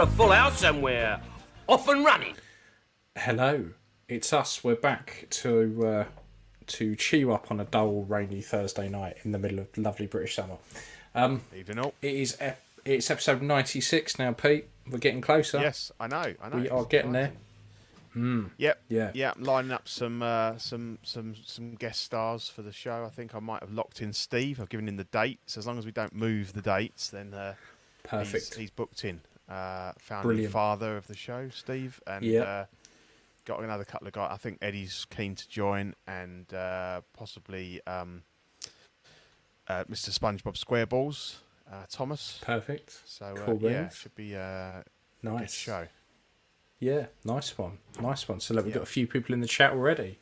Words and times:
A 0.00 0.06
full 0.06 0.30
house 0.30 0.58
somewhere. 0.60 1.20
Off 1.66 1.86
and 1.88 2.02
running. 2.02 2.34
Hello, 3.16 3.66
it's 4.08 4.32
us. 4.32 4.64
We're 4.64 4.74
back 4.74 5.26
to 5.28 5.86
uh, 5.86 6.04
to 6.68 6.96
chew 6.96 7.32
up 7.32 7.50
on 7.50 7.60
a 7.60 7.64
dull, 7.66 8.04
rainy 8.04 8.40
Thursday 8.40 8.88
night 8.88 9.18
in 9.24 9.32
the 9.32 9.38
middle 9.38 9.58
of 9.58 9.76
lovely 9.76 10.06
British 10.06 10.36
summer. 10.36 10.56
Even 11.54 11.78
up. 11.78 11.92
It 12.00 12.14
is 12.14 12.34
ep- 12.40 12.62
it's 12.86 13.10
episode 13.10 13.42
ninety 13.42 13.82
six 13.82 14.18
now, 14.18 14.32
Pete. 14.32 14.68
We're 14.90 14.98
getting 14.98 15.20
closer. 15.20 15.60
Yes, 15.60 15.92
I 16.00 16.06
know. 16.06 16.34
I 16.42 16.48
know. 16.48 16.56
we 16.56 16.62
it's 16.62 16.72
are 16.72 16.84
getting 16.84 17.12
there. 17.12 17.32
exciting. 18.14 18.50
Yep. 18.56 18.82
Yeah. 18.88 19.10
Yeah. 19.12 19.32
I'm 19.36 19.44
lining 19.44 19.70
up 19.70 19.86
some 19.86 20.22
uh, 20.22 20.56
some 20.56 20.98
some 21.02 21.34
some 21.44 21.74
guest 21.74 22.00
stars 22.00 22.48
for 22.48 22.62
the 22.62 22.72
show. 22.72 23.04
I 23.04 23.10
think 23.10 23.34
I 23.34 23.38
might 23.38 23.60
have 23.60 23.72
locked 23.72 24.00
in 24.00 24.14
Steve. 24.14 24.60
I've 24.60 24.70
given 24.70 24.88
him 24.88 24.96
the 24.96 25.04
dates. 25.04 25.58
As 25.58 25.66
long 25.66 25.76
as 25.76 25.84
we 25.84 25.92
don't 25.92 26.14
move 26.14 26.54
the 26.54 26.62
dates, 26.62 27.10
then 27.10 27.34
uh, 27.34 27.54
Perfect. 28.02 28.54
He's, 28.54 28.56
he's 28.56 28.70
booked 28.70 29.04
in. 29.04 29.20
Uh, 29.50 29.92
founding 29.98 30.28
Brilliant. 30.28 30.52
father 30.52 30.96
of 30.96 31.08
the 31.08 31.16
show, 31.16 31.48
Steve, 31.50 32.00
and 32.06 32.24
Yep. 32.24 32.46
uh, 32.46 32.64
got 33.44 33.60
another 33.64 33.84
couple 33.84 34.06
of 34.06 34.12
guys. 34.12 34.30
I 34.32 34.36
think 34.36 34.58
Eddie's 34.62 35.06
keen 35.10 35.34
to 35.34 35.48
join, 35.48 35.94
and 36.06 36.52
uh, 36.54 37.00
possibly 37.14 37.80
um, 37.86 38.22
uh, 39.66 39.84
Mr. 39.90 40.10
SpongeBob 40.16 40.56
SquareBalls, 40.56 41.36
uh, 41.70 41.84
Thomas. 41.90 42.38
Perfect. 42.42 43.00
So 43.04 43.26
uh, 43.26 43.44
Cool 43.44 43.58
yeah, 43.62 43.88
should 43.88 44.14
be 44.14 44.34
a 44.34 44.84
Nice 45.22 45.52
show. 45.52 45.88
Yeah, 46.78 47.06
nice 47.24 47.58
one. 47.58 47.78
Nice 48.00 48.26
one. 48.28 48.40
So 48.40 48.54
look, 48.54 48.64
we've 48.64 48.72
got 48.74 48.84
a 48.84 48.86
few 48.86 49.06
people 49.06 49.34
in 49.34 49.40
the 49.40 49.46
chat 49.48 49.72
already. 49.72 50.18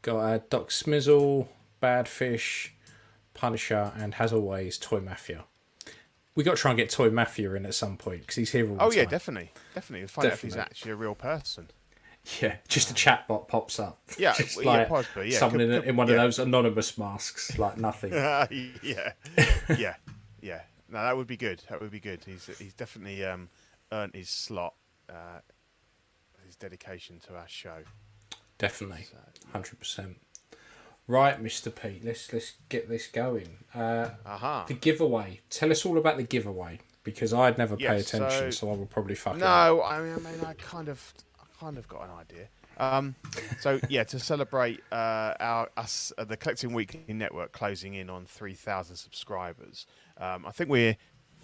Got 0.00 0.16
uh, 0.18 0.38
Doc 0.50 0.70
Smizzle, 0.70 1.46
Badfish, 1.80 2.70
Punisher, 3.34 3.92
and 3.96 4.14
as 4.18 4.32
always, 4.32 4.78
Toy 4.78 4.98
Mafia. 5.00 5.44
We 6.34 6.44
got 6.44 6.56
to 6.56 6.60
try 6.62 6.70
and 6.70 6.78
get 6.78 6.88
Toy 6.90 7.10
Mafia 7.10 7.52
in 7.54 7.66
at 7.66 7.74
some 7.74 7.96
point 7.96 8.20
because 8.22 8.36
he's 8.36 8.50
here 8.52 8.68
all 8.68 8.76
the 8.76 8.82
Oh 8.82 8.90
yeah, 8.90 9.02
time. 9.02 9.10
definitely, 9.10 9.52
definitely. 9.74 10.06
Find 10.06 10.26
out 10.28 10.32
if 10.34 10.42
he's 10.42 10.56
actually 10.56 10.92
a 10.92 10.96
real 10.96 11.14
person. 11.14 11.68
Yeah, 12.40 12.56
just 12.68 12.90
a 12.90 12.94
chat 12.94 13.26
bot 13.28 13.48
pops 13.48 13.78
up. 13.80 14.00
Yeah, 14.16 14.32
just 14.36 14.56
well, 14.56 14.76
yeah, 14.76 14.84
possibly, 14.84 15.32
yeah, 15.32 15.38
someone 15.38 15.58
could- 15.58 15.70
in, 15.70 15.80
could- 15.80 15.88
in 15.90 15.96
one 15.96 16.08
yeah. 16.08 16.14
of 16.14 16.20
those 16.20 16.38
anonymous 16.38 16.96
masks, 16.96 17.58
like 17.58 17.76
nothing. 17.78 18.12
yeah, 18.12 18.46
yeah, 19.76 19.94
yeah. 20.40 20.60
No, 20.88 21.02
that 21.02 21.16
would 21.16 21.26
be 21.26 21.36
good. 21.36 21.62
That 21.68 21.80
would 21.80 21.90
be 21.90 22.00
good. 22.00 22.22
He's 22.24 22.46
he's 22.58 22.74
definitely 22.74 23.24
um, 23.24 23.48
earned 23.90 24.14
his 24.14 24.28
slot, 24.30 24.74
uh, 25.10 25.40
his 26.46 26.54
dedication 26.56 27.18
to 27.26 27.34
our 27.36 27.48
show. 27.48 27.78
Definitely, 28.58 29.06
hundred 29.52 29.78
percent. 29.78 30.16
Right, 31.12 31.38
Mister 31.42 31.68
Pete. 31.68 32.02
Let's 32.02 32.32
let's 32.32 32.54
get 32.70 32.88
this 32.88 33.06
going. 33.06 33.58
Uh, 33.74 34.08
Aha. 34.24 34.64
the 34.66 34.72
giveaway. 34.72 35.40
Tell 35.50 35.70
us 35.70 35.84
all 35.84 35.98
about 35.98 36.16
the 36.16 36.22
giveaway 36.22 36.78
because 37.04 37.34
I'd 37.34 37.58
never 37.58 37.76
pay 37.76 37.98
attention, 38.00 38.30
so- 38.30 38.50
so 38.50 38.70
I 38.70 38.76
would 38.76 38.88
probably 38.88 39.14
fuck. 39.14 39.36
No, 39.36 39.82
I 39.82 40.00
mean, 40.00 40.14
I 40.14 40.18
mean, 40.18 40.42
I 40.46 40.54
kind 40.54 40.88
of, 40.88 41.12
I 41.38 41.44
kind 41.60 41.76
of 41.76 41.86
got 41.86 42.04
an 42.04 42.10
idea. 42.18 42.48
Um, 42.78 43.14
so 43.60 43.78
yeah, 43.90 44.04
to 44.04 44.18
celebrate 44.18 44.80
uh, 44.90 45.34
our 45.38 45.68
us 45.76 46.14
uh, 46.16 46.24
the 46.24 46.38
Collecting 46.38 46.72
Weekly 46.72 47.04
Network 47.08 47.52
closing 47.52 47.92
in 47.92 48.08
on 48.08 48.24
three 48.24 48.54
thousand 48.54 48.96
subscribers, 48.96 49.86
um, 50.16 50.46
I 50.46 50.50
think 50.50 50.70
we're 50.70 50.96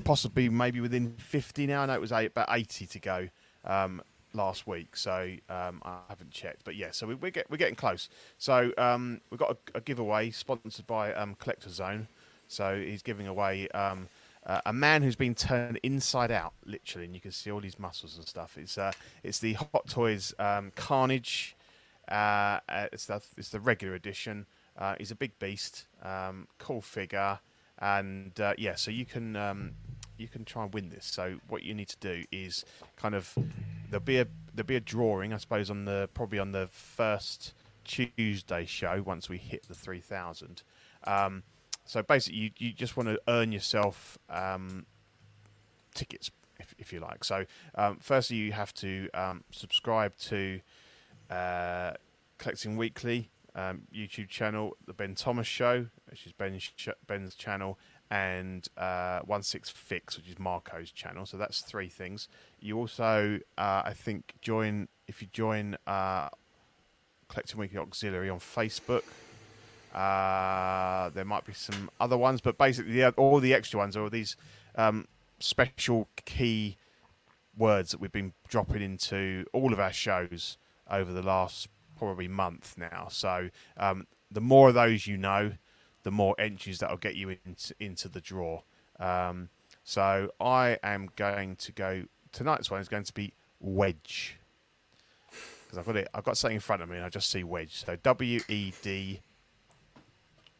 possibly 0.02 0.48
maybe 0.48 0.80
within 0.80 1.12
fifty 1.18 1.66
now. 1.66 1.82
I 1.82 1.86
know 1.86 1.92
it 1.94 2.00
was 2.00 2.12
eight, 2.12 2.30
about 2.30 2.48
eighty 2.52 2.86
to 2.86 2.98
go 2.98 3.28
um, 3.66 4.00
last 4.38 4.66
week, 4.66 4.96
so 4.96 5.34
um, 5.50 5.82
I 5.84 5.98
haven't 6.08 6.30
checked. 6.30 6.64
But 6.64 6.76
yeah, 6.76 6.92
so 6.92 7.06
we, 7.06 7.14
we're 7.14 7.30
get, 7.30 7.50
we're 7.50 7.58
getting 7.58 7.74
close. 7.74 8.08
So 8.38 8.72
um, 8.78 9.20
we've 9.30 9.38
got 9.38 9.50
a, 9.50 9.78
a 9.78 9.80
giveaway 9.82 10.30
sponsored 10.30 10.86
by 10.86 11.12
um, 11.12 11.36
Collector 11.38 11.68
Zone. 11.68 12.08
So 12.46 12.80
he's 12.80 13.02
giving 13.02 13.26
away 13.26 13.68
um, 13.68 14.08
uh, 14.46 14.62
a 14.64 14.72
man 14.72 15.02
who's 15.02 15.16
been 15.16 15.34
turned 15.34 15.78
inside 15.82 16.30
out, 16.30 16.54
literally, 16.64 17.04
and 17.04 17.14
you 17.14 17.20
can 17.20 17.32
see 17.32 17.50
all 17.50 17.60
these 17.60 17.78
muscles 17.78 18.16
and 18.16 18.26
stuff. 18.26 18.56
It's 18.56 18.78
uh, 18.78 18.92
it's 19.22 19.38
the 19.38 19.52
Hot 19.54 19.86
Toys 19.86 20.32
um, 20.38 20.72
Carnage. 20.74 21.54
Uh, 22.10 22.60
uh, 22.68 22.86
it's 22.92 23.04
the 23.04 23.20
it's 23.36 23.50
the 23.50 23.60
regular 23.60 23.94
edition. 23.94 24.46
Uh, 24.78 24.94
he's 24.98 25.10
a 25.10 25.16
big 25.16 25.38
beast, 25.38 25.86
um, 26.02 26.46
cool 26.58 26.80
figure, 26.80 27.40
and 27.78 28.40
uh, 28.40 28.54
yeah. 28.56 28.74
So 28.76 28.90
you 28.90 29.04
can 29.04 29.36
um, 29.36 29.74
you 30.18 30.28
can 30.28 30.44
try 30.44 30.64
and 30.64 30.74
win 30.74 30.88
this. 30.90 31.06
So 31.06 31.38
what 31.48 31.62
you 31.62 31.74
need 31.74 31.88
to 31.88 31.96
do 32.00 32.24
is 32.30 32.64
kind 32.96 33.14
of 33.14 33.36
there'll 33.90 34.04
be 34.04 34.18
a 34.18 34.26
there'll 34.54 34.66
be 34.66 34.76
a 34.76 34.80
drawing, 34.80 35.32
I 35.32 35.36
suppose, 35.38 35.70
on 35.70 35.84
the 35.84 36.08
probably 36.14 36.38
on 36.38 36.52
the 36.52 36.68
first 36.70 37.54
Tuesday 37.84 38.66
show 38.66 39.02
once 39.04 39.28
we 39.28 39.38
hit 39.38 39.66
the 39.68 39.74
three 39.74 40.00
thousand. 40.00 40.62
Um, 41.04 41.42
so 41.84 42.02
basically, 42.02 42.38
you, 42.38 42.50
you 42.58 42.72
just 42.72 42.96
want 42.98 43.08
to 43.08 43.18
earn 43.28 43.50
yourself 43.50 44.18
um, 44.28 44.84
tickets, 45.94 46.30
if, 46.60 46.74
if 46.78 46.92
you 46.92 47.00
like. 47.00 47.24
So, 47.24 47.46
um, 47.76 47.96
firstly, 47.98 48.36
you 48.36 48.52
have 48.52 48.74
to 48.74 49.08
um, 49.14 49.42
subscribe 49.50 50.14
to 50.18 50.60
uh, 51.30 51.92
Collecting 52.36 52.76
Weekly 52.76 53.30
um, 53.54 53.82
YouTube 53.94 54.28
channel, 54.28 54.76
The 54.86 54.92
Ben 54.92 55.14
Thomas 55.14 55.46
Show, 55.46 55.86
which 56.10 56.26
is 56.26 56.32
Ben's, 56.32 56.70
Ben's 57.06 57.34
channel, 57.34 57.78
and 58.10 58.66
uh, 58.76 59.20
One 59.20 59.42
Six 59.42 59.70
Fix, 59.70 60.16
which 60.16 60.28
is 60.28 60.38
Marco's 60.38 60.90
channel. 60.90 61.26
So 61.26 61.36
that's 61.36 61.60
three 61.60 61.88
things. 61.88 62.28
You 62.60 62.78
also, 62.78 63.40
uh, 63.56 63.82
I 63.84 63.92
think, 63.94 64.34
join 64.40 64.88
if 65.06 65.22
you 65.22 65.28
join 65.32 65.76
uh, 65.86 66.28
Collecting 67.28 67.60
Weekly 67.60 67.78
Auxiliary 67.78 68.30
on 68.30 68.38
Facebook. 68.38 69.02
Uh, 69.94 71.08
there 71.10 71.24
might 71.24 71.44
be 71.44 71.52
some 71.52 71.90
other 72.00 72.16
ones, 72.16 72.40
but 72.40 72.58
basically, 72.58 72.92
the, 72.92 73.10
all 73.12 73.40
the 73.40 73.54
extra 73.54 73.78
ones 73.78 73.96
are 73.96 74.08
these 74.08 74.36
um, 74.74 75.06
special 75.38 76.08
key 76.24 76.76
words 77.56 77.90
that 77.90 78.00
we've 78.00 78.12
been 78.12 78.32
dropping 78.48 78.82
into 78.82 79.44
all 79.52 79.72
of 79.72 79.80
our 79.80 79.92
shows 79.92 80.58
over 80.90 81.12
the 81.12 81.22
last 81.22 81.68
probably 81.96 82.28
month 82.28 82.76
now. 82.78 83.08
So, 83.10 83.50
um, 83.76 84.06
the 84.30 84.40
more 84.40 84.68
of 84.68 84.74
those 84.74 85.06
you 85.06 85.16
know, 85.16 85.52
the 86.08 86.12
more 86.12 86.34
entries 86.38 86.78
that'll 86.78 86.96
get 86.96 87.16
you 87.16 87.36
into, 87.44 87.74
into 87.78 88.08
the 88.08 88.18
draw. 88.18 88.62
Um, 88.98 89.50
so, 89.84 90.30
I 90.40 90.78
am 90.82 91.10
going 91.16 91.56
to 91.56 91.72
go. 91.72 92.04
Tonight's 92.32 92.70
one 92.70 92.80
is 92.80 92.88
going 92.88 93.04
to 93.04 93.12
be 93.12 93.34
Wedge 93.60 94.38
because 95.68 95.76
I've 95.76 95.84
got 95.84 95.96
it. 95.96 96.08
I've 96.14 96.24
got 96.24 96.38
something 96.38 96.54
in 96.54 96.60
front 96.60 96.80
of 96.80 96.88
me, 96.88 96.96
and 96.96 97.04
I 97.04 97.10
just 97.10 97.28
see 97.30 97.44
Wedge. 97.44 97.84
So 97.84 97.94
W 98.02 98.40
E 98.48 98.72
D 98.80 99.20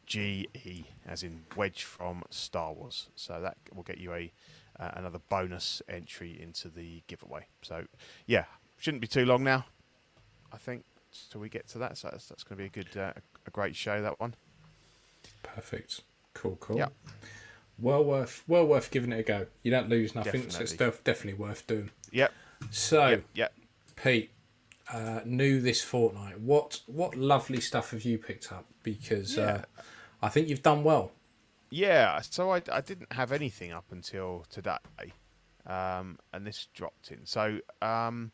G 0.05 0.47
E, 0.53 0.83
as 1.07 1.23
in 1.23 1.45
Wedge 1.55 1.83
from 1.83 2.21
Star 2.29 2.73
Wars. 2.73 3.09
So 3.15 3.41
that 3.41 3.57
will 3.73 3.81
get 3.81 3.97
you 3.97 4.13
a 4.13 4.31
uh, 4.79 4.91
another 4.93 5.19
bonus 5.29 5.81
entry 5.89 6.39
into 6.39 6.69
the 6.69 7.01
giveaway. 7.07 7.47
So 7.63 7.85
yeah, 8.27 8.45
shouldn't 8.77 9.01
be 9.01 9.07
too 9.07 9.25
long 9.25 9.43
now. 9.43 9.65
I 10.53 10.57
think 10.57 10.85
till 11.31 11.41
we 11.41 11.49
get 11.49 11.67
to 11.69 11.79
that. 11.79 11.97
So 11.97 12.09
that's, 12.11 12.27
that's 12.27 12.43
going 12.43 12.57
to 12.57 12.61
be 12.61 12.67
a 12.67 12.83
good, 12.83 12.95
uh, 12.95 13.13
a 13.47 13.49
great 13.49 13.75
show. 13.75 13.99
That 14.01 14.19
one. 14.19 14.35
Perfect. 15.43 16.01
Cool, 16.33 16.57
cool. 16.59 16.77
Yeah. 16.77 16.87
Well 17.77 18.03
worth 18.03 18.43
well 18.47 18.65
worth 18.65 18.91
giving 18.91 19.11
it 19.13 19.19
a 19.19 19.23
go. 19.23 19.47
You 19.63 19.71
don't 19.71 19.89
lose 19.89 20.13
nothing, 20.15 20.49
so 20.49 20.61
it's 20.61 20.71
Definitely. 20.71 20.85
def- 20.85 21.03
definitely 21.03 21.39
worth 21.45 21.65
doing. 21.67 21.91
Yep. 22.11 22.33
So, 22.71 23.07
Yep. 23.09 23.23
Yep. 23.35 23.53
Pete, 23.95 24.31
uh, 24.91 25.21
new 25.25 25.61
this 25.61 25.81
fortnight. 25.81 26.39
What 26.41 26.81
what 26.87 27.15
lovely 27.15 27.61
stuff 27.61 27.91
have 27.91 28.03
you 28.03 28.17
picked 28.17 28.51
up? 28.51 28.65
Because 28.83 29.37
uh, 29.37 29.63
I 30.21 30.27
think 30.29 30.49
you've 30.49 30.63
done 30.63 30.83
well. 30.83 31.11
Yeah, 31.69 32.19
so 32.21 32.49
I, 32.51 32.61
I 32.71 32.81
didn't 32.81 33.13
have 33.13 33.31
anything 33.31 33.71
up 33.71 33.85
until 33.91 34.45
today, 34.49 34.79
um, 35.67 36.17
and 36.33 36.45
this 36.47 36.67
dropped 36.73 37.11
in. 37.11 37.25
So 37.25 37.59
um, 37.81 38.31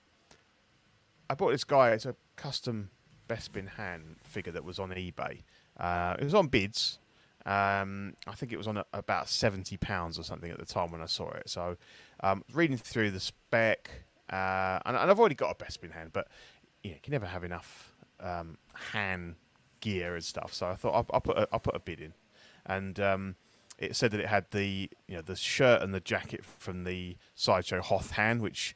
I 1.30 1.36
bought 1.36 1.52
this 1.52 1.66
guy. 1.66 1.92
It's 1.92 2.06
a 2.06 2.16
custom 2.38 2.90
Bespin 3.28 3.68
Han 3.78 4.16
figure 4.24 4.54
that 4.54 4.64
was 4.64 4.80
on 4.80 4.90
eBay. 4.92 5.42
Uh, 5.80 6.16
it 6.20 6.24
was 6.24 6.34
on 6.34 6.48
bids. 6.48 7.00
Um, 7.46 8.14
I 8.26 8.34
think 8.34 8.52
it 8.52 8.58
was 8.58 8.68
on 8.68 8.78
a, 8.78 8.86
about 8.94 9.30
seventy 9.30 9.78
pounds 9.78 10.18
or 10.18 10.24
something 10.24 10.50
at 10.50 10.58
the 10.58 10.66
time 10.66 10.92
when 10.92 11.02
I 11.02 11.06
saw 11.06 11.30
it. 11.32 11.50
So 11.50 11.78
um, 12.22 12.44
reading 12.54 12.78
through 12.78 13.12
the 13.12 13.20
spec, 13.20 13.90
uh, 14.32 14.80
and, 14.86 14.98
and 14.98 15.12
I've 15.12 15.20
already 15.20 15.36
got 15.36 15.52
a 15.52 15.64
Bespin 15.64 15.94
Han, 15.94 16.10
but 16.12 16.28
you, 16.84 16.92
know, 16.92 16.96
you 16.96 17.02
can 17.02 17.12
never 17.12 17.28
have 17.28 17.44
enough 17.44 17.94
um, 18.20 18.58
Han 18.94 19.36
gear 19.80 20.16
and 20.16 20.24
stuff. 20.24 20.54
So 20.54 20.68
I 20.68 20.76
thought 20.76 20.96
I'll, 20.96 21.06
I'll 21.14 21.22
put 21.22 21.38
a, 21.38 21.48
I'll 21.52 21.60
put 21.60 21.76
a 21.76 21.80
bid 21.80 22.02
in, 22.02 22.14
and 22.66 23.00
um, 23.00 23.36
it 23.78 23.96
said 23.96 24.12
that 24.12 24.20
it 24.20 24.28
had 24.28 24.46
the 24.52 24.90
you 25.08 25.16
know 25.16 25.22
the 25.22 25.36
shirt 25.36 25.82
and 25.82 25.94
the 25.94 26.00
jacket 26.00 26.44
from 26.44 26.84
the 26.84 27.18
sideshow 27.36 27.82
Hoth 27.82 28.12
Han, 28.12 28.42
which 28.42 28.76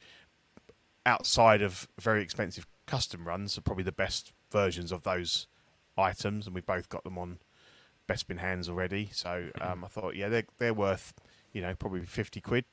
outside 1.06 1.62
of 1.62 1.88
very 1.98 2.22
expensive 2.22 2.66
custom 2.86 3.26
runs 3.26 3.56
are 3.56 3.62
probably 3.62 3.84
the 3.84 3.92
best 3.92 4.32
versions 4.50 4.92
of 4.92 5.02
those 5.02 5.46
items, 6.00 6.46
and 6.46 6.54
we've 6.54 6.66
both 6.66 6.88
got 6.88 7.04
them 7.04 7.18
on 7.18 7.38
Bespin 8.08 8.38
Hans 8.38 8.68
already. 8.68 9.10
So 9.12 9.50
um, 9.60 9.84
I 9.84 9.88
thought, 9.88 10.16
yeah, 10.16 10.28
they're 10.28 10.46
they're 10.58 10.74
worth 10.74 11.14
you 11.52 11.62
know 11.62 11.74
probably 11.74 12.04
fifty 12.04 12.40
quid 12.40 12.64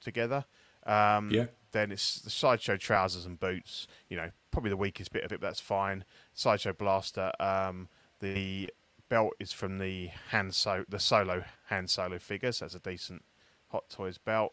together. 0.00 0.44
Um, 0.86 1.30
Yeah. 1.30 1.46
Then 1.72 1.92
it's 1.92 2.20
the 2.20 2.30
sideshow 2.30 2.76
trousers 2.76 3.26
and 3.26 3.38
boots. 3.38 3.86
You 4.08 4.16
know, 4.16 4.30
probably 4.50 4.70
the 4.70 4.76
weakest 4.76 5.12
bit 5.12 5.22
of 5.22 5.30
it, 5.32 5.40
but 5.40 5.46
that's 5.46 5.60
fine. 5.60 6.04
Sideshow 6.34 6.72
blaster. 6.72 7.30
Um, 7.38 7.88
the 8.18 8.70
belt 9.08 9.34
is 9.38 9.52
from 9.52 9.78
the 9.78 10.10
Han 10.30 10.50
so 10.50 10.84
the 10.88 10.98
solo 10.98 11.44
Han 11.66 11.86
solo 11.86 12.18
figure, 12.18 12.52
so 12.52 12.64
that's 12.64 12.74
a 12.74 12.80
decent 12.80 13.24
Hot 13.68 13.88
Toys 13.88 14.18
belt. 14.18 14.52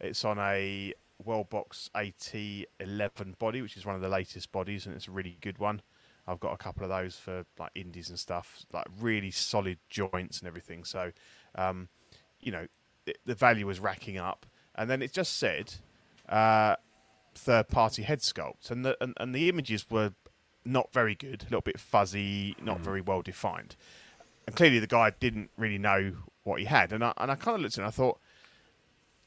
It's 0.00 0.24
on 0.24 0.38
a 0.38 0.94
Worldbox 1.24 1.90
AT11 1.90 3.38
body, 3.38 3.62
which 3.62 3.76
is 3.76 3.86
one 3.86 3.94
of 3.94 4.00
the 4.00 4.08
latest 4.08 4.52
bodies, 4.52 4.86
and 4.86 4.94
it's 4.94 5.08
a 5.08 5.10
really 5.10 5.36
good 5.40 5.58
one. 5.58 5.82
I've 6.26 6.40
got 6.40 6.52
a 6.52 6.56
couple 6.56 6.84
of 6.84 6.88
those 6.88 7.16
for 7.16 7.44
like 7.58 7.70
indies 7.74 8.08
and 8.08 8.18
stuff, 8.18 8.64
like 8.72 8.86
really 9.00 9.30
solid 9.30 9.78
joints 9.88 10.38
and 10.38 10.48
everything. 10.48 10.84
So, 10.84 11.12
um, 11.54 11.88
you 12.40 12.52
know, 12.52 12.66
the, 13.04 13.14
the 13.26 13.34
value 13.34 13.66
was 13.66 13.80
racking 13.80 14.18
up, 14.18 14.46
and 14.74 14.88
then 14.88 15.02
it 15.02 15.12
just 15.12 15.36
said 15.36 15.74
uh, 16.28 16.76
third 17.34 17.68
party 17.68 18.02
head 18.02 18.20
sculpt, 18.20 18.70
and 18.70 18.84
the 18.84 18.96
and, 19.00 19.14
and 19.18 19.34
the 19.34 19.48
images 19.48 19.86
were 19.90 20.12
not 20.64 20.92
very 20.92 21.14
good, 21.14 21.42
a 21.42 21.44
little 21.44 21.60
bit 21.60 21.78
fuzzy, 21.78 22.56
not 22.62 22.80
very 22.80 23.00
well 23.00 23.22
defined, 23.22 23.76
and 24.46 24.56
clearly 24.56 24.78
the 24.78 24.86
guy 24.86 25.10
didn't 25.10 25.50
really 25.58 25.78
know 25.78 26.12
what 26.42 26.58
he 26.58 26.66
had, 26.66 26.92
and 26.92 27.04
I 27.04 27.12
and 27.18 27.30
I 27.30 27.34
kind 27.34 27.56
of 27.56 27.60
looked 27.60 27.74
at 27.74 27.78
it 27.78 27.82
and 27.82 27.88
I 27.88 27.90
thought 27.90 28.18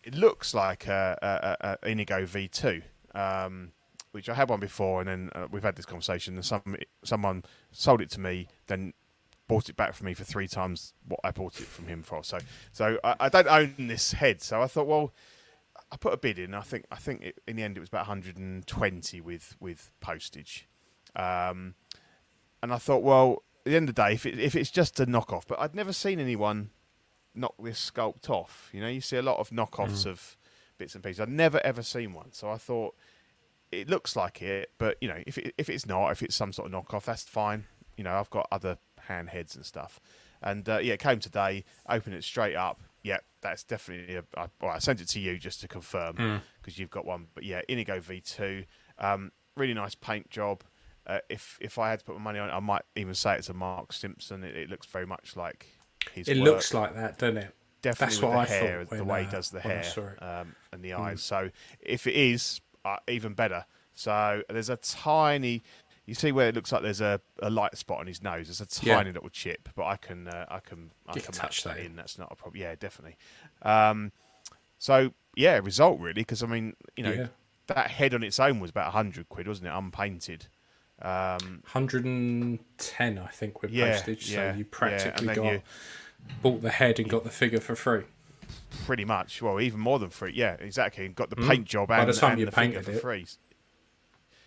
it 0.04 0.16
looks 0.16 0.54
like 0.54 0.88
a, 0.88 1.18
a, 1.22 1.68
a, 1.68 1.78
a 1.84 1.90
Inigo 1.92 2.26
V2, 2.26 2.82
um, 3.14 3.72
which 4.12 4.30
I 4.30 4.34
had 4.34 4.50
one 4.50 4.60
before, 4.60 5.02
and 5.02 5.10
then 5.10 5.30
uh, 5.36 5.48
we've 5.52 5.64
had 5.64 5.76
this 5.76 5.86
conversation. 5.86 6.36
And 6.36 6.46
some 6.46 6.76
someone 7.04 7.44
sold 7.72 8.02
it 8.02 8.10
to 8.12 8.20
me, 8.20 8.48
then 8.68 8.94
bought 9.48 9.70
it 9.70 9.78
back 9.78 9.94
for 9.94 10.04
me 10.04 10.14
for 10.14 10.24
three 10.24 10.48
times 10.48 10.94
what 11.06 11.20
I 11.24 11.32
bought 11.32 11.60
it 11.60 11.68
from 11.68 11.88
him 11.88 12.04
for. 12.04 12.24
So, 12.24 12.38
so 12.72 13.00
I, 13.04 13.16
I 13.22 13.30
don't 13.30 13.48
own 13.48 13.88
this 13.88 14.12
head. 14.14 14.42
So 14.42 14.62
I 14.62 14.68
thought, 14.68 14.88
well, 14.88 15.14
I 15.92 15.98
put 15.98 16.14
a 16.14 16.18
bid 16.18 16.38
in. 16.38 16.54
I 16.54 16.62
think 16.62 16.86
I 16.92 16.98
think 16.98 17.22
it, 17.24 17.40
in 17.48 17.56
the 17.56 17.64
end 17.64 17.78
it 17.78 17.80
was 17.80 17.90
about 17.90 18.08
120 18.08 19.22
with 19.22 19.56
with 19.60 19.92
postage, 20.00 20.68
um, 21.16 21.76
and 22.62 22.74
I 22.74 22.78
thought, 22.78 23.04
well, 23.04 23.44
at 23.66 23.72
the 23.72 23.76
end 23.76 23.90
of 23.90 23.96
the 23.96 24.02
day, 24.04 24.14
if 24.14 24.26
it, 24.26 24.40
if 24.40 24.56
it's 24.56 24.72
just 24.72 25.00
a 25.00 25.06
knockoff, 25.06 25.44
but 25.48 25.60
I'd 25.60 25.76
never 25.76 25.94
seen 25.94 26.20
anyone 26.20 26.72
knock 27.34 27.56
this 27.62 27.92
sculpt 27.92 28.30
off. 28.30 28.70
You 28.74 28.82
know, 28.82 28.88
you 28.88 29.02
see 29.02 29.18
a 29.18 29.22
lot 29.22 29.40
of 29.40 29.52
knockoffs 29.52 30.06
of 30.06 30.38
bits 30.78 30.96
and 30.96 31.04
pieces. 31.04 31.22
I'd 31.22 31.30
never 31.30 31.60
ever 31.66 31.84
seen 31.84 32.14
one, 32.14 32.34
so 32.34 32.50
I 32.50 32.58
thought 32.58 32.96
it 33.72 33.90
looks 33.90 34.16
like 34.16 34.42
it, 34.42 34.72
but 34.78 34.98
you 35.02 35.08
know, 35.08 35.22
if 35.26 35.38
it, 35.38 35.54
if 35.58 35.70
it's 35.70 35.86
not, 35.86 36.12
if 36.12 36.24
it's 36.24 36.36
some 36.36 36.54
sort 36.54 36.72
of 36.72 36.86
knockoff, 36.86 37.06
that's 37.06 37.24
fine. 37.24 37.66
You 37.98 38.04
know, 38.04 38.14
I've 38.14 38.30
got 38.30 38.48
other 38.52 38.78
Han 39.08 39.28
heads 39.28 39.56
and 39.56 39.66
stuff, 39.66 40.00
and 40.42 40.68
uh, 40.68 40.78
yeah, 40.78 40.94
it 40.94 41.00
came 41.00 41.20
today. 41.20 41.64
Opened 41.90 42.16
it 42.16 42.24
straight 42.24 42.56
up. 42.56 42.82
Yeah, 43.04 43.18
that's 43.42 43.64
definitely. 43.64 44.16
A, 44.16 44.24
I, 44.38 44.48
well, 44.62 44.72
I 44.72 44.80
sent 44.80 45.02
it 45.02 45.08
to 45.10 45.20
you 45.20 45.38
just 45.38 45.62
to 45.62 45.68
confirm 45.68 46.42
because 46.62 46.78
you've 46.78 46.90
got 46.92 47.06
one. 47.06 47.28
But 47.34 47.44
yeah, 47.44 47.62
Inigo 47.68 48.00
V2, 48.00 48.66
um, 49.00 49.32
really 49.56 49.74
nice 49.74 49.96
paint 49.96 50.30
job. 50.30 50.64
Uh, 51.06 51.20
if 51.30 51.58
if 51.62 51.78
I 51.80 51.90
had 51.90 52.00
to 52.00 52.06
put 52.06 52.16
my 52.16 52.22
money 52.22 52.40
on 52.40 52.50
it, 52.50 52.54
I 52.54 52.60
might 52.60 52.84
even 52.96 53.14
say 53.14 53.36
it's 53.36 53.50
a 53.50 53.54
Mark 53.54 53.94
Simpson. 53.94 54.44
It, 54.44 54.56
it 54.56 54.70
looks 54.70 54.88
very 54.88 55.06
much 55.06 55.36
like 55.36 55.66
his. 56.14 56.28
It 56.28 56.38
work 56.38 56.46
looks 56.46 56.74
like 56.74 56.96
that, 56.96 57.18
doesn't 57.18 57.38
it? 57.38 57.56
definitely 57.82 58.16
That's 58.16 58.22
what 58.22 58.32
the 58.32 58.38
I 58.38 58.46
hair, 58.46 58.80
thought 58.80 58.90
the 58.90 59.04
when, 59.04 59.08
way 59.08 59.22
he 59.22 59.28
uh, 59.28 59.32
does 59.32 59.50
the 59.52 59.60
hair. 59.60 59.84
Mm. 59.84 60.42
um, 60.42 60.56
and 60.72 60.84
the 60.84 60.94
eyes. 60.94 61.22
So 61.22 61.50
if 61.80 62.08
it 62.08 62.16
is, 62.16 62.62
uh, 62.96 62.98
even 63.08 63.34
better. 63.34 63.66
So 63.94 64.42
there's 64.50 64.70
a 64.70 64.78
tiny. 64.78 65.64
You 66.06 66.14
see 66.14 66.32
where 66.32 66.48
it 66.48 66.56
looks 66.56 66.72
like 66.72 66.84
there's 66.84 67.02
a, 67.02 67.20
a 67.42 67.50
light 67.50 67.76
spot 67.78 68.00
on 68.00 68.08
his 68.08 68.24
nose. 68.24 68.48
There's 68.48 68.62
a 68.62 68.86
Yeah. 68.86 68.96
tiny 68.96 69.12
little 69.12 69.30
chip, 69.30 69.68
but 69.76 69.86
I 69.86 69.98
can 69.98 70.28
uh, 70.28 70.46
I 70.50 70.60
can 70.60 70.92
I 71.08 71.14
can 71.14 71.24
match 71.28 71.36
touch 71.38 71.64
that 71.64 71.78
in. 71.80 71.96
That's 71.96 72.18
not 72.18 72.30
a 72.32 72.36
problem. 72.36 72.62
Yeah, 72.62 72.76
definitely. 72.76 73.18
Um, 73.64 74.12
so 74.80 75.12
yeah, 75.36 75.60
result 75.64 76.00
really 76.00 76.14
because 76.22 76.44
I 76.44 76.48
mean 76.48 76.76
you 76.96 77.04
know 77.04 77.12
Yeah. 77.12 77.28
that 77.68 77.92
head 77.92 78.14
on 78.14 78.24
its 78.24 78.40
own 78.40 78.60
was 78.62 78.70
about 78.70 78.94
hundred 78.94 79.28
quid, 79.28 79.48
wasn't 79.48 79.68
it? 79.68 79.74
Unpainted. 79.74 80.48
Um, 81.02 81.62
110, 81.72 83.18
I 83.20 83.28
think, 83.28 83.62
with 83.62 83.72
Yeah, 83.72 83.92
postage. 83.92 84.32
yeah, 84.32 84.52
so 84.54 84.58
you 84.58 84.66
practically 84.66 85.28
got 85.36 85.44
you- 85.54 85.62
bought 86.42 86.62
the 86.62 86.72
head 86.72 87.00
and 87.00 87.08
got 87.10 87.24
the 87.24 87.30
figure 87.30 87.60
for 87.60 87.76
free. 87.76 88.04
Pretty 88.86 89.06
much. 89.06 89.42
Well, 89.42 89.60
even 89.60 89.80
more 89.80 90.00
than 90.00 90.10
free. 90.10 90.34
Yeah, 90.34 90.54
exactly. 90.60 91.08
Got 91.10 91.30
the 91.30 91.36
paint 91.36 91.66
job 91.66 91.86
Mm. 91.86 91.90
By 91.90 92.00
and, 92.00 92.10
the 92.10 92.14
time 92.14 92.32
and 92.32 92.40
you 92.40 92.46
the 92.46 92.52
figure 92.52 92.80
painted 92.80 92.86
for 92.86 92.92
it. 92.92 93.02
free. 93.02 93.26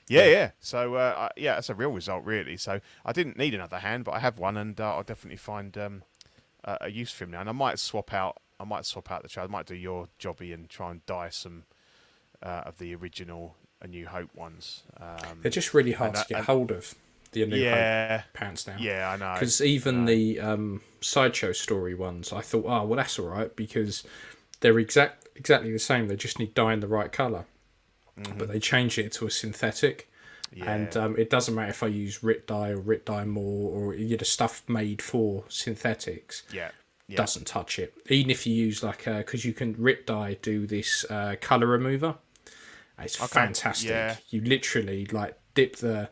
Yeah, 0.08 0.24
yeah. 0.26 0.50
So 0.60 0.94
uh, 0.96 1.14
I- 1.36 1.40
yeah, 1.40 1.54
that's 1.54 1.68
a 1.70 1.74
real 1.74 1.90
result, 1.92 2.24
really. 2.24 2.56
So 2.56 2.80
I 3.04 3.12
didn't 3.12 3.36
need 3.38 3.54
another 3.54 3.78
Han, 3.78 4.02
but 4.02 4.12
I 4.12 4.18
have 4.18 4.38
one, 4.38 4.56
and 4.56 4.80
uh, 4.80 4.96
I'll 4.96 5.02
definitely 5.04 5.36
find 5.36 5.76
um, 5.78 6.02
a, 6.64 6.78
a 6.82 6.88
use 6.90 7.12
for 7.12 7.24
him 7.24 7.30
now. 7.30 7.40
And 7.40 7.48
I 7.48 7.52
might 7.52 7.78
swap 7.78 8.12
out. 8.12 8.38
I 8.58 8.64
might 8.64 8.84
swap 8.86 9.10
out 9.10 9.22
the 9.22 9.28
child. 9.28 9.50
I 9.50 9.52
might 9.52 9.66
do 9.66 9.74
your 9.76 10.08
jobby 10.18 10.52
and 10.52 10.68
try 10.68 10.90
and 10.90 11.04
dye 11.06 11.28
some 11.30 11.64
uh, 12.42 12.62
of 12.66 12.78
the 12.78 12.94
original 12.94 13.54
A 13.80 13.86
New 13.86 14.06
Hope 14.08 14.34
ones. 14.34 14.82
Um, 14.98 15.38
They're 15.42 15.50
just 15.50 15.72
really 15.74 15.92
hard 15.92 16.16
And 16.16 16.26
to 16.26 16.34
get 16.34 16.44
hold 16.44 16.70
of. 16.72 16.94
The 17.32 17.46
new 17.46 17.56
Hope 17.56 17.64
yeah, 17.64 18.22
pants 18.32 18.64
down. 18.64 18.78
yeah, 18.80 19.10
I 19.10 19.16
know. 19.16 19.34
Because 19.34 19.60
even 19.60 20.04
the 20.04 20.40
um, 20.40 20.80
sideshow 21.00 21.52
story 21.52 21.94
ones, 21.94 22.32
I 22.32 22.40
thought, 22.40 22.64
oh 22.66 22.84
well, 22.86 22.96
that's 22.96 23.18
all 23.18 23.26
right 23.26 23.54
because 23.54 24.02
they're 24.60 24.78
exact 24.78 25.28
exactly 25.36 25.72
the 25.72 25.78
same. 25.78 26.08
They 26.08 26.16
just 26.16 26.38
need 26.38 26.54
dye 26.54 26.72
in 26.72 26.80
the 26.80 26.88
right 26.88 27.12
color, 27.12 27.46
but 28.36 28.48
they 28.48 28.58
changed 28.58 28.98
it 28.98 29.12
to 29.12 29.26
a 29.26 29.30
synthetic. 29.30 30.08
And 30.66 30.88
Mm-hmm. 30.88 30.98
Um, 30.98 31.16
it 31.16 31.30
doesn't 31.30 31.54
matter 31.54 31.70
if 31.70 31.82
I 31.84 31.86
use 31.86 32.24
Rit 32.24 32.48
dye 32.48 32.70
or 32.70 32.80
Rit 32.80 33.06
dye 33.06 33.24
more 33.24 33.70
or 33.70 33.94
you 33.94 34.16
know 34.16 34.22
stuff 34.24 34.64
made 34.68 35.00
for 35.00 35.44
synthetics 35.48 36.42
yeah, 36.52 36.72
yeah, 37.06 37.16
doesn't 37.16 37.46
touch 37.46 37.78
it. 37.78 37.94
Even 38.08 38.32
if 38.32 38.44
you 38.48 38.54
use 38.54 38.82
like 38.82 39.04
because 39.04 39.44
you 39.44 39.52
can 39.52 39.76
Rit 39.78 40.08
dye 40.08 40.38
do 40.42 40.66
this 40.66 41.04
uh, 41.08 41.36
color 41.40 41.68
remover. 41.68 42.16
It's 42.98 43.14
fantastic. 43.16 43.90
yeah. 43.90 44.16
You 44.30 44.40
literally 44.42 45.06
like 45.06 45.38
dip 45.54 45.76
the 45.76 46.10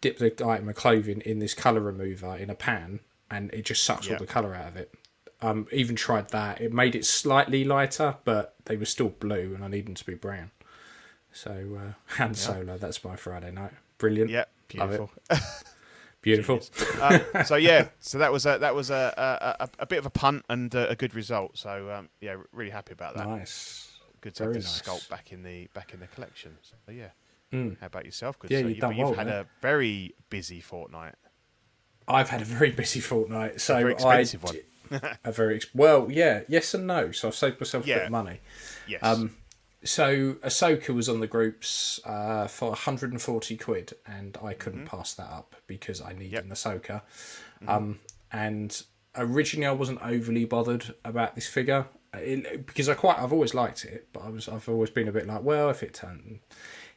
dip 0.00 0.18
the 0.18 0.32
item 0.46 0.68
of 0.68 0.76
clothing 0.76 1.20
in 1.22 1.38
this 1.38 1.54
color 1.54 1.80
remover 1.80 2.36
in 2.36 2.50
a 2.50 2.54
pan, 2.54 3.00
and 3.30 3.52
it 3.52 3.64
just 3.64 3.84
sucks 3.84 4.06
Yeah. 4.06 4.14
all 4.14 4.18
the 4.18 4.26
color 4.26 4.54
out 4.54 4.68
of 4.68 4.76
it. 4.76 4.92
Um, 5.42 5.66
even 5.72 5.96
tried 5.96 6.28
that. 6.30 6.60
It 6.60 6.72
made 6.72 6.94
it 6.94 7.04
slightly 7.06 7.64
lighter, 7.64 8.16
but 8.24 8.54
they 8.66 8.76
were 8.76 8.84
still 8.84 9.08
blue, 9.08 9.54
and 9.54 9.64
I 9.64 9.68
need 9.68 9.86
them 9.86 9.94
to 9.94 10.04
be 10.04 10.14
brown. 10.14 10.50
So 11.32 11.78
uh, 11.80 11.92
Han 12.16 12.34
Solo, 12.34 12.76
that's 12.76 13.02
my 13.04 13.16
Friday 13.16 13.50
night. 13.50 13.72
Brilliant. 13.98 14.30
yeah. 14.30 14.44
Love 14.74 14.92
it. 14.92 15.00
Beautiful. 16.22 16.60
Beautiful. 16.60 17.02
um, 17.02 17.44
so 17.46 17.56
yeah, 17.56 17.88
so 18.00 18.18
that 18.18 18.30
was 18.30 18.44
a 18.44 18.58
that 18.58 18.74
was 18.74 18.90
a 18.90 19.14
a, 19.16 19.64
a, 19.64 19.68
a 19.80 19.86
bit 19.86 19.98
of 19.98 20.04
a 20.06 20.10
punt 20.10 20.44
and 20.50 20.74
a, 20.74 20.90
a 20.90 20.94
good 20.96 21.14
result. 21.14 21.56
So 21.56 21.90
um, 21.90 22.08
yeah, 22.20 22.36
really 22.52 22.70
happy 22.70 22.92
about 22.92 23.16
that. 23.16 23.26
nice. 23.26 23.90
Good 24.20 24.34
to 24.34 24.44
have 24.44 24.52
this 24.52 24.64
nice. 24.66 24.82
sculpt 24.82 25.08
back 25.08 25.32
in 25.32 25.42
the 25.42 25.68
back 25.72 25.94
in 25.94 26.00
the 26.00 26.06
collection. 26.08 26.58
So 26.62 26.74
yeah. 26.92 27.08
Mm. 27.52 27.78
How 27.80 27.86
about 27.86 28.04
yourself? 28.04 28.38
Good. 28.38 28.50
Yeah, 28.50 28.60
so 28.60 28.66
you've 28.66 28.76
you, 28.76 28.80
done 28.80 28.90
but 28.90 28.96
you've 28.98 29.08
well 29.08 29.14
had 29.18 29.28
a 29.28 29.46
very 29.60 30.14
busy 30.28 30.60
fortnight. 30.60 31.14
I've 32.06 32.28
had 32.30 32.42
a 32.42 32.44
very 32.44 32.70
busy 32.70 33.00
fortnight, 33.00 33.60
so 33.60 33.74
very 33.76 33.92
expensive 33.92 34.44
I 34.44 34.48
one. 34.90 35.00
a 35.24 35.32
very 35.32 35.56
ex- 35.56 35.74
well, 35.74 36.08
yeah, 36.10 36.42
yes 36.48 36.74
and 36.74 36.86
no. 36.86 37.12
So 37.12 37.28
I've 37.28 37.34
saved 37.34 37.60
myself 37.60 37.84
a 37.84 37.86
bit 37.86 38.02
of 38.04 38.10
money. 38.10 38.40
Yes. 38.88 39.00
Um, 39.02 39.36
so 39.82 40.34
Ahsoka 40.34 40.94
was 40.94 41.08
on 41.08 41.20
the 41.20 41.26
groups 41.26 42.00
uh, 42.04 42.46
for 42.48 42.70
140 42.70 43.56
quid, 43.56 43.94
and 44.06 44.36
I 44.42 44.52
couldn't 44.52 44.86
pass 44.86 45.14
that 45.14 45.30
up 45.30 45.54
because 45.66 46.00
I 46.02 46.12
needed 46.12 46.32
Yep. 46.32 46.44
an 46.44 46.50
Ahsoka. 46.50 47.02
Um, 47.66 48.00
and 48.32 48.82
originally, 49.16 49.66
I 49.66 49.72
wasn't 49.72 50.00
overly 50.02 50.44
bothered 50.44 50.94
about 51.04 51.34
this 51.34 51.46
figure 51.46 51.86
it, 52.14 52.66
because 52.66 52.88
I 52.88 52.94
quite 52.94 53.18
I've 53.18 53.32
always 53.32 53.54
liked 53.54 53.84
it, 53.84 54.08
but 54.12 54.24
I 54.24 54.28
was 54.28 54.48
I've 54.48 54.68
always 54.68 54.90
been 54.90 55.08
a 55.08 55.12
bit 55.12 55.26
like, 55.26 55.42
well, 55.42 55.70
if 55.70 55.82
it 55.82 55.94
turn, 55.94 56.40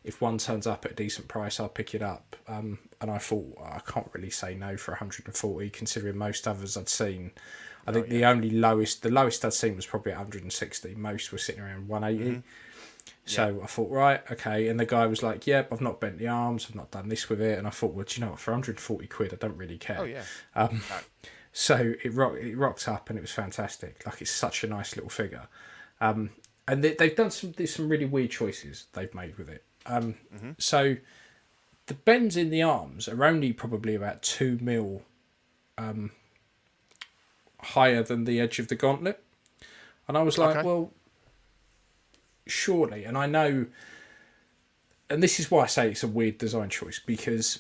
if 0.04 0.22
one 0.22 0.38
turns 0.38 0.68
up 0.68 0.86
at 0.86 0.92
a 0.92 0.96
decent 0.96 1.28
price, 1.28 1.60
I'll 1.60 1.70
pick 1.70 1.96
it 1.96 2.02
up. 2.02 2.36
Um, 2.48 2.80
and 3.00 3.10
I 3.10 3.18
thought 3.18 3.58
I 3.64 3.80
can't 3.80 4.10
really 4.14 4.30
say 4.30 4.56
no 4.56 4.78
for 4.78 4.92
140, 4.92 5.70
considering 5.70 6.18
most 6.18 6.48
others 6.48 6.76
I'd 6.78 6.90
seen. 6.90 7.32
I 7.86 7.92
think 7.92 8.08
the 8.08 8.26
only 8.26 8.50
lowest, 8.50 9.04
the 9.04 9.10
lowest 9.12 9.44
I'd 9.44 9.54
seen 9.54 9.76
was 9.76 9.86
probably 9.86 10.14
160. 10.14 10.96
Most 10.96 11.32
were 11.32 11.38
sitting 11.38 11.62
around 11.62 11.88
180. 11.88 12.44
So 13.26 13.62
I 13.64 13.68
thought, 13.68 13.90
right, 13.90 14.22
okay. 14.32 14.68
And 14.68 14.80
the 14.80 14.86
guy 14.86 15.06
was 15.08 15.24
like, 15.24 15.48
"Yep, 15.48 15.72
I've 15.72 15.82
not 15.82 16.02
bent 16.02 16.18
the 16.18 16.28
arms, 16.28 16.68
I've 16.70 16.76
not 16.76 16.92
done 16.92 17.08
this 17.10 17.30
with 17.30 17.42
it." 17.42 17.58
And 17.58 17.66
I 17.68 17.70
thought, 17.70 17.94
well, 17.94 18.06
do 18.08 18.20
you 18.20 18.26
know 18.26 18.32
what? 18.32 18.40
For 18.40 18.52
140 18.52 19.08
quid, 19.08 19.34
I 19.34 19.38
don't 19.38 19.58
really 19.58 19.78
care. 19.78 20.00
oh 20.00 20.04
yeah. 20.04 20.24
Um, 20.56 20.82
so 21.54 21.94
it 22.04 22.14
rock, 22.14 22.34
it 22.36 22.58
rocked 22.58 22.88
up 22.88 23.10
and 23.10 23.18
it 23.18 23.22
was 23.22 23.32
fantastic. 23.32 24.06
Like 24.06 24.22
it's 24.22 24.32
such 24.32 24.64
a 24.64 24.68
nice 24.68 24.96
little 24.96 25.10
figure. 25.10 25.48
Um, 26.02 26.32
and 26.68 26.84
they, 26.84 26.96
they've 26.96 27.16
done 27.16 27.32
some 27.32 27.54
some 27.66 27.88
really 27.90 28.06
weird 28.06 28.32
choices 28.32 28.88
they've 28.94 29.14
made 29.14 29.38
with 29.38 29.50
it. 29.50 29.64
Um, 29.86 30.16
So 30.58 30.98
the 31.88 31.94
bends 31.94 32.38
in 32.38 32.50
the 32.50 32.62
arms 32.62 33.08
are 33.08 33.24
only 33.26 33.52
probably 33.54 33.96
about 33.96 34.22
two 34.22 34.58
mil 34.62 35.02
um, 35.78 36.12
higher 37.62 38.04
than 38.04 38.26
the 38.26 38.40
edge 38.40 38.60
of 38.60 38.68
the 38.68 38.76
gauntlet. 38.76 39.22
And 40.08 40.18
I 40.18 40.22
was 40.24 40.38
like, 40.38 40.58
Okay. 40.58 40.68
well, 40.68 40.92
surely. 42.46 43.06
And 43.06 43.18
I 43.18 43.26
know, 43.26 43.66
and 45.10 45.24
this 45.24 45.40
is 45.40 45.50
why 45.50 45.64
I 45.64 45.68
say 45.68 45.92
it's 45.92 46.04
a 46.04 46.08
weird 46.08 46.38
design 46.38 46.70
choice 46.70 47.00
because 47.06 47.60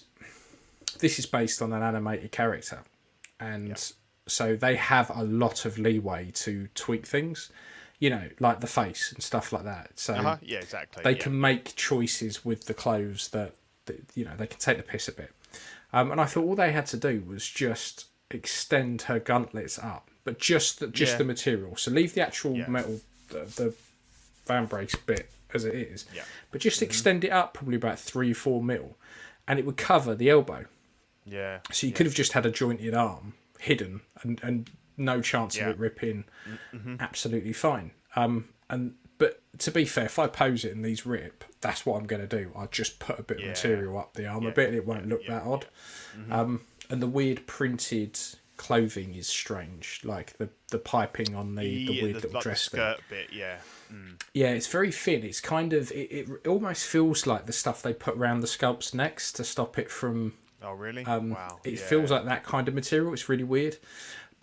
this 0.99 1.19
is 1.19 1.25
based 1.25 1.61
on 1.61 1.73
an 1.73 1.81
animated 1.81 2.31
character. 2.31 2.79
And 3.39 3.69
so 4.27 4.55
they 4.55 4.75
have 4.75 5.09
a 5.09 5.23
lot 5.23 5.65
of 5.65 5.77
leeway 5.77 6.31
to 6.31 6.67
tweak 6.75 7.05
things, 7.05 7.49
you 8.03 8.09
know, 8.09 8.27
like 8.39 8.59
the 8.59 8.67
face 8.81 9.11
and 9.13 9.21
stuff 9.23 9.53
like 9.53 9.63
that. 9.63 9.87
So 9.97 10.13
Uh-huh. 10.13 10.37
Yeah, 10.41 10.59
exactly. 10.59 11.03
they 11.03 11.11
yeah. 11.15 11.23
can 11.25 11.35
make 11.39 11.65
choices 11.75 12.43
with 12.43 12.61
the 12.69 12.73
clothes 12.73 13.29
that, 13.29 13.51
that 13.85 13.99
you 14.15 14.23
know 14.25 14.35
they 14.39 14.47
can 14.47 14.59
take 14.59 14.77
the 14.77 14.83
piss 14.93 15.07
a 15.07 15.11
bit 15.21 15.31
um, 15.95 16.11
and 16.11 16.19
i 16.21 16.25
thought 16.25 16.45
all 16.47 16.55
they 16.55 16.71
had 16.71 16.85
to 16.85 16.97
do 17.09 17.15
was 17.33 17.43
just 17.65 18.05
extend 18.31 18.95
her 19.03 19.19
gauntlets 19.19 19.77
up 19.77 20.05
but 20.23 20.39
just 20.39 20.79
the, 20.79 20.87
just 20.87 21.13
Yeah. 21.13 21.17
the 21.19 21.23
material 21.35 21.75
so 21.75 21.91
leave 21.91 22.13
the 22.13 22.21
actual 22.21 22.53
Yeah. 22.55 22.67
metal 22.75 23.01
the, 23.33 23.39
the 23.59 23.73
vambraces 24.47 25.05
bit 25.05 25.29
as 25.53 25.65
it 25.65 25.75
is 25.75 26.05
Yeah. 26.13 26.21
Mm-hmm. 26.21 26.29
but 26.51 26.61
just 26.61 26.81
extend 26.81 27.23
it 27.23 27.31
up 27.31 27.53
probably 27.53 27.75
about 27.75 27.99
three 27.99 28.33
four 28.33 28.63
mil 28.63 28.95
and 29.47 29.59
it 29.59 29.65
would 29.65 29.77
cover 29.77 30.15
the 30.15 30.29
elbow 30.29 30.65
Yeah. 31.25 31.59
so 31.71 31.85
you 31.87 31.93
could 31.93 32.05
have 32.05 32.15
just 32.15 32.31
had 32.33 32.45
a 32.45 32.51
jointed 32.51 32.93
arm 32.93 33.33
hidden 33.59 34.01
and, 34.21 34.39
and 34.43 34.69
no 34.97 35.21
chance 35.21 35.57
Yeah. 35.57 35.65
of 35.69 35.75
it 35.75 35.79
ripping 35.79 36.25
Mm-hmm. 36.73 36.95
absolutely 36.99 37.53
fine. 37.53 37.91
Um, 38.15 38.49
and 38.69 38.95
but 39.17 39.41
to 39.59 39.71
be 39.71 39.85
fair, 39.85 40.05
if 40.05 40.19
I 40.19 40.27
pose 40.27 40.65
it 40.65 40.75
and 40.75 40.83
these 40.83 41.05
rip, 41.05 41.43
that's 41.61 41.85
what 41.85 41.97
I'm 41.99 42.07
going 42.07 42.27
to 42.27 42.27
do. 42.43 42.51
I'll 42.55 42.67
just 42.67 42.99
put 42.99 43.19
a 43.19 43.23
bit 43.23 43.39
Yeah. 43.39 43.45
of 43.45 43.49
material 43.51 43.97
up 43.97 44.13
the 44.15 44.27
arm 44.27 44.45
a 44.45 44.51
bit, 44.51 44.69
and 44.69 44.77
it 44.77 44.85
won't 44.85 45.07
look 45.07 45.21
yeah, 45.23 45.35
that 45.39 45.43
odd. 45.43 45.65
Um, 46.31 46.61
and 46.89 47.01
the 47.01 47.07
weird 47.07 47.45
printed 47.47 48.19
clothing 48.57 49.15
is 49.15 49.27
strange, 49.27 50.01
like 50.03 50.37
the 50.37 50.49
the 50.71 50.77
piping 50.79 51.35
on 51.35 51.55
the, 51.55 51.61
the 51.63 51.93
Yeah, 51.93 52.03
weird 52.03 52.15
the, 52.15 52.19
little 52.19 52.31
like 52.33 52.43
dress 52.43 52.67
thing. 52.67 52.79
skirt 52.79 52.99
bit, 53.09 53.29
yeah. 53.31 53.57
Yeah, 54.33 54.49
it's 54.49 54.67
very 54.67 54.91
thin. 54.91 55.23
It's 55.23 55.39
kind 55.41 55.73
of 55.73 55.91
it, 55.91 56.11
it 56.11 56.47
almost 56.47 56.85
feels 56.85 57.25
like 57.27 57.45
the 57.45 57.53
stuff 57.53 57.81
they 57.81 57.93
put 57.93 58.15
around 58.17 58.39
the 58.41 58.47
sculpt's 58.47 58.93
necks 58.93 59.31
to 59.33 59.43
stop 59.43 59.77
it 59.77 59.89
from 59.91 60.33
Oh, 60.61 60.71
really? 60.73 61.03
um, 61.05 61.31
wow. 61.31 61.59
It 61.63 61.73
yeah. 61.73 61.79
feels 61.85 62.09
like 62.09 62.25
that 62.25 62.43
kind 62.43 62.67
of 62.67 62.73
material. 62.73 63.13
It's 63.13 63.27
really 63.29 63.43
weird, 63.43 63.77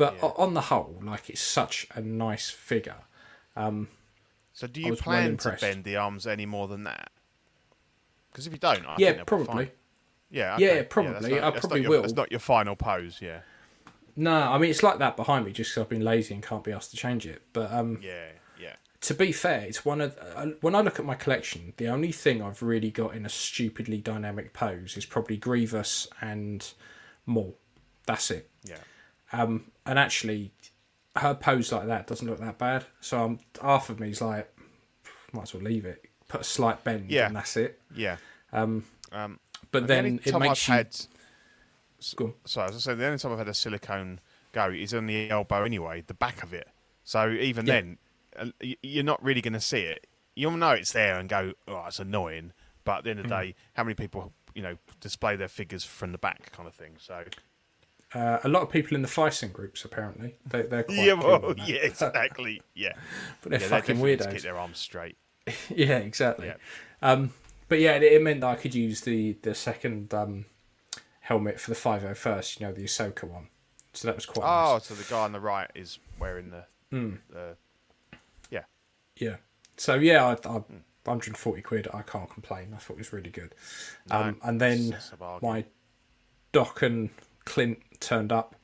but 0.00 0.14
Yeah. 0.14 0.28
on 0.44 0.54
the 0.54 0.62
whole, 0.62 0.98
like 1.02 1.28
it's 1.28 1.42
such 1.42 1.86
a 1.94 2.00
nice 2.00 2.48
figure. 2.48 3.02
So, 3.54 4.66
do 4.66 4.80
you 4.80 4.90
was 4.92 5.04
well 5.06 5.16
plan 5.16 5.36
to 5.38 5.56
bend 5.60 5.84
the 5.84 5.96
arms 5.96 6.26
any 6.26 6.46
more 6.46 6.68
than 6.68 6.84
that? 6.84 7.10
Because 8.30 8.46
if 8.46 8.52
you 8.54 8.58
don't, 8.58 8.86
I 8.86 8.94
yeah, 8.98 9.12
think 9.12 9.16
they'll 9.28 9.38
be 9.38 9.44
probably. 9.44 9.72
Yeah, 10.30 10.56
Yeah, 10.58 10.68
okay. 10.68 10.76
that's 10.76 10.88
probably. 10.92 11.30
not- 11.34 11.54
I 11.56 11.58
probably 11.60 11.80
your, 11.82 11.90
will. 11.90 12.00
That's 12.02 12.14
not 12.14 12.30
your 12.30 12.40
final 12.40 12.76
pose. 12.76 13.20
Yeah, 13.20 13.40
No, 14.16 14.32
I 14.52 14.56
mean 14.58 14.70
it's 14.70 14.82
like 14.82 14.98
that 14.98 15.16
behind 15.16 15.44
me, 15.44 15.52
just 15.52 15.74
'cause 15.74 15.82
I've 15.82 15.88
been 15.88 16.04
lazy 16.04 16.34
and 16.34 16.42
can't 16.42 16.64
be 16.64 16.72
asked 16.72 16.90
to 16.92 16.96
change 16.96 17.26
it. 17.26 17.42
But 17.52 17.70
um, 17.72 17.98
yeah, 18.02 18.28
yeah. 18.58 18.76
to 19.02 19.14
be 19.14 19.32
fair, 19.32 19.60
it's 19.62 19.84
one 19.84 20.00
of 20.00 20.16
uh, 20.18 20.46
when 20.62 20.74
I 20.74 20.80
look 20.80 20.98
at 20.98 21.04
my 21.04 21.14
collection, 21.14 21.74
the 21.76 21.88
only 21.88 22.12
thing 22.12 22.42
I've 22.42 22.62
really 22.62 22.90
got 22.90 23.14
in 23.14 23.26
a 23.26 23.28
stupidly 23.28 23.98
dynamic 23.98 24.52
pose 24.52 24.96
is 24.96 25.04
probably 25.04 25.36
Grievous 25.36 26.06
and 26.20 26.72
Maul. 27.26 27.56
That's 28.06 28.30
it. 28.30 28.48
Yeah. 28.64 28.78
Um, 29.32 29.70
and 29.86 29.98
actually, 29.98 30.52
her 31.16 31.34
pose 31.34 31.72
like 31.72 31.86
that 31.86 32.06
doesn't 32.06 32.26
look 32.26 32.40
that 32.40 32.58
bad. 32.58 32.84
So 33.00 33.24
I'm 33.24 33.38
half 33.62 33.90
of 33.90 34.00
me's 34.00 34.20
like, 34.20 34.52
might 35.32 35.42
as 35.42 35.54
well 35.54 35.62
leave 35.62 35.84
it. 35.84 36.04
Put 36.28 36.40
a 36.42 36.44
slight 36.44 36.82
bend, 36.84 37.10
Yeah. 37.10 37.26
and 37.26 37.36
that's 37.36 37.56
it. 37.56 37.80
Yeah. 37.94 38.16
Um, 38.52 38.84
Um, 39.12 39.40
but 39.72 39.82
the 39.82 39.86
then 39.88 40.20
it 40.24 40.38
makes 40.38 40.68
I've 40.68 40.68
you. 40.68 40.74
had. 40.74 40.96
Go. 42.16 42.34
Sorry, 42.46 42.68
as 42.70 42.76
I 42.76 42.78
said, 42.78 42.98
the 42.98 43.04
only 43.06 43.18
time 43.18 43.32
I've 43.32 43.38
had 43.38 43.48
a 43.48 43.54
silicone 43.54 44.20
go 44.52 44.70
is 44.70 44.94
on 44.94 45.06
the 45.06 45.28
elbow 45.30 45.64
anyway, 45.64 46.02
the 46.06 46.14
back 46.14 46.42
of 46.42 46.54
it. 46.54 46.68
So 47.04 47.28
even 47.30 47.66
Yeah. 47.66 47.74
then, 47.74 47.98
uh, 48.36 48.46
you're 48.82 49.04
not 49.04 49.22
really 49.22 49.40
going 49.42 49.52
to 49.52 49.60
see 49.60 49.80
it. 49.80 50.06
You'll 50.34 50.52
know 50.56 50.70
it's 50.70 50.92
there 50.92 51.18
and 51.18 51.28
go, 51.28 51.52
"Oh, 51.68 51.84
it's 51.86 51.98
annoying." 51.98 52.52
But 52.84 52.98
at 52.98 53.04
the 53.04 53.10
end 53.10 53.20
of 53.20 53.28
the 53.28 53.34
Mm. 53.34 53.40
day, 53.42 53.54
how 53.74 53.84
many 53.84 53.94
people, 53.94 54.32
you 54.54 54.62
know, 54.62 54.78
display 55.00 55.36
their 55.36 55.48
figures 55.48 55.84
from 55.84 56.12
the 56.12 56.18
back, 56.18 56.50
kind 56.52 56.66
of 56.66 56.74
thing. 56.74 56.96
So 56.98 57.24
Uh, 58.14 58.38
a 58.42 58.48
lot 58.48 58.62
of 58.62 58.70
people 58.70 58.94
in 58.96 59.02
the 59.02 59.08
Phicen 59.08 59.52
groups 59.52 59.84
apparently 59.84 60.34
they, 60.44 60.62
they're 60.62 60.82
quite 60.82 60.96
yeah, 60.98 61.12
well, 61.12 61.54
yeah, 61.66 61.76
exactly, 61.76 62.60
yeah. 62.74 62.94
but 63.42 63.50
they're 63.52 63.60
yeah, 63.60 63.68
fucking 63.68 63.98
weirdos. 63.98 64.32
Keep 64.32 64.42
their 64.42 64.58
arms 64.58 64.78
straight. 64.78 65.16
yeah, 65.68 65.98
exactly. 65.98 66.48
Yeah. 66.48 66.54
Um, 67.02 67.32
but 67.68 67.78
yeah, 67.78 67.92
it, 67.92 68.02
it 68.02 68.20
meant 68.22 68.40
that 68.40 68.48
I 68.48 68.56
could 68.56 68.74
use 68.74 69.02
the 69.02 69.36
the 69.42 69.54
second 69.54 70.12
um, 70.12 70.46
helmet 71.20 71.60
for 71.60 71.70
the 71.70 71.76
501st, 71.76 72.58
you 72.60 72.66
know, 72.66 72.72
the 72.72 72.82
Ahsoka 72.84 73.24
one. 73.24 73.46
So 73.92 74.08
that 74.08 74.16
was 74.16 74.26
quite 74.26 74.44
Oh, 74.44 74.74
nice. 74.74 74.86
so 74.86 74.94
the 74.94 75.04
guy 75.04 75.20
on 75.24 75.32
the 75.32 75.40
right 75.40 75.70
is 75.74 75.98
wearing 76.18 76.50
the, 76.50 76.64
Hmm. 76.90 77.14
the 77.30 77.56
yeah. 78.50 78.64
Yeah. 79.16 79.36
So 79.76 79.94
yeah, 79.94 80.24
I, 80.26 80.32
I, 80.48 80.62
140 81.04 81.62
quid, 81.62 81.88
I 81.94 82.02
can't 82.02 82.28
complain. 82.28 82.72
I 82.74 82.78
thought 82.78 82.94
it 82.94 82.98
was 82.98 83.12
really 83.12 83.30
good. 83.30 83.54
Um, 84.10 84.36
and 84.42 84.60
then 84.60 84.72
it's- 84.78 84.92
it's 85.04 85.12
a 85.12 85.16
bargain. 85.16 85.48
my 85.48 85.64
Doc 86.52 86.82
and 86.82 87.10
Clint 87.44 87.80
turned 88.00 88.32
up. 88.32 88.54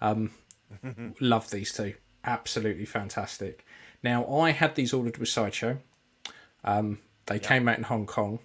Um, 0.00 0.30
love 1.20 1.50
these 1.50 1.72
two. 1.72 1.94
Absolutely 2.24 2.84
fantastic. 2.84 3.64
Now, 4.02 4.26
I 4.26 4.50
had 4.50 4.74
these 4.74 4.92
ordered 4.92 5.18
with 5.18 5.28
Sideshow. 5.28 5.78
Um, 6.62 6.98
they 7.26 7.38
came 7.38 7.68
out 7.68 7.78
in 7.78 7.84
Hong 7.84 8.06
Kong, 8.06 8.38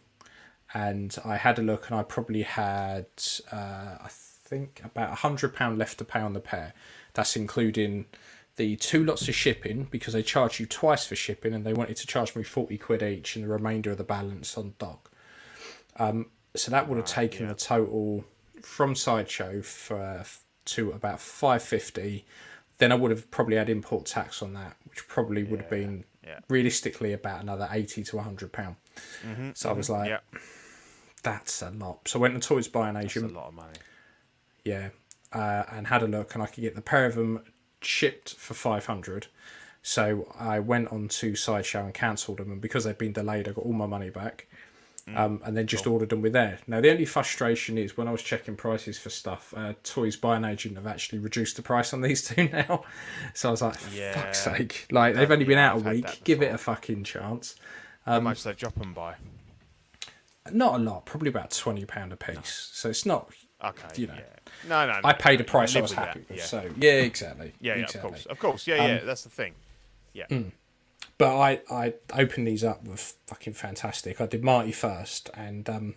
and 0.73 1.15
I 1.25 1.37
had 1.37 1.59
a 1.59 1.61
look, 1.61 1.89
and 1.89 1.99
I 1.99 2.03
probably 2.03 2.43
had, 2.43 3.07
uh, 3.51 3.97
I 4.01 4.07
think, 4.09 4.81
about 4.83 5.11
a 5.11 5.15
hundred 5.15 5.53
pound 5.53 5.77
left 5.77 5.97
to 5.99 6.05
pay 6.05 6.19
on 6.19 6.33
the 6.33 6.39
pair. 6.39 6.73
That's 7.13 7.35
including 7.35 8.05
the 8.55 8.75
two 8.77 9.03
lots 9.03 9.27
of 9.27 9.35
shipping 9.35 9.87
because 9.89 10.13
they 10.13 10.23
charge 10.23 10.59
you 10.59 10.65
twice 10.65 11.05
for 11.05 11.15
shipping, 11.15 11.53
and 11.53 11.65
they 11.65 11.73
wanted 11.73 11.97
to 11.97 12.07
charge 12.07 12.35
me 12.35 12.43
forty 12.43 12.77
quid 12.77 13.03
each, 13.03 13.35
and 13.35 13.45
the 13.45 13.49
remainder 13.49 13.91
of 13.91 13.97
the 13.97 14.03
balance 14.03 14.57
on 14.57 14.75
Doc. 14.79 15.11
Um, 15.97 16.27
so 16.55 16.71
that 16.71 16.87
would 16.87 16.97
have 16.97 17.05
taken 17.05 17.47
the 17.47 17.53
total 17.53 18.23
from 18.65 18.95
Sideshow 18.95 19.61
for 19.61 20.23
to 20.65 20.91
about 20.91 21.19
five 21.19 21.63
fifty. 21.63 22.25
Then 22.77 22.91
I 22.91 22.95
would 22.95 23.11
have 23.11 23.29
probably 23.29 23.57
had 23.57 23.69
import 23.69 24.05
tax 24.05 24.41
on 24.41 24.53
that, 24.53 24.77
which 24.85 25.07
probably 25.07 25.43
would 25.43 25.61
have 25.61 25.69
been 25.69 26.05
yeah. 26.25 26.39
realistically 26.47 27.13
about 27.13 27.41
another 27.41 27.67
eighty 27.71 28.03
to 28.05 28.19
hundred 28.19 28.51
pound. 28.53 28.75
so 29.53 29.69
I 29.69 29.73
was 29.73 29.89
like, 29.89 30.09
yeah, 30.09 30.19
that's 31.23 31.61
a 31.61 31.71
lot. 31.71 32.07
So 32.07 32.19
I 32.19 32.21
went 32.21 32.41
to 32.41 32.47
Toys 32.47 32.67
by 32.67 32.89
an 32.89 32.95
it's 32.95 33.15
a 33.15 33.19
Asian, 33.19 33.33
lot 33.33 33.47
of 33.47 33.53
money. 33.53 33.77
yeah, 34.63 34.89
uh, 35.33 35.63
and 35.71 35.87
had 35.87 36.03
a 36.03 36.07
look, 36.07 36.33
and 36.33 36.43
I 36.43 36.47
could 36.47 36.61
get 36.61 36.75
the 36.75 36.81
pair 36.81 37.05
of 37.05 37.15
them 37.15 37.43
shipped 37.81 38.35
for 38.35 38.53
five 38.53 38.85
hundred. 38.85 39.27
So 39.81 40.33
I 40.37 40.59
went 40.59 40.89
on 40.89 41.07
to 41.07 41.35
Sideshow 41.35 41.85
and 41.85 41.93
cancelled 41.93 42.39
them, 42.39 42.51
and 42.51 42.61
because 42.61 42.83
they'd 42.83 42.97
been 42.97 43.13
delayed, 43.13 43.47
I 43.47 43.51
got 43.51 43.65
all 43.65 43.73
my 43.73 43.85
money 43.85 44.09
back. 44.09 44.47
Um, 45.15 45.41
and 45.43 45.55
then 45.57 45.65
just 45.67 45.87
ordered 45.87 46.09
them 46.09 46.21
with 46.21 46.33
there. 46.33 46.59
Now 46.67 46.81
the 46.81 46.91
only 46.91 47.05
frustration 47.05 47.77
is 47.77 47.97
when 47.97 48.07
I 48.07 48.11
was 48.11 48.21
checking 48.21 48.55
prices 48.55 48.97
for 48.99 49.09
stuff, 49.09 49.53
uh, 49.57 49.73
Toys 49.83 50.15
by 50.15 50.37
an 50.37 50.45
Agent 50.45 50.75
have 50.75 50.85
actually 50.87 51.19
reduced 51.19 51.55
the 51.55 51.61
price 51.61 51.93
on 51.93 52.01
these 52.01 52.21
two 52.27 52.49
now. 52.49 52.83
So 53.33 53.49
I 53.49 53.51
was 53.51 53.61
like, 53.61 53.75
Yeah. 53.93 54.13
fuck's 54.13 54.39
sake! 54.43 54.87
Like 54.91 55.15
they've 55.15 55.31
only 55.31 55.45
been 55.45 55.57
out 55.57 55.75
a 55.75 55.79
I've 55.79 55.85
had 55.85 55.93
week. 55.95 56.21
Give 56.23 56.41
it 56.41 56.53
a 56.53 56.57
fucking 56.57 57.03
chance. 57.05 57.55
How 58.05 58.17
Um, 58.17 58.23
much 58.25 58.43
they 58.43 58.53
drop 58.53 58.75
them 58.75 58.93
by? 58.93 59.15
Not 60.51 60.75
a 60.75 60.83
lot, 60.83 61.05
probably 61.05 61.29
about 61.29 61.51
twenty 61.51 61.85
pound 61.85 62.11
a 62.13 62.17
piece. 62.17 62.69
So 62.73 62.89
it's 62.89 63.05
not. 63.05 63.31
Okay, 63.63 63.87
you 63.95 64.07
know, 64.07 64.13
yeah. 64.15 64.23
No, 64.69 64.87
no, 64.87 64.93
no. 64.93 64.99
I 65.03 65.13
paid 65.13 65.41
a 65.41 65.43
price 65.43 65.75
I 65.75 65.81
was 65.81 65.91
with 65.91 65.99
that, 65.99 66.07
happy 66.09 66.25
with. 66.29 66.37
Yeah. 66.39 66.43
So 66.45 66.69
yeah, 66.77 66.91
exactly. 66.93 67.53
yeah, 67.59 67.75
yeah, 67.75 67.81
exactly. 67.83 68.07
of 68.07 68.13
course, 68.13 68.25
of 68.25 68.39
course. 68.39 68.67
Yeah, 68.67 68.87
yeah. 68.87 68.99
That's 69.03 69.23
the 69.23 69.29
thing. 69.29 69.53
Yeah. 70.13 70.25
But 71.19 71.37
I, 71.37 71.61
I 71.69 71.93
opened 72.13 72.47
these 72.47 72.63
up 72.63 72.85
with 72.85 73.15
fucking 73.27 73.53
fantastic. 73.53 74.19
I 74.21 74.25
did 74.25 74.43
Marty 74.43 74.71
first, 74.71 75.29
and 75.35 75.69
um, 75.69 75.95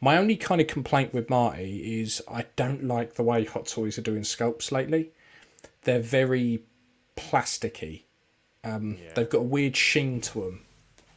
my 0.00 0.16
only 0.18 0.36
kind 0.36 0.60
of 0.60 0.66
complaint 0.66 1.12
with 1.14 1.28
Marty 1.30 2.00
is 2.02 2.22
I 2.30 2.44
don't 2.54 2.84
like 2.84 3.14
the 3.14 3.22
way 3.22 3.44
Hot 3.46 3.66
Toys 3.66 3.96
are 3.98 4.02
doing 4.02 4.22
sculpts 4.22 4.70
lately. 4.70 5.10
They're 5.82 6.00
very 6.00 6.62
plasticky. 7.16 8.02
Um, 8.62 8.98
Yeah. 9.02 9.12
They've 9.14 9.28
got 9.30 9.38
a 9.38 9.42
weird 9.44 9.74
sheen 9.76 10.20
to 10.20 10.42
them, 10.42 10.64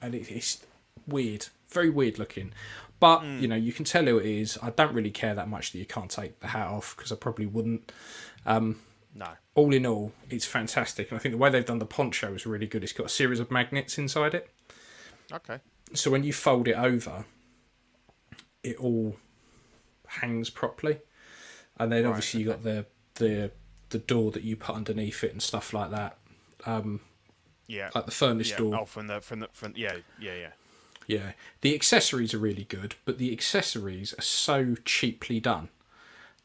and 0.02 0.16
it, 0.16 0.32
it's 0.32 0.66
weird, 1.06 1.48
very 1.70 1.90
weird 1.90 2.18
looking. 2.18 2.54
But 3.02 3.26
you 3.26 3.50
know, 3.50 3.58
you 3.58 3.74
can 3.74 3.84
tell 3.84 4.06
who 4.06 4.18
it 4.18 4.26
is. 4.26 4.58
I 4.64 4.70
don't 4.70 4.94
really 4.94 5.12
care 5.12 5.36
that 5.36 5.50
much 5.50 5.74
that 5.74 5.78
you 5.78 5.86
can't 5.86 6.10
take 6.10 6.40
the 6.40 6.48
hat 6.48 6.68
off 6.68 6.96
because 6.96 7.12
I 7.12 7.16
probably 7.16 7.46
wouldn't. 7.46 7.92
No. 9.14 9.28
All 9.56 9.74
in 9.74 9.86
all, 9.86 10.12
it's 10.30 10.46
fantastic, 10.46 11.10
and 11.12 11.18
I 11.18 11.22
think 11.22 11.32
the 11.34 11.38
way 11.38 11.50
they've 11.50 11.66
done 11.66 11.80
the 11.80 11.86
poncho 11.86 12.34
is 12.34 12.46
really 12.46 12.68
good. 12.68 12.84
It's 12.84 12.92
got 12.94 13.06
a 13.06 13.10
series 13.10 13.40
of 13.40 13.50
magnets 13.50 13.98
inside 13.98 14.34
it. 14.34 14.50
Okay. 15.34 15.60
so 15.94 16.12
when 16.12 16.24
you 16.24 16.34
fold 16.34 16.68
it 16.68 16.76
over, 16.76 17.26
it 18.64 18.76
all 18.78 19.16
hangs 20.08 20.50
properly, 20.50 21.00
and 21.78 21.92
then 21.92 22.06
obviously 22.06 22.42
you 22.42 22.48
got 22.48 22.64
the 22.64 22.86
the 23.16 23.52
the 23.90 24.00
door 24.00 24.32
that 24.32 24.44
you 24.44 24.56
put 24.56 24.76
underneath 24.76 25.24
it 25.24 25.32
and 25.32 25.42
stuff 25.42 25.74
like 25.74 25.92
that, 25.92 26.18
Um, 26.66 27.00
Yeah. 27.68 27.92
like 27.96 28.06
the 28.06 28.12
furnace 28.12 28.50
yeah. 28.52 28.58
door. 28.58 28.76
Oh, 28.82 28.86
from 28.86 29.08
the 29.08 29.22
from 29.22 29.40
the 29.40 29.48
from 29.54 29.74
yeah 29.76 29.98
yeah 30.20 30.36
yeah. 30.36 30.52
Yeah, 31.08 31.32
the 31.62 31.76
accessories 31.76 32.34
are 32.34 32.40
really 32.40 32.64
good, 32.64 32.96
but 33.06 33.20
the 33.20 33.32
accessories 33.32 34.14
are 34.18 34.24
so 34.24 34.76
cheaply 34.86 35.40
done. 35.40 35.70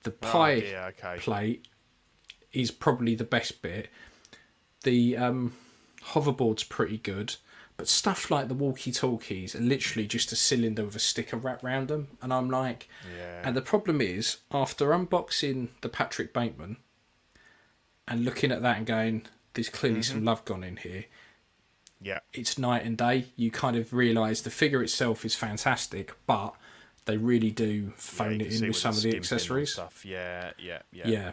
The 0.03 0.11
pie 0.11 0.53
yeah, 0.55 0.91
okay. 0.91 1.17
plate 1.19 1.67
is 2.53 2.71
probably 2.71 3.15
the 3.15 3.25
best 3.25 3.63
bit. 3.63 3.89
The 4.83 5.17
um, 5.17 5.55
hoverboard's 6.07 6.65
pretty 6.65 6.99
good, 6.99 7.37
but 7.77 7.89
stuff 7.89 8.31
like 8.31 8.49
the 8.49 8.55
walkie 8.55 8.93
talkies 8.93 9.55
are 9.55 9.61
literally 9.61 10.07
just 10.07 10.33
a 10.33 10.37
cylinder 10.37 10.85
with 10.85 10.97
a 10.97 11.01
sticker 11.01 11.37
wrapped 11.37 11.63
round 11.63 11.89
them, 11.89 12.09
and 12.23 12.33
I'm 12.33 12.51
like, 12.51 12.89
Yeah. 13.17 13.43
and 13.45 13.57
the 13.57 13.63
problem 13.63 14.01
is 14.01 14.39
after 14.53 14.87
unboxing 14.91 15.69
the 15.83 15.89
Patrick 15.89 16.33
Bateman 16.33 16.77
and 18.09 18.25
looking 18.25 18.51
at 18.53 18.63
that 18.63 18.79
and 18.79 18.87
going, 18.87 19.23
there's 19.55 19.69
clearly 19.69 20.01
Mm-hmm. 20.01 20.13
some 20.15 20.25
love 20.25 20.45
gone 20.45 20.65
in 20.65 20.77
here 20.79 21.05
Yeah. 22.01 22.21
it's 22.33 22.57
night 22.59 22.85
and 22.85 22.97
day. 22.97 23.27
You 23.37 23.51
kind 23.51 23.77
of 23.77 23.93
realise 23.93 24.41
the 24.41 24.51
figure 24.51 24.83
itself 24.83 25.25
is 25.25 25.35
fantastic, 25.35 26.15
but 26.27 26.55
they 27.05 27.17
really 27.17 27.51
do 27.51 27.93
phone 27.97 28.41
you 28.41 28.47
it 28.47 28.61
in 28.61 28.69
with 28.69 28.77
some 28.77 28.97
of 28.97 29.03
the 29.03 29.15
accessories. 29.17 29.73
Stuff. 29.75 30.05
Yeah, 30.05 30.53
yeah, 30.59 30.81
yeah. 30.93 31.07
Yeah, 31.09 31.33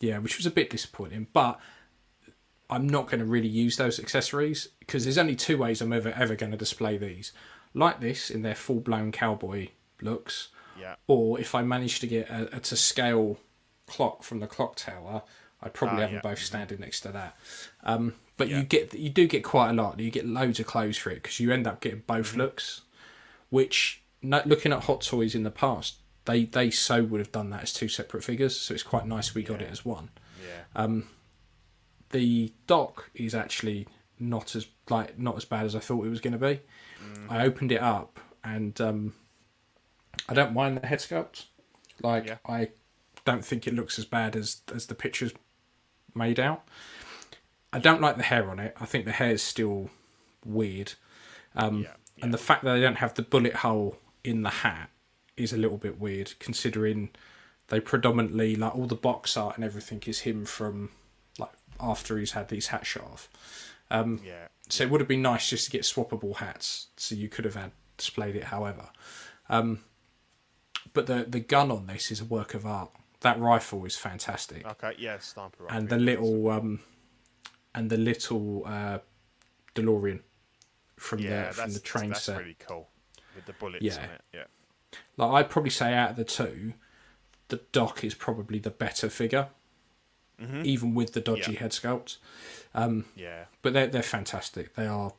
yeah, 0.00 0.18
which 0.18 0.36
was 0.36 0.46
a 0.46 0.50
bit 0.50 0.70
disappointing. 0.70 1.26
But 1.32 1.58
I'm 2.70 2.88
not 2.88 3.06
going 3.06 3.20
to 3.20 3.24
really 3.26 3.48
use 3.48 3.76
those 3.76 3.98
accessories 3.98 4.68
because 4.80 5.04
there's 5.04 5.18
only 5.18 5.34
two 5.36 5.56
ways 5.58 5.80
I'm 5.80 5.92
ever 5.92 6.10
ever 6.16 6.34
going 6.34 6.52
to 6.52 6.58
display 6.58 6.98
these, 6.98 7.32
like 7.74 8.00
this 8.00 8.30
in 8.30 8.42
their 8.42 8.54
full 8.54 8.80
blown 8.80 9.10
cowboy 9.12 9.68
looks, 10.02 10.48
Yeah. 10.78 10.96
or 11.06 11.40
if 11.40 11.54
I 11.54 11.62
manage 11.62 12.00
to 12.00 12.06
get 12.06 12.28
a, 12.28 12.56
a 12.56 12.60
to 12.60 12.76
scale 12.76 13.38
clock 13.86 14.22
from 14.22 14.40
the 14.40 14.46
clock 14.46 14.76
tower, 14.76 15.22
I'd 15.62 15.72
probably 15.74 15.98
Ah, 15.98 16.00
have 16.02 16.10
yeah. 16.12 16.20
them 16.20 16.30
both 16.30 16.40
standing 16.40 16.80
next 16.80 17.00
to 17.00 17.08
that. 17.12 17.36
Um, 17.82 18.14
but 18.36 18.48
Yeah. 18.48 18.58
you 18.58 18.62
get 18.64 18.94
you 18.94 19.08
do 19.10 19.26
get 19.26 19.42
quite 19.42 19.70
a 19.70 19.72
lot. 19.72 19.98
You 19.98 20.10
get 20.10 20.26
loads 20.26 20.60
of 20.60 20.66
clothes 20.66 20.96
for 20.98 21.10
it 21.10 21.22
because 21.22 21.40
you 21.40 21.50
end 21.50 21.66
up 21.66 21.80
getting 21.80 22.02
both 22.06 22.28
Mm-hmm. 22.30 22.38
looks, 22.40 22.82
which 23.48 24.02
looking 24.22 24.72
at 24.72 24.84
Hot 24.84 25.00
Toys 25.00 25.34
in 25.34 25.42
the 25.42 25.50
past, 25.50 25.96
they 26.28 26.44
they 26.44 26.70
so 26.70 27.02
would 27.02 27.20
have 27.20 27.32
done 27.32 27.50
that 27.50 27.62
as 27.62 27.72
two 27.72 27.88
separate 27.88 28.22
figures. 28.22 28.54
So 28.54 28.74
it's 28.74 28.82
quite 28.82 29.06
nice 29.06 29.34
we 29.34 29.42
got 29.42 29.62
it 29.62 29.70
as 29.70 29.84
one. 29.84 30.10
Yeah. 30.46 30.86
The 32.10 32.52
Doc 32.66 33.10
is 33.14 33.34
actually 33.34 33.86
not 34.18 34.54
as 34.54 34.66
like 34.88 35.18
not 35.18 35.36
as 35.36 35.44
bad 35.44 35.64
as 35.64 35.74
I 35.74 35.80
thought 35.80 36.04
it 36.04 36.10
was 36.10 36.20
going 36.20 36.32
to 36.32 36.38
be. 36.38 36.60
Mm. 37.02 37.30
I 37.30 37.44
opened 37.44 37.72
it 37.72 37.80
up 37.80 38.20
and 38.44 38.78
um, 38.80 39.14
I 40.28 40.34
don't 40.34 40.52
mind 40.52 40.78
the 40.78 40.86
head 40.86 40.98
sculpt. 40.98 41.46
Like 42.02 42.26
Yeah. 42.26 42.36
I 42.46 42.68
don't 43.24 43.44
think 43.44 43.66
it 43.66 43.74
looks 43.74 43.98
as 43.98 44.04
bad 44.04 44.36
as 44.36 44.60
as 44.74 44.86
the 44.86 44.94
pictures 44.94 45.32
made 46.14 46.38
out. 46.38 46.62
I 47.72 47.78
don't 47.78 48.00
like 48.00 48.16
the 48.16 48.22
hair 48.22 48.50
on 48.50 48.58
it. 48.58 48.74
I 48.80 48.84
think 48.84 49.04
the 49.04 49.12
hair 49.12 49.32
is 49.32 49.42
still 49.42 49.90
weird. 50.44 50.94
Um, 51.54 51.82
Yeah, 51.82 51.94
And 52.22 52.32
the 52.32 52.38
fact 52.38 52.64
that 52.64 52.74
they 52.74 52.80
don't 52.80 52.96
have 52.96 53.14
the 53.14 53.22
bullet 53.22 53.56
hole 53.56 53.98
in 54.24 54.42
the 54.42 54.50
hat 54.50 54.90
is 55.38 55.52
a 55.52 55.56
little 55.56 55.78
bit 55.78 55.98
weird, 56.00 56.34
considering 56.38 57.10
they 57.68 57.80
predominantly 57.80 58.56
like 58.56 58.74
all 58.74 58.86
the 58.86 58.94
box 58.94 59.36
art 59.36 59.56
and 59.56 59.64
everything 59.64 60.02
is 60.06 60.20
him 60.20 60.44
from 60.44 60.90
like 61.38 61.52
after 61.80 62.18
he's 62.18 62.32
had 62.32 62.48
these 62.48 62.68
hats 62.68 62.88
shot 62.88 63.04
off. 63.04 63.28
Um, 63.90 64.20
yeah. 64.24 64.48
So 64.68 64.84
it 64.84 64.90
would 64.90 65.00
have 65.00 65.08
been 65.08 65.22
nice 65.22 65.48
just 65.48 65.64
to 65.66 65.70
get 65.70 65.82
swappable 65.82 66.36
hats, 66.36 66.88
so 66.96 67.14
you 67.14 67.28
could 67.28 67.44
have 67.44 67.54
had 67.54 67.72
displayed 67.96 68.36
it. 68.36 68.44
However, 68.44 68.88
um, 69.48 69.80
but 70.92 71.06
the 71.06 71.24
the 71.28 71.40
gun 71.40 71.70
on 71.70 71.86
this 71.86 72.10
is 72.10 72.20
a 72.20 72.24
work 72.24 72.54
of 72.54 72.66
art. 72.66 72.90
That 73.20 73.40
rifle 73.40 73.84
is 73.84 73.96
fantastic 73.96 74.64
Okay. 74.66 74.94
Yeah. 74.98 75.18
Sniper. 75.18 75.64
rifle, 75.64 75.76
and 75.78 75.88
the 75.88 75.96
little 75.98 76.50
um 76.50 76.80
and 77.74 77.90
the 77.90 77.96
little 77.96 78.62
uh 78.66 78.98
DeLorean 79.74 80.20
from 80.96 81.18
Yeah, 81.20 81.48
the 81.48 81.52
from 81.54 81.72
the 81.72 81.80
train 81.80 82.08
that's 82.10 82.22
set. 82.22 82.38
really 82.38 82.56
cool 82.58 82.88
with 83.34 83.46
the 83.46 83.52
bullets 83.54 83.84
Yeah. 83.84 83.98
on 83.98 84.04
it. 84.10 84.20
Yeah. 84.34 84.44
Like 85.16 85.30
I'd 85.32 85.50
probably 85.50 85.70
say 85.70 85.92
out 85.94 86.10
of 86.10 86.16
the 86.16 86.24
two, 86.24 86.74
the 87.48 87.60
Doc 87.72 88.04
is 88.04 88.14
probably 88.14 88.58
the 88.58 88.70
better 88.70 89.08
figure, 89.08 89.48
even 90.62 90.94
with 90.94 91.12
the 91.12 91.20
dodgy 91.20 91.42
Mm-hmm. 91.42 91.52
Yeah. 91.52 91.58
head 91.60 91.70
sculpt. 91.72 92.16
Yeah. 93.16 93.44
But 93.62 93.72
they're 93.72 93.86
they're 93.88 94.02
fantastic. 94.02 94.74
They 94.74 94.86
are. 94.86 95.12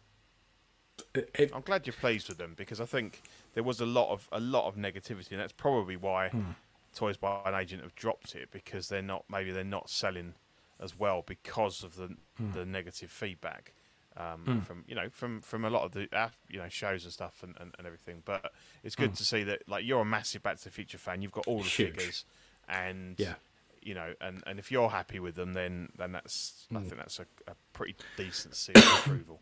It- 1.13 1.51
I'm 1.53 1.61
glad 1.61 1.87
you're 1.87 1.93
pleased 1.93 2.29
with 2.29 2.37
them 2.37 2.53
because 2.55 2.79
I 2.79 2.85
think 2.85 3.21
there 3.53 3.63
was 3.63 3.79
a 3.79 3.85
lot 3.85 4.11
of 4.11 4.27
a 4.31 4.39
lot 4.39 4.67
of 4.67 4.75
negativity, 4.75 5.31
and 5.31 5.39
that's 5.39 5.53
probably 5.53 5.95
why 5.97 6.29
Hmm. 6.29 6.51
Toys 6.95 7.17
by 7.17 7.41
an 7.45 7.53
Agent 7.55 7.83
have 7.83 7.95
dropped 7.95 8.35
it 8.35 8.49
because 8.51 8.89
they're 8.89 9.01
not 9.01 9.25
maybe 9.29 9.51
they're 9.51 9.63
not 9.63 9.89
selling 9.89 10.33
as 10.79 10.97
well 10.97 11.23
because 11.25 11.83
of 11.83 11.95
the 11.95 12.15
Hmm. 12.37 12.51
the 12.51 12.65
negative 12.65 13.11
feedback 13.11 13.73
um, 14.19 14.61
from 14.61 14.83
you 14.87 14.95
know 14.95 15.09
from 15.11 15.41
from 15.41 15.63
a 15.65 15.69
lot 15.69 15.83
of 15.83 15.91
the 15.93 16.07
uh, 16.11 16.29
you 16.49 16.59
know 16.59 16.67
shows 16.69 17.03
and 17.05 17.13
stuff 17.13 17.41
and, 17.43 17.55
and, 17.59 17.73
and 17.77 17.87
everything. 17.87 18.21
But 18.25 18.51
it's 18.83 18.95
good 18.95 19.15
to 19.15 19.23
see 19.23 19.43
that 19.45 19.67
like 19.67 19.85
you're 19.85 20.01
a 20.01 20.05
massive 20.05 20.43
Back 20.43 20.57
to 20.57 20.63
the 20.65 20.69
Future 20.71 20.97
fan. 20.97 21.21
You've 21.21 21.31
got 21.31 21.47
all 21.47 21.57
the 21.57 21.63
Hmm. 21.63 21.69
Huge. 21.69 21.95
figures, 21.95 22.25
and 22.67 23.15
Yeah. 23.19 23.35
you 23.81 23.93
know, 23.93 24.13
and, 24.21 24.43
and 24.45 24.59
if 24.59 24.71
you're 24.71 24.89
happy 24.89 25.19
with 25.19 25.35
them, 25.35 25.53
then 25.53 25.89
then 25.97 26.11
that's 26.11 26.65
Hmm. 26.69 26.77
I 26.77 26.81
think 26.81 26.97
that's 26.97 27.19
a, 27.19 27.25
a 27.47 27.55
pretty 27.73 27.95
decent 28.17 28.55
seal 28.55 28.77
of 28.77 28.83
approval. 28.99 29.39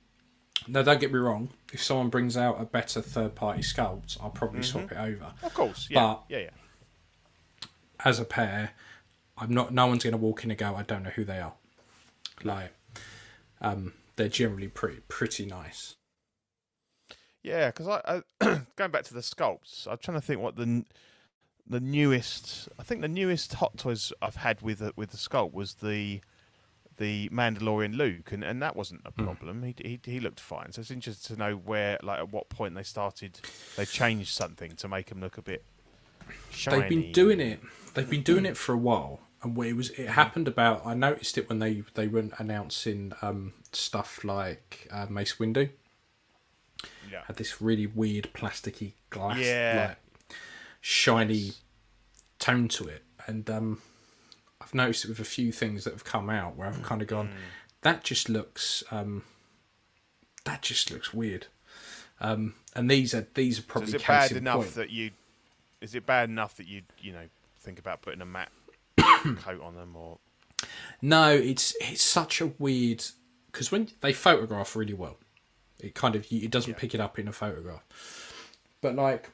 now 0.68 0.82
don't 0.84 1.00
get 1.00 1.12
me 1.12 1.20
wrong. 1.20 1.50
If 1.74 1.82
someone 1.84 2.10
brings 2.10 2.36
out 2.38 2.62
a 2.62 2.66
better 2.66 3.02
third 3.02 3.36
party 3.36 3.62
sculpt, 3.62 4.18
I'll 4.22 4.30
probably 4.30 4.60
Mm-hmm. 4.62 4.80
swap 4.88 4.92
it 4.92 4.98
over. 4.98 5.34
Of 5.44 5.54
course, 5.54 5.88
yeah, 5.90 6.02
But- 6.02 6.24
yeah, 6.30 6.38
yeah. 6.40 6.50
as 8.06 8.20
a 8.20 8.26
pair, 8.26 8.72
I'm 9.38 9.52
not. 9.52 9.74
No 9.74 9.88
one's 9.88 10.04
going 10.04 10.12
to 10.14 10.18
walk 10.18 10.44
in 10.44 10.52
and 10.52 10.58
go, 10.58 10.76
"I 10.76 10.84
don't 10.84 11.04
know 11.04 11.10
who 11.12 11.24
they 11.24 11.40
are." 11.40 11.54
Like, 12.44 12.72
um, 13.62 13.94
they're 14.18 14.28
generally 14.30 14.68
pretty 14.68 15.00
pretty 15.08 15.46
nice. 15.46 15.96
Yeah, 17.44 17.68
because 17.68 17.88
I, 17.88 18.22
I 18.42 18.62
going 18.76 18.92
back 18.92 19.04
to 19.06 19.14
the 19.14 19.22
sculpts, 19.22 19.88
I'm 19.90 19.98
trying 20.00 20.20
to 20.20 20.26
think 20.26 20.42
what 20.42 20.56
the 20.58 20.64
n- 20.64 20.86
the 21.66 21.80
newest. 21.80 22.68
I 22.80 22.84
think 22.84 23.02
the 23.02 23.08
newest 23.08 23.54
Hot 23.56 23.78
Toys 23.78 24.12
I've 24.22 24.36
had 24.38 24.62
with 24.62 24.80
the, 24.80 24.92
with 24.96 25.12
the 25.12 25.18
sculpt 25.18 25.54
was 25.54 25.76
the 25.76 26.20
the 26.98 27.30
Mandalorian 27.30 27.96
Luke, 27.96 28.32
and, 28.32 28.44
and 28.44 28.62
that 28.64 28.76
wasn't 28.76 29.02
Hmm. 29.02 29.08
a 29.08 29.24
problem. 29.24 29.64
He, 29.64 29.76
he 29.78 30.00
he 30.04 30.20
looked 30.20 30.40
fine. 30.40 30.72
So 30.72 30.82
it's 30.82 30.92
interesting 30.92 31.36
to 31.36 31.40
know 31.40 31.56
where, 31.56 31.98
like, 32.04 32.20
at 32.20 32.32
what 32.34 32.50
point 32.50 32.76
they 32.76 32.84
started, 32.84 33.40
they 33.78 33.86
changed 33.86 34.34
something 34.34 34.72
to 34.78 34.88
make 34.88 35.10
him 35.10 35.22
look 35.22 35.38
a 35.38 35.42
bit. 35.44 35.64
Shiny. 36.52 36.80
They've 36.82 36.90
been 36.90 37.12
doing 37.14 37.40
it. 37.40 37.60
They've 37.94 38.10
been 38.10 38.24
doing 38.24 38.46
it 38.46 38.58
for 38.58 38.74
a 38.74 38.78
while, 38.78 39.20
and 39.56 39.70
it 39.70 39.74
was 39.74 39.90
it 39.92 40.10
happened 40.10 40.48
about. 40.48 40.86
I 40.86 40.94
noticed 40.94 41.38
it 41.38 41.48
when 41.50 41.60
they 41.60 41.84
they 41.94 42.08
weren't 42.08 42.34
announcing 42.38 43.14
um, 43.22 43.54
stuff 43.72 44.24
like 44.24 44.88
uh, 44.92 45.06
Mace 45.10 45.36
Windu 45.36 45.70
Yeah. 47.12 47.24
had 47.28 47.38
this 47.38 47.62
really 47.62 47.88
weird 47.88 48.34
plasticky 48.34 48.94
glass, 49.10 49.40
Yeah. 49.40 49.88
like 49.90 49.98
shiny 50.82 51.54
tone 52.40 52.68
to 52.70 52.88
it, 52.88 53.04
and 53.26 53.50
um, 53.50 53.82
I've 54.62 54.74
noticed 54.74 55.06
it 55.06 55.10
with 55.10 55.20
a 55.20 55.26
few 55.26 55.52
things 55.52 55.84
that 55.84 55.94
have 55.94 56.04
come 56.06 56.30
out 56.30 56.56
where 56.56 56.68
I've 56.68 56.84
kind 56.84 57.02
of 57.02 57.08
Mm. 57.08 57.12
gone, 57.12 57.30
that 57.82 58.04
just 58.04 58.30
looks 58.30 58.84
um, 58.92 59.24
that 60.46 60.62
just 60.62 60.92
looks 60.92 61.14
weird. 61.14 61.48
Um, 62.20 62.56
and 62.76 62.90
these 62.90 63.14
are 63.14 63.28
these 63.34 63.60
are 63.60 63.62
So 63.62 63.68
probably 63.68 63.88
is 63.90 63.94
it 63.96 64.08
bad 64.08 64.32
enough 64.32 64.56
point. 64.62 64.74
that 64.76 64.90
you? 64.90 65.12
Is 65.82 65.94
it 65.94 66.06
bad 66.06 66.30
enough 66.30 66.56
that 66.58 66.68
you 66.68 66.82
you 67.00 67.12
know 67.14 67.28
think 67.60 67.78
about 67.80 68.02
putting 68.02 68.22
a 68.22 68.26
matte 68.26 68.50
coat 69.42 69.62
on 69.62 69.76
them 69.76 69.96
or? 69.96 70.20
No, 71.02 71.32
it's 71.32 71.76
it's 71.80 72.02
such 72.02 72.42
a 72.42 72.48
weird 72.58 73.04
because 73.52 73.72
when 73.72 73.90
they 74.02 74.14
photograph 74.14 74.76
really 74.76 74.94
well, 74.94 75.18
it 75.80 75.96
kind 75.96 76.16
of 76.16 76.26
it 76.32 76.52
doesn't 76.52 76.78
pick 76.78 76.94
it 76.94 77.02
up 77.02 77.20
in 77.20 77.28
a 77.28 77.32
photograph. 77.32 77.84
But 78.82 78.96
like, 78.96 79.30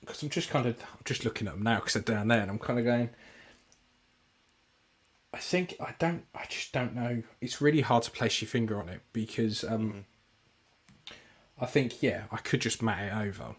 because 0.00 0.22
I'm 0.22 0.28
just 0.28 0.50
kind 0.50 0.66
of 0.66 0.76
I'm 0.80 1.00
just 1.04 1.24
looking 1.24 1.46
at 1.48 1.54
them 1.54 1.62
now 1.62 1.76
because 1.76 1.94
they're 1.94 2.02
down 2.02 2.28
there, 2.28 2.40
and 2.40 2.50
I'm 2.50 2.58
kind 2.58 2.78
of 2.78 2.84
going. 2.84 3.10
I 5.32 5.38
think 5.38 5.76
I 5.80 5.94
don't. 5.98 6.24
I 6.34 6.44
just 6.48 6.72
don't 6.72 6.94
know. 6.94 7.22
It's 7.40 7.60
really 7.60 7.82
hard 7.82 8.02
to 8.04 8.10
place 8.10 8.40
your 8.42 8.48
finger 8.48 8.80
on 8.80 8.88
it 8.88 9.00
because 9.12 9.64
um, 9.64 10.04
I 11.58 11.66
think 11.66 12.02
yeah, 12.02 12.24
I 12.32 12.38
could 12.38 12.60
just 12.60 12.82
mat 12.82 13.04
it 13.04 13.16
over, 13.16 13.54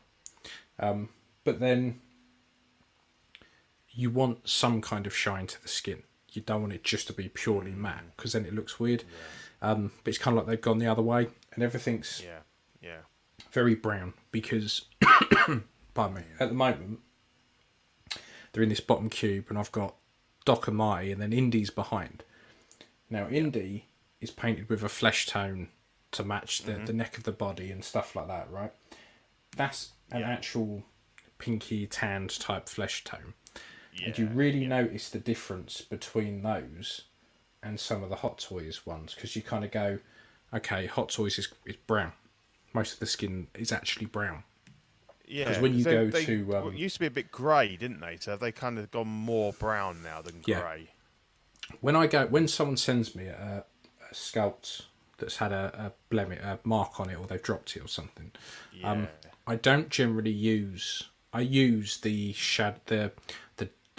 um, 0.79 1.09
but 1.43 1.59
then 1.59 2.01
you 3.93 4.09
want 4.09 4.47
some 4.47 4.81
kind 4.81 5.05
of 5.05 5.15
shine 5.15 5.47
to 5.47 5.61
the 5.61 5.67
skin. 5.67 6.03
You 6.31 6.41
don't 6.41 6.61
want 6.61 6.73
it 6.73 6.83
just 6.83 7.07
to 7.07 7.13
be 7.13 7.27
purely 7.29 7.71
matte 7.71 8.05
because 8.15 8.33
then 8.33 8.45
it 8.45 8.53
looks 8.55 8.79
weird. 8.79 9.03
Um, 9.61 9.91
but 10.03 10.09
it's 10.09 10.17
kind 10.17 10.37
of 10.37 10.43
like 10.43 10.47
they've 10.49 10.61
gone 10.61 10.79
the 10.79 10.87
other 10.87 11.01
way, 11.01 11.27
and 11.53 11.63
everything's 11.63 12.21
Yeah, 12.23 12.39
yeah. 12.81 13.01
very 13.51 13.75
brown 13.75 14.13
because, 14.31 14.85
pardon 15.93 16.15
me, 16.15 16.21
at 16.39 16.49
the 16.49 16.55
moment 16.55 16.99
they're 18.53 18.63
in 18.63 18.69
this 18.69 18.79
bottom 18.79 19.09
cube, 19.09 19.45
and 19.49 19.57
I've 19.57 19.71
got 19.71 19.95
Doc 20.45 20.67
and 20.67 20.77
Marty, 20.77 21.11
and 21.11 21.21
then 21.21 21.31
Indy's 21.33 21.69
behind. 21.69 22.23
Now 23.09 23.27
Indy 23.29 23.85
is 24.19 24.31
painted 24.31 24.69
with 24.69 24.83
a 24.83 24.89
flesh 24.89 25.25
tone 25.27 25.67
to 26.11 26.23
match 26.23 26.63
the, 26.63 26.73
the 26.85 26.93
neck 26.93 27.17
of 27.17 27.23
the 27.23 27.31
body 27.31 27.71
and 27.71 27.83
stuff 27.83 28.15
like 28.15 28.27
that, 28.27 28.49
right? 28.51 28.71
That's 29.55 29.91
an 30.11 30.21
Yeah. 30.21 30.29
actual 30.29 30.83
pinky 31.37 31.87
tanned 31.87 32.37
type 32.39 32.67
flesh 32.67 33.03
tone. 33.03 33.33
And 34.05 34.17
you 34.17 34.25
Yeah, 34.25 34.31
really 34.33 34.65
notice 34.65 35.09
the 35.09 35.19
difference 35.19 35.81
between 35.81 36.41
those 36.43 37.03
and 37.63 37.79
some 37.79 38.03
of 38.03 38.09
the 38.09 38.17
Hot 38.17 38.39
Toys 38.39 38.85
ones 38.85 39.13
because 39.13 39.35
you 39.35 39.41
kind 39.41 39.63
of 39.63 39.71
go, 39.71 39.99
okay, 40.53 40.85
Hot 40.87 41.09
Toys 41.09 41.37
is, 41.37 41.47
is 41.65 41.75
brown, 41.87 42.13
most 42.73 42.93
of 42.93 42.99
the 42.99 43.05
skin 43.05 43.47
is 43.55 43.71
actually 43.71 44.05
brown. 44.07 44.43
Yeah, 45.27 45.45
because 45.45 45.61
when 45.61 45.73
you 45.75 45.83
so 45.83 45.91
go 45.91 46.07
they 46.09 46.25
to, 46.25 46.41
um, 46.41 46.47
well, 46.47 46.67
it 46.69 46.77
used 46.77 46.95
to 46.95 46.99
be 46.99 47.05
a 47.05 47.11
bit 47.11 47.31
grey, 47.31 47.77
didn't 47.77 48.01
they? 48.01 48.17
So 48.19 48.31
have 48.31 48.39
they 48.41 48.51
kind 48.51 48.77
of 48.77 48.91
gone 48.91 49.07
more 49.07 49.53
brown 49.53 50.03
now 50.03 50.21
than 50.21 50.41
grey. 50.41 50.89
Yeah. 51.69 51.75
When 51.79 51.95
I 51.95 52.07
go, 52.07 52.25
when 52.27 52.47
someone 52.49 52.75
sends 52.77 53.15
me 53.15 53.27
a, 53.27 53.63
a 54.09 54.13
sculpt 54.13 54.81
that's 55.17 55.37
had 55.37 55.53
a, 55.53 55.71
a 55.87 55.91
blemish, 56.09 56.39
a 56.41 56.59
mark 56.65 56.99
on 56.99 57.09
it, 57.09 57.15
or 57.17 57.27
they've 57.27 57.41
dropped 57.41 57.77
it 57.77 57.83
or 57.83 57.87
something, 57.87 58.31
Yeah, 58.73 58.91
um, 58.91 59.07
I 59.47 59.55
don't 59.55 59.89
generally 59.89 60.31
use. 60.31 61.09
I 61.31 61.41
use 61.41 61.97
the 62.01 62.33
shad 62.33 62.81
the 62.87 63.13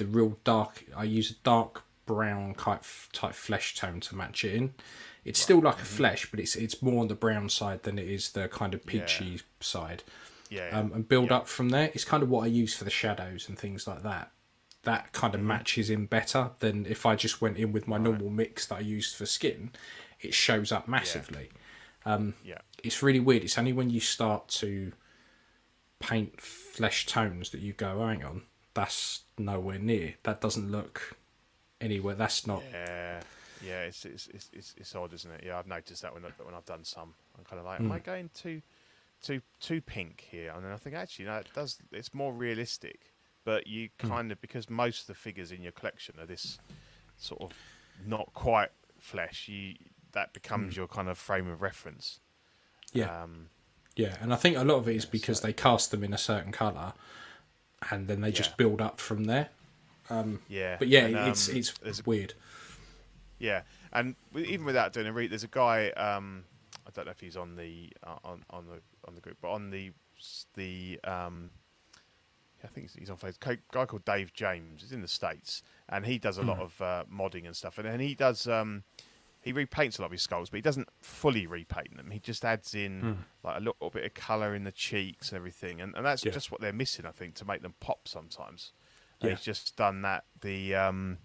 the 0.02 0.08
real 0.18 0.38
dark. 0.44 0.84
I 0.96 1.04
use 1.04 1.30
a 1.30 1.34
dark 1.44 1.84
brown 2.06 2.54
type 2.54 2.84
type 3.12 3.34
flesh 3.34 3.74
tone 3.76 4.00
to 4.00 4.16
match 4.16 4.44
it 4.44 4.54
in. 4.54 4.74
It's 5.24 5.38
still 5.40 5.60
like 5.60 5.76
a 5.80 5.84
flesh, 5.84 6.28
but 6.30 6.40
it's 6.40 6.56
it's 6.56 6.82
more 6.82 7.00
on 7.00 7.08
the 7.08 7.14
brown 7.14 7.48
side 7.48 7.84
than 7.84 7.98
it 7.98 8.08
is 8.08 8.30
the 8.32 8.48
kind 8.48 8.74
of 8.74 8.84
peachy 8.86 9.40
side. 9.60 10.02
yeah, 10.50 10.68
Um, 10.76 10.92
and 10.92 11.08
build 11.08 11.30
up 11.32 11.46
from 11.48 11.68
there. 11.70 11.90
It's 11.94 12.04
kind 12.04 12.22
of 12.22 12.28
what 12.28 12.42
I 12.44 12.48
use 12.48 12.74
for 12.74 12.84
the 12.84 12.90
shadows 12.90 13.48
and 13.48 13.58
things 13.58 13.86
like 13.86 14.02
that. 14.02 14.32
That 14.82 15.12
kind 15.12 15.34
of 15.34 15.40
Mm-hmm. 15.40 15.48
matches 15.48 15.90
in 15.90 16.06
better 16.06 16.50
than 16.58 16.86
if 16.86 17.06
I 17.06 17.14
just 17.14 17.40
went 17.40 17.56
in 17.56 17.70
with 17.72 17.86
my 17.86 17.98
normal 17.98 18.30
mix 18.30 18.66
that 18.66 18.76
I 18.78 18.80
used 18.80 19.14
for 19.16 19.26
skin. 19.26 19.70
It 20.20 20.34
shows 20.34 20.72
up 20.72 20.88
massively. 20.88 21.50
yeah, 22.04 22.58
It's 22.82 23.00
really 23.02 23.20
weird. 23.20 23.44
It's 23.44 23.56
only 23.58 23.72
when 23.72 23.90
you 23.90 24.00
start 24.00 24.48
to 24.60 24.92
paint 26.00 26.40
flesh 26.40 27.06
tones 27.06 27.50
that 27.50 27.60
you 27.60 27.72
go, 27.72 28.04
hang 28.04 28.24
on, 28.24 28.42
that's 28.74 29.24
nowhere 29.38 29.78
near. 29.78 30.14
That 30.22 30.40
doesn't 30.40 30.70
look 30.70 31.16
anywhere. 31.80 32.14
That's 32.14 32.46
not. 32.46 32.62
yeah, 32.72 33.20
yeah. 33.64 33.82
It's 33.82 34.04
it's, 34.04 34.28
it's 34.28 34.50
it's 34.52 34.74
it's 34.76 34.94
odd, 34.94 35.12
isn't 35.12 35.30
it? 35.30 35.42
Yeah, 35.46 35.58
I've 35.58 35.66
noticed 35.66 36.02
that 36.02 36.14
when 36.14 36.24
I, 36.24 36.28
when 36.42 36.54
I've 36.54 36.64
done 36.64 36.84
some, 36.84 37.14
I'm 37.36 37.44
kind 37.44 37.60
of 37.60 37.66
like, 37.66 37.80
am 37.80 37.86
hmm. 37.86 37.92
I 37.92 37.98
going 37.98 38.30
too 38.34 38.62
too 39.22 39.40
too 39.60 39.80
pink 39.80 40.26
here? 40.30 40.52
And 40.54 40.64
then 40.64 40.72
I 40.72 40.76
think 40.76 40.96
actually, 40.96 41.26
no, 41.26 41.36
it 41.36 41.48
does. 41.54 41.78
It's 41.92 42.14
more 42.14 42.32
realistic, 42.32 43.12
but 43.44 43.66
you 43.66 43.90
hmm. 44.00 44.08
kind 44.08 44.32
of 44.32 44.40
because 44.40 44.70
most 44.70 45.02
of 45.02 45.06
the 45.08 45.14
figures 45.14 45.52
in 45.52 45.62
your 45.62 45.72
collection 45.72 46.16
are 46.20 46.26
this 46.26 46.58
sort 47.16 47.42
of 47.42 47.52
not 48.06 48.30
quite 48.34 48.70
flesh. 48.98 49.48
You 49.48 49.74
that 50.12 50.32
becomes 50.32 50.74
hmm. 50.74 50.80
your 50.80 50.88
kind 50.88 51.08
of 51.08 51.18
frame 51.18 51.48
of 51.48 51.62
reference. 51.62 52.20
Yeah. 52.92 53.22
Um, 53.22 53.48
Yeah, 53.94 54.16
and 54.20 54.32
I 54.32 54.36
think 54.36 54.56
a 54.56 54.64
lot 54.64 54.76
of 54.76 54.88
it 54.88 54.96
is 54.96 55.04
because 55.04 55.42
they 55.42 55.52
cast 55.52 55.90
them 55.90 56.02
in 56.02 56.14
a 56.14 56.18
certain 56.18 56.52
colour, 56.52 56.94
and 57.90 58.08
then 58.08 58.20
they 58.20 58.32
just 58.32 58.56
build 58.56 58.80
up 58.80 59.00
from 59.00 59.24
there. 59.24 59.48
yeah. 60.48 60.76
But 60.78 60.88
yeah, 60.88 61.06
and, 61.06 61.16
it's 61.28 61.48
um, 61.48 61.56
it's 61.56 62.00
a 62.00 62.02
weird. 62.04 62.34
Yeah, 63.38 63.62
and 63.92 64.14
even 64.36 64.64
without 64.64 64.92
doing 64.92 65.06
a 65.06 65.12
read, 65.12 65.30
there's 65.30 65.44
a 65.44 65.48
guy. 65.48 65.90
Um, 65.90 66.44
I 66.86 66.90
don't 66.94 67.06
know 67.06 67.10
if 67.10 67.20
he's 67.20 67.36
on 67.36 67.56
the 67.56 67.90
uh, 68.04 68.16
on 68.24 68.44
on 68.50 68.66
the 68.66 68.80
on 69.06 69.14
the 69.14 69.20
group, 69.20 69.38
but 69.40 69.50
on 69.50 69.70
the 69.70 69.92
the 70.54 71.00
um, 71.04 71.50
I 72.62 72.68
think 72.68 72.90
he's- 72.92 73.10
on 73.10 73.16
Facebook. 73.16 73.46
A 73.54 73.58
guy 73.72 73.86
called 73.86 74.04
Dave 74.04 74.32
James. 74.32 74.82
He's 74.82 74.92
in 74.92 75.02
the 75.02 75.08
states, 75.08 75.62
and 75.88 76.06
he 76.06 76.18
does 76.18 76.38
a 76.38 76.42
lot 76.42 76.60
of 76.60 76.80
uh, 76.80 77.04
modding 77.12 77.46
and 77.46 77.56
stuff. 77.56 77.78
And, 77.78 77.88
and 77.88 78.00
he 78.00 78.14
does 78.14 78.46
um, 78.46 78.84
he 79.42 79.52
repaints 79.52 79.98
a 79.98 80.02
lot 80.02 80.06
of 80.06 80.12
his 80.12 80.22
skulls, 80.22 80.50
but 80.50 80.56
he 80.58 80.62
doesn't 80.62 80.88
fully 81.00 81.46
repaint 81.46 81.96
them. 81.96 82.10
He 82.12 82.20
just 82.20 82.44
adds 82.44 82.74
in 82.74 83.24
like 83.42 83.56
a 83.58 83.60
little 83.60 83.90
bit 83.90 84.04
of 84.04 84.14
colour 84.14 84.54
in 84.54 84.64
the 84.64 84.72
cheeks 84.72 85.30
and 85.30 85.36
everything, 85.36 85.80
and, 85.80 85.94
and 85.96 86.06
that's 86.06 86.24
Yeah. 86.24 86.32
just 86.32 86.50
what 86.52 86.60
they're 86.60 86.72
missing, 86.72 87.06
I 87.06 87.10
think, 87.10 87.34
to 87.36 87.44
make 87.44 87.62
them 87.62 87.74
pop 87.80 88.06
sometimes. 88.08 88.72
And 89.20 89.30
Yeah. 89.30 89.36
He's 89.36 89.44
just 89.44 89.76
done 89.76 90.02
that. 90.02 90.24
The 90.40 90.74
um, 90.76 91.18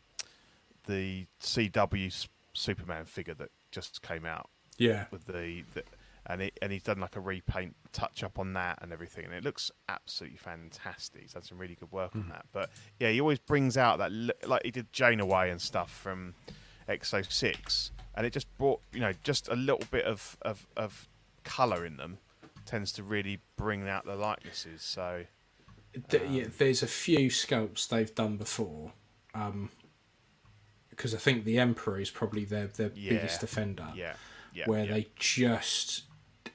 the 0.85 1.27
CW 1.41 2.27
Superman 2.53 3.05
figure 3.05 3.33
that 3.35 3.49
just 3.71 4.01
came 4.01 4.25
out 4.25 4.49
Yeah, 4.77 5.05
with 5.11 5.25
the, 5.25 5.63
the 5.73 5.83
and 6.25 6.41
it, 6.41 6.57
and 6.61 6.71
he's 6.71 6.83
done 6.83 6.99
like 6.99 7.15
a 7.15 7.19
repaint 7.21 7.75
touch 7.93 8.23
up 8.23 8.37
on 8.39 8.53
that 8.53 8.79
and 8.81 8.91
everything, 8.91 9.25
and 9.25 9.33
it 9.33 9.43
looks 9.43 9.71
absolutely 9.87 10.37
fantastic. 10.37 11.21
He's 11.21 11.33
done 11.33 11.43
some 11.43 11.57
really 11.57 11.75
good 11.75 11.91
work 11.91 12.11
Hmm. 12.13 12.19
on 12.21 12.29
that. 12.29 12.45
But 12.51 12.69
yeah, 12.99 13.09
he 13.11 13.21
always 13.21 13.39
brings 13.39 13.77
out 13.77 13.99
that 13.99 14.11
li- 14.11 14.31
like 14.45 14.63
he 14.65 14.71
did 14.71 14.91
Janeway 14.91 15.49
and 15.51 15.61
stuff 15.61 15.91
from 15.91 16.33
Exo 16.89 17.29
Six, 17.31 17.91
and 18.17 18.25
it 18.25 18.33
just 18.33 18.47
brought 18.57 18.81
you 18.91 18.99
know 18.99 19.13
just 19.23 19.47
a 19.47 19.55
little 19.55 19.85
bit 19.91 20.03
of 20.03 20.35
of, 20.41 20.67
of 20.75 21.07
color 21.45 21.85
in 21.85 21.95
them 21.95 22.17
tends 22.65 22.91
to 22.91 23.03
really 23.03 23.39
bring 23.55 23.87
out 23.87 24.05
the 24.05 24.15
likenesses. 24.15 24.81
So 24.81 25.23
Th- 26.09 26.23
yeah, 26.29 26.47
there's 26.57 26.83
a 26.83 26.87
few 26.87 27.29
sculpts 27.29 27.87
they've 27.87 28.13
done 28.13 28.35
before, 28.35 28.91
um, 29.33 29.69
because 30.89 31.15
I 31.15 31.17
think 31.17 31.45
the 31.45 31.57
Emperor 31.59 31.99
is 31.99 32.09
probably 32.09 32.43
their 32.43 32.67
their 32.67 32.91
Yeah. 32.93 33.11
biggest 33.13 33.41
offender. 33.43 33.87
yeah, 33.95 34.13
yeah, 34.53 34.65
where 34.65 34.83
yeah. 34.85 34.91
they 34.93 35.07
just 35.15 36.03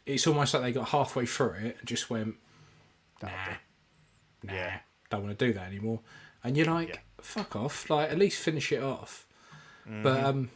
it's 0.05 0.27
almost 0.27 0.53
like 0.55 0.62
they 0.64 0.72
got 0.72 0.88
halfway 0.88 1.25
through 1.27 1.55
it 1.55 1.77
and 1.79 1.87
just 1.88 2.11
went 2.11 2.35
nah, 3.22 3.29
nah 4.42 4.53
Yeah. 4.53 4.79
don't 5.11 5.22
want 5.25 5.38
to 5.38 5.46
do 5.46 5.53
that 5.53 5.66
anymore 5.68 6.01
and 6.42 6.57
you're 6.57 6.66
like 6.66 7.05
fuck 7.20 7.55
off 7.55 7.88
like 7.88 8.11
at 8.11 8.18
least 8.18 8.42
finish 8.42 8.72
it 8.72 8.83
off 8.83 9.27
Mm-hmm. 9.88 10.03
but 10.03 10.25
um 10.25 10.51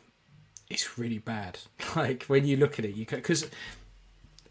it's 0.68 0.98
really 0.98 1.18
bad 1.18 1.58
like 1.96 2.24
when 2.24 2.46
you 2.46 2.56
look 2.56 2.78
at 2.78 2.84
it 2.84 2.94
you 2.94 3.06
because 3.06 3.48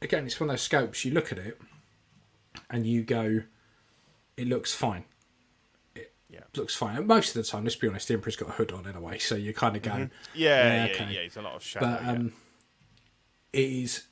again 0.01 0.25
it's 0.25 0.39
one 0.39 0.49
of 0.49 0.53
those 0.53 0.61
scopes 0.61 1.05
you 1.05 1.11
look 1.11 1.31
at 1.31 1.37
it 1.37 1.59
and 2.69 2.85
you 2.85 3.03
go 3.03 3.41
it 4.37 4.47
looks 4.47 4.73
fine 4.73 5.03
yeah. 6.29 6.39
looks 6.55 6.75
fine 6.75 6.97
and 6.97 7.07
most 7.07 7.35
of 7.35 7.43
the 7.43 7.49
time 7.49 7.63
let's 7.63 7.75
be 7.75 7.87
honest 7.87 8.07
the 8.07 8.13
emperor's 8.13 8.35
got 8.35 8.49
a 8.49 8.53
hood 8.53 8.71
on 8.71 8.87
anyway 8.87 9.17
so 9.17 9.35
you 9.35 9.53
kind 9.53 9.75
of 9.75 9.81
go 9.81 9.91
Mm-hmm. 9.91 10.03
Yeah, 10.33 10.85
yeah, 10.85 10.91
okay. 10.91 11.07
yeah. 11.13 11.19
It's 11.21 11.37
a 11.37 11.41
lot 11.41 11.55
of 11.55 11.63
shadow. 11.63 11.85
but 11.85 12.03
yeah. 12.03 12.11
um, 12.11 12.33
it 13.53 13.69
is 13.69 14.03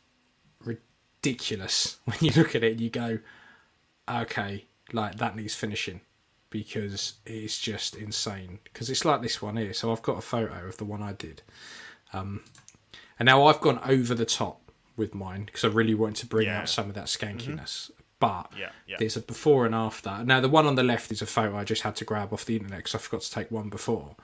ridiculous 0.64 1.98
when 2.06 2.18
you 2.22 2.32
look 2.36 2.56
at 2.56 2.64
it 2.64 2.74
and 2.74 2.82
you 2.82 2.90
go, 2.90 3.20
okay, 4.10 4.66
like 4.92 5.16
that 5.18 5.36
needs 5.36 5.56
finishing 5.56 6.02
because 6.50 7.14
it's 7.26 7.60
just 7.60 7.96
insane. 7.96 8.60
Because 8.64 8.90
it's 8.90 9.06
like 9.06 9.22
this 9.22 9.42
one 9.42 9.58
here. 9.58 9.74
So 9.74 9.92
I've 9.92 10.02
got 10.02 10.18
a 10.18 10.22
photo 10.22 10.66
of 10.68 10.78
the 10.78 10.86
one 10.86 11.02
I 11.02 11.14
did, 11.14 11.42
um, 12.14 12.42
and 13.20 13.26
now 13.28 13.46
I've 13.48 13.62
gone 13.62 13.80
over 13.86 14.14
the 14.16 14.26
top 14.26 14.72
with 14.96 15.14
mine 15.16 15.46
because 15.46 15.64
I 15.64 15.68
really 15.68 15.96
wanted 15.96 16.18
to 16.18 16.26
bring 16.28 16.48
Yeah. 16.48 16.62
out 16.62 16.70
some 16.70 16.88
of 16.90 16.96
that 16.96 17.06
skankiness. 17.06 17.90
But 18.20 18.52
Yeah, 18.58 18.70
yeah. 18.88 18.96
there's 19.00 19.18
a 19.18 19.22
before 19.22 19.66
and 19.66 19.76
after. 19.76 20.24
Now 20.24 20.40
the 20.40 20.48
one 20.50 20.66
on 20.66 20.76
the 20.76 20.84
left 20.84 21.12
is 21.12 21.22
a 21.22 21.26
photo 21.26 21.58
I 21.58 21.64
just 21.64 21.82
had 21.82 21.96
to 21.98 22.06
grab 22.06 22.32
off 22.32 22.46
the 22.46 22.56
internet 22.56 22.80
because 22.80 22.96
I 22.96 22.98
forgot 23.00 23.22
to 23.22 23.32
take 23.32 23.52
one 23.52 23.70
before. 23.70 24.16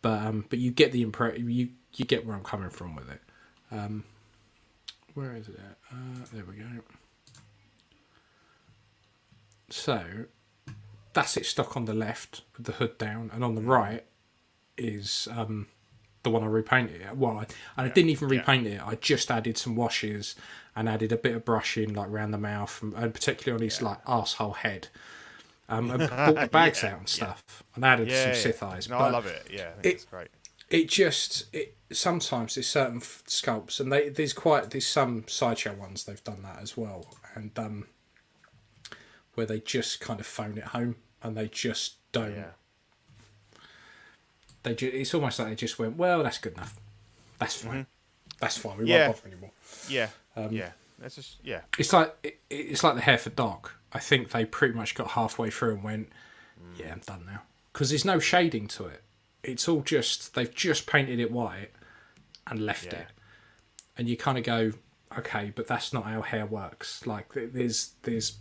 But 0.00 0.22
um, 0.22 0.44
but 0.48 0.58
you 0.58 0.70
get 0.70 0.92
the 0.92 1.02
impression 1.02 1.48
you 1.50 1.70
you 1.94 2.04
get 2.04 2.24
where 2.26 2.36
I'm 2.36 2.44
coming 2.44 2.70
from 2.70 2.94
with 2.94 3.10
it. 3.10 3.20
Um, 3.70 4.04
where 5.14 5.34
is 5.34 5.48
it? 5.48 5.58
Uh, 5.90 6.24
there 6.32 6.44
we 6.44 6.54
go. 6.56 6.64
So 9.70 10.26
that's 11.12 11.36
it 11.36 11.46
stuck 11.46 11.76
on 11.76 11.84
the 11.86 11.94
left 11.94 12.42
with 12.56 12.66
the 12.66 12.72
hood 12.72 12.98
down, 12.98 13.30
and 13.32 13.42
on 13.44 13.54
the 13.54 13.62
right 13.62 14.04
is 14.76 15.28
um, 15.30 15.66
the 16.22 16.30
one 16.30 16.42
I 16.42 16.46
repainted 16.46 17.00
it. 17.00 17.16
Well, 17.16 17.38
I, 17.38 17.46
and 17.76 17.88
I 17.90 17.94
didn't 17.94 18.10
even 18.10 18.28
yeah. 18.28 18.38
repaint 18.40 18.66
it. 18.66 18.80
I 18.86 18.94
just 18.96 19.30
added 19.30 19.58
some 19.58 19.74
washes 19.76 20.34
and 20.76 20.88
added 20.88 21.12
a 21.12 21.16
bit 21.16 21.34
of 21.34 21.44
brushing 21.44 21.92
like 21.94 22.08
around 22.08 22.30
the 22.30 22.38
mouth 22.38 22.80
and, 22.82 22.94
and 22.94 23.12
particularly 23.12 23.60
on 23.60 23.64
his 23.64 23.82
like 23.82 23.98
asshole 24.06 24.52
head. 24.52 24.88
Um, 25.68 25.90
and 25.90 26.08
brought 26.08 26.34
the 26.34 26.46
bags 26.48 26.84
out 26.84 26.98
and 26.98 27.08
stuff, 27.08 27.62
and 27.74 27.84
added 27.84 28.08
yeah, 28.08 28.22
some 28.22 28.28
yeah. 28.32 28.36
Sith 28.38 28.62
eyes. 28.62 28.88
No, 28.88 28.98
but 28.98 29.04
I 29.04 29.10
love 29.10 29.26
it. 29.26 29.46
Yeah, 29.50 29.70
it- 29.82 29.86
it's 29.86 30.04
great. 30.04 30.28
it 30.68 30.88
just 30.88 31.44
it 31.54 31.76
sometimes 31.90 32.54
there's 32.56 32.66
certain 32.66 32.98
f- 32.98 33.22
sculpts 33.26 33.80
and 33.80 33.90
they 33.92 34.08
there's 34.10 34.32
quite 34.32 34.70
there's 34.70 34.86
some 34.86 35.24
sideshow 35.28 35.74
ones 35.74 36.04
they've 36.04 36.24
done 36.24 36.42
that 36.42 36.58
as 36.62 36.74
well 36.76 37.04
and 37.34 37.50
um 37.58 37.86
where 39.34 39.46
they 39.46 39.60
just 39.60 40.00
kind 40.00 40.20
of 40.20 40.26
phone 40.26 40.56
it 40.58 40.64
home 40.64 40.96
and 41.22 41.36
they 41.36 41.48
just 41.48 41.96
don't 42.12 42.34
Yeah. 42.34 42.44
They 44.62 44.74
ju- 44.74 44.90
it's 44.92 45.12
almost 45.14 45.38
like 45.38 45.48
they 45.48 45.54
just 45.54 45.78
went 45.78 45.96
well 45.96 46.22
that's 46.22 46.38
good 46.38 46.52
enough 46.54 46.78
that's 47.38 47.56
fine 47.62 47.86
that's 48.40 48.56
fine 48.58 48.76
we 48.78 48.84
Mm-hmm. 48.84 48.90
Yeah. 48.92 49.06
won't 49.08 49.16
bother 49.22 49.28
anymore 49.32 49.50
Yeah, 49.88 50.08
Um, 50.36 50.52
yeah. 50.52 50.70
That's 50.98 51.16
just 51.16 51.36
yeah, 51.42 51.62
it's 51.78 51.92
like 51.92 52.14
it, 52.22 52.38
it's 52.48 52.84
like 52.84 52.94
the 52.94 53.00
hair 53.00 53.18
for 53.18 53.30
Doc. 53.30 53.74
I 53.92 53.98
think 53.98 54.30
they 54.30 54.44
pretty 54.44 54.74
much 54.74 54.94
got 54.94 55.08
halfway 55.08 55.50
through 55.50 55.74
and 55.74 55.82
went, 55.82 56.12
"Yeah, 56.78 56.92
I'm 56.92 57.00
done 57.00 57.24
now," 57.26 57.42
because 57.72 57.88
there's 57.90 58.04
no 58.04 58.20
shading 58.20 58.68
to 58.68 58.86
it. 58.86 59.02
It's 59.42 59.68
all 59.68 59.80
just 59.80 60.34
they've 60.36 60.54
just 60.54 60.86
painted 60.86 61.18
it 61.18 61.32
white 61.32 61.70
and 62.46 62.64
left 62.64 62.84
Yeah. 62.92 63.00
it, 63.00 63.06
and 63.98 64.08
you 64.08 64.16
kind 64.16 64.38
of 64.38 64.44
go, 64.44 64.72
"Okay, 65.18 65.52
but 65.56 65.66
that's 65.66 65.92
not 65.92 66.04
how 66.04 66.22
hair 66.22 66.46
works." 66.46 67.04
Like 67.04 67.30
there's 67.34 67.94
there's 68.02 68.36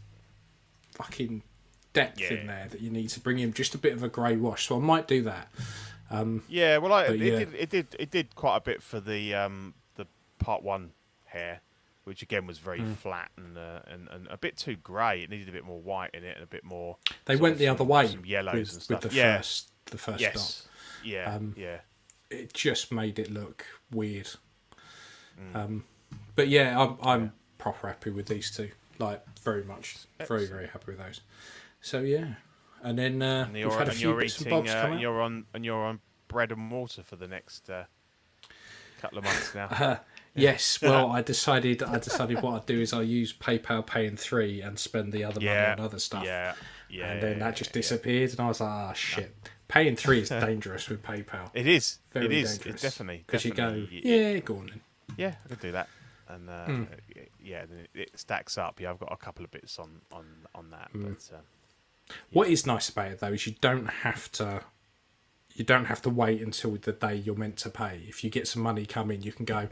fucking 0.94 1.42
depth 1.94 2.20
Yeah. 2.20 2.34
in 2.34 2.48
there 2.48 2.68
that 2.70 2.82
you 2.82 2.92
need 2.92 3.10
to 3.10 3.20
bring 3.20 3.40
in 3.40 3.54
just 3.54 3.74
a 3.74 3.80
bit 3.80 3.94
of 3.94 4.04
a 4.04 4.08
grey 4.08 4.36
wash. 4.38 4.68
So 4.68 4.78
I 4.78 4.80
might 4.80 5.08
do 5.08 5.24
that. 5.24 5.52
Yeah. 6.48 6.78
Well, 6.78 6.94
I, 6.94 7.06
it 7.06 7.20
yeah. 7.20 7.40
did 7.40 7.54
it 7.54 7.70
did 7.70 7.96
it 8.00 8.12
did 8.12 8.36
quite 8.36 8.58
a 8.58 8.62
bit 8.62 8.82
for 8.82 9.00
the 9.00 9.34
um 9.36 9.74
the 9.96 10.06
part 10.40 10.64
one 10.64 10.92
hair, 11.26 11.62
which 12.04 12.22
again 12.22 12.46
was 12.48 12.58
very 12.60 12.80
Hmm. 12.82 12.94
flat 12.94 13.32
and, 13.38 13.58
uh, 13.58 13.80
and 13.88 14.08
and 14.10 14.28
a 14.30 14.38
bit 14.38 14.58
too 14.58 14.76
grey. 14.76 15.24
It 15.24 15.30
needed 15.30 15.50
a 15.50 15.52
bit 15.52 15.64
more 15.66 15.80
white 15.80 16.12
in 16.14 16.24
it 16.24 16.36
and 16.36 16.44
a 16.44 16.48
bit 16.48 16.64
more. 16.64 16.98
They 17.26 17.36
went 17.36 17.58
the 17.58 17.66
some- 17.66 17.76
other 17.76 17.84
way 17.86 18.08
some 18.08 18.26
yellows 18.26 18.54
with, 18.54 18.74
and 18.74 18.82
stuff. 18.82 19.04
with 19.04 19.12
the 19.12 19.18
yeah. 19.18 19.38
first 19.38 19.72
the 19.86 19.98
first 19.98 20.20
yes. 20.22 20.62
Doc. 20.64 20.72
Yeah. 21.04 21.36
Um, 21.36 21.56
yeah. 21.58 21.78
it 22.30 22.54
just 22.54 22.92
made 22.92 23.18
it 23.20 23.32
look 23.32 23.66
weird. 23.92 24.30
Mm. 25.40 25.56
Um, 25.56 25.84
but 26.36 26.48
yeah, 26.48 26.80
I'm, 26.80 26.98
I'm 27.02 27.34
proper 27.58 27.88
happy 27.88 28.10
with 28.12 28.28
these 28.28 28.52
two. 28.56 28.70
Like 29.00 29.24
very 29.40 29.64
much, 29.64 29.98
very 30.28 30.46
very 30.46 30.68
happy 30.68 30.92
with 30.92 31.00
those. 31.00 31.22
So 31.82 32.02
yeah, 32.02 32.36
and 32.84 32.98
then 32.98 33.22
uh, 33.22 33.46
And 33.48 33.58
you're, 33.58 33.72
had 33.72 33.88
a 33.88 33.92
and 33.92 33.98
few 34.00 34.10
you're 34.10 34.20
bits 34.20 34.38
and 34.38 34.48
eating. 34.48 34.58
bobs 34.60 34.72
Uh, 34.72 34.82
come 34.82 34.94
out. 34.94 35.00
you're 35.00 35.22
on 35.22 35.46
and 35.54 35.64
you're 35.66 35.84
on 35.84 36.00
bread 36.28 36.52
and 36.52 36.72
water 36.72 37.04
for 37.04 37.16
the 37.16 37.28
next 37.28 37.70
uh, 37.70 37.84
couple 39.02 39.18
of 39.20 39.24
months 39.24 39.54
now. 39.56 40.00
Yes, 40.34 40.82
well, 40.82 41.12
I 41.12 41.22
decided 41.22 41.84
I 41.84 42.00
decided 42.00 42.42
what 42.42 42.54
I'd 42.54 42.66
do 42.66 42.80
is 42.80 42.94
I 42.94 43.02
use 43.02 43.34
PayPal 43.34 43.86
Pay 43.86 44.06
in 44.08 44.16
three 44.16 44.62
and 44.62 44.80
spend 44.80 45.12
the 45.12 45.26
other 45.26 45.42
yeah. 45.42 45.54
money 45.72 45.72
on 45.74 45.80
other 45.82 46.00
stuff. 46.00 46.24
Yeah. 46.24 46.54
Yeah. 46.90 47.12
and 47.12 47.22
then 47.22 47.40
that 47.40 47.58
just 47.58 47.74
disappeared, 47.74 48.32
and 48.32 48.40
I 48.40 48.48
was 48.48 48.62
like, 48.62 48.70
ah, 48.70 48.94
shit. 48.94 49.36
Pay 49.68 49.90
in 49.90 49.98
three 49.98 50.22
is 50.22 50.30
dangerous 50.30 50.88
with 50.88 51.04
PayPal. 51.04 51.50
It 51.54 51.68
is. 51.68 52.00
Very 52.14 52.28
it 52.28 52.32
is. 52.32 52.52
dangerous. 52.60 52.76
It's 52.76 52.82
definitely. 52.82 53.24
because 53.28 53.44
you 53.44 53.52
go, 53.52 53.86
yeah, 53.92 54.38
go 54.40 54.56
on 54.60 54.68
then. 54.68 54.82
Yeah, 55.18 55.36
I 55.44 55.50
could 55.50 55.60
do 55.60 55.74
that. 55.74 55.90
And 56.30 56.50
uh, 56.50 56.64
y- 57.14 57.28
yeah, 57.44 57.66
then 57.66 57.88
it, 57.94 58.12
stacks 58.18 58.58
up. 58.58 58.80
Yeah, 58.80 58.92
I've 58.92 59.00
got 59.00 59.12
a 59.12 59.18
couple 59.18 59.44
of 59.44 59.52
bits 59.52 59.78
on 59.80 60.00
on 60.14 60.26
on 60.56 60.70
that, 60.70 60.92
Hmm. 60.94 61.10
but 61.10 61.30
um, 61.34 61.42
What 62.32 62.48
is 62.48 62.66
nice 62.66 62.90
about 62.90 63.12
it 63.12 63.20
though 63.20 63.34
is 63.34 63.46
you 63.48 63.56
don't 63.62 63.88
have 63.88 64.32
to 64.34 64.64
you 65.54 65.66
don't 65.66 65.86
have 65.86 66.02
to 66.04 66.10
wait 66.10 66.42
until 66.42 66.72
the 66.78 66.92
day 66.94 67.16
you're 67.16 67.36
meant 67.36 67.58
to 67.58 67.70
pay. 67.70 68.02
If 68.08 68.24
you 68.24 68.30
get 68.30 68.48
some 68.48 68.62
money 68.64 68.86
coming, 68.86 69.22
you 69.22 69.32
can 69.32 69.46
go. 69.46 69.68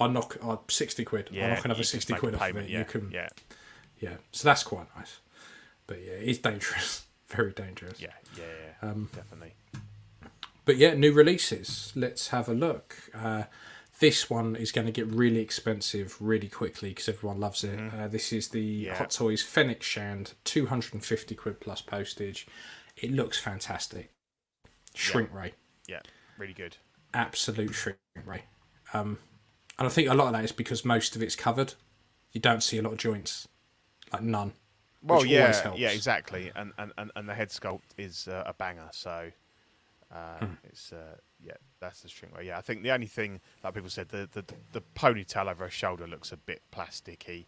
I 0.00 0.06
knock 0.06 0.36
uh, 0.42 0.56
sixty 0.68 1.04
quid. 1.04 1.28
yeah, 1.32 1.46
I 1.46 1.54
knock 1.54 1.64
another 1.64 1.82
sixty 1.82 2.14
quid 2.14 2.34
off 2.36 2.48
of 2.50 2.56
it. 2.56 2.68
Yeah, 2.70 2.78
You 2.80 2.84
can, 2.84 3.10
yeah. 3.10 3.28
yeah, 3.98 4.14
So 4.30 4.46
that's 4.48 4.62
quite 4.62 4.86
nice. 4.96 5.18
But 5.88 5.98
yeah, 6.04 6.12
it's 6.12 6.38
dangerous, 6.38 7.04
very 7.28 7.52
dangerous. 7.52 8.00
yeah, 8.00 8.12
yeah, 8.36 8.44
yeah, 8.82 8.88
Um, 8.90 9.08
definitely. 9.14 9.54
But 10.64 10.76
yeah, 10.76 10.94
new 10.94 11.12
releases. 11.12 11.92
Let's 11.96 12.28
have 12.28 12.48
a 12.48 12.54
look. 12.54 12.94
Uh, 13.14 13.44
this 14.00 14.30
one 14.30 14.56
is 14.56 14.72
going 14.72 14.86
to 14.86 14.92
get 14.92 15.06
really 15.06 15.40
expensive 15.40 16.16
really 16.20 16.48
quickly 16.48 16.90
because 16.90 17.08
everyone 17.08 17.40
loves 17.40 17.64
it. 17.64 17.78
Uh, 17.92 18.08
this 18.08 18.32
is 18.32 18.48
the. 18.48 18.60
Yeah. 18.60 18.94
Hot 18.94 19.10
Toys 19.10 19.42
Fennec 19.42 19.82
Shand, 19.82 20.34
250 20.44 21.34
quid 21.34 21.60
plus 21.60 21.80
postage. 21.80 22.46
It 22.96 23.12
looks 23.12 23.38
fantastic. 23.38 24.10
Shrink 24.94 25.32
ray. 25.32 25.54
Yeah, 25.86 26.00
really 26.38 26.54
good. 26.54 26.76
Absolute 27.14 27.74
shrink 27.74 27.98
ray. 28.24 28.42
Um, 28.92 29.18
and 29.78 29.86
I 29.86 29.90
think 29.90 30.08
a 30.08 30.14
lot 30.14 30.28
of 30.28 30.32
that 30.32 30.44
is 30.44 30.52
because 30.52 30.84
most 30.84 31.14
of 31.14 31.22
it's 31.22 31.36
covered. 31.36 31.74
You 32.32 32.40
don't 32.40 32.62
see 32.62 32.78
a 32.78 32.82
lot 32.82 32.92
of 32.92 32.98
joints. 32.98 33.46
Like 34.12 34.22
none. 34.22 34.52
Well, 35.02 35.24
yeah, 35.24 35.74
yeah, 35.76 35.90
exactly. 35.90 36.50
And, 36.56 36.72
and, 36.76 36.92
and, 36.98 37.12
and 37.14 37.28
the 37.28 37.34
head 37.34 37.50
sculpt 37.50 37.82
is 37.96 38.26
uh, 38.26 38.42
a 38.46 38.52
banger. 38.52 38.88
So 38.90 39.30
uh, 40.14 40.46
it's 40.64 40.92
uh, 40.92 41.16
yeah, 41.40 41.52
that's 41.80 42.00
the 42.00 42.08
string. 42.08 42.32
Way. 42.36 42.46
Yeah, 42.46 42.58
I 42.58 42.60
think 42.62 42.82
the 42.82 42.90
only 42.92 43.06
thing 43.06 43.40
like 43.62 43.74
people 43.74 43.90
said 43.90 44.08
the 44.08 44.28
the, 44.32 44.44
the 44.72 44.82
ponytail 44.94 45.48
over 45.50 45.64
her 45.64 45.70
shoulder 45.70 46.06
looks 46.06 46.32
a 46.32 46.36
bit 46.36 46.62
plasticky. 46.72 47.46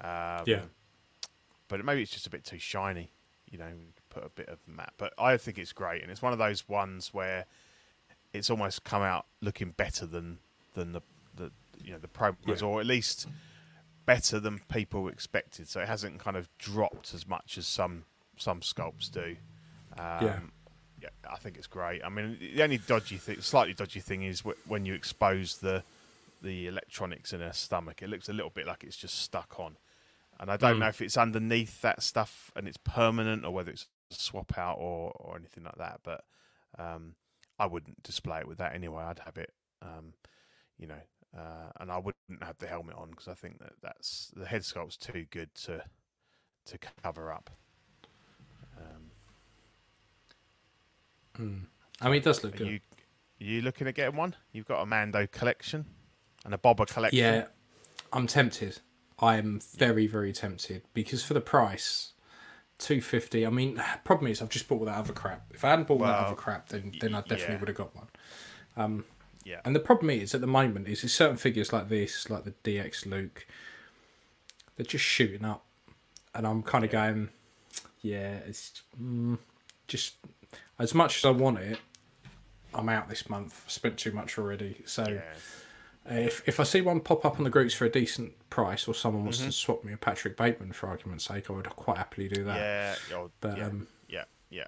Um, 0.00 0.44
Yeah. 0.46 0.62
but 1.68 1.84
maybe 1.84 2.02
it's 2.02 2.12
just 2.12 2.26
a 2.26 2.30
bit 2.30 2.44
too 2.44 2.58
shiny. 2.58 3.12
You 3.50 3.58
know, 3.58 3.72
put 4.10 4.24
a 4.24 4.28
bit 4.28 4.48
of 4.48 4.58
matte. 4.66 4.92
But 4.98 5.12
I 5.18 5.36
think 5.38 5.58
it's 5.58 5.72
great, 5.72 6.02
and 6.02 6.10
it's 6.10 6.20
one 6.22 6.32
of 6.32 6.38
those 6.38 6.68
ones 6.68 7.12
where 7.14 7.46
it's 8.32 8.50
almost 8.50 8.84
come 8.84 9.02
out 9.02 9.26
looking 9.40 9.70
better 9.70 10.06
than 10.06 10.38
than 10.74 10.92
the 10.92 11.00
the 11.34 11.50
you 11.82 11.92
know 11.92 11.98
the 11.98 12.08
promos, 12.08 12.60
Yeah. 12.60 12.66
or 12.66 12.80
at 12.80 12.86
least 12.86 13.26
better 14.06 14.38
than 14.38 14.60
people 14.70 15.08
expected. 15.08 15.68
So 15.68 15.80
it 15.80 15.88
hasn't 15.88 16.18
kind 16.20 16.36
of 16.36 16.48
dropped 16.58 17.12
as 17.14 17.26
much 17.26 17.58
as 17.58 17.66
some 17.66 18.04
some 18.36 18.60
sculpts 18.60 19.10
do. 19.10 19.36
Um, 19.98 20.24
Yeah. 20.26 20.38
I 21.30 21.36
think 21.36 21.56
it's 21.56 21.66
great. 21.66 22.02
I 22.04 22.08
mean, 22.08 22.38
the 22.40 22.62
only 22.62 22.78
dodgy 22.78 23.16
thing, 23.16 23.40
slightly 23.40 23.74
dodgy 23.74 24.00
thing, 24.00 24.22
is 24.22 24.40
wh- 24.40 24.68
when 24.70 24.84
you 24.86 24.94
expose 24.94 25.58
the 25.58 25.82
the 26.40 26.68
electronics 26.68 27.32
in 27.32 27.40
her 27.40 27.52
stomach. 27.52 28.00
It 28.02 28.08
looks 28.08 28.28
a 28.28 28.32
little 28.32 28.50
bit 28.50 28.66
like 28.66 28.84
it's 28.84 28.96
just 28.96 29.20
stuck 29.20 29.58
on, 29.58 29.76
and 30.38 30.50
I 30.50 30.56
don't 30.56 30.76
Mm. 30.76 30.80
know 30.80 30.88
if 30.88 31.00
it's 31.00 31.16
underneath 31.16 31.80
that 31.82 32.02
stuff 32.02 32.52
and 32.54 32.68
it's 32.68 32.76
permanent, 32.78 33.44
or 33.44 33.50
whether 33.52 33.70
it's 33.72 33.86
a 34.10 34.14
swap 34.14 34.56
out 34.56 34.76
or 34.78 35.10
or 35.16 35.36
anything 35.36 35.64
like 35.64 35.78
that. 35.78 36.00
But 36.04 36.24
um, 36.78 37.14
I 37.58 37.66
wouldn't 37.66 38.02
display 38.02 38.38
it 38.40 38.48
with 38.48 38.58
that 38.58 38.74
anyway. 38.74 39.02
I'd 39.02 39.18
have 39.20 39.36
it, 39.36 39.52
um, 39.82 40.14
you 40.78 40.86
know, 40.86 41.00
uh, 41.36 41.70
and 41.80 41.90
I 41.90 41.98
wouldn't 41.98 42.42
have 42.42 42.58
the 42.58 42.68
helmet 42.68 42.94
on 42.96 43.10
because 43.10 43.26
I 43.28 43.34
think 43.34 43.58
that 43.58 43.72
that's 43.82 44.30
the 44.36 44.46
head 44.46 44.64
sculpt's 44.64 44.96
too 44.96 45.26
good 45.30 45.54
to 45.66 45.84
to 46.66 46.78
cover 47.02 47.32
up. 47.32 47.50
Um, 48.76 49.07
I 51.38 52.06
mean, 52.08 52.16
it 52.16 52.24
does 52.24 52.42
look 52.42 52.54
are 52.54 52.58
good. 52.58 52.68
you 52.68 52.80
are 53.40 53.44
you 53.44 53.62
looking 53.62 53.86
at 53.86 53.94
getting 53.94 54.16
one? 54.16 54.34
You've 54.52 54.66
got 54.66 54.82
a 54.82 54.86
Mando 54.86 55.26
collection 55.26 55.86
and 56.44 56.54
a 56.54 56.58
Boba 56.58 56.86
collection. 56.86 57.18
Yeah, 57.18 57.46
I'm 58.12 58.26
tempted. 58.26 58.80
I 59.20 59.36
am 59.36 59.60
very, 59.76 60.06
very 60.06 60.32
tempted 60.32 60.82
because 60.94 61.24
for 61.24 61.34
the 61.34 61.40
price, 61.40 62.12
two 62.78 63.00
fifty. 63.00 63.46
I 63.46 63.50
mean, 63.50 63.82
problem 64.04 64.30
is 64.30 64.42
I've 64.42 64.48
just 64.48 64.68
bought 64.68 64.80
all 64.80 64.86
that 64.86 64.96
other 64.96 65.12
crap. 65.12 65.46
If 65.52 65.64
I 65.64 65.70
hadn't 65.70 65.88
bought 65.88 66.00
that 66.00 66.26
other 66.26 66.36
crap, 66.36 66.68
then 66.68 66.92
then 67.00 67.14
I 67.14 67.20
definitely 67.20 67.54
yeah. 67.54 67.60
would 67.60 67.68
have 67.68 67.76
got 67.76 67.96
one. 67.96 68.08
Um, 68.76 69.04
yeah, 69.44 69.60
And 69.64 69.74
the 69.74 69.80
problem 69.80 70.10
is 70.10 70.34
at 70.34 70.42
the 70.42 70.46
moment 70.46 70.88
is 70.88 71.00
certain 71.10 71.38
figures 71.38 71.72
like 71.72 71.88
this, 71.88 72.28
like 72.28 72.44
the 72.44 72.52
DX 72.64 73.06
Luke, 73.06 73.46
they're 74.76 74.84
just 74.84 75.04
shooting 75.04 75.44
up, 75.44 75.64
and 76.34 76.46
I'm 76.46 76.62
kind 76.62 76.84
of 76.84 76.90
going, 76.90 77.30
yeah, 78.02 78.40
it's 78.46 78.82
mm, 79.00 79.38
just 79.86 80.16
as 80.78 80.94
much 80.94 81.18
as 81.18 81.24
I 81.24 81.30
want 81.30 81.58
it. 81.58 81.78
I'm 82.74 82.88
out 82.88 83.08
this 83.08 83.28
month. 83.30 83.64
I 83.66 83.70
spent 83.70 83.96
too 83.98 84.12
much 84.12 84.38
already, 84.38 84.82
so. 84.84 85.06
yeah. 85.08 85.20
Uh, 86.10 86.14
If 86.20 86.46
if 86.48 86.60
I 86.60 86.62
see 86.62 86.80
one 86.80 87.00
pop 87.00 87.24
up 87.24 87.36
on 87.38 87.44
the 87.44 87.50
groups 87.50 87.74
for 87.74 87.84
a 87.84 87.90
decent 87.90 88.32
price, 88.50 88.86
or 88.88 88.94
someone 88.94 89.24
wants 89.24 89.38
Mm-hmm. 89.38 89.46
to 89.48 89.52
swap 89.52 89.84
me 89.84 89.92
a 89.92 89.96
Patrick 89.96 90.36
Bateman 90.36 90.72
for 90.72 90.88
argument's 90.88 91.24
sake, 91.24 91.50
I 91.50 91.52
would 91.54 91.68
quite 91.70 91.98
happily 91.98 92.28
do 92.28 92.44
that. 92.44 92.56
Yeah, 92.56 93.16
oh, 93.16 93.30
But, 93.40 93.58
yeah, 93.58 93.66
um, 93.66 93.86
yeah, 94.08 94.24
yeah. 94.50 94.66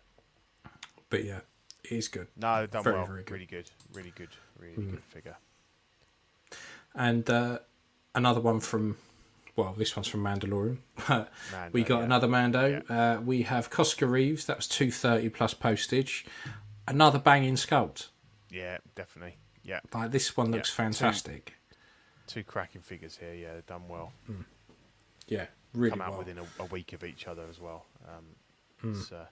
But 1.09 1.25
yeah, 1.25 1.41
it 1.85 1.93
is 1.93 2.09
good. 2.09 2.29
No, 2.37 2.67
done 2.67 2.85
very, 2.85 2.97
well. 2.97 3.07
very 3.07 3.23
good. 3.23 3.33
Really 3.33 3.47
good, 3.47 3.71
really 3.95 4.13
good, 4.15 4.29
really 4.59 4.75
good 4.91 5.03
figure. 5.05 5.37
And 6.95 7.29
uh, 7.31 7.61
another 8.15 8.41
one 8.41 8.61
from, 8.61 8.97
well, 9.57 9.75
this 9.77 9.95
one's 9.97 10.09
from 10.09 10.23
Mandalorian. 10.23 10.79
But 11.09 11.31
Mando, 11.53 11.71
we 11.73 11.83
got 11.85 11.99
yeah. 11.99 12.05
another 12.05 12.29
Mando. 12.29 12.83
Uh, 12.89 13.21
we 13.25 13.43
have 13.43 13.71
Koska 13.71 14.07
Reeves. 14.07 14.45
That 14.47 14.57
was 14.59 14.69
two 14.69 14.91
thirty 14.91 15.29
plus 15.29 15.55
postage. 15.55 16.27
Another 16.89 17.19
banging 17.19 17.55
sculpt. 17.55 18.09
Yeah, 18.51 18.79
definitely. 18.95 19.37
Yeah, 19.63 19.81
Like 19.95 20.11
this 20.11 20.37
one 20.37 20.51
looks 20.51 20.71
Yeah, 20.71 20.85
fantastic. 20.85 21.55
two 22.27 22.43
cracking 22.43 22.81
figures 22.81 23.17
here. 23.19 23.35
Yeah, 23.35 23.55
they've 23.55 23.67
done 23.67 23.87
well. 23.89 24.13
Yeah, 25.29 25.47
really 25.75 25.91
Come 25.91 26.01
out 26.01 26.11
well. 26.11 26.19
within 26.21 26.39
a, 26.39 26.45
a 26.63 26.65
week 26.67 26.93
of 26.93 27.05
each 27.05 27.27
other 27.29 27.45
as 27.49 27.61
well. 27.61 27.87
Um, 28.09 28.25
Hmm. 28.81 28.93
It's 28.93 29.13
uh, 29.13 29.27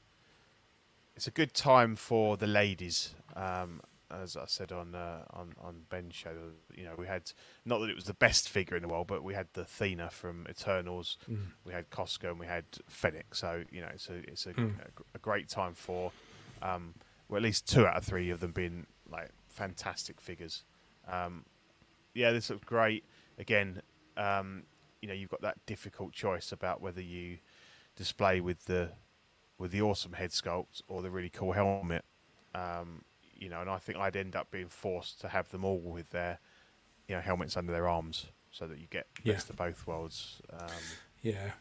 it's 1.16 1.26
a 1.26 1.30
good 1.32 1.54
time 1.54 1.96
for 1.96 2.36
the 2.36 2.46
ladies. 2.46 3.14
Um, 3.34 3.80
as 4.10 4.36
I 4.36 4.44
said 4.46 4.72
on 4.72 4.94
uh, 4.94 5.24
on 5.30 5.54
on 5.60 5.82
Ben's 5.90 6.14
show, 6.14 6.32
you 6.74 6.84
know, 6.84 6.94
we 6.98 7.06
had 7.06 7.30
not 7.64 7.78
that 7.80 7.90
it 7.90 7.94
was 7.96 8.04
the 8.04 8.14
best 8.14 8.48
figure 8.48 8.76
in 8.76 8.82
the 8.82 8.88
world, 8.88 9.06
but 9.06 9.22
we 9.22 9.34
had 9.34 9.48
the 9.52 9.62
Athena 9.62 10.10
from 10.10 10.46
Eternals, 10.48 11.18
Hmm. 11.26 11.36
we 11.64 11.72
had 11.72 11.90
Costco, 11.90 12.30
and 12.30 12.38
we 12.40 12.46
had 12.46 12.64
Fennec. 12.88 13.34
So 13.34 13.64
you 13.70 13.80
know, 13.80 13.88
it's 13.92 14.08
a 14.08 14.14
it's 14.30 14.46
a, 14.46 14.50
Hmm. 14.52 14.70
a, 14.80 15.02
a 15.14 15.18
great 15.18 15.48
time 15.48 15.74
for 15.74 16.12
um, 16.62 16.94
well, 17.28 17.36
at 17.38 17.42
least 17.42 17.68
two 17.68 17.86
out 17.86 17.96
of 17.96 18.04
three 18.04 18.30
of 18.30 18.40
them 18.40 18.52
being 18.52 18.86
like 19.10 19.30
fantastic 19.48 20.20
figures. 20.20 20.64
Um, 21.06 21.44
yeah, 22.14 22.32
this 22.32 22.50
looks 22.50 22.64
great. 22.64 23.04
Again, 23.38 23.82
um, 24.16 24.64
you 25.00 25.08
know, 25.08 25.14
you've 25.14 25.30
got 25.30 25.42
that 25.42 25.64
difficult 25.66 26.12
choice 26.12 26.50
about 26.50 26.80
whether 26.80 27.00
you 27.00 27.38
display 27.96 28.40
with 28.40 28.64
the 28.64 28.90
with 29.58 29.70
the 29.72 29.82
awesome 29.82 30.12
head 30.14 30.30
sculpt 30.30 30.82
or 30.88 31.02
the 31.02 31.10
really 31.10 31.30
cool 31.30 31.52
helmet. 31.52 32.04
Um, 32.54 33.02
you 33.38 33.48
know, 33.48 33.60
and 33.60 33.70
I 33.70 33.78
think 33.78 33.98
I'd 33.98 34.16
end 34.16 34.36
up 34.36 34.50
being 34.50 34.68
forced 34.68 35.20
to 35.22 35.28
have 35.28 35.50
them 35.50 35.64
all 35.64 35.78
with 35.80 36.10
their 36.10 36.38
you 37.06 37.14
know 37.14 37.20
helmets 37.20 37.56
under 37.56 37.72
their 37.72 37.88
arms, 37.88 38.26
so 38.50 38.66
that 38.66 38.78
you 38.78 38.86
get 38.90 39.06
Yeah. 39.22 39.34
best 39.34 39.50
of 39.50 39.56
both 39.56 39.86
worlds. 39.86 40.42
Um, 40.52 40.68
Yeah, 41.22 41.52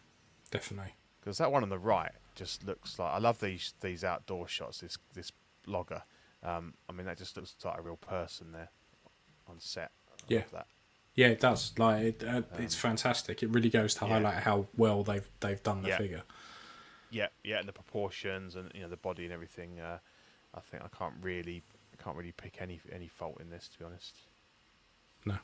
definitely. 0.52 0.94
because 1.20 1.38
that 1.38 1.52
one 1.52 1.64
on 1.64 1.70
the 1.70 1.80
right 1.80 2.12
just 2.36 2.64
looks 2.64 3.00
like 3.00 3.14
I 3.14 3.18
love 3.20 3.40
these 3.40 3.74
these 3.82 4.04
outdoor 4.04 4.48
shots. 4.48 4.80
This 4.82 4.98
this 5.14 5.32
logger, 5.66 6.04
um, 6.44 6.74
I 6.90 6.94
mean 6.94 7.06
that 7.06 7.18
just 7.18 7.36
looks 7.38 7.56
like 7.64 7.78
a 7.78 7.82
real 7.82 7.98
person 7.98 8.52
there 8.52 8.70
on 9.48 9.60
set. 9.60 9.92
I 10.12 10.16
Yeah. 10.28 10.40
love 10.40 10.52
that. 10.52 10.68
Yeah, 11.16 11.28
it 11.30 11.40
does. 11.40 11.74
Like 11.80 12.04
it, 12.04 12.24
uh, 12.24 12.44
it's 12.60 12.76
fantastic. 12.76 13.42
It 13.42 13.50
really 13.50 13.70
goes 13.70 13.96
to 13.96 14.04
Um, 14.04 14.10
yeah. 14.10 14.16
highlight 14.18 14.44
how 14.44 14.68
well 14.76 15.04
they've 15.04 15.28
they've 15.40 15.62
done 15.64 15.82
the 15.82 15.90
Yeah. 15.90 15.98
figure. 15.98 16.24
Yeah, 17.10 17.28
yeah, 17.44 17.60
and 17.60 17.68
the 17.68 17.74
proportions 17.74 18.56
and 18.56 18.70
you 18.76 18.82
know 18.82 18.90
the 18.90 18.98
body 18.98 19.24
and 19.24 19.34
everything. 19.34 19.80
Uh, 19.80 20.00
I 20.58 20.60
think 20.62 20.84
I 20.84 20.90
can't 20.98 21.14
really 21.22 21.62
I 21.98 22.04
can't 22.04 22.18
really 22.18 22.32
pick 22.34 22.58
any 22.62 22.80
any 22.92 23.08
fault 23.08 23.40
in 23.40 23.50
this 23.50 23.68
to 23.70 23.80
be 23.80 23.86
honest. 23.86 24.16
No, 25.26 25.38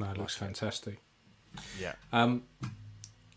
no, 0.00 0.10
it 0.10 0.18
looks 0.18 0.36
fantastic. 0.36 1.00
Yeah, 1.80 1.94
Um, 2.12 2.42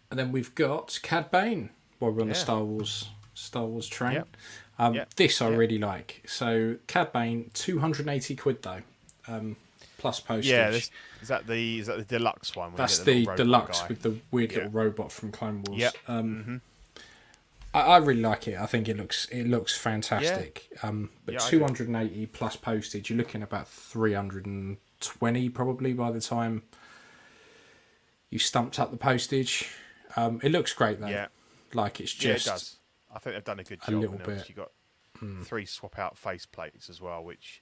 and 0.09 0.19
then 0.19 0.31
we've 0.31 0.53
got 0.55 0.99
Cad 1.03 1.29
Bane. 1.31 1.69
While 1.99 2.11
we're 2.11 2.21
on 2.21 2.29
the 2.29 2.35
Star 2.35 2.63
Wars 2.63 3.09
Star 3.33 3.65
Wars 3.65 3.87
train, 3.87 4.13
Yep. 4.13 4.27
um, 4.79 4.93
Yep. 4.95 5.13
this 5.15 5.41
I 5.41 5.49
Yep. 5.49 5.57
really 5.59 5.77
like. 5.77 6.23
So 6.27 6.77
Cad 6.87 7.11
Bane, 7.13 7.51
two 7.53 7.79
hundred 7.79 8.01
and 8.01 8.09
eighty 8.09 8.35
quid 8.35 8.61
though. 8.63 8.81
Um, 9.27 9.55
plus 9.97 10.19
postage. 10.19 10.51
Yeah, 10.51 10.69
this, 10.71 10.89
is 11.21 11.27
that 11.27 11.45
the 11.47 11.79
is 11.79 11.87
that 11.87 11.97
the 11.97 12.03
deluxe 12.05 12.55
one? 12.55 12.73
That's 12.75 12.99
get 12.99 13.05
the, 13.05 13.35
deluxe 13.35 13.81
guy? 13.81 13.87
with 13.89 14.01
the 14.01 14.19
weird 14.31 14.51
Yeah. 14.51 14.57
little 14.59 14.71
robot 14.71 15.11
from 15.11 15.31
Clone 15.31 15.63
Wars. 15.63 15.79
Yep. 15.79 15.95
Um, 16.07 16.61
I, 17.77 17.95
I 17.95 17.97
really 17.97 18.21
like 18.21 18.47
it. 18.47 18.57
I 18.59 18.65
think 18.65 18.87
it 18.89 18.97
looks 18.97 19.25
it 19.31 19.47
looks 19.47 19.77
fantastic. 19.77 20.69
Um, 20.83 21.09
but 21.25 21.33
Yeah, 21.33 21.39
280 21.39 22.25
plus 22.27 22.55
postage, 22.55 23.09
you're 23.09 23.17
looking 23.17 23.41
about 23.43 23.67
320 23.67 25.49
probably 25.49 25.93
by 25.93 26.11
the 26.11 26.21
time 26.21 26.63
you 28.29 28.39
stumped 28.39 28.79
up 28.79 28.91
the 28.91 28.97
postage. 28.97 29.69
Um, 30.15 30.39
it 30.43 30.51
looks 30.51 30.73
great 30.73 30.99
though. 30.99 31.07
Yeah, 31.07 31.27
Like 31.73 31.99
it's 31.99 32.21
yeah, 32.23 32.31
it 32.31 32.33
just 32.35 32.45
does. 32.47 32.75
I 33.13 33.19
think 33.19 33.35
they've 33.35 33.43
done 33.43 33.59
a 33.59 33.63
good 33.63 33.81
job. 33.81 33.95
a 33.95 33.97
little 33.97 34.17
bit. 34.17 34.49
You 34.49 34.55
got 34.55 34.71
three 35.43 35.65
swap 35.65 35.97
out 35.97 36.17
face 36.17 36.45
plates 36.45 36.89
as 36.89 37.01
well, 37.01 37.23
which 37.23 37.61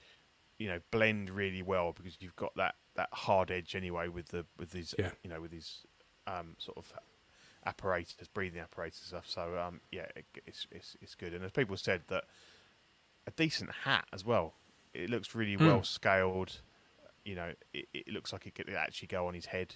you 0.58 0.68
know 0.68 0.80
blend 0.92 1.30
really 1.30 1.62
well 1.62 1.94
because 1.94 2.18
you've 2.20 2.36
got 2.36 2.56
that 2.56 2.76
that 2.96 3.10
hard 3.12 3.52
edge 3.52 3.76
anyway 3.76 4.08
with 4.08 4.30
the 4.30 4.46
with 4.58 4.72
these 4.72 4.96
Yeah. 4.98 5.12
you 5.24 5.30
know 5.30 5.42
with 5.42 5.52
these 5.52 5.86
um, 6.28 6.56
sort 6.58 6.78
of 6.78 6.92
apparatus, 7.66 8.28
breathing 8.28 8.62
apparatus 8.62 9.00
and 9.02 9.08
stuff. 9.08 9.28
So 9.30 9.58
um, 9.60 9.82
yeah, 9.92 10.06
it, 10.16 10.26
it's, 10.46 10.68
it's 10.72 10.96
it's 11.02 11.16
good. 11.16 11.34
And 11.34 11.44
as 11.44 11.52
people 11.52 11.76
said 11.78 12.02
that 12.08 12.26
a 13.28 13.32
decent 13.32 13.72
hat 13.84 14.06
as 14.14 14.24
well. 14.24 14.54
It 14.94 15.10
looks 15.10 15.34
really 15.36 15.56
Hmm. 15.56 15.66
well 15.66 15.84
scaled. 15.84 16.60
You 17.26 17.36
know, 17.36 17.54
it, 17.74 17.88
it 17.94 18.08
looks 18.10 18.32
like 18.32 18.46
it 18.48 18.54
could 18.56 18.70
actually 18.70 19.08
go 19.08 19.28
on 19.28 19.34
his 19.34 19.48
head. 19.48 19.76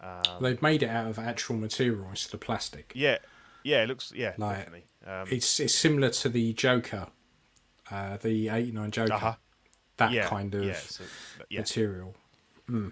Um, 0.00 0.22
they've 0.42 0.62
made 0.62 0.82
it 0.82 0.88
out 0.88 1.08
of 1.08 1.18
actual 1.18 1.56
material 1.56 2.06
instead 2.10 2.34
of 2.34 2.40
plastic. 2.40 2.92
yeah, 2.94 3.18
yeah, 3.62 3.82
it 3.82 3.88
looks 3.88 4.12
yeah, 4.14 4.34
Like, 4.38 4.58
definitely. 4.58 4.84
Um, 5.06 5.26
It's 5.30 5.58
it's 5.60 5.74
similar 5.74 6.10
to 6.10 6.28
the 6.28 6.52
Joker, 6.52 7.08
uh, 7.90 8.16
the 8.18 8.48
89 8.48 8.90
Joker. 8.90 9.12
uh-huh. 9.12 9.34
That 9.96 10.12
yeah, 10.12 10.26
kind 10.28 10.54
of 10.54 10.64
yeah, 10.64 10.74
so, 10.74 11.04
yeah, 11.48 11.60
material. 11.60 12.14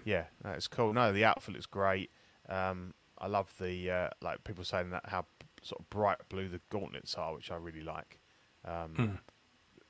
yeah, 0.05 0.25
that's 0.41 0.67
cool. 0.67 0.93
No, 0.93 1.11
the 1.11 1.25
outfit 1.25 1.53
looks 1.53 1.65
great. 1.65 2.11
Um, 2.47 2.93
I 3.23 3.27
love 3.27 3.53
the 3.59 3.89
uh, 3.89 4.09
like 4.21 4.43
people 4.43 4.63
saying 4.63 4.89
that 4.91 5.03
how 5.07 5.25
sort 5.61 5.79
of 5.79 5.89
bright 5.89 6.17
blue 6.29 6.49
the 6.49 6.59
gauntlets 6.69 7.15
are, 7.15 7.33
which 7.33 7.49
I 7.51 7.55
really 7.55 7.81
like. 7.81 8.19
Um, 8.65 8.93
Hmm. 8.95 9.15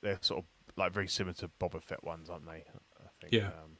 They're 0.02 0.18
sort 0.20 0.44
of 0.44 0.46
like 0.76 0.92
very 0.92 1.08
similar 1.08 1.34
to 1.34 1.48
Boba 1.60 1.82
Fett 1.82 2.04
ones, 2.04 2.28
aren't 2.30 2.46
they? 2.46 2.64
I 3.00 3.08
think. 3.20 3.32
Yeah. 3.32 3.46
Um, 3.48 3.78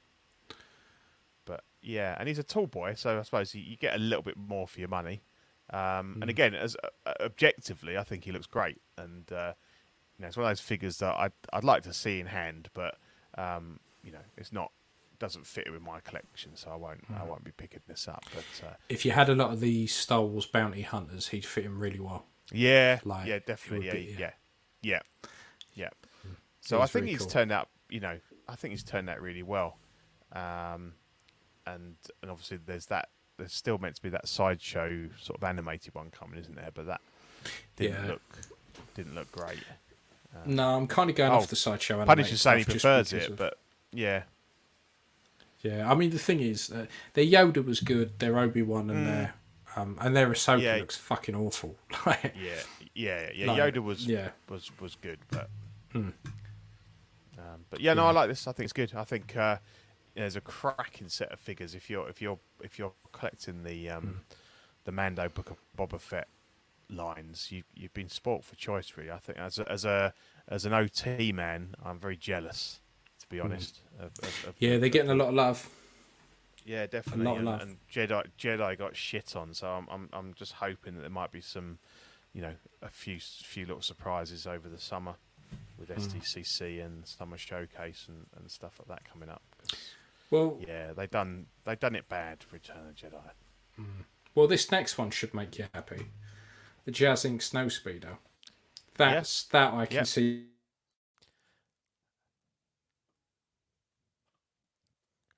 but 1.44 1.64
yeah, 1.82 2.16
and 2.18 2.28
he's 2.28 2.38
a 2.38 2.42
tall 2.42 2.66
boy, 2.66 2.94
so 2.94 3.18
I 3.18 3.22
suppose 3.22 3.54
you, 3.54 3.62
you 3.62 3.76
get 3.76 3.94
a 3.94 3.98
little 3.98 4.22
bit 4.22 4.36
more 4.36 4.66
for 4.66 4.80
your 4.80 4.88
money. 4.88 5.22
Um, 5.70 6.14
Hmm. 6.14 6.22
And 6.22 6.30
again, 6.30 6.54
as 6.54 6.76
uh, 7.06 7.12
objectively, 7.20 7.96
I 7.96 8.02
think 8.04 8.24
he 8.24 8.32
looks 8.32 8.46
great, 8.46 8.80
and 8.96 9.30
uh, 9.32 9.52
you 10.16 10.22
know, 10.22 10.28
it's 10.28 10.36
one 10.36 10.46
of 10.46 10.50
those 10.50 10.60
figures 10.60 10.98
that 10.98 11.14
I'd 11.16 11.32
I'd 11.52 11.64
like 11.64 11.82
to 11.84 11.92
see 11.92 12.20
in 12.20 12.26
hand, 12.26 12.68
but 12.74 12.96
um, 13.36 13.80
you 14.02 14.12
know, 14.12 14.24
it's 14.36 14.52
not 14.52 14.72
doesn't 15.18 15.46
fit 15.46 15.70
with 15.70 15.82
my 15.82 16.00
collection, 16.00 16.56
so 16.56 16.70
I 16.70 16.76
won't 16.76 17.04
Hmm. 17.06 17.14
I 17.14 17.24
won't 17.24 17.44
be 17.44 17.52
picking 17.52 17.80
this 17.86 18.08
up. 18.08 18.24
But 18.34 18.66
uh, 18.68 18.74
If 18.88 19.04
you 19.04 19.12
had 19.12 19.28
a 19.28 19.34
lot 19.34 19.52
of 19.52 19.60
these 19.60 19.94
Star 19.94 20.22
Wars 20.22 20.46
bounty 20.46 20.82
hunters, 20.82 21.28
he'd 21.28 21.44
fit 21.46 21.64
in 21.64 21.78
really 21.78 22.00
well. 22.00 22.26
yeah, 22.52 23.00
Like, 23.04 23.26
yeah, 23.26 23.38
definitely, 23.38 23.86
yeah, 23.86 23.92
be- 23.92 24.16
yeah, 24.18 24.30
yeah, 24.82 25.00
yeah. 25.74 25.88
He 26.22 26.28
So 26.60 26.80
I 26.80 26.86
think 26.86 27.02
really 27.04 27.12
he's 27.12 27.20
cool. 27.20 27.30
turned 27.30 27.52
out, 27.52 27.68
you 27.88 28.00
know, 28.00 28.18
I 28.48 28.56
think 28.56 28.72
he's 28.72 28.82
turned 28.84 29.08
out 29.08 29.20
really 29.22 29.42
well, 29.42 29.78
um, 30.32 30.94
and 31.66 31.96
and 32.22 32.30
obviously 32.30 32.58
there's 32.58 32.86
that. 32.86 33.08
There's 33.36 33.52
still 33.52 33.78
meant 33.78 33.96
to 33.96 34.02
be 34.02 34.10
that 34.10 34.28
sideshow 34.28 35.08
sort 35.20 35.38
of 35.38 35.44
animated 35.44 35.94
one 35.94 36.10
coming, 36.10 36.38
isn't 36.38 36.54
there? 36.54 36.70
But 36.72 36.86
that 36.86 37.00
didn't 37.76 38.04
Yeah. 38.04 38.10
look 38.12 38.22
didn't 38.94 39.14
look 39.14 39.30
great. 39.32 39.58
No, 40.46 40.76
I'm 40.76 40.86
kind 40.88 41.10
of 41.10 41.16
going 41.16 41.30
Oh, 41.32 41.36
off 41.36 41.46
the 41.48 41.56
sideshow. 41.56 41.94
Punish 42.04 42.08
animated 42.10 42.32
is 42.34 42.40
saying 42.42 42.58
he 42.58 42.64
prefers 42.64 43.12
it, 43.12 43.30
of- 43.30 43.36
but 43.36 43.58
yeah, 43.92 44.24
yeah, 45.64 45.90
I 45.90 45.94
mean 45.94 46.10
the 46.10 46.18
thing 46.18 46.38
is, 46.40 46.70
uh, 46.70 46.86
their 47.14 47.24
Yoda 47.24 47.64
was 47.64 47.80
good, 47.80 48.18
their 48.20 48.38
Obi 48.38 48.62
Wan 48.62 48.90
and 48.90 49.06
their 49.06 49.34
um, 49.76 49.98
and 50.00 50.14
their 50.14 50.28
Ahsoka 50.28 50.58
Mm. 50.58 50.62
Yeah. 50.62 50.76
looks 50.76 50.96
fucking 50.96 51.34
awful. 51.34 51.76
Like, 52.06 52.34
yeah, 52.40 52.60
yeah, 52.94 53.30
yeah. 53.34 53.46
Like, 53.52 53.74
Yoda 53.74 53.82
was 53.82 54.06
yeah. 54.06 54.28
was 54.48 54.70
was 54.80 54.94
good, 54.94 55.18
but 55.30 55.48
Hmm. 55.92 56.10
um, 57.38 57.64
but 57.70 57.80
yeah, 57.80 57.94
no, 57.94 58.02
Yeah. 58.02 58.08
I 58.08 58.12
like 58.12 58.28
this. 58.28 58.46
I 58.46 58.52
think 58.52 58.64
it's 58.64 58.72
good. 58.72 58.94
I 58.94 59.04
think 59.04 59.36
uh, 59.36 59.58
there's 60.14 60.36
a 60.36 60.40
cracking 60.40 61.08
set 61.08 61.32
of 61.32 61.40
figures 61.40 61.74
if 61.74 61.90
you're 61.90 62.08
if 62.08 62.20
you're 62.22 62.38
if 62.62 62.78
you're 62.78 62.92
collecting 63.12 63.64
the 63.64 63.90
um, 63.90 64.02
Hmm. 64.02 64.10
the 64.84 64.92
Mando 64.92 65.28
Book 65.28 65.50
of 65.50 65.56
Boba 65.76 66.00
Fett 66.00 66.28
lines. 66.90 67.50
You 67.50 67.62
you've 67.74 67.94
been 67.94 68.08
sport 68.08 68.44
for 68.44 68.54
choice, 68.56 68.92
really. 68.96 69.10
I 69.10 69.18
think 69.18 69.38
as 69.38 69.58
a, 69.58 69.70
as 69.70 69.84
a 69.84 70.14
as 70.48 70.64
an 70.66 70.72
OT 70.72 71.32
man, 71.32 71.74
I'm 71.84 71.98
very 71.98 72.16
jealous, 72.16 72.80
be 73.34 73.40
honest. 73.40 73.80
Of, 73.98 74.06
of, 74.22 74.24
of 74.24 74.44
Hmm. 74.58 74.64
yeah, 74.64 74.78
they're 74.78 74.88
getting 74.88 75.10
a 75.10 75.14
lot 75.14 75.28
of 75.28 75.34
love. 75.34 75.68
yeah, 76.64 76.86
definitely. 76.86 77.24
lot 77.24 77.32
of 77.32 77.36
and, 77.38 77.46
love. 77.46 77.60
and 77.62 77.76
Jedi 77.92 78.26
Jedi 78.38 78.78
got 78.78 78.96
shit 78.96 79.36
on, 79.36 79.54
so 79.54 79.68
I'm 79.68 79.86
I'm 79.90 80.08
I'm 80.12 80.34
just 80.34 80.52
hoping 80.54 80.94
that 80.94 81.00
there 81.02 81.10
might 81.10 81.32
be 81.32 81.40
some, 81.40 81.78
you 82.32 82.42
know, 82.42 82.54
a 82.82 82.88
few 82.88 83.18
few 83.20 83.66
little 83.66 83.82
surprises 83.82 84.46
over 84.46 84.68
the 84.68 84.78
summer 84.80 85.14
with. 85.78 85.88
SDCC 85.90 86.84
and 86.84 87.06
summer 87.06 87.36
showcase 87.36 88.06
and, 88.08 88.26
and 88.36 88.50
stuff 88.50 88.78
like 88.80 88.88
that 88.88 89.10
coming 89.10 89.28
up. 89.28 89.42
Well, 90.30 90.58
yeah, 90.66 90.92
they 90.92 91.06
done 91.06 91.46
they 91.64 91.76
done 91.76 91.94
it 91.94 92.08
bad 92.08 92.42
for 92.42 92.54
Return 92.56 92.78
of 92.78 92.86
the 92.96 93.06
Jedi. 93.06 93.84
well, 94.34 94.46
this 94.46 94.70
next 94.72 94.96
one 94.98 95.10
should 95.10 95.34
make 95.34 95.58
you 95.58 95.66
happy. 95.74 96.06
The 96.84 96.90
Jazz 96.90 97.24
Inc. 97.24 97.42
Snow 97.42 97.68
Speeder. 97.68 98.18
That's 98.96 99.44
that 99.44 99.74
I 99.74 99.86
can 99.86 99.96
Yeah. 99.98 100.02
see. 100.04 100.46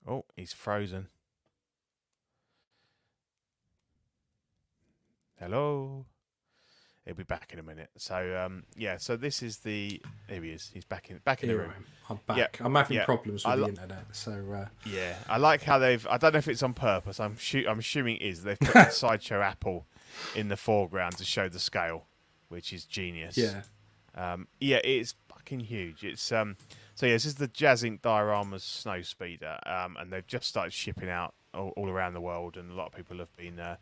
Oh, 0.06 0.24
he's 0.36 0.52
frozen. 0.52 1.08
Hello. 5.38 6.06
He'll 7.04 7.14
be 7.14 7.22
back 7.22 7.52
in 7.52 7.58
a 7.60 7.62
minute. 7.62 7.90
So 7.96 8.42
um, 8.44 8.64
yeah, 8.74 8.96
so 8.96 9.16
this 9.16 9.42
is 9.42 9.58
the 9.58 10.00
here 10.28 10.42
he 10.42 10.50
is. 10.50 10.70
He's 10.74 10.84
back 10.84 11.08
in 11.10 11.18
back 11.18 11.42
in 11.42 11.48
the 11.48 11.54
Here 11.54 11.62
I 11.62 11.66
room. 11.66 11.84
I'm 12.10 12.18
back. 12.26 12.36
Yeah, 12.36 12.66
I'm 12.66 12.74
having 12.74 12.96
yeah. 12.96 13.04
problems 13.04 13.44
with 13.44 13.52
I 13.52 13.56
the 13.56 13.66
internet, 13.66 14.04
so 14.12 14.32
uh, 14.52 14.66
Yeah, 14.84 15.14
I 15.28 15.36
like 15.36 15.62
how 15.62 15.78
they've. 15.78 16.04
I 16.10 16.18
don't 16.18 16.32
know 16.32 16.38
if 16.38 16.48
it's 16.48 16.64
on 16.64 16.74
purpose. 16.74 17.20
I'm 17.20 17.36
shoot. 17.36 17.66
I'm 17.68 17.78
assuming 17.78 18.16
it 18.16 18.22
is. 18.22 18.42
They've 18.42 18.58
put 18.58 18.72
the 18.74 18.90
sideshow 18.90 19.40
apple 19.40 19.86
in 20.34 20.48
the 20.48 20.56
foreground 20.56 21.16
to 21.18 21.24
show 21.24 21.48
the 21.48 21.60
scale, 21.60 22.06
which 22.48 22.72
is 22.72 22.84
genius. 22.84 23.36
yeah. 23.36 23.62
Um, 24.16 24.48
yeah, 24.60 24.80
it's 24.82 25.14
fucking 25.28 25.60
huge. 25.60 26.02
It's 26.02 26.32
um. 26.32 26.56
So 26.96 27.04
yeah, 27.04 27.12
this 27.12 27.26
is 27.26 27.34
the 27.34 27.46
Jazz 27.46 27.82
Inc. 27.82 28.00
Dioramas 28.00 28.62
Snow 28.62 29.02
Speeder, 29.02 29.58
um, 29.66 29.98
and 30.00 30.10
they've 30.10 30.26
just 30.26 30.48
started 30.48 30.72
shipping 30.72 31.10
out 31.10 31.34
all, 31.52 31.74
all 31.76 31.90
around 31.90 32.14
the 32.14 32.22
world, 32.22 32.56
and 32.56 32.70
a 32.70 32.74
lot 32.74 32.86
of 32.86 32.94
people 32.94 33.18
have 33.18 33.36
been 33.36 33.60
uh, 33.60 33.76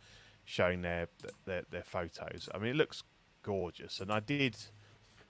showing 0.44 0.82
their, 0.82 1.06
their 1.44 1.62
their 1.70 1.84
photos. 1.84 2.48
I 2.52 2.58
mean, 2.58 2.72
it 2.72 2.76
looks 2.76 3.04
gorgeous, 3.44 4.00
and 4.00 4.10
I 4.10 4.18
did 4.18 4.56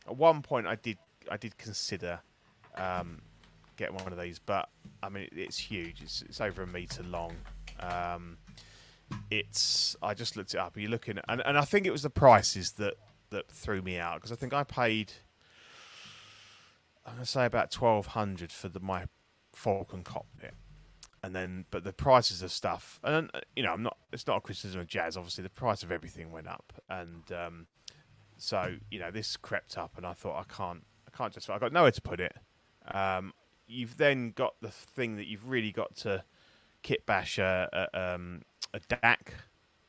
at 0.07 0.17
one 0.17 0.41
point 0.41 0.67
I 0.67 0.77
did 0.77 0.97
I 1.31 1.37
did 1.37 1.59
consider 1.59 2.21
um, 2.77 3.21
getting 3.77 3.97
one 3.97 4.11
of 4.15 4.19
these, 4.19 4.39
but 4.39 4.71
I 5.03 5.11
mean 5.11 5.29
it's 5.33 5.59
huge. 5.59 6.01
It's 6.01 6.23
it's 6.23 6.41
over 6.41 6.63
a 6.63 6.67
meter 6.67 7.03
long. 7.03 7.37
Um, 7.81 8.39
it's 9.31 9.95
I 10.03 10.15
just 10.15 10.39
looked 10.39 10.55
it 10.55 10.59
up. 10.59 10.75
You're 10.79 10.89
looking, 10.89 11.19
at, 11.19 11.27
and 11.29 11.43
and 11.45 11.59
I 11.59 11.67
think 11.67 11.87
it 11.87 11.91
was 11.91 12.03
the 12.03 12.09
prices 12.09 12.73
that 12.73 12.95
that 13.29 13.51
threw 13.51 13.83
me 13.83 13.99
out 13.99 14.15
because 14.15 14.33
I 14.33 14.37
think 14.37 14.55
I 14.55 14.65
paid 14.65 15.13
I'm 17.07 17.15
gonna 17.15 17.27
say 17.27 17.45
about 17.45 17.71
twelve 17.71 18.09
hundred 18.09 18.53
for 18.53 18.69
the 18.69 18.81
my 18.81 19.07
Falcon 19.53 20.03
cockpit, 20.03 20.55
and 21.23 21.35
then 21.35 21.67
but 21.71 21.85
the 21.85 21.93
prices 21.93 22.43
of 22.43 22.51
stuff, 22.51 23.01
and 23.03 23.31
uh, 23.35 23.41
you 23.55 23.63
know 23.63 23.73
I'm 23.73 23.83
not. 23.83 23.97
It's 24.13 24.27
not 24.27 24.39
a 24.39 24.41
criticism 24.41 24.81
of 24.81 24.87
Jazz. 24.87 25.17
Obviously, 25.17 25.43
the 25.43 25.51
price 25.51 25.83
of 25.83 25.93
everything 25.93 26.33
went 26.33 26.49
up, 26.49 26.73
and 26.89 27.31
um, 27.33 27.67
so 28.37 28.77
you 28.91 28.99
know 28.99 29.11
this 29.11 29.37
crept 29.37 29.77
up, 29.79 29.97
and 29.97 30.07
I 30.07 30.13
thought 30.13 30.39
I 30.39 30.55
can't, 30.55 30.85
I 31.07 31.17
can't 31.17 31.33
just. 31.33 31.49
I 31.51 31.59
got 31.59 31.73
nowhere 31.73 31.93
to 31.93 32.03
put 32.03 32.21
it. 32.21 32.37
Um, 32.93 33.33
you've 33.67 33.97
then 33.97 34.33
got 34.35 34.55
the 34.61 34.71
thing 34.71 35.17
that 35.17 35.27
you've 35.27 35.49
really 35.49 35.73
got 35.73 35.97
to 35.97 36.25
kit 36.83 37.07
bash 37.07 37.39
a, 37.39 37.89
a, 37.95 38.15
um, 38.15 38.43
a 38.75 38.81
DAC 38.81 39.29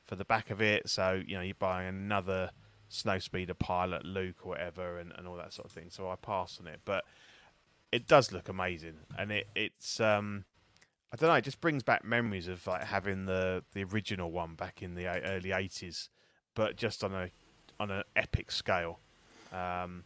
for 0.06 0.16
the 0.16 0.26
back 0.26 0.50
of 0.50 0.62
it. 0.62 0.90
So 0.90 1.22
you 1.26 1.36
know 1.36 1.42
you're 1.42 1.56
buying 1.56 1.88
another 1.88 2.52
snowspeeder 2.92 3.58
pilot, 3.58 4.06
Luke 4.06 4.38
or 4.44 4.50
whatever, 4.50 4.98
and, 4.98 5.12
and 5.18 5.28
all 5.28 5.36
that 5.38 5.54
sort 5.54 5.66
of 5.66 5.72
thing. 5.72 5.88
So 5.90 6.10
I 6.10 6.16
passed 6.16 6.60
on 6.60 6.68
it, 6.68 6.82
but 6.86 7.06
it 7.92 8.08
does 8.08 8.32
look 8.32 8.50
amazing, 8.50 8.98
and 9.18 9.32
it 9.32 9.48
it's 9.56 10.00
um. 10.00 10.46
I 11.14 11.18
don't 11.18 11.30
know. 11.30 11.36
It 11.36 11.46
just 11.46 11.62
brings 11.62 11.82
back 11.82 12.04
memories 12.04 12.50
of 12.50 12.66
like 12.68 12.84
having 12.84 13.26
the 13.26 13.64
the 13.74 13.84
original 13.86 14.32
one 14.32 14.56
back 14.56 14.82
in 14.82 14.96
the 14.96 15.08
early 15.08 15.50
'80s, 15.50 16.10
but 16.56 16.76
just 16.76 17.04
on 17.04 17.14
a 17.14 17.30
on 17.80 17.92
an 17.92 18.04
epic 18.16 18.52
scale. 18.52 19.00
Um, 19.54 20.04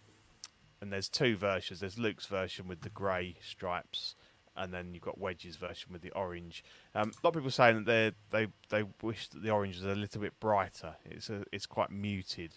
and 0.82 0.94
there's 0.94 1.10
two 1.10 1.36
versions. 1.36 1.80
There's 1.80 2.00
Luke's 2.00 2.26
version 2.26 2.68
with 2.68 2.82
the 2.82 2.90
grey 2.90 3.38
stripes, 3.42 4.16
and 4.56 4.74
then 4.74 4.94
you've 4.94 5.04
got 5.04 5.20
Wedge's 5.20 5.56
version 5.56 5.92
with 5.92 6.02
the 6.02 6.12
orange. 6.12 6.64
Um, 6.96 7.12
a 7.12 7.28
lot 7.28 7.30
of 7.30 7.34
people 7.36 7.52
saying 7.52 7.84
that 7.84 8.16
they 8.30 8.46
they 8.46 8.48
they 8.70 8.90
wish 9.02 9.28
that 9.30 9.44
the 9.44 9.50
orange 9.50 9.76
was 9.76 9.86
a 9.86 9.96
little 9.96 10.22
bit 10.22 10.40
brighter. 10.40 10.96
It's 11.06 11.30
a, 11.30 11.44
it's 11.52 11.66
quite 11.66 11.92
muted. 11.92 12.54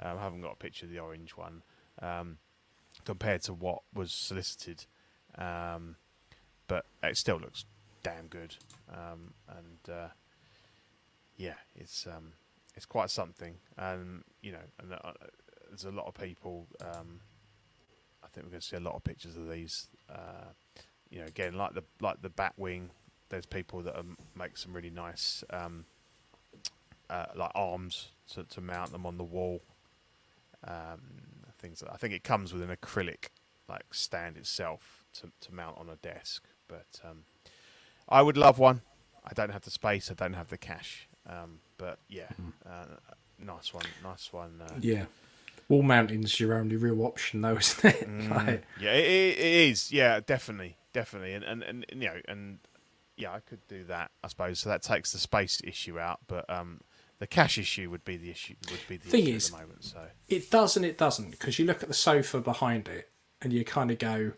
Um, 0.00 0.18
I 0.18 0.22
haven't 0.22 0.40
got 0.40 0.52
a 0.52 0.56
picture 0.56 0.86
of 0.86 0.92
the 0.92 0.98
orange 0.98 1.32
one 1.32 1.62
um, 2.02 2.38
compared 3.04 3.42
to 3.42 3.54
what 3.54 3.82
was 3.94 4.12
solicited, 4.12 4.86
um, 5.38 5.96
but 6.66 6.86
it 7.02 7.16
still 7.16 7.38
looks 7.38 7.64
damn 8.02 8.26
good. 8.26 8.56
Um, 8.92 9.34
and 9.48 9.94
uh, 9.94 10.08
yeah, 11.36 11.54
it's 11.76 12.06
um, 12.06 12.32
it's 12.74 12.86
quite 12.86 13.10
something. 13.10 13.54
And 13.76 14.24
you 14.42 14.52
know, 14.52 14.64
and 14.80 14.92
uh, 14.92 15.12
there's 15.68 15.84
a 15.84 15.90
lot 15.90 16.06
of 16.06 16.14
people. 16.14 16.66
Um, 16.80 17.20
I 18.22 18.28
think 18.28 18.46
we're 18.46 18.50
going 18.50 18.60
to 18.62 18.66
see 18.66 18.76
a 18.76 18.80
lot 18.80 18.94
of 18.94 19.04
pictures 19.04 19.36
of 19.36 19.48
these. 19.48 19.88
Uh, 20.10 20.50
you 21.10 21.20
know, 21.20 21.26
again, 21.26 21.54
like 21.54 21.74
the 21.74 21.84
like 22.00 22.20
the 22.22 22.30
Batwing, 22.30 22.88
there's 23.28 23.46
people 23.46 23.82
that 23.82 23.98
um, 23.98 24.16
make 24.36 24.56
some 24.56 24.72
really 24.72 24.90
nice 24.90 25.44
uh, 27.10 27.26
like 27.34 27.50
arms 27.54 28.08
to, 28.32 28.44
to 28.44 28.60
mount 28.60 28.92
them 28.92 29.06
on 29.06 29.18
the 29.18 29.24
wall. 29.24 29.62
Um, 30.66 31.00
things. 31.58 31.82
I 31.90 31.96
think 31.96 32.12
it 32.14 32.24
comes 32.24 32.52
with 32.52 32.62
an 32.62 32.74
acrylic 32.74 33.26
like 33.68 33.94
stand 33.94 34.36
itself 34.36 35.04
to 35.14 35.30
to 35.40 35.54
mount 35.54 35.78
on 35.78 35.88
a 35.88 35.96
desk. 35.96 36.44
But 36.68 37.00
um, 37.04 37.24
I 38.08 38.22
would 38.22 38.36
love 38.36 38.58
one. 38.58 38.82
I 39.24 39.32
don't 39.34 39.50
have 39.52 39.62
the 39.62 39.70
space. 39.70 40.10
I 40.10 40.14
don't 40.14 40.34
have 40.34 40.50
the 40.50 40.58
cash. 40.58 41.08
Um, 41.26 41.60
but 41.78 41.98
yeah, 42.08 42.28
uh, 42.68 42.84
nice 43.38 43.72
one. 43.72 43.84
Nice 44.02 44.32
one. 44.32 44.60
Uh, 44.60 44.74
Yeah. 44.80 45.06
Wall 45.70 45.82
mounting's 45.82 46.38
your 46.38 46.54
only 46.58 46.76
real 46.76 47.00
option, 47.06 47.40
though, 47.40 47.56
isn't 47.58 47.84
it? 47.84 48.30
Like, 48.30 48.64
Yeah, 48.78 48.92
it, 48.92 49.04
it 49.06 49.38
it 49.38 49.54
is. 49.70 49.90
Yeah, 49.90 50.20
definitely, 50.20 50.76
definitely, 50.92 51.32
and, 51.32 51.42
and 51.44 51.62
and 51.62 51.86
you 51.90 52.06
know, 52.08 52.20
and 52.28 52.58
yeah, 53.16 53.32
I 53.32 53.40
could 53.40 53.66
do 53.68 53.84
that, 53.84 54.10
I 54.22 54.28
suppose. 54.28 54.58
So 54.60 54.68
that 54.68 54.82
takes 54.82 55.12
the 55.12 55.18
space 55.18 55.62
issue 55.64 55.98
out, 55.98 56.18
but 56.26 56.48
um, 56.50 56.80
the 57.18 57.26
cash 57.26 57.58
issue 57.58 57.90
would 57.90 58.04
be 58.04 58.16
the 58.16 58.30
issue. 58.30 58.54
Would 58.70 58.80
be 58.88 58.96
the 58.96 59.08
Thing 59.08 59.24
issue 59.28 59.34
is- 59.36 59.46
at 59.50 59.52
the 59.56 59.62
moment. 59.62 59.84
So 59.84 60.06
it 60.28 60.50
does 60.50 60.76
and 60.76 60.84
it 60.84 60.98
doesn't 60.98 61.30
because 61.30 61.58
you 61.58 61.64
look 61.64 61.82
at 61.82 61.88
the 61.88 61.94
sofa 61.94 62.40
behind 62.40 62.88
it 62.88 63.10
and 63.40 63.52
you 63.52 63.64
kind 63.64 63.90
of 63.90 63.98
go, 63.98 64.32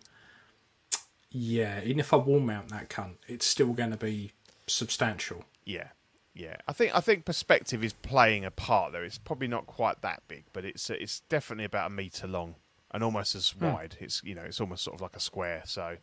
yeah, 1.31 1.81
even 1.83 2.01
if 2.01 2.13
I 2.13 2.17
wall 2.17 2.41
mount 2.41 2.69
that 2.71 2.89
cunt, 2.89 3.17
it's 3.27 3.47
still 3.47 3.73
going 3.73 3.91
to 3.91 3.97
be 3.97 4.33
substantial. 4.67 5.45
yeah, 5.65 5.89
yeah. 6.35 6.57
I 6.69 6.73
think 6.73 6.95
I 6.95 7.01
think 7.01 7.25
perspective 7.25 7.83
is 7.85 7.93
playing 7.93 8.45
a 8.45 8.51
part 8.51 8.93
there. 8.93 9.05
It's 9.05 9.19
probably 9.19 9.49
not 9.49 9.67
quite 9.67 10.03
that 10.03 10.23
big, 10.29 10.45
but 10.53 10.65
it's 10.65 10.89
it's 10.91 11.21
definitely 11.29 11.65
about 11.65 11.87
a 11.89 11.91
meter 11.95 12.27
long 12.27 12.57
and 12.93 13.03
almost 13.03 13.35
as 13.35 13.55
wide. 13.57 13.97
It's 14.01 14.23
you 14.25 14.35
know 14.35 14.43
it's 14.43 14.61
almost 14.61 14.85
sort 14.85 14.95
of 14.97 15.01
like 15.01 15.17
a 15.17 15.21
square. 15.21 15.63
So 15.67 15.97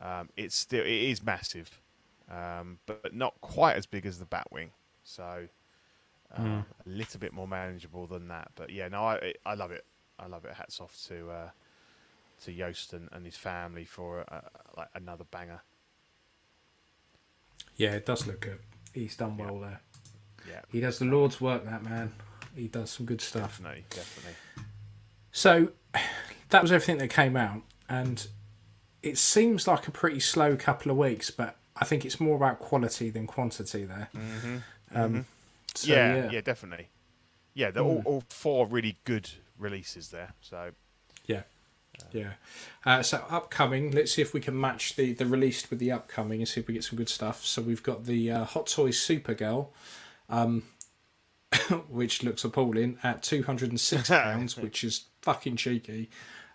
um, 0.00 0.28
it's 0.36 0.56
still 0.56 0.82
it 0.84 0.88
is 0.88 1.22
massive, 1.22 1.80
um, 2.30 2.78
but 2.86 3.14
not 3.14 3.34
quite 3.40 3.76
as 3.76 3.86
big 3.86 4.06
as 4.06 4.18
the 4.18 4.26
Batwing. 4.26 4.70
So 5.04 5.48
uh, 6.36 6.42
a 6.42 6.64
little 6.86 7.20
bit 7.20 7.32
more 7.32 7.48
manageable 7.48 8.06
than 8.06 8.28
that. 8.28 8.50
But 8.54 8.70
yeah, 8.70 8.88
no, 8.88 9.02
I 9.04 9.34
I 9.46 9.54
love 9.54 9.70
it. 9.70 9.84
I 10.18 10.26
love 10.26 10.44
it. 10.44 10.54
Hats 10.54 10.80
off 10.80 10.96
to 11.08 11.30
uh, 11.30 11.50
to 12.44 12.52
Yost 12.52 12.92
and, 12.92 13.08
and 13.12 13.24
his 13.24 13.36
family 13.36 13.84
for 13.84 14.24
uh, 14.30 14.40
like 14.76 14.88
another 14.94 15.24
banger. 15.24 15.62
Yeah, 17.76 17.92
it 17.92 18.06
does 18.06 18.26
look 18.26 18.40
good. 18.40 18.58
He's 18.92 19.16
done 19.16 19.36
well 19.36 19.60
there. 19.60 19.80
Yeah, 20.48 20.60
He 20.72 20.80
does 20.80 20.98
the 20.98 21.04
Lord's 21.04 21.40
work, 21.40 21.64
that 21.64 21.84
man. 21.84 22.12
He 22.56 22.66
does 22.68 22.90
some 22.90 23.06
good 23.06 23.20
stuff. 23.20 23.58
definitely, 23.58 23.84
definitely. 23.90 24.34
So 25.30 25.68
that 26.48 26.62
was 26.62 26.72
everything 26.72 26.98
that 26.98 27.08
came 27.08 27.36
out, 27.36 27.62
and 27.88 28.26
it 29.02 29.18
seems 29.18 29.68
like 29.68 29.86
a 29.86 29.90
pretty 29.90 30.18
slow 30.20 30.56
couple 30.56 30.90
of 30.90 30.96
weeks, 30.98 31.30
but 31.30 31.56
I 31.76 31.84
think 31.84 32.04
it's 32.04 32.18
more 32.18 32.34
about 32.34 32.58
quality 32.58 33.10
than 33.10 33.26
quantity 33.26 33.84
there. 33.84 34.08
Um, 34.94 35.26
so, 35.78 35.92
yeah, 35.92 36.14
yeah, 36.14 36.30
yeah, 36.32 36.40
definitely. 36.40 36.88
Yeah, 37.54 37.70
they're 37.70 37.82
all, 37.82 38.02
all 38.04 38.22
four 38.28 38.66
really 38.66 38.98
good 39.04 39.30
releases 39.58 40.10
there. 40.10 40.34
So 40.40 40.70
yeah, 41.26 41.42
yeah. 42.12 42.32
Uh, 42.84 43.02
so 43.02 43.24
upcoming, 43.28 43.90
let's 43.90 44.12
see 44.12 44.22
if 44.22 44.32
we 44.32 44.40
can 44.40 44.58
match 44.58 44.96
the 44.96 45.12
the 45.12 45.26
released 45.26 45.70
with 45.70 45.78
the 45.78 45.92
upcoming 45.92 46.40
and 46.40 46.48
see 46.48 46.60
if 46.60 46.68
we 46.68 46.74
get 46.74 46.84
some 46.84 46.96
good 46.96 47.08
stuff. 47.08 47.44
So 47.44 47.62
we've 47.62 47.82
got 47.82 48.04
the 48.04 48.30
uh, 48.30 48.44
Hot 48.44 48.66
Toys 48.66 48.98
Supergirl, 48.98 49.68
um, 50.28 50.62
which 51.88 52.22
looks 52.22 52.44
appalling 52.44 52.98
at 53.02 53.22
two 53.22 53.42
hundred 53.42 53.70
and 53.70 53.80
six 53.80 54.08
pounds, 54.08 54.56
which 54.56 54.84
is 54.84 55.06
fucking 55.22 55.56
cheeky. 55.56 56.10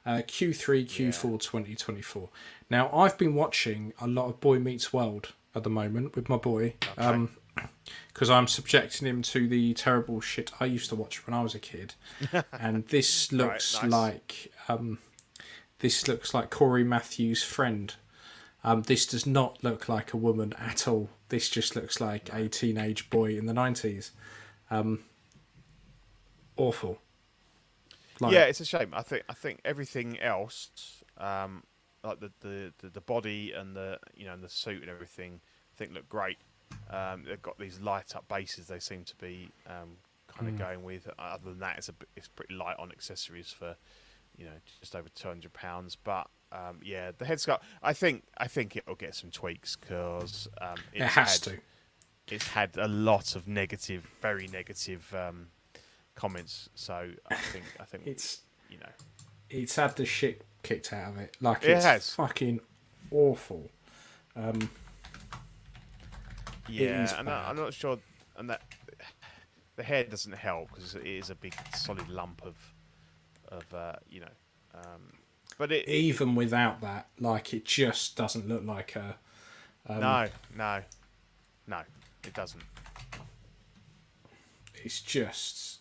Uh, 0.06 0.18
Q3, 0.18 0.86
Q4 0.86 1.40
2024. 1.40 2.30
Now, 2.70 2.92
I've 2.92 3.18
been 3.18 3.36
watching 3.36 3.94
a 4.02 4.08
lot 4.08 4.28
of 4.28 4.42
Boy 4.42 4.60
Meets 4.60 4.92
World 4.92 5.32
at 5.56 5.64
the 5.64 5.70
moment 5.70 6.16
with 6.16 6.30
my 6.30 6.38
boy. 6.38 6.76
Um, 6.98 7.30
because 8.08 8.30
I'm 8.30 8.48
subjecting 8.48 9.08
him 9.08 9.22
to 9.24 9.48
the 9.48 9.74
terrible 9.74 10.22
shit 10.22 10.52
I 10.60 10.66
used 10.66 10.90
to 10.90 10.96
watch 10.96 11.26
when 11.26 11.34
I 11.34 11.42
was 11.42 11.54
a 11.56 11.60
kid, 11.60 11.96
and 12.52 12.88
this 12.88 13.32
looks 13.32 13.82
nice. 13.82 13.92
like 13.92 14.52
um, 14.68 15.00
this 15.80 16.08
looks 16.08 16.34
like 16.34 16.50
Corey 16.50 16.84
Matthews' 16.84 17.44
friend. 17.44 17.94
Um, 18.64 18.84
this 18.84 19.06
does 19.06 19.26
not 19.28 19.64
look 19.64 19.90
like 19.90 20.14
a 20.14 20.18
woman 20.18 20.54
at 20.58 20.88
all. 20.88 21.10
This 21.30 21.50
just 21.50 21.76
looks 21.76 22.00
like 22.00 22.34
a 22.34 22.48
teenage 22.48 23.10
boy 23.10 23.38
in 23.38 23.46
the 23.46 23.54
nineties. 23.54 24.12
Um, 24.72 25.04
awful. 26.56 27.00
Like, 28.20 28.34
yeah, 28.34 28.44
it's 28.46 28.62
a 28.62 28.66
shame. 28.66 28.94
I 28.94 29.02
think 29.02 29.24
I 29.28 29.34
think 29.34 29.60
everything 29.66 30.20
else, 30.20 31.04
um, 31.18 31.64
like 32.04 32.20
the, 32.20 32.32
the, 32.42 32.74
the, 32.80 32.90
the 32.90 33.02
body 33.02 33.52
and 33.54 33.76
the 33.76 33.98
you 34.16 34.26
know 34.26 34.34
and 34.34 34.44
the 34.44 34.50
suit 34.50 34.82
and 34.82 34.90
everything, 34.90 35.40
I 35.74 35.78
think 35.78 35.94
look 35.94 36.10
great. 36.10 36.38
Um, 36.90 37.24
they've 37.28 37.42
got 37.42 37.58
these 37.60 37.80
light 37.80 38.16
up 38.16 38.28
bases. 38.28 38.68
They 38.68 38.80
seem 38.80 39.04
to 39.06 39.16
be 39.18 39.50
um, 39.68 39.98
kind 40.28 40.50
of 40.50 40.58
going 40.58 40.84
with. 40.84 41.08
Other 41.20 41.46
than 41.52 41.60
that, 41.60 41.78
it's 41.78 41.90
a 41.90 41.94
bit- 41.94 42.10
it's 42.16 42.28
pretty 42.28 42.54
light 42.56 42.76
on 42.80 42.92
accessories 42.92 43.52
for 43.52 43.76
you 44.38 44.46
know 44.46 44.52
just 44.80 44.96
over 44.96 45.08
two 45.10 45.28
hundred 45.28 45.54
pounds. 45.54 45.96
But 45.96 46.28
um, 46.52 46.80
yeah, 46.84 47.12
the 47.18 47.26
head 47.26 47.38
sculpt. 47.38 47.62
I 47.82 47.94
think 47.94 48.24
I 48.38 48.48
think 48.48 48.76
it'll 48.76 48.96
get 48.96 49.16
some 49.16 49.32
tweaks 49.32 49.76
because 49.76 50.48
um, 50.62 50.76
it 50.94 51.02
it's 51.04 51.14
has 51.14 51.34
had- 51.46 51.54
to. 51.54 51.60
it's 52.36 52.48
had 52.48 52.78
a 52.78 52.88
lot 52.88 53.36
of 53.36 53.48
negative, 53.48 54.10
very 54.22 54.48
negative 54.48 55.14
um, 55.18 55.48
comments. 56.16 56.70
So 56.76 57.12
I 57.30 57.36
think 57.36 57.66
I 57.80 57.84
think 57.86 58.08
It's 58.08 58.42
you 58.70 58.78
know 58.80 58.90
it's 59.50 59.76
had 59.76 59.96
the 59.96 60.06
shit 60.06 60.44
kicked 60.64 60.92
out 60.94 61.12
of 61.14 61.18
it. 61.20 61.38
Like 61.42 61.64
It 61.64 61.72
it's 61.72 61.86
has. 61.86 62.10
fucking 62.12 62.60
awful. 63.12 63.70
Um, 64.36 64.70
yeah, 66.68 67.14
and 67.20 67.30
I, 67.30 67.50
I'm 67.50 67.56
not 67.56 67.74
sure, 67.74 68.00
and 68.38 68.50
that 68.50 68.62
the 69.76 69.84
hair 69.84 70.04
doesn't 70.04 70.34
help 70.34 70.70
because 70.74 70.96
it 70.96 71.06
is 71.06 71.30
a 71.30 71.36
big 71.36 71.54
solid 71.76 72.10
lump 72.10 72.42
of 72.44 72.56
of 73.50 73.72
uh, 73.74 73.94
you 74.10 74.22
know, 74.22 74.28
um, 74.74 75.14
but 75.58 75.72
it, 75.72 75.88
it 75.88 75.92
even 75.92 76.36
without 76.36 76.82
that, 76.82 77.08
like 77.20 77.54
it 77.54 77.66
just 77.66 78.16
doesn't 78.16 78.48
look 78.48 78.64
like 78.66 78.96
a. 78.96 79.18
Um, 79.88 80.00
no 80.00 80.28
no 80.56 80.82
no 81.68 81.82
it 82.24 82.34
doesn't. 82.34 82.64
It's 84.84 85.02
just. 85.02 85.80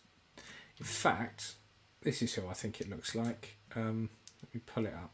In 0.79 0.85
fact, 0.85 1.55
this 2.03 2.23
is 2.23 2.35
who 2.35 2.49
I 2.49 2.55
think 2.55 2.81
it 2.81 2.91
looks 2.91 3.15
like. 3.15 3.57
Um, 3.77 4.11
let 4.43 4.55
me 4.55 4.61
pull 4.67 4.87
it 4.87 4.95
up. 4.95 5.13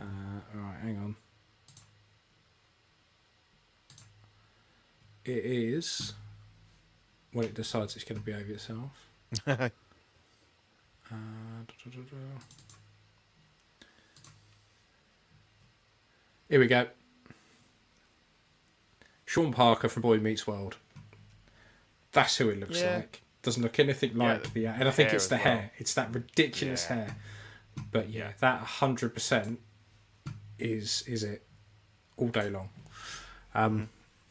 Uh, 0.00 0.40
right, 0.54 0.78
hang 0.82 0.96
on. 0.98 1.16
It 5.24 5.44
is 5.44 6.12
when 7.32 7.46
it 7.46 7.54
decides 7.54 7.96
it's 7.96 8.04
going 8.04 8.18
to 8.20 8.24
behave 8.24 8.48
itself. 8.50 8.90
uh, 9.46 9.54
da, 9.56 9.66
da, 11.10 11.90
da, 11.90 12.00
da. 12.00 12.16
Here 16.48 16.60
we 16.60 16.66
go. 16.66 16.86
Sean 19.24 19.52
Parker 19.52 19.88
from 19.88 20.02
Boy 20.02 20.18
Meets 20.18 20.46
World. 20.46 20.76
That's 22.12 22.36
who 22.36 22.50
it 22.50 22.60
looks 22.60 22.80
Yeah. 22.80 22.96
like. 22.98 23.22
Doesn't 23.44 23.62
look 23.62 23.78
anything 23.78 24.16
like 24.16 24.42
the 24.42 24.48
the, 24.62 24.66
and 24.66 24.88
I 24.88 24.90
think 24.90 25.12
it's 25.12 25.28
the 25.28 25.36
as 25.36 25.44
well. 25.44 25.54
hair. 25.56 25.70
It's 25.78 25.94
that 25.94 26.12
ridiculous 26.14 26.86
Yeah. 26.90 26.96
hair. 26.96 27.16
But 27.92 28.08
yeah, 28.10 28.32
that 28.40 28.60
hundred 28.60 29.14
percent 29.14 29.60
is 30.58 31.02
is 31.06 31.22
it 31.22 31.46
all 32.16 32.28
day 32.28 32.50
long. 32.50 32.70
Um, 33.54 33.72
Mm-hmm. 33.76 33.84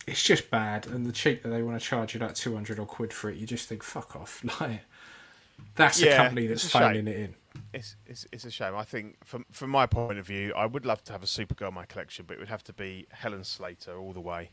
it's 0.08 0.24
just 0.24 0.50
bad, 0.50 0.88
and 0.88 1.06
the 1.06 1.12
cheap 1.12 1.44
that 1.44 1.50
they 1.50 1.62
want 1.64 1.80
to 1.80 1.86
charge 1.86 2.14
you 2.14 2.20
like 2.20 2.36
two 2.36 2.54
hundred 2.54 2.80
or 2.80 2.86
quid 2.86 3.14
for 3.14 3.30
it, 3.30 3.38
you 3.38 3.46
just 3.48 3.70
think 3.70 3.84
fuck 3.84 4.16
off. 4.16 4.44
Like 4.60 4.82
that's 5.76 6.02
a 6.02 6.16
company 6.16 6.48
that's 6.48 6.70
phoning 6.70 7.08
it 7.08 7.18
in. 7.18 7.36
It's, 7.74 7.96
it's 8.08 8.26
it's 8.32 8.46
a 8.46 8.52
shame. 8.52 8.76
I 8.76 8.84
think 8.84 9.18
from 9.24 9.46
from 9.52 9.70
my 9.70 9.86
point 9.86 10.18
of 10.20 10.26
view, 10.28 10.54
I 10.56 10.66
would 10.66 10.86
love 10.86 11.04
to 11.06 11.12
have 11.12 11.24
a 11.24 11.28
Supergirl 11.28 11.68
in 11.70 11.74
my 11.76 11.86
collection, 11.86 12.26
but 12.28 12.36
it 12.36 12.40
would 12.40 12.50
have 12.50 12.64
to 12.66 12.74
be 12.74 13.06
Helen 13.12 13.44
Slater 13.44 13.98
all 13.98 14.14
the 14.14 14.22
way, 14.22 14.52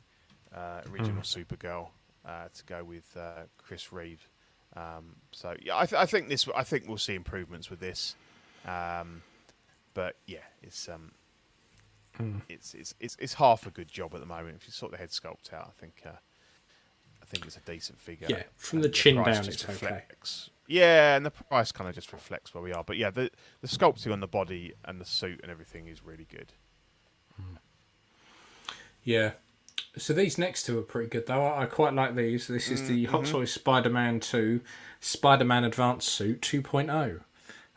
uh, 0.54 0.82
original 0.92 1.22
Supergirl, 1.22 1.88
uh, 2.26 2.48
to 2.52 2.64
go 2.64 2.84
with 2.84 3.16
uh, 3.16 3.44
Chris 3.58 3.92
Reeve. 3.92 4.28
Um, 4.76 5.16
so 5.32 5.54
yeah, 5.60 5.76
I, 5.78 5.86
th- 5.86 6.00
I 6.00 6.06
think 6.06 6.28
this. 6.28 6.46
I 6.54 6.62
think 6.62 6.84
we'll 6.86 6.96
see 6.98 7.14
improvements 7.14 7.70
with 7.70 7.80
this, 7.80 8.14
um, 8.66 9.22
but 9.94 10.16
yeah, 10.26 10.38
it's 10.62 10.88
um, 10.88 11.12
it's, 12.48 12.74
it's 12.74 12.94
it's 13.00 13.16
it's 13.18 13.34
half 13.34 13.66
a 13.66 13.70
good 13.70 13.88
job 13.88 14.14
at 14.14 14.20
the 14.20 14.26
moment. 14.26 14.56
If 14.60 14.66
you 14.66 14.72
sort 14.72 14.92
the 14.92 14.98
head 14.98 15.10
sculpt 15.10 15.52
out, 15.52 15.66
I 15.76 15.80
think 15.80 16.02
uh, 16.06 16.10
I 17.20 17.24
think 17.26 17.46
it's 17.46 17.56
a 17.56 17.60
decent 17.60 18.00
figure. 18.00 18.28
Yeah, 18.30 18.42
from 18.56 18.78
and 18.78 18.84
the 18.84 18.88
chin 18.90 19.16
down, 19.16 19.26
it's 19.48 19.64
okay. 19.64 19.72
reflects- 19.72 20.50
Yeah, 20.68 21.16
and 21.16 21.26
the 21.26 21.30
price 21.32 21.72
kind 21.72 21.88
of 21.88 21.94
just 21.96 22.12
reflects 22.12 22.54
where 22.54 22.62
we 22.62 22.72
are. 22.72 22.84
But 22.84 22.96
yeah, 22.96 23.10
the 23.10 23.30
the 23.62 23.66
sculpting 23.68 24.12
on 24.12 24.20
the 24.20 24.28
body 24.28 24.74
and 24.84 25.00
the 25.00 25.04
suit 25.04 25.40
and 25.42 25.50
everything 25.50 25.88
is 25.88 26.04
really 26.04 26.26
good. 26.30 26.52
Yeah. 29.02 29.32
So 29.96 30.12
these 30.12 30.38
next 30.38 30.64
two 30.66 30.78
are 30.78 30.82
pretty 30.82 31.08
good 31.08 31.26
though. 31.26 31.42
I, 31.44 31.62
I 31.62 31.66
quite 31.66 31.94
like 31.94 32.14
these. 32.14 32.46
This 32.46 32.68
is 32.70 32.86
the 32.86 33.06
Hot 33.06 33.26
Toys 33.26 33.52
Spider-Man 33.52 34.20
2 34.20 34.60
Spider-Man 35.00 35.64
Advanced 35.64 36.08
Suit 36.08 36.40
2.0. 36.42 37.20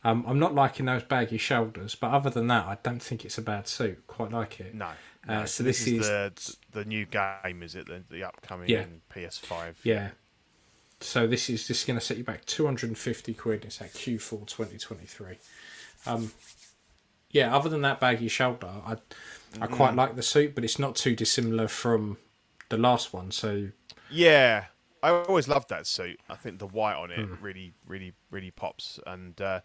Um, 0.03 0.25
I'm 0.27 0.37
not 0.37 0.53
liking 0.53 0.85
those 0.85 1.03
baggy 1.03 1.37
shoulders, 1.37 1.95
but 1.95 2.11
other 2.11 2.29
than 2.29 2.47
that, 2.47 2.65
I 2.65 2.77
don't 2.83 3.01
think 3.01 3.23
it's 3.25 3.37
a 3.37 3.41
bad 3.41 3.67
suit. 3.67 4.05
Quite 4.05 4.31
like 4.31 4.59
it. 4.59 4.75
No. 4.75 4.89
Uh, 5.27 5.45
so 5.45 5.63
this, 5.63 5.87
is, 5.87 6.05
the 6.07 6.33
the 6.71 6.83
new 6.85 7.05
game, 7.05 7.63
is 7.63 7.75
it? 7.75 7.87
The, 7.87 8.03
the 8.09 8.23
upcoming 8.25 8.69
Yeah. 8.69 8.85
PS5. 9.15 9.75
yeah. 9.83 10.09
So 10.99 11.25
this 11.27 11.49
is 11.49 11.65
just 11.67 11.87
going 11.87 11.97
to 11.97 12.05
set 12.05 12.17
you 12.17 12.23
back 12.23 12.45
250 12.45 13.33
quid. 13.33 13.65
It's 13.65 13.81
at 13.81 13.93
Q4 13.93 14.45
2023. 14.45 15.37
Um, 16.05 16.31
yeah. 17.31 17.55
Other 17.55 17.69
than 17.69 17.81
that 17.81 17.99
baggy 18.01 18.27
shoulder, 18.27 18.69
I 18.85 18.97
I 19.61 19.67
quite 19.67 19.95
like 19.95 20.15
the 20.15 20.23
suit, 20.23 20.55
but 20.55 20.63
it's 20.63 20.79
not 20.79 20.95
too 20.95 21.15
dissimilar 21.15 21.67
from 21.67 22.17
the 22.69 22.77
last 22.77 23.13
one. 23.13 23.31
So 23.31 23.69
Yeah, 24.09 24.65
I 25.01 25.09
always 25.09 25.47
loved 25.47 25.69
that 25.69 25.85
suit. 25.87 26.19
I 26.29 26.35
think 26.35 26.59
the 26.59 26.67
white 26.67 26.95
on 26.95 27.11
it 27.11 27.25
Hmm. 27.25 27.35
really, 27.43 27.73
really, 27.87 28.13
really 28.31 28.51
pops, 28.51 28.99
and 29.05 29.39
uh, 29.41 29.61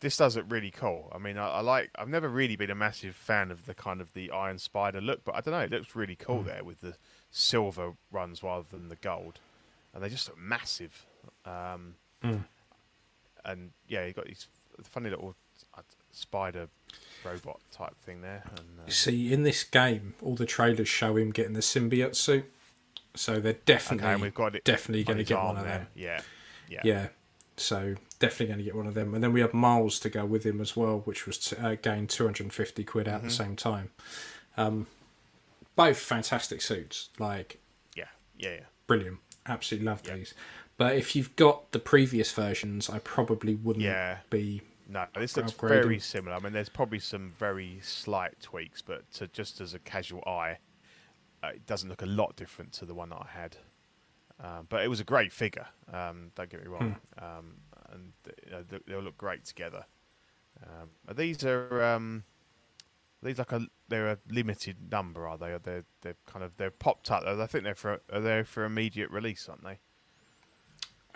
this 0.00 0.16
does 0.16 0.36
it 0.36 0.44
really 0.48 0.70
cool. 0.70 1.10
I 1.14 1.18
mean, 1.18 1.38
I, 1.38 1.48
I 1.48 1.60
like. 1.60 1.90
I've 1.96 2.08
never 2.08 2.28
really 2.28 2.56
been 2.56 2.70
a 2.70 2.74
massive 2.74 3.14
fan 3.16 3.50
of 3.50 3.66
the 3.66 3.74
kind 3.74 4.00
of 4.00 4.12
the 4.12 4.30
Iron 4.30 4.58
Spider 4.58 5.00
look, 5.00 5.24
but 5.24 5.34
I 5.34 5.40
don't 5.40 5.52
know. 5.52 5.60
It 5.60 5.70
looks 5.70 5.96
really 5.96 6.16
cool 6.16 6.42
Hmm. 6.42 6.48
there 6.48 6.64
with 6.64 6.80
the 6.80 6.94
silver 7.30 7.94
runs 8.12 8.42
rather 8.42 8.66
than 8.70 8.88
the 8.88 8.96
gold, 8.96 9.40
and 9.92 10.02
they 10.02 10.08
just 10.08 10.28
look 10.28 10.38
massive. 10.38 11.06
Um, 11.44 11.94
Hmm. 12.22 12.38
And 13.44 13.72
yeah, 13.88 14.06
you 14.06 14.12
got 14.12 14.26
these 14.26 14.46
funny 14.82 15.10
little 15.10 15.34
uh, 15.76 15.82
spider 16.12 16.68
robot 17.24 17.60
type 17.72 17.94
thing 18.04 18.20
there. 18.20 18.44
And, 18.50 18.86
uh, 18.86 18.90
See, 18.90 19.32
in 19.32 19.42
this 19.42 19.64
game, 19.64 20.14
all 20.22 20.34
the 20.34 20.46
trailers 20.46 20.88
show 20.88 21.16
him 21.16 21.30
getting 21.30 21.52
the 21.54 21.60
symbiote 21.60 22.14
suit, 22.16 22.50
so 23.14 23.40
they're 23.40 23.52
definitely 23.64 24.08
okay, 24.12 24.22
we've 24.22 24.34
got 24.34 24.54
it. 24.56 24.64
definitely 24.64 25.04
going 25.04 25.18
to 25.18 25.24
get 25.24 25.42
one 25.42 25.56
of 25.56 25.64
there. 25.64 25.78
them. 25.78 25.86
Yeah, 25.94 26.20
yeah, 26.68 26.80
Yeah, 26.84 27.08
so 27.56 27.94
definitely 28.18 28.46
going 28.46 28.58
to 28.58 28.64
get 28.64 28.74
one 28.74 28.86
of 28.86 28.94
them, 28.94 29.14
and 29.14 29.22
then 29.22 29.32
we 29.32 29.40
have 29.40 29.54
Miles 29.54 29.98
to 30.00 30.10
go 30.10 30.24
with 30.24 30.44
him 30.44 30.60
as 30.60 30.76
well, 30.76 31.00
which 31.04 31.26
was 31.26 31.38
to, 31.38 31.60
uh, 31.66 31.76
two 31.76 32.24
hundred 32.24 32.40
and 32.44 32.52
fifty 32.52 32.84
quid 32.84 33.06
Mm-hmm. 33.06 33.16
at 33.16 33.22
the 33.22 33.30
same 33.30 33.56
time. 33.56 33.90
Um, 34.56 34.86
both 35.76 35.98
fantastic 35.98 36.62
suits, 36.62 37.08
like 37.18 37.60
yeah, 37.96 38.04
yeah, 38.38 38.50
yeah. 38.54 38.60
brilliant. 38.86 39.18
Absolutely 39.46 39.86
love 39.86 40.02
Yeah. 40.06 40.16
these. 40.16 40.34
But 40.76 40.96
if 40.96 41.14
you've 41.14 41.34
got 41.36 41.70
the 41.72 41.78
previous 41.78 42.32
versions, 42.32 42.90
I 42.90 42.98
probably 42.98 43.54
wouldn't 43.54 43.84
Yeah. 43.84 44.18
be. 44.30 44.62
No, 44.88 45.06
this 45.18 45.36
looks 45.36 45.52
very 45.68 45.98
similar. 45.98 46.36
I 46.36 46.40
mean, 46.40 46.52
there's 46.52 46.68
probably 46.68 46.98
some 46.98 47.32
very 47.38 47.78
slight 47.82 48.40
tweaks, 48.40 48.82
but 48.82 49.10
to, 49.14 49.26
just 49.28 49.60
as 49.60 49.72
a 49.74 49.78
casual 49.78 50.22
eye, 50.26 50.58
uh, 51.42 51.48
it 51.54 51.66
doesn't 51.66 51.88
look 51.88 52.02
a 52.02 52.06
lot 52.06 52.36
different 52.36 52.72
to 52.74 52.84
the 52.84 52.94
one 52.94 53.08
that 53.10 53.16
I 53.22 53.28
had. 53.32 53.56
Um, 54.40 54.66
but 54.68 54.82
it 54.84 54.88
was 54.88 55.00
a 55.00 55.04
great 55.04 55.32
figure. 55.32 55.66
Um, 55.92 56.32
don't 56.34 56.50
get 56.50 56.60
me 56.62 56.68
wrong, 56.68 56.96
Hmm. 57.18 57.24
um, 57.24 57.56
and 57.90 58.12
you 58.44 58.50
know, 58.50 58.62
they- 58.62 58.80
they'll 58.86 59.00
look 59.00 59.16
great 59.16 59.44
together. 59.44 59.86
Um, 60.62 60.90
are 61.08 61.14
these 61.14 61.44
are 61.44 61.82
um, 61.82 62.24
these 63.22 63.38
like 63.38 63.52
a 63.52 63.66
they're 63.88 64.10
a 64.12 64.18
limited 64.28 64.90
number, 64.90 65.26
are 65.28 65.38
they? 65.38 65.52
Are 65.52 65.58
they 65.58 65.82
they're 66.02 66.16
kind 66.26 66.44
of 66.44 66.56
they're 66.56 66.70
popped 66.70 67.10
up. 67.10 67.24
I 67.24 67.46
think 67.46 67.64
they're 67.64 67.74
for 67.74 68.00
are 68.12 68.20
they 68.20 68.42
for 68.44 68.64
immediate 68.64 69.10
release, 69.10 69.48
aren't 69.48 69.64
they? 69.64 69.78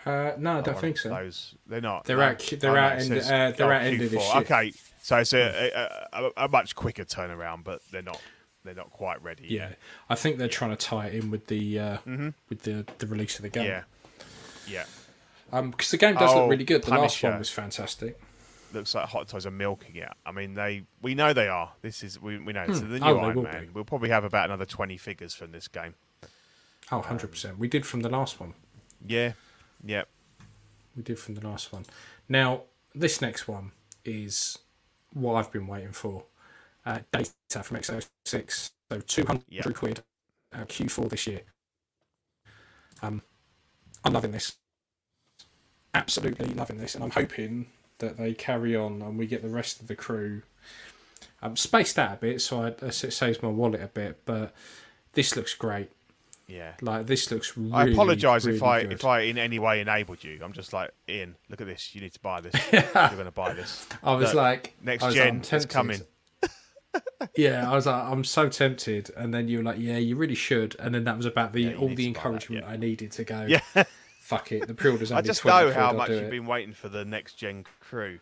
Uh, 0.09 0.35
no, 0.37 0.57
I 0.57 0.61
don't 0.61 0.79
think 0.79 0.97
so. 0.97 1.09
Those 1.09 1.55
they're 1.67 1.81
not. 1.81 2.05
They're 2.05 2.21
out- 2.21 2.39
they're 2.59 2.71
Oh, 2.77 2.87
it 2.97 3.11
end- 3.11 3.13
uh, 3.13 3.51
they're 3.57 3.67
oh, 3.71 3.75
out 3.75 3.81
end 3.83 4.01
of 4.01 4.11
this 4.11 4.23
Q4. 4.23 4.33
year. 4.33 4.41
Okay, 4.43 4.73
so 5.01 5.17
it's 5.17 5.33
a, 5.33 5.71
a, 6.13 6.25
a, 6.25 6.45
a 6.45 6.47
much 6.47 6.75
quicker 6.75 7.05
turnaround, 7.05 7.63
but 7.63 7.81
they're 7.91 8.01
not 8.01 8.21
they're 8.63 8.73
not 8.75 8.89
quite 8.91 9.21
ready. 9.23 9.47
Yeah, 9.49 9.69
I 10.09 10.15
think 10.15 10.37
they're 10.37 10.47
trying 10.47 10.71
to 10.71 10.75
tie 10.77 11.07
it 11.07 11.15
in 11.15 11.31
with 11.31 11.47
the 11.47 11.79
uh, 11.79 11.97
with 12.49 12.63
the 12.63 12.85
the 12.97 13.07
release 13.07 13.37
of 13.37 13.43
the 13.43 13.49
game. 13.49 13.65
Mm-hmm. 13.65 14.71
yeah, 14.71 14.79
yeah. 14.81 14.85
Um, 15.57 15.71
because 15.71 15.89
the 15.91 15.97
game 15.97 16.15
does 16.15 16.31
Oh, 16.31 16.41
look 16.41 16.51
really 16.51 16.65
good. 16.65 16.83
The 16.83 16.91
last 16.91 17.23
one 17.23 17.39
was 17.39 17.49
fantastic. 17.49 18.19
Looks 18.71 18.93
like 18.93 19.07
Hot 19.09 19.27
Toys 19.27 19.47
are 19.47 19.51
milking 19.51 19.95
it. 19.95 20.09
I 20.25 20.31
mean, 20.31 20.53
they 20.53 20.83
we 21.01 21.15
know 21.15 21.33
they 21.33 21.47
are. 21.47 21.71
This 21.81 22.03
is 22.03 22.21
we, 22.21 22.37
we 22.37 22.53
know. 22.53 22.67
So 22.67 22.81
the 22.81 22.99
new 22.99 23.05
Oh, 23.05 23.17
Iron 23.17 23.41
Man. 23.41 23.65
be. 23.65 23.69
We'll 23.73 23.83
probably 23.83 24.09
have 24.09 24.23
about 24.23 24.45
another 24.45 24.65
twenty 24.65 24.97
figures 24.97 25.33
from 25.33 25.51
this 25.51 25.67
game. 25.67 25.95
Oh, 26.91 26.97
100 26.97 27.27
percent. 27.31 27.57
We 27.59 27.67
did 27.67 27.85
from 27.85 28.01
the 28.01 28.09
last 28.09 28.39
one. 28.39 28.53
Yeah, 29.05 29.33
yeah. 29.83 30.03
We 30.95 31.03
did 31.03 31.19
from 31.19 31.35
the 31.35 31.47
last 31.47 31.71
one. 31.71 31.85
Now 32.27 32.63
this 32.93 33.21
next 33.21 33.47
one 33.47 33.71
is 34.03 34.57
what 35.13 35.35
I've 35.35 35.51
been 35.51 35.67
waiting 35.67 35.91
for. 35.91 36.23
Uh, 36.85 36.99
data 37.11 37.63
from 37.63 37.77
EXO-6. 37.77 38.71
So 38.91 38.99
200 38.99 39.43
Yeah. 39.49 39.61
quid. 39.63 40.03
Uh, 40.51 40.65
Q4 40.65 41.09
this 41.09 41.27
year. 41.27 41.41
Um, 43.01 43.21
I'm 44.03 44.13
loving 44.13 44.31
this. 44.31 44.55
Absolutely 45.93 46.47
loving 46.53 46.77
this, 46.77 46.95
and 46.95 47.03
I'm 47.03 47.11
hoping 47.11 47.67
that 47.99 48.17
they 48.17 48.33
carry 48.33 48.75
on 48.75 49.01
and 49.01 49.17
we 49.17 49.27
get 49.27 49.41
the 49.41 49.49
rest 49.49 49.79
of 49.81 49.87
the 49.87 49.95
crew. 49.95 50.41
I'm 51.41 51.55
spaced 51.55 51.97
out 51.99 52.13
a 52.13 52.17
bit, 52.17 52.41
so 52.41 52.61
I, 52.63 52.67
it 52.67 52.91
saves 52.93 53.41
my 53.41 53.49
wallet 53.49 53.81
a 53.81 53.87
bit, 53.87 54.21
but 54.25 54.53
this 55.13 55.35
looks 55.35 55.53
great. 55.53 55.91
Yeah. 56.49 56.73
Like 56.81 57.05
this 57.05 57.29
looks 57.31 57.55
really. 57.55 57.71
I 57.73 57.85
apologise 57.85 58.45
if 58.47 58.63
I 58.63 58.81
good. 58.81 58.93
if 58.93 59.05
I 59.05 59.21
in 59.21 59.37
any 59.37 59.59
way 59.59 59.79
enabled 59.81 60.23
you. 60.23 60.39
I'm 60.43 60.51
just 60.53 60.73
like 60.73 60.89
Ian. 61.07 61.35
Look 61.49 61.61
at 61.61 61.67
this. 61.67 61.93
You 61.93 62.01
need 62.01 62.13
to 62.13 62.19
buy 62.19 62.41
this. 62.41 62.53
You're 62.73 62.81
going 62.91 63.25
to 63.25 63.31
buy 63.31 63.53
this. 63.53 63.87
I 64.03 64.15
was 64.15 64.29
Look, 64.29 64.33
like, 64.35 64.75
next 64.81 65.03
was 65.03 65.13
gen 65.13 65.43
I'm 65.51 65.57
is 65.57 65.65
coming. 65.67 66.01
yeah, 67.37 67.69
I 67.69 67.75
was 67.75 67.85
like, 67.85 68.03
I'm 68.03 68.23
so 68.23 68.49
tempted, 68.49 69.11
and 69.15 69.33
then 69.33 69.47
you 69.47 69.57
were 69.59 69.63
like, 69.63 69.77
yeah, 69.79 69.97
you 69.97 70.15
really 70.15 70.35
should, 70.35 70.75
and 70.79 70.95
then 70.95 71.03
that 71.03 71.17
was 71.17 71.25
about 71.25 71.53
the 71.53 71.61
Yeah, 71.63 71.75
all 71.75 71.89
the 71.89 71.95
that, 71.95 72.07
encouragement 72.07 72.63
yeah. 72.65 72.71
I 72.71 72.77
needed 72.77 73.11
to 73.13 73.23
go. 73.23 73.41
Yeah. 73.47 73.83
fuck 74.21 74.51
it, 74.51 74.67
the 74.67 74.73
pre-order's 74.73 75.11
I 75.11 75.17
only 75.17 75.27
just 75.27 75.43
know 75.45 75.71
how 75.71 75.87
I'll 75.87 75.93
much 75.93 76.09
you've 76.09 76.23
it. 76.23 76.31
been 76.31 76.45
waiting 76.45 76.73
for 76.73 76.87
the 76.89 77.03
next 77.05 77.35
gen 77.35 77.65
crew, 77.79 78.19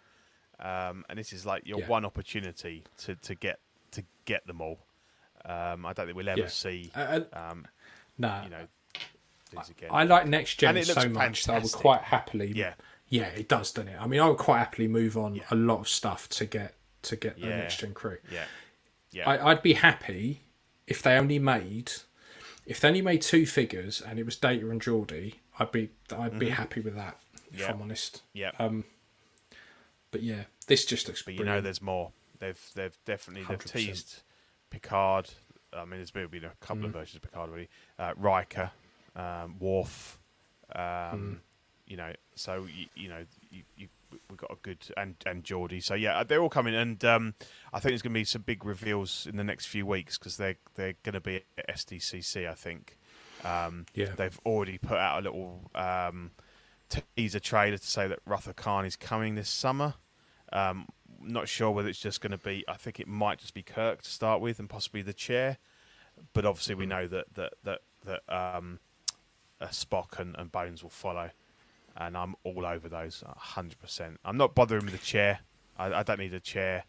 um, 0.60 1.06
and 1.10 1.18
this 1.18 1.32
is 1.32 1.46
like 1.46 1.66
your 1.66 1.80
Yeah. 1.80 1.88
one 1.88 2.06
opportunity 2.06 2.84
to, 3.00 3.16
to 3.16 3.36
get 3.36 3.60
to 3.92 4.04
get 4.26 4.46
them 4.48 4.62
all. 4.62 4.80
Um, 5.46 5.86
I 5.86 5.94
don't 5.94 6.08
think 6.08 6.18
we'll 6.18 6.28
ever 6.30 6.50
see, 6.50 6.92
Uh, 6.94 7.22
um, 7.32 7.66
nah, 8.18 8.44
you 8.44 8.50
know. 8.50 8.68
I 9.90 10.04
like 10.04 10.28
next 10.28 10.56
gen 10.60 10.70
And 10.70 10.78
it 10.78 10.88
looks 10.88 11.02
so 11.02 11.10
much 11.10 11.46
that 11.46 11.54
I 11.54 11.60
would 11.60 11.72
quite 11.72 12.02
happily. 12.02 12.52
Yeah. 12.54 12.74
yeah, 13.08 13.28
it 13.28 13.48
does, 13.48 13.72
doesn't 13.72 13.88
it? 13.90 13.98
I 14.00 14.06
mean, 14.06 14.20
I 14.20 14.28
would 14.28 14.38
quite 14.38 14.60
happily 14.60 14.88
move 14.90 15.18
on 15.18 15.36
Yeah. 15.36 15.44
a 15.52 15.56
lot 15.56 15.80
of 15.80 15.88
stuff 15.90 16.28
to 16.30 16.46
get 16.46 16.76
to 17.04 17.16
get 17.16 17.40
the 17.40 17.48
Yeah. 17.48 17.58
next 17.58 17.80
gen 17.80 17.94
crew. 17.94 18.18
yeah, 18.32 18.44
yeah, 19.12 19.30
I, 19.30 19.52
I'd 19.52 19.62
be 19.62 19.74
happy 19.74 20.42
if 20.86 21.02
they 21.02 21.16
only 21.18 21.40
made 21.40 21.92
if 22.66 22.82
they 22.82 22.90
only 22.90 23.02
made 23.02 23.22
two 23.22 23.46
figures 23.46 24.02
and 24.02 24.20
it 24.20 24.26
was 24.26 24.36
Data 24.36 24.70
and 24.70 24.82
Geordi. 24.82 25.36
I'd 25.60 25.72
be 25.72 25.90
I'd 26.16 26.38
be 26.38 26.50
happy 26.50 26.82
with 26.82 26.96
that. 26.96 27.18
If 27.34 27.54
Mm-hmm. 27.54 27.60
Yeah. 27.62 27.72
I'm 27.72 27.82
honest. 27.82 28.22
yeah. 28.34 28.52
Um, 28.60 28.84
but 30.12 30.22
yeah, 30.22 30.44
this 30.68 30.86
just 30.86 31.08
looks. 31.08 31.22
but 31.22 31.36
you 31.36 31.46
know, 31.46 31.62
there's 31.62 31.82
more. 31.82 32.12
They've 32.40 32.60
they've 32.76 32.98
definitely 33.06 33.44
they've 33.48 33.60
100%. 33.60 33.72
teased 33.72 34.22
Picard. 34.70 35.30
I 35.74 35.82
mean, 35.86 36.00
there's 36.00 36.12
been 36.12 36.26
a 36.46 36.52
couple 36.66 36.84
Mm. 36.84 36.86
of 36.86 36.92
versions 36.94 37.16
of 37.18 37.22
Picard 37.24 37.50
already. 37.50 37.70
Uh, 38.00 38.14
Riker, 38.18 38.72
um, 39.16 39.58
Worf. 39.60 40.20
Um, 40.74 40.82
Mm. 40.82 41.40
You 41.88 41.96
know, 41.96 42.12
so 42.36 42.66
you, 42.66 42.88
you 42.96 43.08
know 43.08 43.26
you, 43.50 43.64
you 43.78 43.88
we've 44.30 44.38
got 44.38 44.52
a 44.52 44.58
good 44.62 44.80
and 44.98 45.16
and 45.26 45.44
Geordi. 45.46 45.82
So 45.82 45.94
yeah, 45.94 46.22
they're 46.24 46.42
all 46.42 46.50
coming, 46.50 46.76
and 46.76 47.02
um, 47.06 47.34
I 47.72 47.80
think 47.80 47.92
there's 47.92 48.02
going 48.02 48.14
to 48.14 48.20
be 48.20 48.26
some 48.26 48.42
big 48.42 48.66
reveals 48.66 49.26
in 49.26 49.38
the 49.38 49.44
next 49.46 49.68
few 49.68 49.86
weeks 49.86 50.18
because 50.18 50.36
they're 50.36 50.58
they're 50.76 50.96
going 51.04 51.14
to 51.14 51.22
be 51.22 51.44
at 51.58 51.68
SDCC. 51.78 52.46
I 52.50 52.54
think. 52.56 52.98
Um, 53.46 53.86
Yeah. 53.94 54.16
they've 54.18 54.38
already 54.46 54.78
put 54.80 54.98
out 54.98 55.20
a 55.20 55.22
little 55.22 55.72
um, 55.76 56.32
teaser 57.16 57.40
trailer 57.40 57.78
to 57.78 57.88
say 57.88 58.08
that 58.08 58.20
Wrath 58.26 58.48
of 58.48 58.58
Khan 58.58 58.84
is 58.86 58.98
coming 58.98 59.36
this 59.36 59.50
summer. 59.50 59.94
Um, 60.52 60.88
not 61.22 61.48
sure 61.48 61.72
whether 61.72 61.90
it's 61.90 62.00
just 62.00 62.22
going 62.22 62.32
to 62.32 62.38
be. 62.38 62.64
I 62.68 62.74
think 62.76 63.00
it 63.00 63.08
might 63.08 63.40
just 63.40 63.54
be 63.54 63.64
Kirk 63.64 64.02
to 64.04 64.10
start 64.10 64.42
with, 64.42 64.60
and 64.60 64.70
possibly 64.70 65.02
the 65.02 65.14
chair. 65.14 65.58
But 66.34 66.46
obviously, 66.46 66.76
we 66.76 66.86
know 66.86 67.08
that 67.08 67.34
that 67.36 67.54
that 67.64 67.80
that 68.06 68.22
um, 68.34 68.80
uh, 69.62 69.68
Spock 69.68 70.20
and, 70.20 70.36
and 70.38 70.52
Bones 70.52 70.82
will 70.84 70.90
follow, 70.90 71.30
and 71.96 72.18
I'm 72.18 72.36
all 72.44 72.66
over 72.66 72.90
those, 72.90 73.24
hundred 73.28 73.80
percent. 73.80 74.20
I'm 74.26 74.38
not 74.38 74.56
bothering 74.56 74.86
with 74.86 74.94
the 74.94 75.00
chair. 75.06 75.40
I, 75.78 75.94
I 75.94 76.04
don't 76.04 76.20
need 76.20 76.34
a 76.34 76.40
chair. 76.40 76.86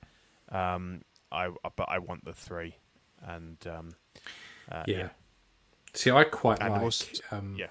Um, 0.51 1.03
I 1.31 1.51
but 1.76 1.89
I 1.89 1.99
want 1.99 2.24
the 2.24 2.33
three, 2.33 2.76
and 3.22 3.57
um, 3.66 3.91
uh, 4.72 4.85
yeah. 4.87 4.97
yeah, 4.97 5.09
See, 5.95 6.11
I 6.11 6.24
quite 6.24 6.61
And 6.61 6.72
like. 6.72 6.83
also- 6.83 7.07
um, 7.31 7.55
yeah. 7.59 7.66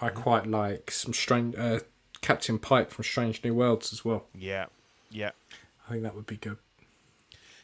I 0.00 0.08
quite 0.08 0.46
like 0.46 0.90
some 0.90 1.12
strange 1.12 1.54
uh, 1.56 1.78
Captain 2.20 2.58
Pike 2.58 2.90
from 2.90 3.04
Strange 3.04 3.44
New 3.44 3.54
Worlds 3.54 3.92
as 3.92 4.04
well. 4.04 4.24
yeah, 4.34 4.66
yeah. 5.14 5.30
I 5.88 5.92
think 5.92 6.02
that 6.02 6.14
would 6.14 6.26
be 6.26 6.36
good. 6.36 6.58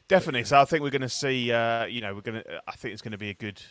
Definitely. 0.08 0.44
So 0.44 0.60
I 0.60 0.64
think 0.64 0.82
we're 0.82 0.90
going 0.90 1.02
to 1.02 1.08
see. 1.08 1.52
Uh, 1.52 1.84
you 1.84 2.00
know, 2.00 2.14
we're 2.14 2.20
going 2.20 2.42
to. 2.42 2.62
I 2.66 2.72
think 2.72 2.92
it's 2.92 3.02
going 3.02 3.12
to 3.12 3.18
be 3.18 3.30
a 3.30 3.34
good, 3.34 3.62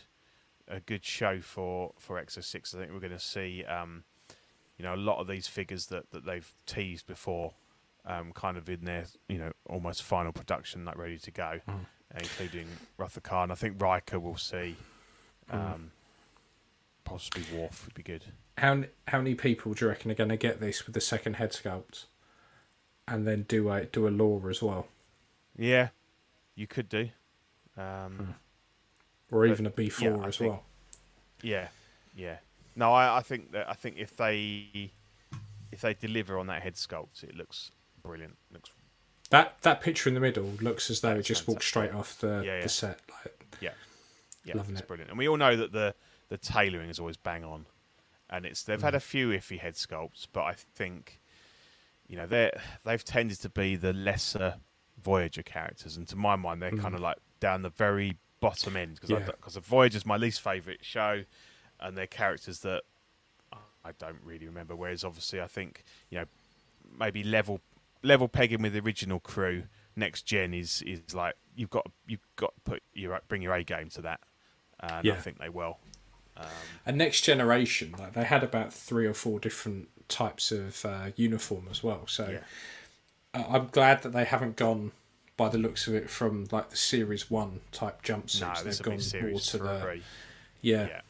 a 0.67 0.79
good 0.79 1.03
show 1.03 1.41
for 1.41 1.93
for 1.97 2.21
Exo 2.23 2.43
Six. 2.43 2.73
I 2.73 2.79
think 2.79 2.91
we're 2.91 2.99
going 2.99 3.11
to 3.11 3.19
see. 3.19 3.63
Um, 3.65 4.03
you 4.77 4.83
know, 4.83 4.95
a 4.95 4.97
lot 4.97 5.19
of 5.19 5.27
these 5.27 5.47
figures 5.47 5.87
that 5.87 6.11
that 6.11 6.25
they've 6.25 6.53
teased 6.65 7.07
before, 7.07 7.53
um, 8.05 8.31
kind 8.33 8.57
of 8.57 8.69
in 8.69 8.85
their 8.85 9.05
you 9.27 9.37
know 9.37 9.51
almost 9.69 10.03
final 10.03 10.31
production, 10.31 10.85
like 10.85 10.97
ready 10.97 11.17
to 11.17 11.31
go. 11.31 11.59
including 12.17 12.67
Rutherford. 12.97 13.43
And 13.43 13.51
I 13.51 13.55
think 13.55 13.81
Riker 13.81 14.19
will 14.19 14.37
see. 14.37 14.75
Mm. 15.51 15.73
Um, 15.73 15.91
Possibly 17.03 17.43
Worf 17.57 17.85
would 17.85 17.95
be 17.95 18.03
good. 18.03 18.25
How 18.57 18.83
how 19.07 19.17
many 19.17 19.33
people 19.33 19.73
do 19.73 19.85
you 19.85 19.89
reckon 19.89 20.11
are 20.11 20.15
going 20.15 20.29
to 20.29 20.37
get 20.37 20.59
this 20.59 20.85
with 20.85 20.93
the 20.93 21.01
second 21.01 21.35
head 21.37 21.51
sculpt, 21.53 22.05
and 23.09 23.27
then 23.27 23.43
do 23.47 23.69
a 23.71 23.85
do 23.85 24.07
a 24.07 24.09
Lore 24.09 24.49
as 24.49 24.61
well, 24.61 24.87
Yeah, 25.57 25.89
you 26.55 26.67
could 26.67 26.87
do. 26.89 27.09
Um, 27.77 28.35
or 29.31 29.45
even 29.45 29.65
a 29.65 29.69
B 29.69 29.89
four 29.89 30.09
yeah, 30.17 30.25
as 30.27 30.37
think- 30.37 30.51
well? 30.51 30.63
Yeah, 31.41 31.67
yeah. 32.15 32.37
No, 32.75 32.91
I, 32.93 33.17
I 33.17 33.21
think 33.21 33.51
that 33.53 33.69
I 33.69 33.73
think 33.73 33.95
if 33.97 34.15
they 34.17 34.91
if 35.71 35.81
they 35.81 35.93
deliver 35.93 36.37
on 36.39 36.47
that 36.47 36.61
head 36.61 36.75
sculpt, 36.75 37.23
it 37.23 37.35
looks 37.35 37.71
brilliant. 38.03 38.37
Looks 38.51 38.71
That 39.29 39.61
that 39.61 39.81
picture 39.81 40.09
in 40.09 40.15
the 40.15 40.21
middle 40.21 40.51
looks 40.61 40.89
as 40.89 41.01
though 41.01 41.15
it 41.15 41.23
just 41.23 41.47
walked 41.47 41.63
straight 41.63 41.91
off 41.93 42.19
the, 42.19 42.41
Yeah, 42.45 42.55
yeah. 42.57 42.61
the 42.63 42.69
set. 42.69 42.99
Like, 43.23 43.45
yeah, 43.61 43.69
yeah, 44.45 44.55
Loving 44.57 44.73
it's 44.73 44.81
it. 44.81 44.87
brilliant. 44.87 45.09
And 45.09 45.17
we 45.17 45.27
all 45.27 45.37
know 45.37 45.55
that 45.55 45.71
the 45.71 45.95
the 46.29 46.37
tailoring 46.37 46.89
is 46.89 46.99
always 46.99 47.17
bang 47.17 47.43
on, 47.43 47.65
and 48.29 48.45
it's 48.45 48.63
they've 48.63 48.79
Mm. 48.79 48.83
had 48.83 48.95
a 48.95 48.99
few 48.99 49.29
iffy 49.29 49.59
head 49.59 49.75
sculpts, 49.75 50.27
but 50.31 50.41
I 50.43 50.53
think 50.53 51.18
you 52.09 52.17
know 52.17 52.27
they 52.27 52.51
they've 52.83 53.03
tended 53.05 53.39
to 53.41 53.49
be 53.49 53.75
the 53.77 53.93
lesser 53.93 54.55
Voyager 55.01 55.43
characters, 55.43 55.95
and 55.95 56.05
to 56.09 56.17
my 56.17 56.35
mind, 56.35 56.61
they're 56.61 56.71
kind 56.71 56.93
of 56.93 56.99
like 56.99 57.17
down 57.39 57.61
the 57.61 57.69
very 57.69 58.17
bottom 58.41 58.75
end 58.75 58.95
because 58.95 59.09
Mm. 59.09 59.19
Yeah. 59.19 59.25
because 59.27 59.53
the 59.53 59.61
Voyager's 59.61 60.05
my 60.05 60.17
least 60.17 60.41
favorite 60.41 60.79
show, 60.83 61.23
and 61.79 61.97
they're 61.97 62.07
characters 62.07 62.59
that 62.61 62.81
I 63.85 63.91
don't 63.97 64.19
really 64.25 64.45
remember. 64.45 64.75
Whereas 64.75 65.05
obviously, 65.05 65.39
I 65.39 65.47
think 65.47 65.83
you 66.09 66.17
know 66.19 66.25
maybe 66.99 67.23
level 67.23 67.61
level 68.03 68.27
pegging 68.27 68.61
with 68.61 68.73
the 68.73 68.79
original 68.79 69.19
crew. 69.21 69.63
Next 69.95 70.23
gen 70.23 70.53
is 70.53 70.81
is 70.81 71.13
like 71.13 71.35
you've 71.55 71.69
got 71.69 71.89
you've 72.07 72.27
got 72.35 72.53
to 72.55 72.71
put 72.71 72.83
your 72.93 73.21
bring 73.29 73.41
your 73.41 73.53
A 73.53 73.63
game 73.63 73.89
to 73.91 74.01
that, 74.01 74.19
and 74.81 75.09
I 75.09 75.15
think 75.15 75.39
they 75.39 75.49
will. 75.49 75.77
and 76.85 76.97
next 76.97 77.21
generation, 77.21 77.93
like 77.97 78.13
they 78.13 78.23
had 78.23 78.43
about 78.43 78.73
three 78.73 79.05
or 79.05 79.13
four 79.13 79.39
different 79.39 79.89
types 80.09 80.51
of 80.51 80.83
uh, 80.85 81.11
uniform 81.15 81.67
as 81.71 81.81
well. 81.83 82.05
So 82.07 82.27
Yeah. 82.29 82.43
I'm 83.33 83.67
glad 83.67 84.01
that 84.03 84.09
they 84.11 84.25
haven't 84.25 84.55
gone 84.55 84.91
by 85.37 85.47
the 85.49 85.57
looks 85.57 85.87
of 85.87 85.93
it 85.93 86.09
from 86.09 86.47
like 86.51 86.69
the 86.71 86.75
series 86.75 87.29
one 87.31 87.61
type 87.71 88.01
jumpsuits. 88.03 88.41
No, 88.41 88.63
They've 88.63 88.81
gone 88.81 88.93
more 88.95 88.99
series 89.01 89.45
to 89.47 89.57
the 89.59 89.79
three. 89.79 90.03
yeah. 90.61 90.87
Yeah. 90.87 91.01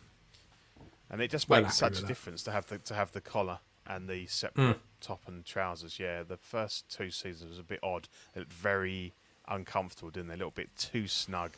and 1.09 1.21
it 1.21 1.31
just 1.31 1.49
Well 1.49 1.61
makes 1.63 1.77
such 1.77 1.97
a 1.97 2.01
that. 2.01 2.07
difference 2.07 2.43
to 2.43 2.51
have 2.51 2.67
the 2.67 2.77
to 2.79 2.93
have 2.93 3.11
the 3.13 3.21
collar 3.21 3.59
and 3.87 4.07
the 4.07 4.27
separate 4.27 4.75
Hmm. 4.75 4.79
top 5.01 5.21
and 5.27 5.43
trousers. 5.43 5.97
Yeah, 5.99 6.21
the 6.21 6.37
first 6.37 6.87
two 6.95 7.09
seasons 7.09 7.49
was 7.49 7.57
a 7.59 7.63
bit 7.63 7.79
odd. 7.81 8.07
It 8.35 8.39
looked 8.39 8.53
very 8.53 9.13
uncomfortable, 9.47 10.11
didn't 10.11 10.27
they? 10.27 10.35
A 10.35 10.37
little 10.37 10.51
bit 10.51 10.75
too 10.77 11.07
snug. 11.07 11.53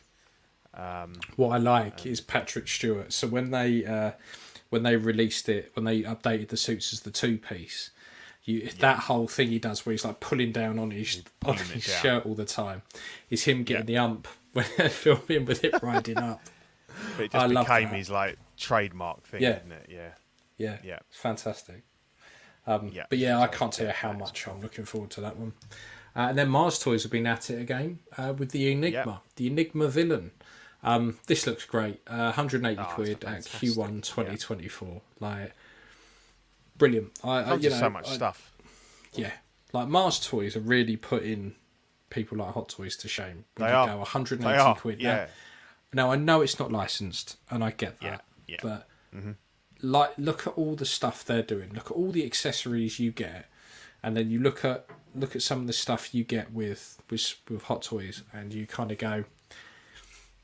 Um, 0.74 1.16
What 1.36 1.50
I 1.50 1.58
like 1.58 2.06
is 2.06 2.22
Patrick 2.22 2.70
Stewart. 2.70 3.12
So 3.12 3.28
when 3.28 3.52
they 3.52 3.84
uh, 3.86 4.12
when 4.72 4.82
they 4.84 4.96
released 4.96 5.48
it, 5.48 5.70
when 5.76 5.86
they 5.86 6.02
updated 6.02 6.48
the 6.48 6.58
suits 6.58 6.92
as 6.92 7.02
the 7.02 7.12
two 7.12 7.38
piece, 7.38 7.92
you 8.44 8.68
that 8.80 8.98
whole 9.02 9.28
thing 9.28 9.50
he 9.50 9.60
does 9.60 9.86
where 9.86 9.92
he's 9.92 10.04
like 10.04 10.20
pulling 10.20 10.52
down 10.52 10.80
on 10.80 10.90
his 10.90 11.22
on 11.46 11.58
his 11.58 11.86
down. 11.86 12.02
shirt 12.02 12.26
all 12.26 12.34
the 12.34 12.46
time, 12.46 12.82
is 13.30 13.44
him 13.44 13.64
getting 13.64 13.84
Yeah. 13.84 13.86
the 13.86 13.98
ump 13.98 14.28
when 14.54 14.66
they're 14.78 14.90
filming 14.90 15.46
with 15.46 15.64
it 15.64 15.76
riding 15.84 16.18
up. 16.18 16.42
but 17.18 17.26
it 17.26 17.36
I 17.36 17.42
just 17.44 17.54
love 17.54 17.66
became 17.68 17.90
his 17.90 18.10
like 18.10 18.38
trademark 18.58 19.28
thing, 19.28 19.44
Yeah. 19.44 19.54
didn't 19.54 19.72
it? 19.74 19.86
Yeah. 19.90 20.10
Yeah, 20.58 20.78
Yeah. 20.84 21.00
it's 21.08 21.18
fantastic. 21.20 21.84
Um, 22.66 22.90
Yeah. 22.94 23.06
But 23.10 23.18
yeah, 23.20 23.40
I 23.40 23.48
can't 23.48 23.72
tell 23.72 23.88
you 23.88 23.94
how 23.94 24.14
much 24.14 24.48
I'm 24.48 24.62
looking 24.62 24.86
forward 24.86 25.12
to 25.12 25.22
that 25.22 25.38
one. 25.38 25.54
Uh, 26.16 26.28
and 26.30 26.38
then 26.38 26.50
Mars 26.50 26.78
Toys 26.78 27.04
have 27.04 27.12
been 27.12 27.26
at 27.26 27.50
it 27.50 27.60
again 27.62 28.00
uh, 28.18 28.34
with 28.38 28.52
the 28.52 28.72
Enigma, 28.72 29.22
the 29.38 29.48
Enigma 29.48 29.88
villain. 29.88 30.32
Um, 30.84 31.20
this 31.28 31.46
looks 31.46 31.66
great. 31.66 32.02
Uh, 32.08 32.34
180 32.34 32.80
Oh, 32.82 32.86
quid 32.86 33.24
at 33.24 33.42
Q1 33.44 33.78
yeah. 33.96 34.02
2024. 34.02 35.02
Like, 35.20 35.54
brilliant. 36.78 37.12
I, 37.24 37.30
I 37.44 37.56
you 37.56 37.70
know, 37.70 37.80
so 37.80 37.90
much 37.90 38.10
I- 38.10 38.14
stuff. 38.16 38.52
Yeah, 39.14 39.32
like 39.74 39.90
Mars 39.90 40.26
Toys 40.26 40.56
are 40.56 40.62
really 40.62 40.96
putting 40.96 41.56
people 42.10 42.38
like 42.38 42.54
Hot 42.54 42.70
Toys 42.70 42.96
to 42.98 43.08
shame. 43.10 43.44
When 43.58 43.68
They 43.68 43.74
you 43.74 43.78
are. 43.78 43.88
go 43.88 43.98
180 43.98 44.44
They 44.50 44.58
are. 44.58 44.76
quid. 44.76 45.02
Yeah. 45.02 45.28
Now, 45.94 46.06
now 46.06 46.12
I 46.14 46.16
know 46.16 46.40
it's 46.42 46.58
not 46.60 46.72
licensed, 46.72 47.36
and 47.50 47.62
I 47.64 47.72
get 47.72 48.00
that. 48.00 48.24
Yeah, 48.48 48.56
yeah. 48.56 48.58
But 48.64 48.88
like, 49.82 50.12
look 50.18 50.48
at 50.48 50.54
all 50.54 50.76
the 50.76 50.86
stuff 50.86 51.26
they're 51.26 51.42
doing. 51.44 51.74
Look 51.74 51.88
at 51.88 51.92
all 51.92 52.12
the 52.12 52.26
accessories 52.26 53.00
you 53.00 53.12
get, 53.12 53.48
and 54.02 54.16
then 54.16 54.30
you 54.30 54.40
look 54.40 54.64
at 54.64 54.86
look 55.14 55.36
at 55.36 55.42
some 55.42 55.60
of 55.60 55.68
the 55.68 55.74
stuff 55.74 56.16
you 56.16 56.24
get 56.24 56.54
with 56.54 56.98
with, 57.10 57.36
with 57.50 57.64
Hot 57.64 57.82
Toys, 57.82 58.24
and 58.32 58.54
you 58.54 58.66
kind 58.66 58.92
of 58.94 58.98
go, 58.98 59.26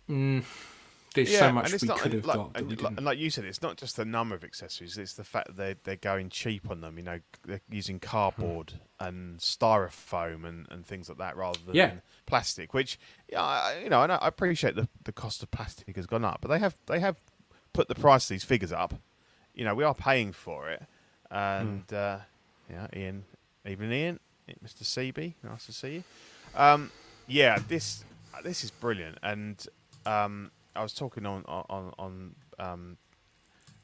mm, 0.09 0.43
"There's 1.13 1.37
so 1.37 1.51
much 1.51 1.71
we 1.81 1.87
not- 1.87 1.99
could 1.99 2.13
have 2.13 2.25
like, 2.25 2.35
got." 2.37 2.51
And, 2.55 2.67
we 2.67 2.75
like- 2.75 2.79
didn't. 2.79 2.97
and 2.97 3.05
like 3.05 3.17
you 3.19 3.29
said, 3.29 3.45
it's 3.45 3.61
not 3.61 3.77
just 3.77 3.95
the 3.97 4.05
number 4.05 4.35
of 4.35 4.43
accessories; 4.43 4.97
it's 4.97 5.13
the 5.13 5.23
fact 5.23 5.47
that 5.47 5.55
they're 5.57 5.75
they're 5.83 5.95
going 5.95 6.29
cheap 6.29 6.69
on 6.69 6.81
them. 6.81 6.97
You 6.97 7.03
know, 7.03 7.19
they're 7.45 7.61
using 7.69 7.99
cardboard 7.99 8.73
and 8.99 9.39
styrofoam 9.39 10.45
and, 10.45 10.67
and 10.69 10.85
things 10.85 11.09
like 11.09 11.17
that 11.19 11.35
rather 11.37 11.59
than 11.65 11.75
Yeah. 11.75 11.91
plastic. 12.25 12.73
Which, 12.73 12.99
yeah, 13.29 13.41
I, 13.43 13.79
you 13.83 13.89
know, 13.89 14.03
and 14.03 14.11
I 14.11 14.15
I 14.17 14.27
appreciate 14.27 14.75
the 14.75 14.87
the 15.03 15.11
cost 15.11 15.41
of 15.43 15.51
plastic 15.51 15.95
has 15.95 16.05
gone 16.05 16.25
up, 16.25 16.39
but 16.41 16.49
they 16.49 16.59
have 16.59 16.77
they 16.87 16.99
have 16.99 17.19
put 17.73 17.87
the 17.87 17.95
price 17.95 18.25
of 18.25 18.29
these 18.29 18.43
figures 18.43 18.71
up. 18.71 18.93
You 19.53 19.65
know, 19.65 19.73
we 19.75 19.83
are 19.83 19.95
paying 19.95 20.33
for 20.33 20.69
it, 20.69 20.83
and 21.31 21.83
Hmm. 21.89 21.95
uh, 21.95 22.19
yeah, 22.69 22.87
Ian, 22.95 23.25
even 23.65 23.91
Ian, 23.91 24.19
Mr. 24.63 24.83
CB, 24.83 25.33
nice 25.43 25.65
to 25.65 25.73
see 25.73 25.93
you. 25.95 26.03
Um, 26.55 26.91
yeah, 27.27 27.59
this 27.67 28.03
this 28.43 28.63
is 28.63 28.69
brilliant, 28.71 29.17
and 29.23 29.65
um, 30.07 30.51
I 30.75 30.83
was 30.83 30.93
talking 30.93 31.25
on 31.25 31.43
on 31.45 31.93
on 31.99 32.35
um, 32.59 32.97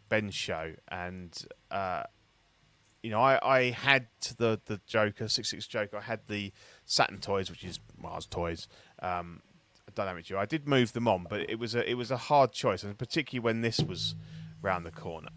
Ben's 0.10 0.36
show, 0.36 0.74
and 0.88 1.38
uh, 1.70 2.04
you 3.02 3.10
know, 3.12 3.20
I, 3.20 3.58
I 3.58 3.72
had 3.72 4.08
the 4.38 4.60
the 4.66 4.80
Joker 4.88 5.28
six 5.28 5.50
six 5.50 5.68
Joker. 5.68 5.98
I 5.98 6.02
had 6.02 6.22
the 6.28 6.54
Saturn 6.86 7.20
toys, 7.20 7.52
which 7.52 7.64
is 7.64 7.80
Mars 7.98 8.26
toys. 8.26 8.68
Um, 9.02 9.42
Dynamic. 9.96 10.32
I 10.32 10.46
did 10.46 10.68
move 10.68 10.94
them 10.94 11.08
on, 11.08 11.28
but 11.30 11.48
it 11.48 11.60
was 11.60 11.76
a 11.76 11.88
it 11.88 11.96
was 11.96 12.10
a 12.10 12.18
hard 12.18 12.52
choice, 12.52 12.84
and 12.84 12.98
particularly 12.98 13.44
when 13.44 13.62
this 13.62 13.80
was 13.80 14.16
round 14.62 14.86
the 14.88 14.92
corner. 14.92 15.30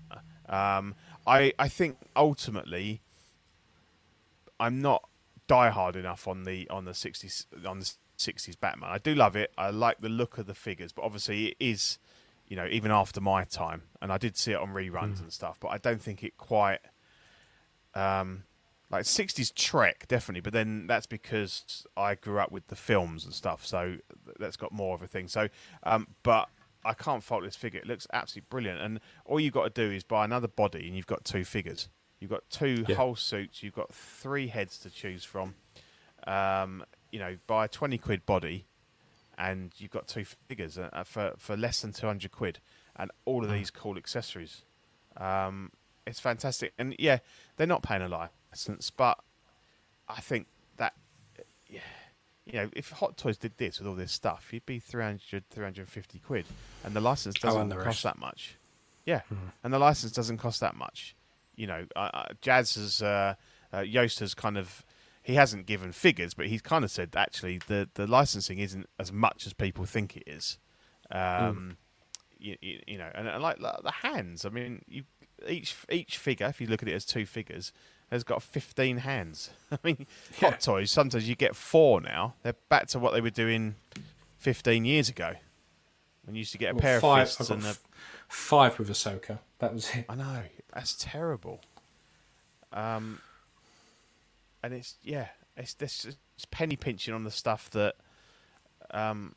Um, 0.49 0.95
I 1.27 1.53
I 1.59 1.69
think 1.69 1.99
ultimately 2.15 3.03
I'm 4.59 4.81
not 4.81 5.07
diehard 5.47 5.95
enough 5.97 6.27
on 6.27 6.45
the 6.45 6.69
on 6.71 6.87
the 6.87 6.95
sixties 6.95 7.47
on 7.67 7.81
the 7.81 7.93
sixties 8.21 8.57
Batman. 8.57 8.91
I 8.91 8.99
do 8.99 9.15
love 9.15 9.37
it. 9.37 9.53
I 9.57 9.71
like 9.71 10.01
the 10.01 10.09
look 10.09 10.39
of 10.39 10.47
the 10.47 10.55
figures, 10.55 10.93
but 10.93 11.03
obviously 11.03 11.47
it 11.47 11.57
is, 11.61 11.99
you 12.47 12.57
know, 12.57 12.67
even 12.71 12.91
after 12.91 13.21
my 13.21 13.45
time, 13.45 13.83
and 14.01 14.13
I 14.13 14.19
did 14.19 14.37
see 14.37 14.53
it 14.53 14.59
on 14.59 14.69
reruns 14.69 15.21
and 15.21 15.33
stuff, 15.33 15.59
but 15.61 15.69
I 15.69 15.79
don't 15.79 16.01
think 16.03 16.23
it 16.23 16.37
quite. 16.37 16.81
Um, 17.95 18.45
like 18.91 19.05
sixties 19.05 19.51
Trek 19.51 20.07
definitely, 20.07 20.43
but 20.43 20.53
then 20.53 20.87
that's 20.87 21.07
because 21.07 21.87
I 21.97 22.15
grew 22.15 22.39
up 22.39 22.53
with 22.53 22.69
the 22.69 22.77
films 22.77 23.25
and 23.25 23.35
stuff, 23.35 23.67
so 23.67 23.97
that's 24.39 24.57
got 24.57 24.71
more 24.71 24.95
of 24.95 25.03
a 25.03 25.07
thing. 25.09 25.27
So, 25.29 25.49
um, 25.83 26.07
but 26.23 26.49
I 26.85 26.93
can't 26.95 27.23
fault 27.25 27.43
this 27.43 27.57
figure. 27.57 27.81
It 27.81 27.87
looks 27.87 28.07
absolutely 28.13 28.47
brilliant, 28.49 28.81
and 28.81 29.01
all 29.25 29.41
you've 29.41 29.55
got 29.55 29.75
to 29.75 29.89
do 29.89 29.93
is 29.93 30.05
buy 30.05 30.25
another 30.25 30.47
body, 30.47 30.87
and 30.87 30.95
you've 30.97 31.07
got 31.09 31.25
two 31.25 31.45
figures. 31.45 31.89
You've 32.21 32.31
got 32.31 32.49
two 32.49 32.85
Yeah. 32.87 32.95
whole 32.97 33.17
suits. 33.17 33.63
You've 33.63 33.75
got 33.75 33.93
three 33.93 34.47
heads 34.49 34.79
to 34.81 34.91
choose 34.91 35.25
from. 35.25 35.57
Um, 36.27 36.85
you 37.17 37.23
know, 37.23 37.39
buy 37.47 37.65
a 37.65 37.69
twenty 37.69 37.97
quid 37.97 38.27
body, 38.27 38.67
and 39.39 39.73
you've 39.79 39.91
got 39.91 40.07
two 40.07 40.27
figures 40.27 40.77
uh, 40.77 41.03
for 41.03 41.33
for 41.39 41.57
less 41.57 41.81
than 41.81 41.95
two 41.95 42.07
hundred 42.07 42.31
quid, 42.31 42.59
and 42.95 43.11
all 43.25 43.43
of 43.43 43.51
these 43.51 43.71
cool 43.71 43.97
accessories. 43.97 44.65
Um, 45.17 45.71
it's 46.07 46.21
fantastic, 46.21 46.75
and 46.77 46.95
yeah, 46.99 47.21
they're 47.57 47.67
not 47.67 47.83
paying 47.83 48.03
a 48.03 48.09
license, 48.53 48.91
but 48.91 49.19
I 50.07 50.21
think 50.21 50.47
that 50.77 50.93
yeah, 51.71 51.81
you 52.45 52.53
know, 52.53 52.69
if 52.77 52.91
Hot 52.91 53.17
Toys 53.17 53.39
did 53.39 53.57
this 53.57 53.79
with 53.79 53.89
all 53.89 53.95
this 53.95 54.13
stuff, 54.13 54.53
you'd 54.53 54.67
be 54.67 54.79
300, 54.79 55.45
350 55.49 56.19
quid, 56.19 56.45
and 56.85 56.95
the 56.95 57.01
license 57.01 57.37
Oh, 57.43 57.49
doesn't 57.49 57.71
the 57.71 57.77
cost 57.77 58.03
that 58.03 58.19
much. 58.19 58.57
Yeah, 59.07 59.23
and 59.65 59.73
the 59.73 59.79
license 59.79 60.13
doesn't 60.13 60.37
cost 60.37 60.61
that 60.61 60.77
much. 60.77 61.17
You 61.55 61.67
know, 61.67 61.87
uh, 61.97 62.11
uh, 62.13 62.27
Jazz 62.43 62.75
has 62.75 63.01
uh, 63.01 63.37
uh, 63.73 63.81
Yost 63.81 64.21
has 64.21 64.35
kind 64.35 64.59
of 64.59 64.85
he 65.27 65.35
hasn't 65.35 65.67
given 65.67 65.91
figures, 65.91 66.35
but 66.35 66.47
he's 66.47 66.63
kind 66.63 66.85
of 66.85 66.91
said 66.91 67.11
actually 67.17 67.59
the 67.67 67.89
the 67.95 68.07
licensing 68.07 68.61
isn't 68.61 68.89
as 68.99 69.13
much 69.13 69.45
as 69.47 69.53
people 69.53 69.85
think 69.85 70.17
it 70.17 70.23
is. 70.27 70.59
Um, 71.11 71.77
you, 72.39 72.57
you, 72.61 72.81
you 72.87 72.99
know, 72.99 73.11
and, 73.15 73.27
and 73.27 73.43
like, 73.43 73.59
like 73.61 73.83
the 73.83 73.91
hands. 73.91 74.45
I 74.45 74.51
mean, 74.51 74.83
you 74.89 75.03
each 75.49 75.75
each 75.91 76.17
figure, 76.17 76.47
if 76.47 76.61
you 76.61 76.69
look 76.69 76.81
at 76.83 76.89
it 76.89 76.95
as 76.95 77.05
two 77.05 77.27
figures, 77.27 77.73
has 78.11 78.23
got 78.23 78.41
15 78.41 78.99
hands. 78.99 79.51
I 79.73 79.79
mean, 79.83 80.07
Yeah. 80.41 80.51
Hot 80.51 80.61
Toys 80.61 80.93
sometimes 80.93 81.29
you 81.29 81.35
get 81.35 81.57
four 81.57 82.01
now. 82.01 82.35
They're 82.45 82.55
back 82.69 82.87
to 82.89 83.01
what 83.01 83.13
they 83.13 83.21
were 83.21 83.31
doing 83.31 83.75
15 84.39 84.85
years 84.85 85.09
ago. 85.09 85.33
When 86.25 86.37
you 86.37 86.41
used 86.41 86.53
to 86.53 86.59
get 86.59 86.71
a 86.71 86.75
Well, 86.75 86.83
pair 86.83 87.01
five, 87.01 87.23
of 87.25 87.33
fists 87.33 87.51
and 87.51 87.65
a, 87.65 87.69
f- 87.71 87.81
five 88.29 88.79
with 88.79 88.89
Ahsoka. 88.91 89.39
That 89.59 89.75
was 89.75 89.91
it. 89.95 90.05
I 90.09 90.15
know 90.15 90.43
that's 90.73 90.95
terrible. 90.99 91.61
Um, 92.73 93.21
and 94.67 94.75
it's 94.75 94.97
yeah, 95.03 95.29
it's 95.57 95.75
this 95.75 96.05
it's 96.05 96.45
penny 96.51 96.77
pinching 96.77 97.15
on 97.15 97.25
the 97.25 97.31
stuff 97.31 97.71
that, 97.71 97.95
um, 98.91 99.37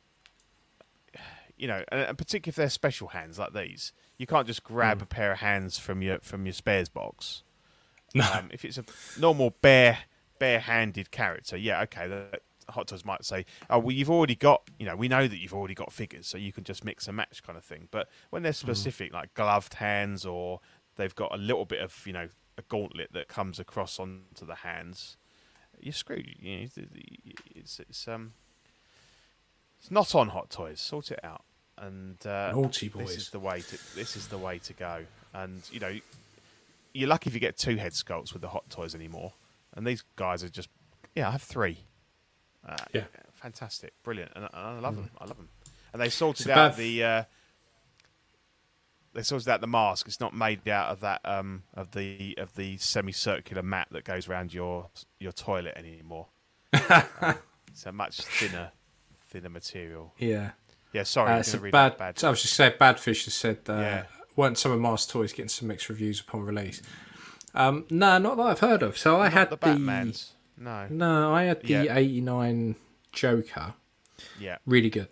you 1.56 1.68
know, 1.68 1.84
and, 1.88 2.00
and 2.00 2.18
particularly 2.18 2.50
if 2.50 2.56
they're 2.56 2.68
special 2.68 3.08
hands 3.08 3.38
like 3.38 3.54
these, 3.54 3.92
you 4.18 4.26
can't 4.26 4.46
just 4.46 4.64
grab 4.64 5.00
a 5.00 5.06
pair 5.06 5.32
of 5.32 5.38
hands 5.38 5.78
from 5.78 6.02
your 6.02 6.18
from 6.20 6.46
your 6.46 6.52
spares 6.52 6.88
box. 6.88 7.44
No. 8.12 8.28
Um, 8.34 8.48
if 8.52 8.64
it's 8.64 8.76
a 8.76 8.84
normal 9.18 9.54
bare 9.62 9.98
bare-handed 10.40 11.12
character, 11.12 11.56
yeah, 11.56 11.80
okay. 11.82 12.08
The 12.08 12.40
Hot 12.70 12.88
Toys 12.88 13.04
might 13.04 13.24
say, 13.24 13.46
"Oh, 13.68 13.78
well, 13.78 13.92
you've 13.92 14.10
already 14.10 14.34
got, 14.34 14.68
you 14.80 14.86
know, 14.86 14.96
we 14.96 15.06
know 15.06 15.28
that 15.28 15.38
you've 15.38 15.54
already 15.54 15.74
got 15.74 15.92
figures, 15.92 16.26
so 16.26 16.38
you 16.38 16.52
can 16.52 16.64
just 16.64 16.84
mix 16.84 17.06
and 17.06 17.16
match 17.16 17.42
kind 17.44 17.56
of 17.56 17.64
thing." 17.64 17.86
But 17.92 18.08
when 18.30 18.42
they're 18.42 18.52
specific, 18.52 19.12
like 19.12 19.32
gloved 19.34 19.74
hands, 19.74 20.26
or 20.26 20.58
they've 20.96 21.14
got 21.14 21.32
a 21.32 21.38
little 21.38 21.66
bit 21.66 21.80
of, 21.80 22.04
you 22.04 22.12
know, 22.12 22.28
a 22.58 22.62
gauntlet 22.62 23.12
that 23.12 23.28
comes 23.28 23.60
across 23.60 24.00
onto 24.00 24.44
the 24.44 24.56
hands, 24.56 25.16
you're 25.82 25.92
screwed. 25.92 26.26
You 26.40 26.58
know, 26.58 26.66
it's, 27.54 27.80
it's 27.80 28.08
um, 28.08 28.32
it's 29.80 29.90
not 29.90 30.14
on 30.14 30.28
Hot 30.28 30.50
Toys. 30.50 30.80
Sort 30.80 31.10
it 31.10 31.20
out. 31.24 31.42
And 31.78 32.24
uh, 32.26 32.52
Naughty 32.52 32.88
This 32.88 33.16
is 33.16 33.30
the 33.30 33.38
way 33.38 33.60
to. 33.60 33.78
This 33.94 34.16
is 34.16 34.28
the 34.28 34.38
way 34.38 34.58
to 34.58 34.72
go. 34.72 35.04
And 35.32 35.62
you 35.72 35.80
know, 35.80 35.96
you're 36.92 37.08
lucky 37.08 37.28
if 37.28 37.34
you 37.34 37.40
get 37.40 37.56
two 37.56 37.76
head 37.76 37.92
sculpts 37.92 38.32
with 38.32 38.42
the 38.42 38.48
Hot 38.48 38.68
Toys 38.70 38.94
anymore. 38.94 39.32
And 39.74 39.86
these 39.86 40.02
guys 40.16 40.42
are 40.42 40.48
just, 40.48 40.68
yeah, 41.14 41.28
I 41.28 41.30
have 41.32 41.42
three. 41.42 41.78
Uh, 42.68 42.76
Yeah. 42.92 43.04
fantastic, 43.34 43.92
brilliant, 44.02 44.32
and, 44.34 44.44
and 44.44 44.52
I 44.52 44.78
love 44.80 44.96
them. 44.96 45.10
I 45.18 45.24
love 45.24 45.36
them. 45.36 45.48
And 45.92 46.02
they 46.02 46.08
sorted 46.10 46.46
It's 46.48 46.56
out 46.56 46.76
the. 46.76 47.04
Uh, 47.04 47.24
they 49.14 49.22
sorted 49.22 49.48
out 49.48 49.60
the 49.60 49.66
mask. 49.66 50.06
It's 50.06 50.20
not 50.20 50.34
made 50.34 50.68
out 50.68 50.90
of 50.90 51.00
that 51.00 51.20
um, 51.24 51.64
of 51.74 51.92
the 51.92 52.34
of 52.38 52.54
the 52.54 52.76
semicircular 52.78 53.62
mat 53.62 53.88
that 53.90 54.04
goes 54.04 54.28
around 54.28 54.54
your 54.54 54.88
your 55.18 55.32
toilet 55.32 55.74
anymore. 55.76 56.26
Uh, 56.72 57.02
it's 57.68 57.86
a 57.86 57.92
much 57.92 58.20
thinner 58.22 58.72
thinner 59.28 59.48
material. 59.50 60.14
Yeah. 60.18 60.50
Yeah, 60.92 61.04
sorry, 61.04 61.32
Uh, 61.34 61.38
it's 61.38 61.54
a 61.54 61.58
bad, 61.58 61.72
that 61.72 61.98
bad. 61.98 62.24
I 62.24 62.30
was 62.30 62.42
just 62.42 62.54
saying, 62.54 62.72
Badfish 62.80 63.24
has 63.26 63.34
said 63.34 63.58
uh, 63.68 63.74
Yeah. 63.74 64.02
weren't 64.34 64.58
some 64.58 64.72
of 64.72 64.80
Mars 64.80 65.06
Toys 65.06 65.32
getting 65.32 65.48
some 65.48 65.68
mixed 65.68 65.88
reviews 65.88 66.20
upon 66.20 66.40
release? 66.42 66.82
Um, 67.54 67.84
no, 67.90 68.18
not 68.18 68.36
that 68.38 68.42
I've 68.42 68.58
heard 68.58 68.82
of. 68.82 68.98
So 68.98 69.20
I 69.20 69.28
had 69.28 69.50
the 69.50 69.56
the, 69.56 69.66
Batman's. 69.66 70.32
No. 70.58 70.88
no, 70.90 71.32
I 71.32 71.44
had 71.44 71.62
the 71.62 71.68
Yeah. 71.68 71.96
'89 71.96 72.74
Joker. 73.12 73.74
Yeah. 74.40 74.58
Really 74.66 74.90
good. 74.90 75.08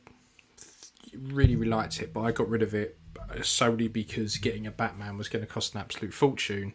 Really, 1.16 1.57
really 1.57 1.70
liked 1.70 2.01
it, 2.03 2.12
but 2.12 2.20
I 2.22 2.32
got 2.32 2.49
rid 2.49 2.62
of 2.62 2.74
it 2.74 2.97
solely 3.43 3.89
because 3.89 4.37
getting 4.39 4.66
a 4.66 4.70
Batman 4.70 5.16
was 5.18 5.29
going 5.29 5.45
to 5.45 5.51
cost 5.51 5.74
an 5.74 5.81
absolute 5.81 6.14
fortune, 6.14 6.74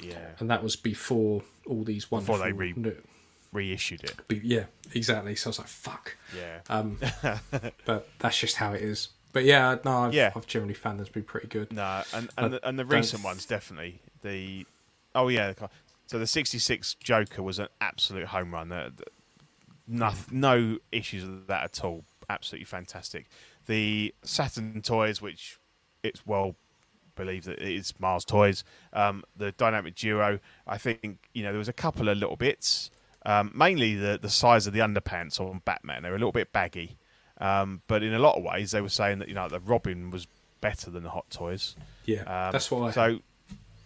Yeah. 0.00 0.18
and 0.38 0.50
that 0.50 0.62
was 0.62 0.76
before 0.76 1.42
all 1.66 1.84
these 1.84 2.10
wonderful. 2.10 2.34
Before 2.36 2.46
they 2.46 2.52
re- 2.52 2.74
no- 2.76 2.92
Reissued 3.52 4.04
it. 4.04 4.42
yeah, 4.44 4.64
exactly. 4.92 5.34
So 5.34 5.48
I 5.48 5.50
was 5.50 5.58
like, 5.58 5.68
"Fuck." 5.68 6.16
Yeah. 6.36 6.60
Um, 6.68 6.98
but 7.86 8.06
that's 8.18 8.38
just 8.38 8.56
how 8.56 8.72
it 8.72 8.82
is. 8.82 9.08
But 9.32 9.44
yeah, 9.44 9.76
no, 9.84 9.98
I've, 10.04 10.14
Yeah. 10.14 10.32
I've 10.36 10.46
generally 10.46 10.74
found 10.74 10.98
them 10.98 11.06
to 11.06 11.12
be 11.12 11.22
pretty 11.22 11.46
good. 11.48 11.72
No, 11.72 12.02
and 12.12 12.28
and 12.36 12.52
the, 12.52 12.68
and 12.68 12.78
the 12.78 12.84
recent 12.84 13.24
ones 13.24 13.46
definitely 13.46 14.00
the. 14.22 14.66
Oh 15.14 15.28
yeah, 15.28 15.54
so 16.06 16.18
the 16.18 16.26
'66 16.26 16.94
Joker 16.96 17.42
was 17.42 17.58
an 17.58 17.68
absolute 17.80 18.26
home 18.26 18.52
run. 18.52 18.70
Uh, 18.70 18.90
No, 19.86 20.12
no 20.30 20.78
issues 20.92 21.24
with 21.24 21.46
that 21.46 21.64
at 21.64 21.82
all. 21.84 22.04
Absolutely 22.28 22.66
fantastic. 22.66 23.26
The 23.64 24.14
Saturn 24.22 24.82
toys, 24.82 25.22
which 25.22 25.58
it's 26.02 26.26
well 26.26 26.54
believed 27.16 27.46
that 27.46 27.58
it 27.60 27.68
is 27.74 27.92
Mars 27.98 28.24
toys. 28.24 28.62
Um, 28.92 29.24
the 29.36 29.52
Dynamic 29.52 29.94
Duo, 29.96 30.38
I 30.66 30.78
think 30.78 31.18
you 31.34 31.42
know 31.42 31.50
there 31.50 31.58
was 31.58 31.68
a 31.68 31.72
couple 31.72 32.08
of 32.08 32.16
little 32.18 32.36
bits. 32.36 32.90
Um, 33.26 33.52
mainly 33.54 33.94
the 33.94 34.18
the 34.20 34.30
size 34.30 34.66
of 34.66 34.72
the 34.72 34.78
underpants 34.80 35.40
on 35.40 35.60
Batman. 35.64 36.02
They 36.02 36.10
were 36.10 36.16
a 36.16 36.18
little 36.18 36.32
bit 36.32 36.52
baggy, 36.52 36.96
um, 37.40 37.82
but 37.88 38.02
in 38.02 38.14
a 38.14 38.18
lot 38.18 38.36
of 38.36 38.42
ways 38.44 38.70
they 38.70 38.80
were 38.80 38.88
saying 38.88 39.18
that 39.18 39.28
you 39.28 39.34
know 39.34 39.48
the 39.48 39.60
Robin 39.60 40.10
was 40.10 40.26
better 40.60 40.90
than 40.90 41.02
the 41.02 41.10
Hot 41.10 41.28
Toys. 41.30 41.76
Yeah, 42.04 42.20
Um, 42.22 42.52
that's 42.52 42.70
I. 42.72 42.90
So, 42.90 43.18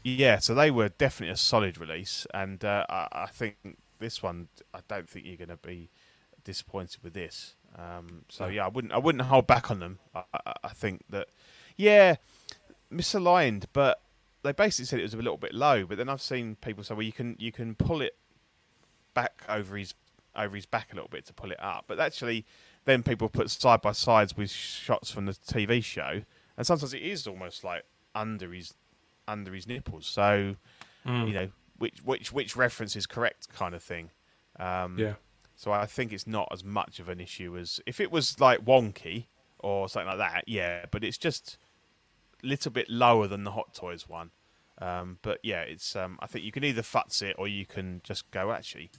yeah, 0.05 0.39
so 0.39 0.55
they 0.55 0.71
were 0.71 0.89
definitely 0.91 1.33
a 1.33 1.37
solid 1.37 1.79
release, 1.79 2.27
and 2.35 2.65
uh, 2.65 2.85
I, 2.89 3.09
I 3.13 3.27
think 3.27 3.57
this 3.99 4.23
one, 4.23 4.49
I 4.75 4.81
don't 4.89 5.09
think 5.09 5.27
you're 5.27 5.37
going 5.37 5.49
to 5.49 5.57
be 5.57 5.91
disappointed 6.45 7.03
with 7.03 7.15
this. 7.15 7.55
Um, 7.77 8.25
so 8.29 8.45
No. 8.47 8.51
yeah, 8.51 8.65
I 8.65 8.69
wouldn't, 8.69 8.93
I 8.93 8.99
wouldn't 8.99 9.23
hold 9.23 9.47
back 9.47 9.71
on 9.71 9.79
them. 9.79 9.99
I, 10.15 10.23
I, 10.35 10.53
I 10.65 10.69
think 10.71 11.05
that, 11.11 11.29
yeah, 11.77 12.17
misaligned, 12.93 13.65
but 13.73 14.01
they 14.43 14.53
basically 14.53 14.87
said 14.87 14.99
it 14.99 15.03
was 15.03 15.15
a 15.15 15.19
little 15.19 15.37
bit 15.37 15.55
low. 15.55 15.85
But 15.87 15.99
then 15.99 16.09
I've 16.09 16.23
seen 16.23 16.57
people 16.57 16.83
say, 16.85 16.95
well, 16.95 17.03
you 17.03 17.13
can, 17.13 17.37
you 17.39 17.53
can 17.53 17.75
pull 17.75 18.01
it 18.03 18.17
back 19.15 19.43
over 19.49 19.77
his 19.77 19.95
over 20.35 20.57
his 20.57 20.65
back 20.65 20.91
a 20.93 20.95
little 20.95 21.11
bit 21.11 21.27
to 21.27 21.35
pull 21.35 21.51
it 21.53 21.63
up. 21.63 21.85
But 21.87 22.01
actually, 22.01 22.47
then 22.87 23.03
people 23.03 23.29
put 23.29 23.51
side 23.51 23.83
by 23.83 23.93
sides 23.93 24.37
with 24.37 24.51
shots 24.51 25.11
from 25.11 25.27
the 25.27 25.33
TV 25.33 25.85
show, 25.85 26.23
and 26.57 26.67
sometimes 26.67 26.95
it 26.95 27.03
is 27.03 27.27
almost 27.27 27.63
like 27.65 27.85
under 28.15 28.53
his 28.53 28.75
under 29.29 29.53
his 29.53 29.67
nipples. 29.67 30.07
So 30.07 30.57
Mm. 31.07 31.27
you 31.27 31.35
know 31.35 31.49
which 31.79 31.99
which 32.05 32.33
which 32.33 32.55
reference 32.57 32.95
is 32.95 33.07
correct, 33.07 33.49
kind 33.53 33.75
of 33.75 33.83
thing. 33.83 34.11
Um, 34.61 34.97
yeah, 34.99 35.15
So 35.57 35.73
I 35.73 35.85
think 35.87 36.13
it's 36.13 36.27
not 36.29 36.47
as 36.53 36.63
much 36.63 37.01
of 37.01 37.09
an 37.09 37.21
issue 37.21 37.57
as 37.59 37.81
if 37.87 37.99
it 38.01 38.13
was 38.13 38.39
like 38.39 38.65
wonky 38.65 39.27
or 39.63 39.89
something 39.89 40.09
like 40.09 40.19
that. 40.19 40.45
Yeah, 40.47 40.87
but 40.91 41.05
it's 41.05 41.19
just 41.19 41.59
a 42.43 42.47
little 42.47 42.71
bit 42.71 42.89
lower 42.89 43.27
than 43.27 43.45
the 43.45 43.53
Hot 43.53 43.75
Toys 43.75 44.09
one. 44.09 44.31
Um, 44.79 45.19
but 45.23 45.39
yeah, 45.43 45.61
it's 45.61 45.95
um, 45.95 46.19
I 46.21 46.27
think 46.27 46.45
you 46.45 46.53
can 46.53 46.65
either 46.65 46.83
futz 46.83 47.23
it 47.23 47.37
or 47.39 47.47
you 47.47 47.67
can 47.67 48.01
just 48.05 48.31
go 48.31 48.53
actually. 48.53 48.91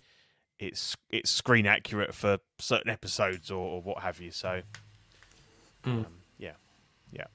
It's 0.59 0.95
it's 1.09 1.29
screen 1.29 1.65
accurate 1.65 2.13
for 2.13 2.37
certain 2.59 2.89
episodes 2.89 3.51
or, 3.51 3.57
or 3.57 3.81
what 3.81 3.99
have 3.99 4.21
you. 4.21 4.31
So 4.31 4.61
um, 5.83 6.05
yeah, 6.37 6.53
yeah, 7.11 7.25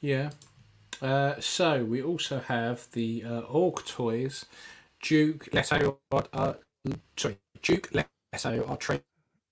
yeah. 0.00 0.30
Uh, 1.02 1.40
so 1.40 1.84
we 1.84 2.02
also 2.02 2.40
have 2.40 2.86
the 2.92 3.24
uh, 3.24 3.40
Orc 3.40 3.84
toys, 3.86 4.44
Duke 5.02 5.48
Leto. 5.52 5.98
Uh, 6.12 6.52
sorry, 7.16 7.38
Duke 7.62 7.90
Leto 7.92 8.08
Atreides. 8.34 9.02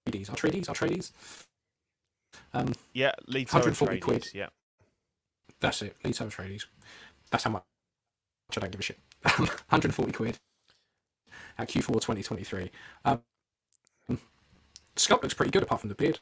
Atreides. 0.06 0.66
Atreides. 0.66 1.12
Um, 2.52 2.74
yeah. 2.92 3.12
Leto 3.26 3.52
140 3.54 4.00
quid. 4.00 4.26
Yeah, 4.34 4.48
that's 5.60 5.82
it. 5.82 5.96
Leto 6.04 6.26
Atreides. 6.26 6.66
That's 7.30 7.44
how 7.44 7.50
much 7.50 7.64
I 8.56 8.60
don't 8.60 8.70
give 8.70 8.80
a 8.80 8.82
shit. 8.82 8.98
140 9.22 10.12
quid 10.12 10.38
at 11.58 11.68
Q4 11.68 11.86
2023. 11.94 12.70
Um, 13.04 13.20
sculpt 14.96 15.22
looks 15.22 15.34
pretty 15.34 15.50
good 15.50 15.62
apart 15.62 15.80
from 15.80 15.88
the 15.88 15.94
beard. 15.94 16.20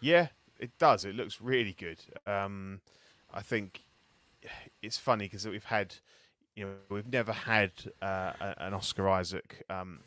Yeah, 0.00 0.28
it 0.58 0.76
does. 0.78 1.04
It 1.04 1.14
looks 1.14 1.40
really 1.40 1.72
good. 1.72 1.98
Um, 2.26 2.80
I 3.32 3.42
think 3.42 3.82
it's 4.82 4.98
funny 4.98 5.24
because 5.24 5.46
we've 5.46 5.64
had, 5.64 5.94
you 6.54 6.66
know, 6.66 6.72
we've 6.90 7.10
never 7.10 7.32
had 7.32 7.72
uh, 8.02 8.32
an 8.58 8.74
Oscar 8.74 9.08
Isaac 9.08 9.64
um, 9.70 10.00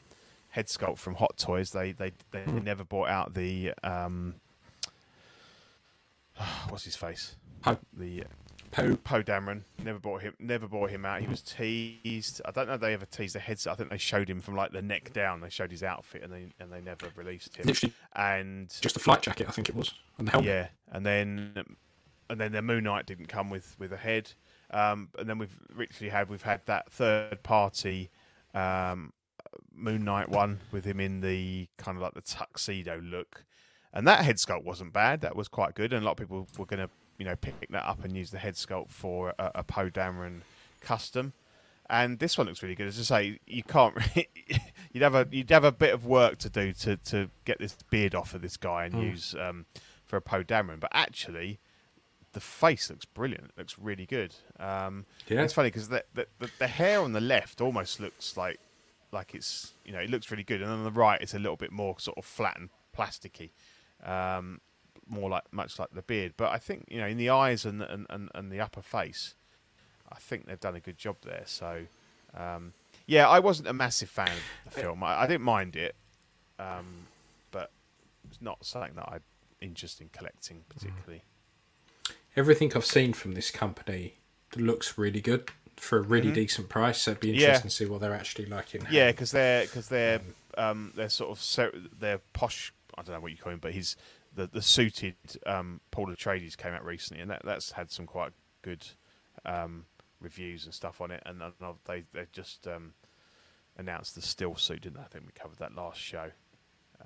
head 0.50 0.68
sculpt 0.68 0.98
from 0.98 1.16
Hot 1.16 1.38
Toys. 1.38 1.72
They 1.72 1.92
they 1.92 2.12
they 2.32 2.46
never 2.46 2.84
brought 2.84 3.10
out 3.10 3.34
the 3.34 3.74
um, 3.84 4.36
what's 6.70 6.86
his 6.86 6.96
face? 6.96 7.36
Poe. 7.62 7.78
The 7.94 8.24
Poe. 8.72 8.96
Poe 8.98 9.24
Dameron 9.24 9.64
never 9.84 10.00
bought 10.00 10.22
him. 10.22 10.34
Never 10.40 10.68
brought 10.68 10.92
him 10.92 11.06
out. 11.06 11.22
He 11.22 11.28
was 11.28 11.42
teased. 11.42 12.42
I 12.46 12.52
don't 12.52 12.68
know. 12.68 12.76
if 12.76 12.82
They 12.82 12.94
ever 12.94 13.06
teased 13.06 13.36
the 13.36 13.40
headset. 13.40 13.74
I 13.74 13.76
think 13.76 13.90
they 13.90 13.98
showed 13.98 14.30
him 14.30 14.42
from 14.42 14.56
like 14.56 14.72
the 14.72 14.82
neck 14.82 15.12
down. 15.14 15.42
They 15.42 15.50
showed 15.50 15.72
his 15.72 15.84
outfit, 15.84 16.24
and 16.24 16.32
they 16.32 16.48
and 16.60 16.72
they 16.72 16.82
never 16.82 17.08
released 17.16 17.58
him. 17.58 17.66
Literally 17.66 17.94
And 18.16 18.74
just 18.82 18.96
a 18.96 19.00
flight 19.00 19.22
jacket, 19.22 19.48
I 19.48 19.52
think 19.52 19.70
it 19.70 19.76
was, 19.76 19.94
and 20.18 20.28
the 20.28 20.32
helmet. 20.32 20.48
yeah, 20.50 20.68
and 20.92 21.06
then 21.06 21.64
and 22.30 22.40
then 22.40 22.52
the 22.52 22.62
Moon 22.62 22.84
Knight 22.84 23.06
didn't 23.06 23.28
come 23.28 23.50
with 23.50 23.76
with 23.80 23.92
a 23.92 23.98
head. 23.98 24.32
Um, 24.72 25.10
and 25.18 25.28
then 25.28 25.40
we've 25.40 25.58
literally 25.76 26.10
had 26.10 26.30
we've 26.30 26.44
had 26.44 26.62
that 26.68 26.92
third 26.92 27.42
party 27.42 28.12
um, 28.54 29.14
Moon 29.74 30.04
Knight 30.04 30.30
one 30.30 30.60
with 30.72 30.86
him 30.86 31.00
in 31.00 31.22
the 31.22 31.68
kind 31.78 31.98
of 31.98 32.04
like 32.04 32.14
the 32.14 32.22
tuxedo 32.22 33.02
look, 33.04 33.46
and 33.94 34.08
that 34.08 34.24
head 34.26 34.38
sculpt 34.38 34.64
wasn't 34.64 34.94
bad. 34.94 35.22
That 35.22 35.36
was 35.36 35.48
quite 35.48 35.76
good, 35.76 35.94
and 35.94 36.04
a 36.04 36.06
lot 36.06 36.12
of 36.14 36.18
people 36.18 36.48
were 36.58 36.66
going 36.66 36.80
to 36.80 36.90
you 37.18 37.26
know 37.26 37.36
pick 37.36 37.70
that 37.70 37.86
up 37.86 38.04
and 38.04 38.16
use 38.16 38.32
the 38.32 38.40
head 38.40 38.56
sculpt 38.56 38.90
for 38.90 39.34
a, 39.40 39.52
a 39.56 39.64
Poe 39.64 39.90
Dameron 39.90 40.42
custom. 40.82 41.34
And 41.92 42.20
this 42.20 42.38
one 42.38 42.46
looks 42.46 42.62
really 42.62 42.76
good. 42.76 42.88
As 42.88 43.00
I 43.00 43.04
say, 43.04 43.40
you 43.48 43.64
can't. 43.64 43.96
you'd 44.94 45.02
have 45.02 45.16
a 45.16 45.28
you'd 45.32 45.50
have 45.50 45.64
a 45.64 45.72
bit 45.72 45.94
of 45.94 46.06
work 46.06 46.38
to 46.40 46.50
do 46.50 46.72
to, 46.74 46.98
to 46.98 47.30
get 47.46 47.58
this 47.58 47.76
beard 47.90 48.14
off 48.14 48.36
of 48.36 48.42
this 48.44 48.58
guy 48.58 48.86
and 48.86 49.02
use 49.02 49.36
um, 49.40 49.66
for 50.06 50.18
a 50.18 50.22
Poe 50.22 50.44
Dameron. 50.44 50.80
But 50.80 50.92
actually, 50.94 51.60
the 52.34 52.40
face 52.40 52.92
looks 52.92 53.06
brilliant. 53.06 53.46
It 53.46 53.52
looks 53.58 53.80
really 53.80 54.06
good. 54.06 54.36
Um, 54.60 55.06
Yeah. 55.28 55.42
It's 55.42 55.54
funny 55.54 55.70
because 55.70 55.90
the, 55.90 56.04
the, 56.14 56.28
the 56.38 56.52
the 56.60 56.68
hair 56.68 57.02
on 57.02 57.14
the 57.14 57.22
left 57.22 57.60
almost 57.60 58.00
looks 58.00 58.38
like 58.38 58.60
like 59.12 59.34
it's 59.34 59.74
you 59.84 59.92
know 59.92 60.00
it 60.00 60.12
looks 60.12 60.30
really 60.30 60.44
good, 60.44 60.62
and 60.62 60.70
on 60.70 60.84
the 60.84 60.92
right 60.92 61.20
it's 61.20 61.34
a 61.34 61.40
little 61.40 61.58
bit 61.58 61.72
more 61.72 62.00
sort 62.00 62.20
of 62.20 62.26
flat 62.26 62.60
and 62.60 62.70
plasticky, 62.96 63.50
um, 64.04 64.62
more 65.08 65.30
like 65.30 65.44
much 65.52 65.80
like 65.80 65.90
the 65.92 66.02
beard. 66.02 66.34
But 66.38 66.52
I 66.52 66.58
think 66.58 66.86
you 66.90 67.00
know 67.00 67.08
in 67.08 67.18
the 67.18 67.30
eyes 67.30 67.66
and 67.66 67.82
the, 67.82 67.92
and, 67.92 68.06
and, 68.10 68.30
and 68.36 68.52
the 68.52 68.60
upper 68.60 68.82
face, 68.82 69.36
I 70.12 70.16
think 70.16 70.46
they've 70.48 70.60
done 70.60 70.76
a 70.76 70.80
good 70.80 70.98
job 70.98 71.18
there. 71.24 71.44
So 71.46 71.86
um, 72.38 72.74
yeah, 73.06 73.28
I 73.28 73.40
wasn't 73.40 73.68
a 73.68 73.74
massive 73.74 74.10
fan 74.10 74.30
of 74.30 74.74
the 74.74 74.82
film. 74.82 75.04
I, 75.04 75.22
I 75.24 75.28
didn't 75.28 75.44
mind 75.46 75.76
it, 75.76 75.96
um, 76.60 77.08
but 77.52 77.72
it's 78.30 78.42
not 78.42 78.64
something 78.66 78.94
that 78.96 79.08
I 79.10 79.18
interest 79.62 80.00
in 80.00 80.10
collecting, 80.10 80.64
particularly. 80.70 81.24
Everything 82.36 82.72
I've 82.76 82.86
seen 82.86 83.14
from 83.14 83.34
this 83.34 83.52
company 83.52 84.16
looks 84.56 84.98
really 84.98 85.22
good 85.22 85.50
for 85.76 85.98
a 85.98 86.02
really 86.02 86.32
decent 86.32 86.70
price. 86.70 87.02
So 87.02 87.12
it'd 87.12 87.22
be 87.22 87.30
interesting 87.34 87.54
Yeah. 87.54 87.60
to 87.62 87.70
see 87.70 87.86
what 87.86 88.02
they're 88.02 88.14
actually 88.14 88.46
like 88.46 88.76
in. 88.76 88.86
Yeah, 88.92 89.12
because 89.12 89.32
they're 89.32 89.64
because 89.66 89.88
they're 89.90 90.22
um, 90.58 90.94
they're 90.96 91.10
sort 91.10 91.32
of 91.32 91.42
so 91.42 91.72
they're 92.00 92.20
posh. 92.34 92.74
I 93.00 93.04
don't 93.04 93.16
know 93.16 93.22
what 93.22 93.32
you 93.32 93.38
call 93.38 93.54
him, 93.54 93.60
but 93.60 93.74
he's 93.74 93.96
the 94.36 94.48
the 94.48 94.62
suited 94.62 95.16
um, 95.46 95.82
Paul 95.92 96.08
Atreides 96.08 96.58
came 96.58 96.74
out 96.74 96.86
recently, 96.86 97.22
and 97.22 97.32
that 97.32 97.42
that's 97.44 97.72
had 97.72 97.92
some 97.92 98.06
quite 98.06 98.32
good 98.62 98.86
um, 99.46 99.86
reviews 100.20 100.66
and 100.66 100.74
stuff 100.74 101.02
on 101.02 101.12
it. 101.12 101.24
And 101.26 101.42
they 101.86 102.04
they 102.14 102.26
just 102.32 102.68
um, 102.68 102.94
announced 103.78 104.16
the 104.16 104.22
still 104.22 104.56
suit, 104.56 104.82
didn't 104.82 104.98
they? 104.98 105.04
I 105.04 105.08
think 105.08 105.26
we 105.26 105.32
covered 105.32 105.58
that 105.60 105.76
last 105.76 106.00
show. 106.00 106.32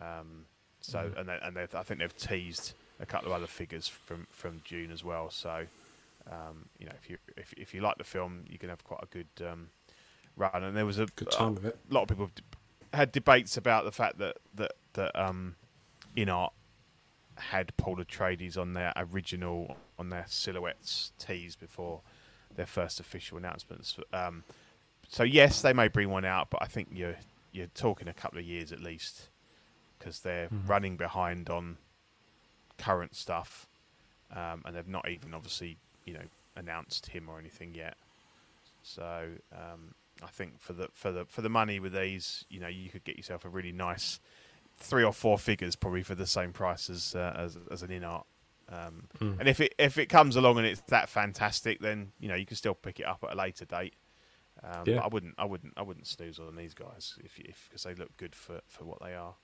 Um, 0.02 0.46
so 0.82 1.12
and 1.16 1.30
they, 1.30 1.38
and 1.42 1.56
they've, 1.56 1.74
I 1.76 1.84
think 1.84 2.00
they've 2.02 2.18
teased 2.18 2.74
a 3.00 3.06
couple 3.06 3.28
of 3.30 3.34
other 3.34 3.48
figures 3.48 3.88
from 3.88 4.28
from 4.32 4.62
Dune 4.68 4.92
as 4.92 5.04
well. 5.04 5.30
So 5.30 5.66
um, 6.30 6.70
you 6.80 6.86
know 6.86 6.94
if 7.02 7.10
you 7.10 7.18
if 7.38 7.54
if 7.54 7.74
you 7.74 7.82
like 7.82 7.98
the 7.98 8.04
film, 8.04 8.44
you 8.50 8.58
can 8.58 8.70
have 8.70 8.84
quite 8.84 9.02
a 9.04 9.08
good 9.08 9.48
um, 9.48 9.70
run. 10.36 10.64
And 10.64 10.76
there 10.76 10.86
was 10.86 11.00
a 11.00 11.06
good 11.16 11.32
time 11.32 11.58
of 11.58 11.66
it. 11.66 11.78
a 11.90 11.94
lot 11.94 12.04
of 12.04 12.08
people 12.10 12.30
d- 12.36 12.44
had 12.94 13.12
debates 13.12 13.56
about 13.58 13.86
the 13.86 13.92
fact 13.92 14.18
that 14.18 14.38
that 14.56 14.74
that 14.94 15.16
um, 15.16 15.56
InArt 16.16 16.52
had 17.38 17.76
Paul 17.78 17.98
Atreides 17.98 18.58
on 18.58 18.74
their 18.74 18.94
original 18.96 19.78
on 19.98 20.10
their 20.10 20.26
silhouettes 20.28 21.12
tees 21.18 21.56
before 21.56 22.02
their 22.56 22.66
first 22.66 23.00
official 23.00 23.38
announcements. 23.38 23.98
Um, 24.12 24.44
so 25.08 25.24
yes, 25.24 25.62
they 25.62 25.74
may 25.74 25.88
bring 25.88 26.10
one 26.10 26.26
out, 26.26 26.50
but 26.50 26.62
I 26.62 26.66
think 26.66 26.90
you're 26.92 27.18
you're 27.52 27.68
talking 27.68 28.08
a 28.08 28.14
couple 28.14 28.40
of 28.40 28.46
years 28.46 28.72
at 28.72 28.80
least 28.80 29.30
because 29.98 30.20
they're 30.20 30.50
running 30.68 30.98
behind 30.98 31.50
on 31.50 31.78
current 32.78 33.16
stuff, 33.16 33.68
um, 34.36 34.64
and 34.66 34.76
they've 34.76 34.88
not 34.88 35.08
even 35.10 35.34
obviously 35.34 35.78
you 36.06 36.14
know 36.14 36.24
announced 36.56 37.08
him 37.08 37.30
or 37.30 37.40
anything 37.40 37.74
yet. 37.74 37.96
So 38.84 39.30
um, 39.52 39.96
I 40.22 40.28
think 40.28 40.60
for 40.60 40.74
the 40.74 40.90
for 40.94 41.12
the 41.12 41.26
for 41.26 41.42
the 41.42 41.50
money 41.50 41.80
with 41.80 41.94
these, 41.94 42.46
you 42.50 42.60
know, 42.60 42.68
you 42.68 42.90
could 42.90 43.04
get 43.04 43.18
yourself 43.18 43.46
a 43.46 43.50
really 43.50 43.72
nice 43.72 44.20
three 44.78 45.04
or 45.04 45.14
four 45.14 45.38
figures 45.38 45.76
probably 45.76 46.04
for 46.04 46.16
the 46.16 46.28
same 46.28 46.52
price 46.54 46.90
as 46.90 47.16
uh, 47.16 47.34
as, 47.38 47.58
as 47.72 47.82
an 47.84 47.90
InArt. 47.90 48.26
Um, 48.70 49.08
And 49.20 49.48
if 49.48 49.60
it 49.60 49.76
if 49.78 49.98
it 49.98 50.08
comes 50.08 50.36
along 50.36 50.58
and 50.58 50.66
it's 50.68 50.82
that 50.88 51.10
fantastic, 51.10 51.80
then 51.80 52.12
you 52.20 52.28
know 52.30 52.36
you 52.36 52.46
can 52.46 52.58
still 52.58 52.74
pick 52.74 53.00
it 53.00 53.06
up 53.06 53.24
at 53.24 53.34
a 53.34 53.36
later 53.36 53.66
date. 53.66 53.94
Um, 54.64 54.84
Yeah. 54.86 54.96
but 54.98 55.04
I 55.06 55.08
wouldn't 55.08 55.36
I 55.38 55.46
wouldn't 55.46 55.74
I 55.78 55.82
wouldn't 55.82 56.08
snooze 56.08 56.40
on 56.40 56.56
these 56.56 56.74
guys 56.74 57.16
if 57.24 57.40
if 57.40 57.68
because 57.70 57.84
they 57.84 57.94
look 57.96 58.16
good 58.18 58.36
for, 58.36 58.62
for 58.68 58.86
what 58.86 59.02
they 59.02 59.14
are. 59.16 59.36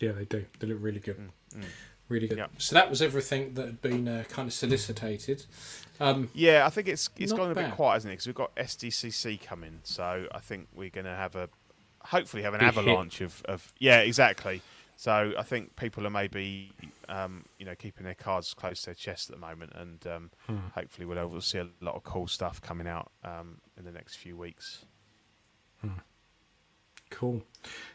Yeah, 0.00 0.12
they 0.12 0.24
do. 0.24 0.44
They 0.58 0.66
look 0.66 0.78
really 0.80 1.00
good. 1.00 1.16
Mm, 1.56 1.64
Really 2.10 2.28
good. 2.28 2.36
Yeah. 2.36 2.48
So 2.58 2.74
that 2.74 2.90
was 2.90 3.00
everything 3.00 3.54
that 3.54 3.64
had 3.64 3.80
been 3.80 4.06
uh, 4.06 4.24
kind 4.28 4.46
of 4.46 4.52
solicited. 4.52 5.44
Um, 5.98 6.28
Yeah, 6.34 6.66
I 6.66 6.70
think 6.70 6.86
it's 6.88 7.08
it's 7.16 7.32
gone 7.32 7.50
a 7.50 7.54
bit 7.54 7.70
quiet, 7.72 7.98
isn't 7.98 8.10
it? 8.10 8.14
Because 8.14 8.26
we've 8.26 8.34
got 8.34 8.54
SDCC 8.56 9.40
coming, 9.42 9.80
so 9.84 10.26
I 10.30 10.38
think 10.40 10.68
we're 10.74 10.90
going 10.90 11.06
to 11.06 11.14
have 11.14 11.34
a 11.34 11.48
hopefully 12.04 12.42
have 12.42 12.54
an 12.54 12.60
Big 12.60 12.66
hit. 12.72 12.78
avalanche 12.78 13.20
of, 13.20 13.42
of 13.46 13.72
yeah, 13.78 13.98
exactly. 14.00 14.62
So 14.96 15.32
I 15.36 15.42
think 15.42 15.74
people 15.74 16.06
are 16.06 16.10
maybe 16.10 16.70
um, 17.08 17.44
you 17.58 17.66
know 17.66 17.74
keeping 17.74 18.04
their 18.04 18.14
cards 18.14 18.54
close 18.54 18.80
to 18.82 18.86
their 18.86 18.94
chest 18.94 19.28
at 19.28 19.34
the 19.36 19.40
moment, 19.40 19.72
and 19.74 20.06
um, 20.06 20.30
Hmm. 20.46 20.56
hopefully 20.74 21.04
we'll 21.06 21.40
see 21.40 21.58
a 21.58 21.68
lot 21.80 21.96
of 21.96 22.04
cool 22.04 22.28
stuff 22.28 22.60
coming 22.62 22.86
out 22.86 23.10
um, 23.24 23.60
in 23.76 23.84
the 23.84 23.90
next 23.92 24.16
few 24.16 24.36
weeks. 24.36 24.84
cool. 27.10 27.42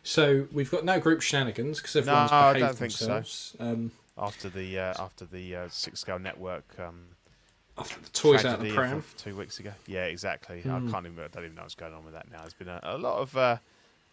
So 0.03 0.47
we've 0.51 0.69
got 0.71 0.85
no 0.85 0.99
group 0.99 1.21
shenanigans 1.21 1.79
because 1.81 1.95
No, 1.95 2.01
everyone's 2.01 2.31
I 2.31 2.53
behaved 2.53 2.67
don't 2.67 2.77
think 2.77 2.91
so. 2.91 3.05
themselves. 3.05 3.55
Um, 3.59 3.91
After 4.17 4.49
the 4.49 4.79
uh, 4.79 4.93
after 4.99 5.25
the 5.25 5.55
uh, 5.55 5.67
six 5.69 6.01
scale 6.01 6.19
network 6.19 6.65
um, 6.79 7.05
after 7.77 7.99
the 8.01 8.09
toys 8.09 8.43
out 8.45 8.59
of 8.59 8.65
the 8.65 8.71
pram. 8.73 9.03
two 9.17 9.35
weeks 9.37 9.59
ago, 9.59 9.71
yeah, 9.87 10.03
exactly. 10.05 10.61
Hmm. 10.61 10.87
I 10.87 10.91
can't 10.91 11.05
even 11.05 11.23
I 11.23 11.27
don't 11.29 11.43
even 11.45 11.55
know 11.55 11.61
what's 11.63 11.75
going 11.75 11.93
on 11.93 12.03
with 12.03 12.13
that 12.13 12.29
now. 12.31 12.39
There's 12.41 12.53
been 12.53 12.67
a, 12.67 12.79
a 12.83 12.97
lot 12.97 13.19
of 13.19 13.35
uh, 13.37 13.57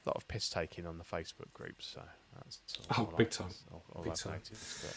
lot 0.07 0.17
of 0.17 0.27
piss 0.29 0.49
taking 0.49 0.87
on 0.87 0.99
the 0.99 1.05
Facebook 1.05 1.53
groups, 1.53 1.87
so 1.95 2.03
that's 2.35 2.59
Oh, 2.97 3.13
big 3.17 3.31
time. 3.31 3.51
all- 3.73 3.85
all 3.95 4.03
Big 4.05 4.15
time. 4.15 4.35
noticed, 4.35 4.83
but- 4.83 4.97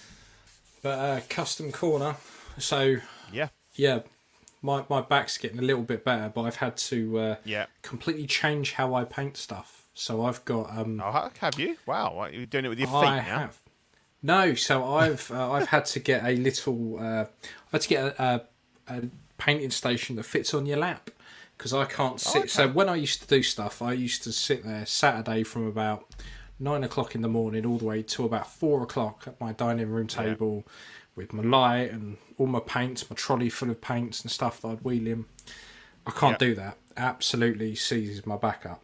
But 0.82 0.99
uh, 0.99 1.22
custom 1.30 1.72
corner. 1.72 2.16
So 2.57 2.97
yeah, 3.34 3.49
yeah, 3.76 3.99
my 4.62 4.86
my 4.89 5.01
back's 5.01 5.38
getting 5.38 5.60
a 5.60 5.62
little 5.64 5.84
bit 5.84 6.03
better, 6.05 6.32
but 6.34 6.43
I've 6.43 6.55
had 6.57 6.78
to 6.78 7.20
uh, 7.20 7.36
yeah. 7.43 7.66
completely 7.82 8.28
change 8.28 8.74
how 8.74 8.93
I 8.93 9.03
paint 9.03 9.36
stuff. 9.38 9.88
So 9.93 10.24
I've 10.26 10.43
got 10.45 10.70
um, 10.78 11.01
Oh, 11.03 11.30
have 11.39 11.60
you? 11.60 11.78
Wow, 11.86 12.26
you're 12.32 12.45
doing 12.45 12.66
it 12.66 12.70
with 12.70 12.80
your 12.80 12.88
feet 12.88 12.95
I 12.95 13.16
now. 13.18 13.22
have. 13.22 13.57
No, 14.22 14.53
so 14.55 14.86
I've 14.93 15.30
uh, 15.32 15.51
I've 15.51 15.68
had 15.68 15.86
to 15.88 15.99
get 15.99 16.24
a 16.26 16.36
little. 16.36 16.97
Uh, 16.99 17.26
I've 17.26 17.72
had 17.74 17.82
to 17.82 17.89
get 17.89 18.03
a, 18.05 18.24
a, 18.24 18.41
a 18.97 19.01
painting 19.38 19.72
station 19.72 20.16
that 20.18 20.24
fits 20.24 20.53
on 20.53 20.66
your 20.66 20.78
lap 20.78 21.10
because 21.60 21.74
I 21.74 21.84
can't 21.86 22.20
sit. 22.22 22.49
So 22.49 22.64
okay. 22.64 22.72
when 22.72 22.88
I 22.89 22.95
used 22.95 23.22
to 23.22 23.28
do 23.28 23.43
stuff, 23.43 23.82
I 23.82 23.91
used 23.91 24.24
to 24.24 24.32
sit 24.32 24.64
there 24.64 24.86
Saturday 24.86 25.43
from 25.43 25.68
about 25.68 26.05
nine 26.57 26.86
o'clock 26.86 27.16
in 27.16 27.22
the 27.22 27.28
morning 27.28 27.66
all 27.66 27.78
the 27.78 27.84
way 27.86 28.01
to 28.01 28.24
about 28.24 28.49
four 28.49 28.82
o'clock 28.82 29.26
at 29.28 29.39
my 29.41 29.51
dining 29.51 29.89
room 29.89 30.07
table 30.07 30.66
with 31.16 31.34
my 31.34 31.43
light 31.43 31.91
and 31.91 32.16
all 32.38 32.47
my 32.47 32.62
paints, 32.62 33.10
my 33.10 33.16
trolley 33.16 33.49
full 33.49 33.70
of 33.70 33.82
paints 33.82 34.22
and 34.22 34.32
stuff 34.32 34.62
that 34.62 34.70
I'd 34.70 34.82
wheel 34.86 35.05
in. 35.05 35.26
I 36.07 36.12
can't 36.12 36.34
Yeah. 36.41 36.47
do 36.47 36.55
that. 36.55 36.78
Absolutely 36.95 37.76
seizes 37.76 38.26
my 38.26 38.38
back 38.38 38.66
up 38.66 38.82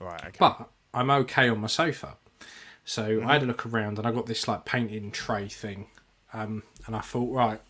Right, 0.00 0.20
okay. 0.24 0.36
but 0.38 0.70
I'm 0.94 1.10
okay 1.10 1.48
on 1.50 1.60
my 1.60 1.66
sofa. 1.68 2.16
So 2.84 3.08
Mm-hmm. 3.08 3.28
I 3.28 3.32
had 3.34 3.42
a 3.42 3.46
look 3.46 3.66
around 3.66 3.98
and 3.98 4.06
I 4.06 4.10
got 4.10 4.24
this 4.26 4.48
like 4.48 4.64
painting 4.64 5.10
tray 5.10 5.48
thing, 5.48 5.88
um, 6.32 6.62
and 6.86 6.96
I 6.96 7.00
thought, 7.00 7.30
right, 7.34 7.60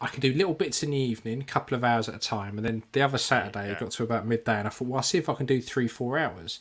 I 0.00 0.06
can 0.08 0.20
do 0.20 0.32
little 0.32 0.54
bits 0.54 0.82
in 0.82 0.90
the 0.90 0.96
evening, 0.96 1.40
a 1.42 1.44
couple 1.44 1.76
of 1.76 1.84
hours 1.84 2.08
at 2.08 2.14
a 2.14 2.18
time, 2.18 2.56
and 2.56 2.64
then 2.66 2.82
the 2.92 3.02
other 3.02 3.18
Saturday 3.18 3.66
Yeah. 3.66 3.72
it 3.72 3.80
got 3.80 3.90
to 3.92 4.02
about 4.02 4.26
midday, 4.26 4.54
and 4.58 4.66
I 4.66 4.70
thought, 4.70 4.88
well, 4.88 4.96
I'll 4.96 5.02
see 5.02 5.18
if 5.18 5.28
I 5.28 5.34
can 5.34 5.46
do 5.46 5.60
three, 5.60 5.88
four 5.88 6.18
hours. 6.18 6.60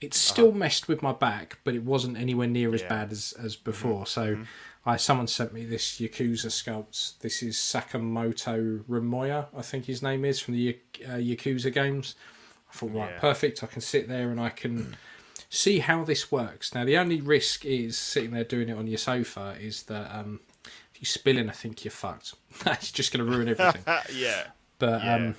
It 0.00 0.14
still 0.14 0.52
messed 0.52 0.88
with 0.88 1.00
my 1.02 1.12
back, 1.12 1.58
but 1.64 1.74
it 1.74 1.82
wasn't 1.84 2.16
anywhere 2.16 2.48
near 2.48 2.74
as 2.74 2.82
Uh-huh. 2.82 2.94
Yeah. 2.94 3.00
Mm-hmm. 3.00 3.08
bad 3.08 3.12
as 3.12 3.32
as 3.38 3.56
before. 3.56 4.06
So. 4.06 4.44
I, 4.84 4.96
someone 4.96 5.28
sent 5.28 5.52
me 5.52 5.64
this 5.64 6.00
Yakuza 6.00 6.46
sculpt. 6.50 7.20
This 7.20 7.40
is 7.40 7.56
Sakamoto 7.56 8.82
Rimoya, 8.88 9.46
I 9.56 9.62
think 9.62 9.84
his 9.84 10.02
name 10.02 10.24
is, 10.24 10.40
from 10.40 10.54
the 10.54 10.76
uh, 11.06 11.10
Yakuza 11.18 11.72
games. 11.72 12.16
I 12.68 12.74
thought, 12.76 12.90
right, 12.92 13.10
Yeah. 13.12 13.20
perfect. 13.20 13.62
I 13.62 13.66
can 13.68 13.80
sit 13.80 14.08
there 14.08 14.30
and 14.30 14.40
I 14.40 14.48
can 14.48 14.96
see 15.48 15.78
how 15.78 16.02
this 16.04 16.32
works. 16.32 16.74
Now, 16.74 16.84
the 16.84 16.96
only 16.98 17.20
risk 17.20 17.64
is 17.64 17.96
sitting 17.96 18.32
there 18.32 18.42
doing 18.42 18.68
it 18.68 18.76
on 18.76 18.88
your 18.88 18.98
sofa 18.98 19.56
is 19.60 19.84
that 19.84 20.12
um, 20.12 20.40
you 21.02 21.06
spill 21.06 21.50
think 21.50 21.84
you're 21.84 21.90
fucked. 21.90 22.34
it's 22.66 22.92
just 22.92 23.12
going 23.12 23.26
to 23.26 23.30
ruin 23.30 23.48
everything. 23.58 23.82
Yeah, 24.14 24.44
But 24.78 25.02
Yeah. 25.02 25.14
um, 25.16 25.34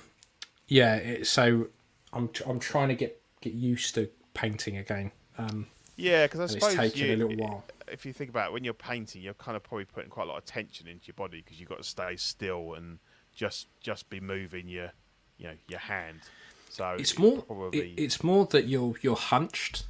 yeah, 0.68 0.96
it, 0.96 1.26
so 1.26 1.68
I'm 2.12 2.28
tr- 2.28 2.42
I'm 2.46 2.58
trying 2.60 2.88
to 2.88 2.94
get 2.94 3.18
get 3.40 3.54
used 3.54 3.94
to 3.94 4.10
painting 4.34 4.76
again. 4.76 5.10
Um, 5.38 5.68
yeah. 5.96 6.26
Because 6.26 6.40
I 6.40 6.46
suppose 6.48 6.74
it's 6.74 6.94
taken 6.94 7.08
you, 7.08 7.14
a 7.14 7.16
little 7.16 7.36
while. 7.42 7.64
if 7.90 8.04
you 8.04 8.12
think 8.12 8.28
about 8.28 8.48
it, 8.50 8.52
when 8.52 8.62
you're 8.62 8.74
painting, 8.74 9.22
you're 9.22 9.32
kind 9.32 9.56
of 9.56 9.62
probably 9.62 9.86
putting 9.86 10.10
quite 10.10 10.24
a 10.24 10.30
lot 10.32 10.36
of 10.36 10.44
tension 10.44 10.86
into 10.86 11.06
your 11.06 11.14
body 11.14 11.40
because 11.42 11.58
you've 11.58 11.70
got 11.70 11.78
to 11.78 11.84
stay 11.88 12.16
still 12.16 12.74
and 12.74 12.98
just 13.34 13.68
just 13.80 14.10
be 14.10 14.20
moving 14.20 14.68
your 14.68 14.92
you 15.38 15.46
know 15.48 15.54
your 15.66 15.80
hand. 15.80 16.20
So 16.68 16.94
It's 16.98 17.18
more 17.18 17.40
probably 17.40 17.92
it, 17.92 18.00
it's 18.02 18.22
more 18.22 18.44
that 18.46 18.66
you're 18.68 18.96
you're 19.00 19.16
hunched. 19.16 19.84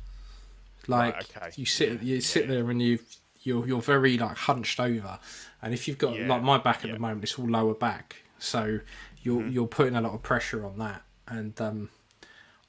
Like 0.86 1.14
Right, 1.14 1.36
okay. 1.36 1.50
you 1.56 1.66
sit 1.66 2.00
you 2.00 2.20
sit 2.20 2.44
yeah. 2.44 2.50
there 2.52 2.70
and 2.70 2.80
you 2.80 3.00
you're 3.42 3.66
you're 3.66 3.82
very 3.82 4.16
like 4.18 4.36
hunched 4.36 4.80
over, 4.80 5.18
and 5.64 5.74
if 5.74 5.88
you've 5.88 5.98
got 5.98 6.14
Yeah, 6.14 6.28
like 6.28 6.42
my 6.42 6.58
back 6.58 6.78
at 6.78 6.84
yeah. 6.84 6.86
Mm-hmm. 6.90 7.02
the 7.02 7.08
moment, 7.08 7.24
it's 7.24 7.38
all 7.38 7.48
lower 7.48 7.74
back, 7.74 8.16
so 8.38 8.80
you're 9.22 9.46
you're 9.48 9.66
putting 9.66 9.96
a 9.96 10.00
lot 10.00 10.12
of 10.14 10.22
pressure 10.22 10.64
on 10.64 10.78
that, 10.78 11.02
and 11.26 11.60
um, 11.60 11.88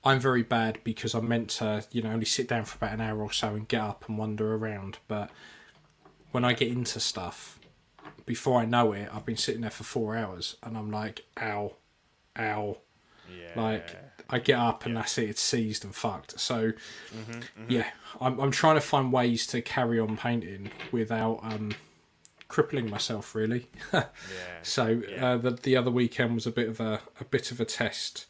I'm 0.04 0.20
very 0.20 0.44
bad 0.44 0.80
because 0.84 1.14
I'm 1.14 1.28
meant 1.28 1.50
to 1.52 1.86
you 1.92 2.02
know 2.02 2.10
only 2.12 2.26
sit 2.26 2.48
down 2.48 2.66
for 2.66 2.78
about 2.78 2.94
an 2.94 3.02
hour 3.02 3.22
or 3.22 3.32
so 3.32 3.50
and 3.50 3.68
get 3.68 3.82
up 3.82 4.06
and 4.08 4.18
wander 4.18 4.56
around, 4.56 4.98
but 5.08 5.30
when 6.32 6.44
I 6.46 6.54
get 6.54 6.70
into 6.70 7.00
stuff, 7.00 7.60
before 8.26 8.60
I 8.62 8.66
know 8.66 8.92
it, 8.94 9.10
I've 9.14 9.26
been 9.26 9.38
sitting 9.38 9.62
there 9.62 9.70
for 9.72 9.84
four 9.84 10.16
hours, 10.16 10.56
and 10.64 10.78
I'm 10.78 10.92
like, 10.92 11.26
ow, 11.42 11.74
ow. 12.40 12.78
yeah, 13.30 13.62
Like 13.62 13.96
I 14.30 14.40
get 14.40 14.58
up 14.60 14.86
and 14.86 14.96
that's 14.98 15.18
it; 15.18 15.30
it's 15.30 15.42
seized 15.42 15.84
and 15.86 15.94
fucked. 15.96 16.40
So 16.40 16.72
Mm-hmm, 17.14 17.70
yeah, 17.70 17.88
I'm 18.22 18.40
I'm 18.40 18.52
trying 18.52 18.76
to 18.76 18.82
find 18.82 19.12
ways 19.12 19.46
to 19.48 19.62
carry 19.62 20.00
on 20.00 20.18
painting 20.18 20.72
without 20.92 21.40
um, 21.44 21.76
crippling 22.48 22.90
myself. 22.90 23.36
Really. 23.36 23.70
yeah. 23.94 24.06
so 24.62 25.02
uh, 25.20 25.38
the 25.38 25.52
the 25.52 25.76
other 25.76 25.92
weekend 25.92 26.36
was 26.36 26.48
a 26.48 26.52
bit 26.52 26.70
of 26.70 26.80
a 26.80 27.02
a 27.20 27.26
bit 27.26 27.52
of 27.52 27.60
a 27.60 27.66
test, 27.66 28.26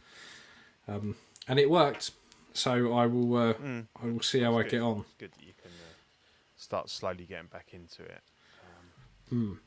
um, 0.87 1.15
and 1.47 1.59
it 1.59 1.69
worked. 1.69 2.11
So 2.53 2.93
I 2.93 3.05
will 3.05 3.35
uh, 3.35 3.53
I 4.01 4.05
will 4.05 4.21
see 4.21 4.41
how 4.41 4.57
I 4.57 4.63
good. 4.63 4.71
get 4.71 4.81
on. 4.81 4.99
It's 4.99 5.13
good 5.17 5.31
that 5.33 5.43
you 5.45 5.53
can 5.61 5.71
uh, 5.71 5.93
start 6.55 6.89
slowly 6.89 7.25
getting 7.25 7.47
back 7.47 7.69
into 7.73 8.03
it. 8.03 8.21
Um, 9.31 9.59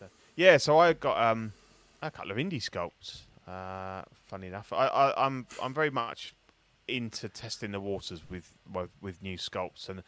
uh, 0.00 0.06
yeah, 0.36 0.56
so 0.56 0.78
I 0.78 0.92
got 0.92 1.20
um, 1.20 1.52
a 2.00 2.10
couple 2.10 2.30
of 2.30 2.36
indie 2.36 2.62
sculpts. 2.62 3.22
Uh, 3.46 4.04
funny 4.26 4.46
enough, 4.46 4.72
I, 4.72 4.86
I, 4.86 5.26
I'm 5.26 5.46
I'm 5.62 5.74
very 5.74 5.90
much 5.90 6.34
into 6.86 7.28
testing 7.28 7.72
the 7.72 7.80
waters 7.80 8.22
with 8.30 8.56
with, 8.72 8.90
with 9.00 9.22
new 9.22 9.36
sculpts, 9.36 9.88
and 9.88 10.02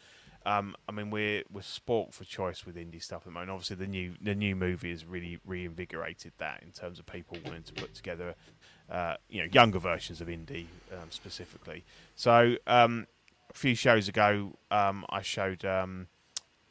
um, 0.45 0.75
I 0.89 0.91
mean, 0.91 1.11
we're 1.11 1.43
we're 1.51 1.61
sport 1.61 2.13
for 2.13 2.23
choice 2.23 2.65
with 2.65 2.75
indie 2.75 3.01
stuff 3.01 3.21
at 3.21 3.25
the 3.25 3.31
moment. 3.31 3.51
Obviously, 3.51 3.75
the 3.75 3.87
new 3.87 4.15
the 4.21 4.33
new 4.33 4.55
movie 4.55 4.89
has 4.89 5.05
really 5.05 5.39
reinvigorated 5.45 6.33
that 6.39 6.63
in 6.63 6.71
terms 6.71 6.99
of 6.99 7.05
people 7.05 7.37
wanting 7.45 7.63
to 7.63 7.73
put 7.73 7.93
together, 7.93 8.35
uh, 8.89 9.15
you 9.29 9.41
know, 9.41 9.47
younger 9.51 9.79
versions 9.79 10.19
of 10.19 10.27
indie 10.27 10.65
um, 10.91 11.09
specifically. 11.11 11.83
So 12.15 12.55
um, 12.65 13.05
a 13.51 13.53
few 13.53 13.75
shows 13.75 14.07
ago, 14.07 14.57
um, 14.71 15.05
I 15.09 15.21
showed 15.21 15.63
um, 15.63 16.07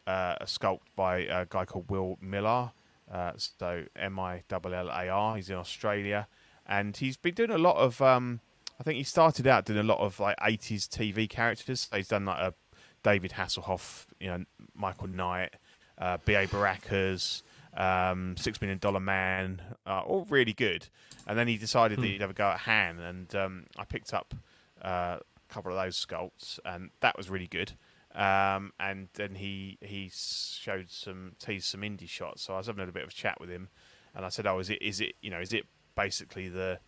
uh, 0.07 0.35
a 0.41 0.47
sculpt 0.47 0.81
by 0.97 1.19
a 1.19 1.47
guy 1.47 1.65
called 1.65 1.91
Will 1.91 2.19
Millar. 2.21 2.73
Uh, 3.11 3.33
so 3.37 3.85
M 3.95 4.19
I 4.19 4.43
L 4.51 4.75
L 4.75 4.89
A 4.89 5.09
R. 5.09 5.37
He's 5.37 5.49
in 5.49 5.57
Australia, 5.57 6.27
and 6.67 6.97
he's 6.97 7.17
been 7.17 7.35
doing 7.35 7.51
a 7.51 7.59
lot 7.59 7.77
of. 7.77 8.03
Um, 8.03 8.41
I 8.81 8.83
think 8.83 8.97
he 8.97 9.05
started 9.05 9.47
out 9.47 9.67
doing 9.67 9.79
a 9.79 9.83
lot 9.83 9.99
of 9.99 10.19
like 10.19 10.39
80s 10.39 10.89
TV 10.89 11.29
characters. 11.29 11.87
So 11.91 11.99
he's 11.99 12.09
done 12.09 12.25
like 12.25 12.41
a 12.41 12.55
David 13.03 13.33
Hasselhoff, 13.33 14.07
you 14.19 14.29
know, 14.29 14.45
Michael 14.75 15.09
Knight, 15.09 15.55
uh, 15.99 16.19
B.A. 16.25 16.47
Baracus, 16.47 17.43
um, 17.77 18.37
Six 18.37 18.61
Million 18.61 18.79
Dollar 18.79 19.01
Man, 19.01 19.63
uh, 19.87 20.01
all 20.01 20.27
really 20.29 20.53
good. 20.53 20.89
And 21.27 21.39
then 21.39 21.49
he 21.49 21.57
decided 21.57 21.97
hmm. 21.97 22.03
that 22.03 22.09
he'd 22.09 22.21
have 22.21 22.31
a 22.31 22.35
go 22.35 22.49
at 22.49 22.61
Han, 22.61 22.99
and 22.99 23.35
um, 23.35 23.65
I 23.77 23.85
picked 23.85 24.13
up 24.13 24.35
uh, 24.83 25.19
a 25.19 25.53
couple 25.53 25.71
of 25.71 25.83
those 25.83 26.05
sculpts, 26.05 26.59
and 26.65 26.91
that 27.01 27.17
was 27.17 27.31
really 27.31 27.47
good. 27.47 27.73
Um, 28.15 28.73
and 28.81 29.09
then 29.15 29.37
he 29.37 29.79
he 29.81 30.11
showed 30.13 30.91
some 30.91 31.33
teased 31.39 31.67
some 31.67 31.85
Indy 31.85 32.07
shots. 32.07 32.43
So 32.43 32.55
I 32.55 32.57
was 32.59 32.67
having 32.67 32.89
a 32.89 32.93
bit 32.93 33.05
of 33.05 33.11
a 33.11 33.13
chat 33.13 33.41
with 33.41 33.51
him, 33.51 33.69
and 34.15 34.25
I 34.25 34.31
said, 34.31 34.47
"Oh, 34.47 34.59
is 34.59 34.69
it 34.69 34.83
is 34.83 35.01
it 35.01 35.15
you 35.21 35.31
know 35.31 35.39
is 35.39 35.53
it 35.53 35.67
basically 35.95 36.49
the 36.49 36.81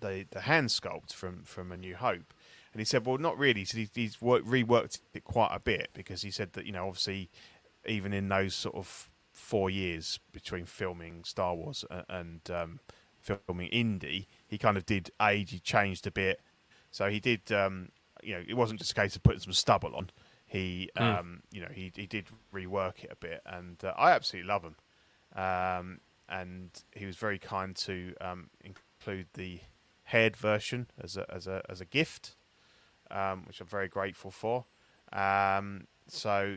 the 0.00 0.26
the 0.30 0.42
Han 0.42 0.66
sculpt 0.66 1.12
from 1.12 1.42
from 1.42 1.72
A 1.72 1.76
New 1.76 1.96
Hope?" 1.96 2.32
And 2.72 2.80
he 2.80 2.84
said, 2.84 3.06
"Well, 3.06 3.18
not 3.18 3.38
really." 3.38 3.64
So 3.64 3.78
he, 3.78 3.88
he's 3.94 4.20
worked, 4.20 4.46
reworked 4.46 5.00
it 5.14 5.24
quite 5.24 5.50
a 5.52 5.60
bit 5.60 5.90
because 5.94 6.22
he 6.22 6.30
said 6.30 6.52
that 6.52 6.66
you 6.66 6.72
know, 6.72 6.88
obviously, 6.88 7.30
even 7.86 8.12
in 8.12 8.28
those 8.28 8.54
sort 8.54 8.74
of 8.74 9.10
four 9.32 9.70
years 9.70 10.18
between 10.32 10.64
filming 10.64 11.24
Star 11.24 11.54
Wars 11.54 11.84
and, 11.90 12.04
and 12.08 12.50
um, 12.50 12.80
filming 13.20 13.68
Indy, 13.68 14.28
he 14.46 14.58
kind 14.58 14.76
of 14.76 14.84
did 14.84 15.10
age. 15.20 15.50
He 15.50 15.60
changed 15.60 16.06
a 16.06 16.10
bit, 16.10 16.40
so 16.90 17.08
he 17.08 17.20
did. 17.20 17.50
Um, 17.52 17.90
you 18.22 18.34
know, 18.34 18.42
it 18.46 18.54
wasn't 18.54 18.80
just 18.80 18.92
a 18.92 18.94
case 18.94 19.14
of 19.16 19.22
putting 19.22 19.40
some 19.40 19.52
stubble 19.52 19.94
on. 19.94 20.10
He, 20.46 20.90
mm. 20.96 21.18
um, 21.18 21.42
you 21.52 21.60
know, 21.60 21.68
he 21.72 21.92
he 21.94 22.06
did 22.06 22.26
rework 22.52 23.04
it 23.04 23.10
a 23.10 23.16
bit, 23.16 23.42
and 23.46 23.82
uh, 23.84 23.94
I 23.96 24.12
absolutely 24.12 24.48
love 24.48 24.64
him. 24.64 24.76
Um, 25.34 26.00
and 26.28 26.70
he 26.92 27.06
was 27.06 27.16
very 27.16 27.38
kind 27.38 27.74
to 27.76 28.14
um, 28.20 28.50
include 28.62 29.28
the 29.34 29.60
haired 30.04 30.36
version 30.36 30.88
as 31.02 31.16
a 31.16 31.26
as 31.32 31.46
a 31.46 31.62
as 31.68 31.80
a 31.80 31.84
gift 31.84 32.34
um, 33.10 33.44
which 33.46 33.60
I'm 33.60 33.66
very 33.66 33.88
grateful 33.88 34.30
for. 34.30 34.64
Um, 35.12 35.86
so 36.06 36.56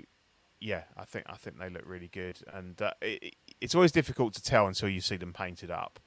yeah, 0.59 0.83
I 0.95 1.05
think 1.05 1.25
I 1.27 1.35
think 1.35 1.57
they 1.59 1.69
look 1.69 1.83
really 1.85 2.07
good, 2.07 2.37
and 2.53 2.79
uh, 2.81 2.91
it, 3.01 3.35
it's 3.59 3.75
always 3.75 3.91
difficult 3.91 4.33
to 4.35 4.43
tell 4.43 4.67
until 4.67 4.89
you 4.89 5.01
see 5.01 5.17
them 5.17 5.33
painted 5.33 5.71
up. 5.71 5.99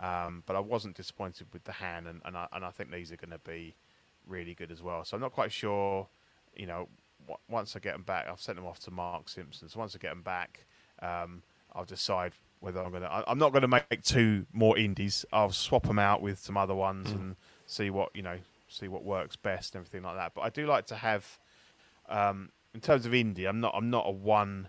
Um, 0.00 0.42
but 0.46 0.56
I 0.56 0.60
wasn't 0.60 0.96
disappointed 0.96 1.48
with 1.52 1.64
the 1.64 1.72
Han, 1.72 2.06
and 2.06 2.22
and 2.24 2.36
I, 2.36 2.46
and 2.52 2.64
I 2.64 2.70
think 2.70 2.90
these 2.90 3.12
are 3.12 3.16
going 3.16 3.30
to 3.30 3.38
be 3.38 3.76
really 4.26 4.54
good 4.54 4.72
as 4.72 4.82
well. 4.82 5.04
So 5.04 5.16
I'm 5.16 5.20
not 5.20 5.32
quite 5.32 5.52
sure, 5.52 6.08
you 6.56 6.66
know, 6.66 6.88
w- 7.20 7.38
once 7.48 7.76
I 7.76 7.80
get 7.80 7.92
them 7.92 8.02
back, 8.02 8.26
I've 8.26 8.40
sent 8.40 8.56
them 8.56 8.66
off 8.66 8.80
to 8.80 8.90
Mark 8.90 9.28
Simpson. 9.28 9.68
So 9.68 9.78
once 9.78 9.94
I 9.94 9.98
get 9.98 10.10
them 10.10 10.22
back, 10.22 10.64
um, 11.02 11.42
I'll 11.74 11.84
decide 11.84 12.32
whether 12.60 12.82
I'm 12.82 12.90
going 12.90 13.02
to. 13.02 13.24
I'm 13.28 13.38
not 13.38 13.52
going 13.52 13.62
to 13.62 13.68
make 13.68 14.02
two 14.02 14.46
more 14.52 14.78
indies. 14.78 15.26
I'll 15.30 15.52
swap 15.52 15.86
them 15.86 15.98
out 15.98 16.22
with 16.22 16.38
some 16.38 16.56
other 16.56 16.74
ones 16.74 17.08
mm. 17.10 17.16
and 17.16 17.36
see 17.66 17.90
what 17.90 18.10
you 18.14 18.22
know 18.22 18.38
see 18.70 18.88
what 18.88 19.04
works 19.04 19.36
best 19.36 19.74
and 19.74 19.80
everything 19.80 20.02
like 20.02 20.16
that. 20.16 20.32
But 20.34 20.42
I 20.42 20.50
do 20.50 20.66
like 20.66 20.86
to 20.86 20.96
have, 20.96 21.38
um, 22.08 22.50
in 22.74 22.80
terms 22.80 23.06
of 23.06 23.14
Indy, 23.14 23.46
I'm 23.46 23.60
not 23.60 23.74
I'm 23.76 23.90
not 23.90 24.04
a 24.06 24.12
one 24.12 24.68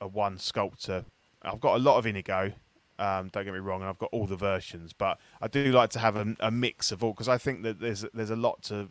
a 0.00 0.08
one 0.08 0.38
sculptor. 0.38 1.04
I've 1.42 1.60
got 1.60 1.76
a 1.76 1.78
lot 1.78 1.98
of 1.98 2.06
Inigo. 2.06 2.52
Um, 2.98 3.30
don't 3.32 3.44
get 3.44 3.54
me 3.54 3.60
wrong, 3.60 3.80
and 3.80 3.88
I've 3.88 3.98
got 3.98 4.10
all 4.12 4.26
the 4.26 4.36
versions, 4.36 4.92
but 4.92 5.18
I 5.40 5.48
do 5.48 5.72
like 5.72 5.90
to 5.90 5.98
have 5.98 6.16
a, 6.16 6.36
a 6.40 6.50
mix 6.50 6.92
of 6.92 7.02
all 7.02 7.12
because 7.12 7.28
I 7.28 7.38
think 7.38 7.62
that 7.62 7.80
there's 7.80 8.04
there's 8.12 8.30
a 8.30 8.36
lot 8.36 8.62
to 8.64 8.90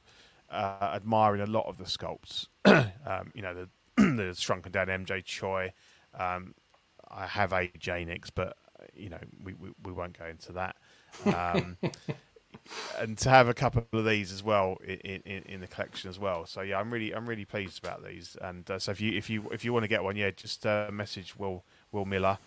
uh, 0.50 0.92
admire 0.94 1.36
in 1.36 1.42
a 1.42 1.46
lot 1.46 1.68
of 1.68 1.78
the 1.78 1.86
sculpts. 1.86 2.48
um, 2.66 3.32
you 3.34 3.42
know, 3.42 3.54
the 3.54 3.70
the 4.16 4.36
shrunken 4.36 4.72
down 4.72 4.88
MJ 4.88 5.24
Choi. 5.24 5.74
Um, 6.18 6.56
I 7.10 7.28
have 7.28 7.52
a 7.52 7.68
Janix, 7.68 8.30
but 8.34 8.58
you 8.94 9.10
know 9.10 9.20
we, 9.44 9.54
we, 9.54 9.70
we 9.84 9.92
won't 9.92 10.18
go 10.18 10.26
into 10.26 10.54
that. 10.54 10.76
Um, 11.26 11.78
and 13.00 13.18
to 13.20 13.30
have 13.30 13.48
a 13.48 13.54
couple 13.54 13.86
of 13.92 14.06
these 14.06 14.32
as 14.32 14.44
well 14.44 14.78
in, 14.84 15.22
in, 15.26 15.44
in, 15.44 15.62
the 15.62 15.68
collection 15.68 16.10
as 16.10 16.20
well. 16.20 16.46
So 16.46 16.62
yeah, 16.62 16.80
I'm 16.80 16.92
really 16.92 17.14
I'm 17.14 17.28
really 17.28 17.46
pleased 17.46 17.84
about 17.84 18.06
these. 18.06 18.38
And 18.42 18.70
uh, 18.70 18.80
so 18.80 18.92
if 18.92 19.02
you 19.02 19.18
if 19.18 19.30
you 19.30 19.50
if 19.52 19.66
you 19.66 19.74
want 19.74 19.84
to 19.84 19.88
get 19.88 20.04
one, 20.04 20.16
yeah, 20.16 20.32
just 20.32 20.66
uh, 20.66 20.90
message 20.92 21.36
Will 21.38 21.64
Will 21.92 22.06
Miller, 22.06 22.38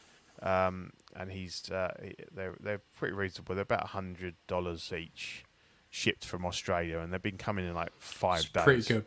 um, 0.43 0.93
and 1.15 1.31
he's 1.33 1.71
uh, 1.71 1.95
they're 2.33 2.57
they're 2.61 2.83
pretty 2.97 3.15
reasonable. 3.15 3.55
They're 3.55 3.63
about 3.63 3.89
hundred 3.89 4.35
dollars 4.47 4.93
each, 4.93 5.45
shipped 5.91 6.25
from 6.25 6.45
Australia, 6.47 6.99
and 6.99 7.13
they've 7.13 7.23
been 7.23 7.39
coming 7.39 7.67
in 7.67 7.75
like 7.75 7.93
five 7.99 8.41
it's 8.41 8.51
days. 8.51 8.65
Pretty 8.65 8.83
good. 8.83 9.05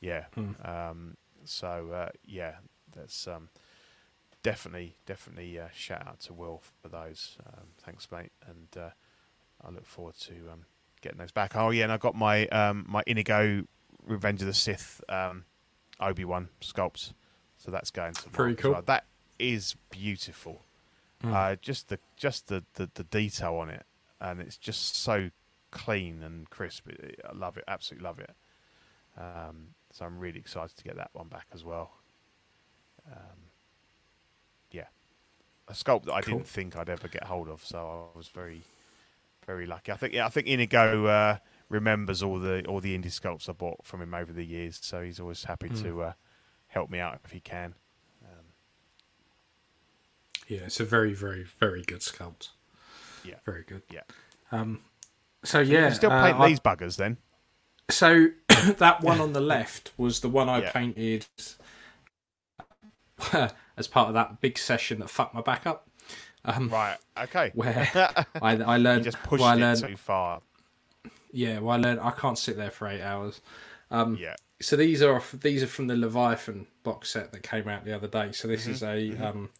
Yeah. 0.00 0.24
Hmm. 0.34 0.52
Um, 0.64 1.16
so 1.44 1.90
uh, 1.92 2.08
yeah, 2.24 2.56
that's 2.94 3.26
um, 3.26 3.48
definitely 4.42 4.96
definitely 5.06 5.58
uh, 5.58 5.68
shout 5.74 6.06
out 6.06 6.20
to 6.20 6.32
Will 6.32 6.62
for 6.82 6.88
those. 6.88 7.36
Um, 7.46 7.64
thanks, 7.78 8.08
mate, 8.10 8.32
and 8.46 8.68
uh, 8.76 8.90
I 9.66 9.70
look 9.72 9.86
forward 9.86 10.14
to 10.20 10.32
um, 10.52 10.64
getting 11.00 11.18
those 11.18 11.32
back. 11.32 11.56
Oh 11.56 11.70
yeah, 11.70 11.84
and 11.84 11.92
I 11.92 11.96
got 11.96 12.14
my 12.14 12.46
um, 12.48 12.84
my 12.88 13.02
Inigo 13.06 13.64
Revenge 14.06 14.40
of 14.40 14.46
the 14.46 14.54
Sith 14.54 15.02
um, 15.08 15.44
Obi 16.00 16.24
Wan 16.24 16.48
sculpts, 16.60 17.12
so 17.56 17.70
that's 17.70 17.90
going 17.90 18.14
to 18.14 18.24
be 18.24 18.30
pretty 18.30 18.54
cool. 18.54 18.72
Well. 18.72 18.82
That 18.82 19.06
is 19.38 19.76
beautiful. 19.90 20.62
Mm. 21.24 21.32
Uh, 21.32 21.56
just 21.60 21.88
the 21.88 21.98
just 22.16 22.48
the, 22.48 22.64
the, 22.74 22.90
the 22.94 23.04
detail 23.04 23.56
on 23.56 23.70
it, 23.70 23.84
and 24.20 24.40
it's 24.40 24.56
just 24.56 24.96
so 24.96 25.30
clean 25.70 26.22
and 26.22 26.48
crisp. 26.50 26.88
I 26.88 27.34
love 27.34 27.56
it, 27.56 27.64
absolutely 27.66 28.04
love 28.04 28.18
it. 28.20 28.34
Um, 29.18 29.68
so 29.90 30.04
I'm 30.04 30.18
really 30.18 30.38
excited 30.38 30.76
to 30.76 30.84
get 30.84 30.96
that 30.96 31.10
one 31.12 31.28
back 31.28 31.46
as 31.54 31.64
well. 31.64 31.92
Um, 33.10 33.50
yeah, 34.70 34.88
a 35.68 35.72
sculpt 35.72 36.04
that 36.04 36.12
I 36.12 36.20
cool. 36.20 36.34
didn't 36.34 36.48
think 36.48 36.76
I'd 36.76 36.90
ever 36.90 37.08
get 37.08 37.24
hold 37.24 37.48
of, 37.48 37.64
so 37.64 38.10
I 38.14 38.18
was 38.18 38.28
very 38.28 38.62
very 39.46 39.66
lucky. 39.66 39.92
I 39.92 39.96
think 39.96 40.12
yeah, 40.12 40.26
I 40.26 40.28
think 40.28 40.46
Inigo 40.46 41.06
uh, 41.06 41.36
remembers 41.68 42.22
all 42.22 42.38
the 42.38 42.64
all 42.66 42.80
the 42.80 42.94
Indy 42.94 43.08
sculpts 43.08 43.48
I 43.48 43.52
bought 43.52 43.84
from 43.84 44.02
him 44.02 44.14
over 44.14 44.32
the 44.32 44.44
years, 44.44 44.78
so 44.82 45.02
he's 45.02 45.20
always 45.20 45.44
happy 45.44 45.68
mm. 45.68 45.82
to 45.82 46.02
uh, 46.02 46.12
help 46.68 46.90
me 46.90 46.98
out 46.98 47.20
if 47.24 47.32
he 47.32 47.40
can. 47.40 47.74
Um, 48.24 48.46
yeah, 50.48 50.60
it's 50.66 50.80
a 50.80 50.84
very 50.84 51.14
very 51.14 51.44
very 51.58 51.82
good 51.82 52.00
sculpt. 52.00 52.50
Yeah, 53.24 53.36
very 53.44 53.64
good. 53.64 53.82
Yeah. 53.90 54.02
Um, 54.52 54.80
so 55.44 55.60
yeah, 55.60 55.90
still 55.90 56.12
uh, 56.12 56.32
paint 56.32 56.48
these 56.48 56.60
buggers 56.60 56.96
then. 56.96 57.18
So 57.88 58.28
that 58.48 59.02
one 59.02 59.20
on 59.20 59.32
the 59.32 59.40
left 59.54 59.92
was 59.96 60.20
the 60.20 60.28
one 60.28 60.48
I 60.48 60.62
yeah. 60.62 60.72
painted 60.72 61.26
as 63.76 63.88
part 63.88 64.08
of 64.08 64.14
that 64.14 64.40
big 64.40 64.58
session 64.58 64.98
that 65.00 65.10
fucked 65.10 65.34
my 65.34 65.40
back 65.40 65.66
up. 65.66 65.88
Um, 66.46 66.68
right. 66.68 66.96
Okay. 67.24 67.50
Where 67.54 67.90
I, 68.40 68.56
I 68.56 68.76
learned 68.78 69.04
you 69.04 69.10
just 69.10 69.22
pushed 69.24 69.42
well, 69.42 69.50
I 69.50 69.54
learned, 69.54 69.82
it 69.82 69.88
too 69.88 69.96
far. 69.96 70.40
Yeah. 71.32 71.58
Well, 71.58 71.76
I 71.76 71.80
learned 71.80 72.00
I 72.00 72.12
can't 72.12 72.38
sit 72.38 72.56
there 72.56 72.70
for 72.70 72.88
eight 72.88 73.02
hours. 73.02 73.40
Um, 73.90 74.16
yeah. 74.20 74.36
So 74.60 74.76
these 74.76 75.02
are 75.02 75.22
these 75.34 75.62
are 75.62 75.66
from 75.66 75.86
the 75.86 75.96
Leviathan 75.96 76.66
box 76.82 77.10
set 77.10 77.32
that 77.32 77.42
came 77.42 77.68
out 77.68 77.84
the 77.84 77.94
other 77.94 78.08
day. 78.08 78.32
So 78.32 78.48
this 78.48 78.62
mm-hmm. 78.62 78.70
is 78.70 78.82
a 78.82 78.86
mm-hmm. 78.86 79.22
um, 79.22 79.50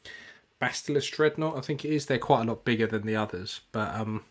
Ballistus 0.59 1.09
Dreadnought, 1.11 1.57
I 1.57 1.61
think 1.61 1.84
it 1.84 1.93
is. 1.93 2.07
They're 2.07 2.18
quite 2.18 2.43
a 2.43 2.45
lot 2.45 2.64
bigger 2.64 2.87
than 2.87 3.05
the 3.07 3.16
others, 3.16 3.61
but 3.72 3.95
um, 3.95 4.24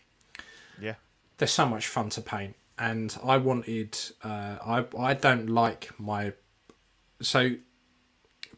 yeah, 0.82 0.96
they're 1.38 1.48
so 1.48 1.66
much 1.68 1.88
fun 1.88 2.10
to 2.10 2.22
paint. 2.22 2.56
And 2.78 3.16
I 3.24 3.38
wanted, 3.38 3.98
uh, 4.24 4.58
I 4.66 4.86
I 4.98 5.14
don't 5.14 5.50
like 5.50 5.92
my, 6.00 6.34
so 7.22 7.52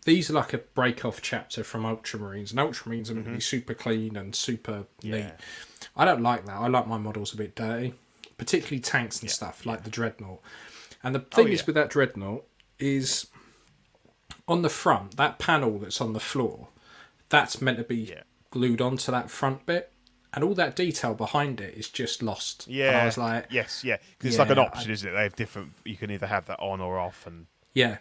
these 0.07 0.29
are 0.29 0.33
like 0.33 0.53
a 0.53 0.57
break 0.57 1.03
off 1.03 1.21
chapter 1.21 1.65
from 1.65 1.83
Ultramarines, 1.83 2.51
and 2.51 2.59
Ultramarines 2.59 3.11
are 3.11 3.15
mm-hmm. 3.15 3.35
be 3.35 3.41
super 3.41 3.73
clean 3.73 4.15
and 4.15 4.33
super 4.33 4.85
yeah. 5.01 5.15
neat. 5.15 5.33
I 5.97 6.05
don't 6.05 6.21
like 6.21 6.45
that. 6.45 6.55
I 6.55 6.67
like 6.67 6.87
my 6.87 6.97
models 6.97 7.33
a 7.33 7.37
bit 7.37 7.55
dirty, 7.55 7.93
particularly 8.37 8.79
tanks 8.79 9.19
and 9.19 9.29
yeah. 9.29 9.33
stuff 9.33 9.65
like 9.65 9.79
yeah. 9.79 9.83
the 9.83 9.89
Dreadnought. 9.89 10.39
And 11.03 11.13
the 11.13 11.19
thing 11.19 11.49
oh, 11.49 11.51
is 11.51 11.67
with 11.67 11.75
that 11.75 11.89
Dreadnought 11.89 12.45
is 12.79 13.27
on 14.47 14.61
the 14.61 14.69
front, 14.69 15.17
that 15.17 15.39
panel 15.39 15.77
that's 15.77 15.99
on 15.99 16.13
the 16.13 16.21
floor, 16.21 16.69
that's 17.27 17.61
meant 17.61 17.77
to 17.77 17.83
be 17.83 18.15
glued 18.49 18.79
onto 18.79 19.11
that 19.11 19.29
front 19.29 19.65
bit. 19.65 19.91
And 20.33 20.41
all 20.41 20.53
that 20.53 20.75
detail 20.77 21.15
behind 21.15 21.59
it 21.59 21.73
is 21.73 21.89
just 21.89 22.23
lost. 22.23 22.65
Yeah, 22.67 22.89
and 22.89 22.97
I 22.97 23.05
was 23.05 23.17
like, 23.17 23.47
yes, 23.49 23.83
yeah, 23.83 23.97
because 24.17 24.35
it's 24.35 24.39
like 24.39 24.51
an 24.51 24.59
option, 24.59 24.91
I, 24.91 24.93
isn't 24.93 25.09
it? 25.09 25.11
They 25.13 25.23
have 25.23 25.35
different. 25.35 25.73
You 25.83 25.95
can 25.97 26.11
either 26.11 26.27
have 26.27 26.45
that 26.45 26.59
on 26.59 26.79
or 26.79 26.97
off, 26.97 27.25
and 27.27 27.47
yeah, 27.73 27.97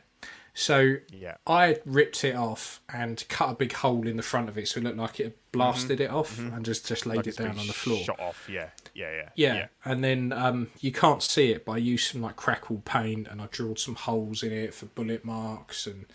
so 0.58 0.96
yeah. 1.12 1.36
I 1.46 1.80
ripped 1.84 2.24
it 2.24 2.34
off 2.34 2.80
and 2.92 3.22
cut 3.28 3.50
a 3.50 3.54
big 3.54 3.74
hole 3.74 4.08
in 4.08 4.16
the 4.16 4.22
front 4.22 4.48
of 4.48 4.56
it 4.56 4.68
so 4.68 4.80
it 4.80 4.84
looked 4.84 4.96
like 4.96 5.20
it 5.20 5.36
blasted 5.52 5.98
mm-hmm. 5.98 6.14
it 6.14 6.16
off 6.16 6.38
mm-hmm. 6.38 6.54
and 6.54 6.64
just, 6.64 6.86
just 6.86 7.04
laid 7.04 7.18
like 7.18 7.26
it 7.26 7.36
down 7.36 7.58
on 7.58 7.66
the 7.66 7.74
floor. 7.74 8.02
Shot 8.02 8.18
off, 8.18 8.48
yeah. 8.50 8.70
yeah, 8.94 9.12
yeah, 9.12 9.54
Yeah. 9.54 9.66
and 9.84 10.02
then 10.02 10.32
um, 10.32 10.68
you 10.80 10.92
can't 10.92 11.22
see 11.22 11.52
it, 11.52 11.66
but 11.66 11.72
I 11.72 11.76
used 11.76 12.10
some 12.10 12.22
like 12.22 12.36
crackle 12.36 12.80
paint 12.86 13.28
and 13.28 13.42
I 13.42 13.48
drilled 13.50 13.78
some 13.78 13.96
holes 13.96 14.42
in 14.42 14.50
it 14.50 14.72
for 14.72 14.86
bullet 14.86 15.24
marks 15.26 15.86
and 15.86 16.06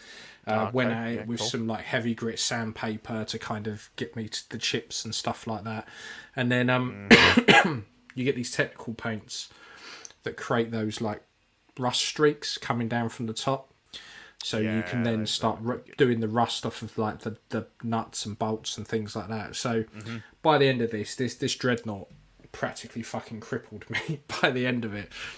uh, 0.48 0.64
okay. 0.64 0.72
went 0.74 0.92
at 0.92 1.08
it 1.08 1.16
Yeah, 1.16 1.26
with 1.26 1.40
cool. 1.40 1.48
some 1.48 1.68
like 1.68 1.84
heavy 1.86 2.16
grit 2.16 2.40
sandpaper 2.40 3.24
to 3.26 3.38
kind 3.38 3.68
of 3.68 3.92
get 3.96 4.16
me 4.16 4.28
to 4.28 4.50
the 4.50 4.58
chips 4.58 5.06
and 5.06 5.14
stuff 5.14 5.46
like 5.46 5.66
that. 5.66 5.88
And 6.36 6.52
then 6.52 6.70
um, 6.70 7.10
Mm. 7.10 7.84
you 8.16 8.24
get 8.26 8.36
these 8.36 8.52
technical 8.52 8.94
paints 8.94 9.50
that 10.24 10.38
create 10.38 10.72
those 10.72 11.02
like 11.02 11.22
rust 11.78 12.02
streaks 12.02 12.58
coming 12.58 12.88
down 12.88 13.10
from 13.10 13.26
the 13.28 13.34
top. 13.34 13.71
So 14.44 14.58
you 14.58 14.82
can 14.84 15.04
then 15.04 15.26
start 15.28 15.60
ru- 15.62 15.84
doing 15.98 16.20
the 16.20 16.28
rust 16.28 16.66
off 16.66 16.82
of 16.82 16.98
like 16.98 17.20
the, 17.20 17.38
the 17.50 17.68
nuts 17.84 18.26
and 18.26 18.38
bolts 18.40 18.78
and 18.78 18.88
things 18.88 19.16
like 19.16 19.28
that. 19.30 19.56
So 19.56 19.84
Mm-hmm. 19.84 20.18
by 20.42 20.58
the 20.58 20.68
end 20.68 20.82
of 20.82 20.92
this, 20.92 21.16
this 21.16 21.36
this 21.36 21.56
dreadnought 21.56 22.08
practically 22.52 23.04
fucking 23.04 23.40
crippled 23.40 23.88
me 23.90 24.22
by 24.42 24.50
the 24.50 24.66
end 24.66 24.84
of 24.84 24.94
it, 24.96 25.12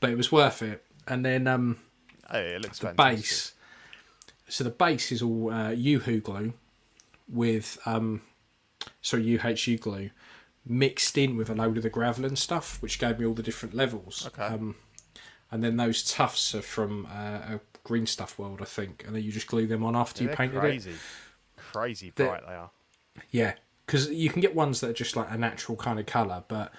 but 0.00 0.10
it 0.10 0.16
was 0.16 0.32
worth 0.32 0.62
it. 0.62 0.84
And 1.06 1.24
then 1.24 1.46
um, 1.46 1.78
Oh, 2.30 2.38
it 2.38 2.62
looks 2.62 2.78
the 2.78 2.86
fantastic. 2.88 3.16
base. 3.22 3.52
So 4.48 4.64
the 4.64 4.70
base 4.70 5.12
is 5.12 5.20
all 5.22 5.50
uh, 5.50 5.70
UHU 5.70 6.22
glue 6.22 6.54
with 7.28 7.78
um, 7.84 8.22
sorry 9.02 9.24
UHU 9.24 9.78
glue 9.78 10.10
mixed 10.66 11.16
in 11.18 11.36
with 11.36 11.48
a 11.50 11.54
load 11.54 11.76
of 11.76 11.82
the 11.82 11.90
gravel 11.90 12.24
and 12.24 12.38
stuff, 12.38 12.80
which 12.82 12.98
gave 12.98 13.18
me 13.18 13.26
all 13.26 13.34
the 13.34 13.42
different 13.42 13.74
levels. 13.74 14.26
Okay. 14.26 14.42
Um, 14.54 14.74
and 15.50 15.64
then 15.64 15.76
those 15.78 16.02
tufts 16.02 16.54
are 16.54 16.60
from 16.62 17.06
uh, 17.06 17.54
a 17.54 17.60
green 17.88 18.06
stuff 18.06 18.38
world, 18.38 18.60
I 18.60 18.66
think, 18.66 19.02
and 19.06 19.16
then 19.16 19.22
you 19.22 19.32
just 19.32 19.46
glue 19.46 19.66
them 19.66 19.82
on 19.82 19.96
after 19.96 20.22
Yeah, 20.22 20.24
you 20.24 20.28
they're 20.28 20.36
painted 20.36 20.56
it. 20.58 20.60
crazy, 20.60 20.92
crazy 21.56 22.12
They're- 22.14 22.28
bright 22.28 22.46
they 22.46 22.54
are. 22.54 22.70
Yeah, 23.30 23.54
because 23.86 24.10
you 24.10 24.28
can 24.30 24.40
get 24.42 24.54
ones 24.54 24.80
that 24.80 24.90
are 24.90 25.00
just 25.04 25.16
like 25.16 25.28
a 25.30 25.38
natural 25.38 25.76
kind 25.76 25.98
of 25.98 26.06
colour, 26.06 26.44
but 26.46 26.72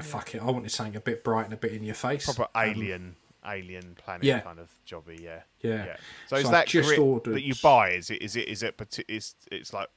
fuck 0.00 0.34
it, 0.34 0.42
I 0.42 0.44
wanted 0.46 0.70
something 0.70 0.96
a 0.96 1.00
bit 1.00 1.24
bright 1.24 1.44
and 1.44 1.54
a 1.54 1.56
bit 1.56 1.72
in 1.72 1.84
your 1.84 1.94
face. 1.94 2.24
Proper 2.24 2.48
Um, 2.54 2.68
alien, 2.68 3.16
alien 3.46 3.94
planet 3.94 4.24
yeah. 4.24 4.40
kind 4.40 4.58
of 4.58 4.68
jobby. 4.86 5.20
Yeah, 5.20 5.42
Yeah. 5.60 5.96
So, 6.26 6.36
is 6.36 6.42
So 6.42 6.48
I've 6.48 6.52
that 6.52 6.66
just 6.66 6.88
grit 6.88 6.98
ordered- 6.98 7.34
that 7.34 7.42
you 7.42 7.54
buy? 7.62 7.90
Is 7.92 8.10
it? 8.10 8.20
Is 8.20 8.36
it? 8.36 8.48
Is 8.48 8.62
it? 8.62 8.76
parti- 8.76 9.04
It's 9.08 9.34
it's 9.50 9.72
like 9.72 9.88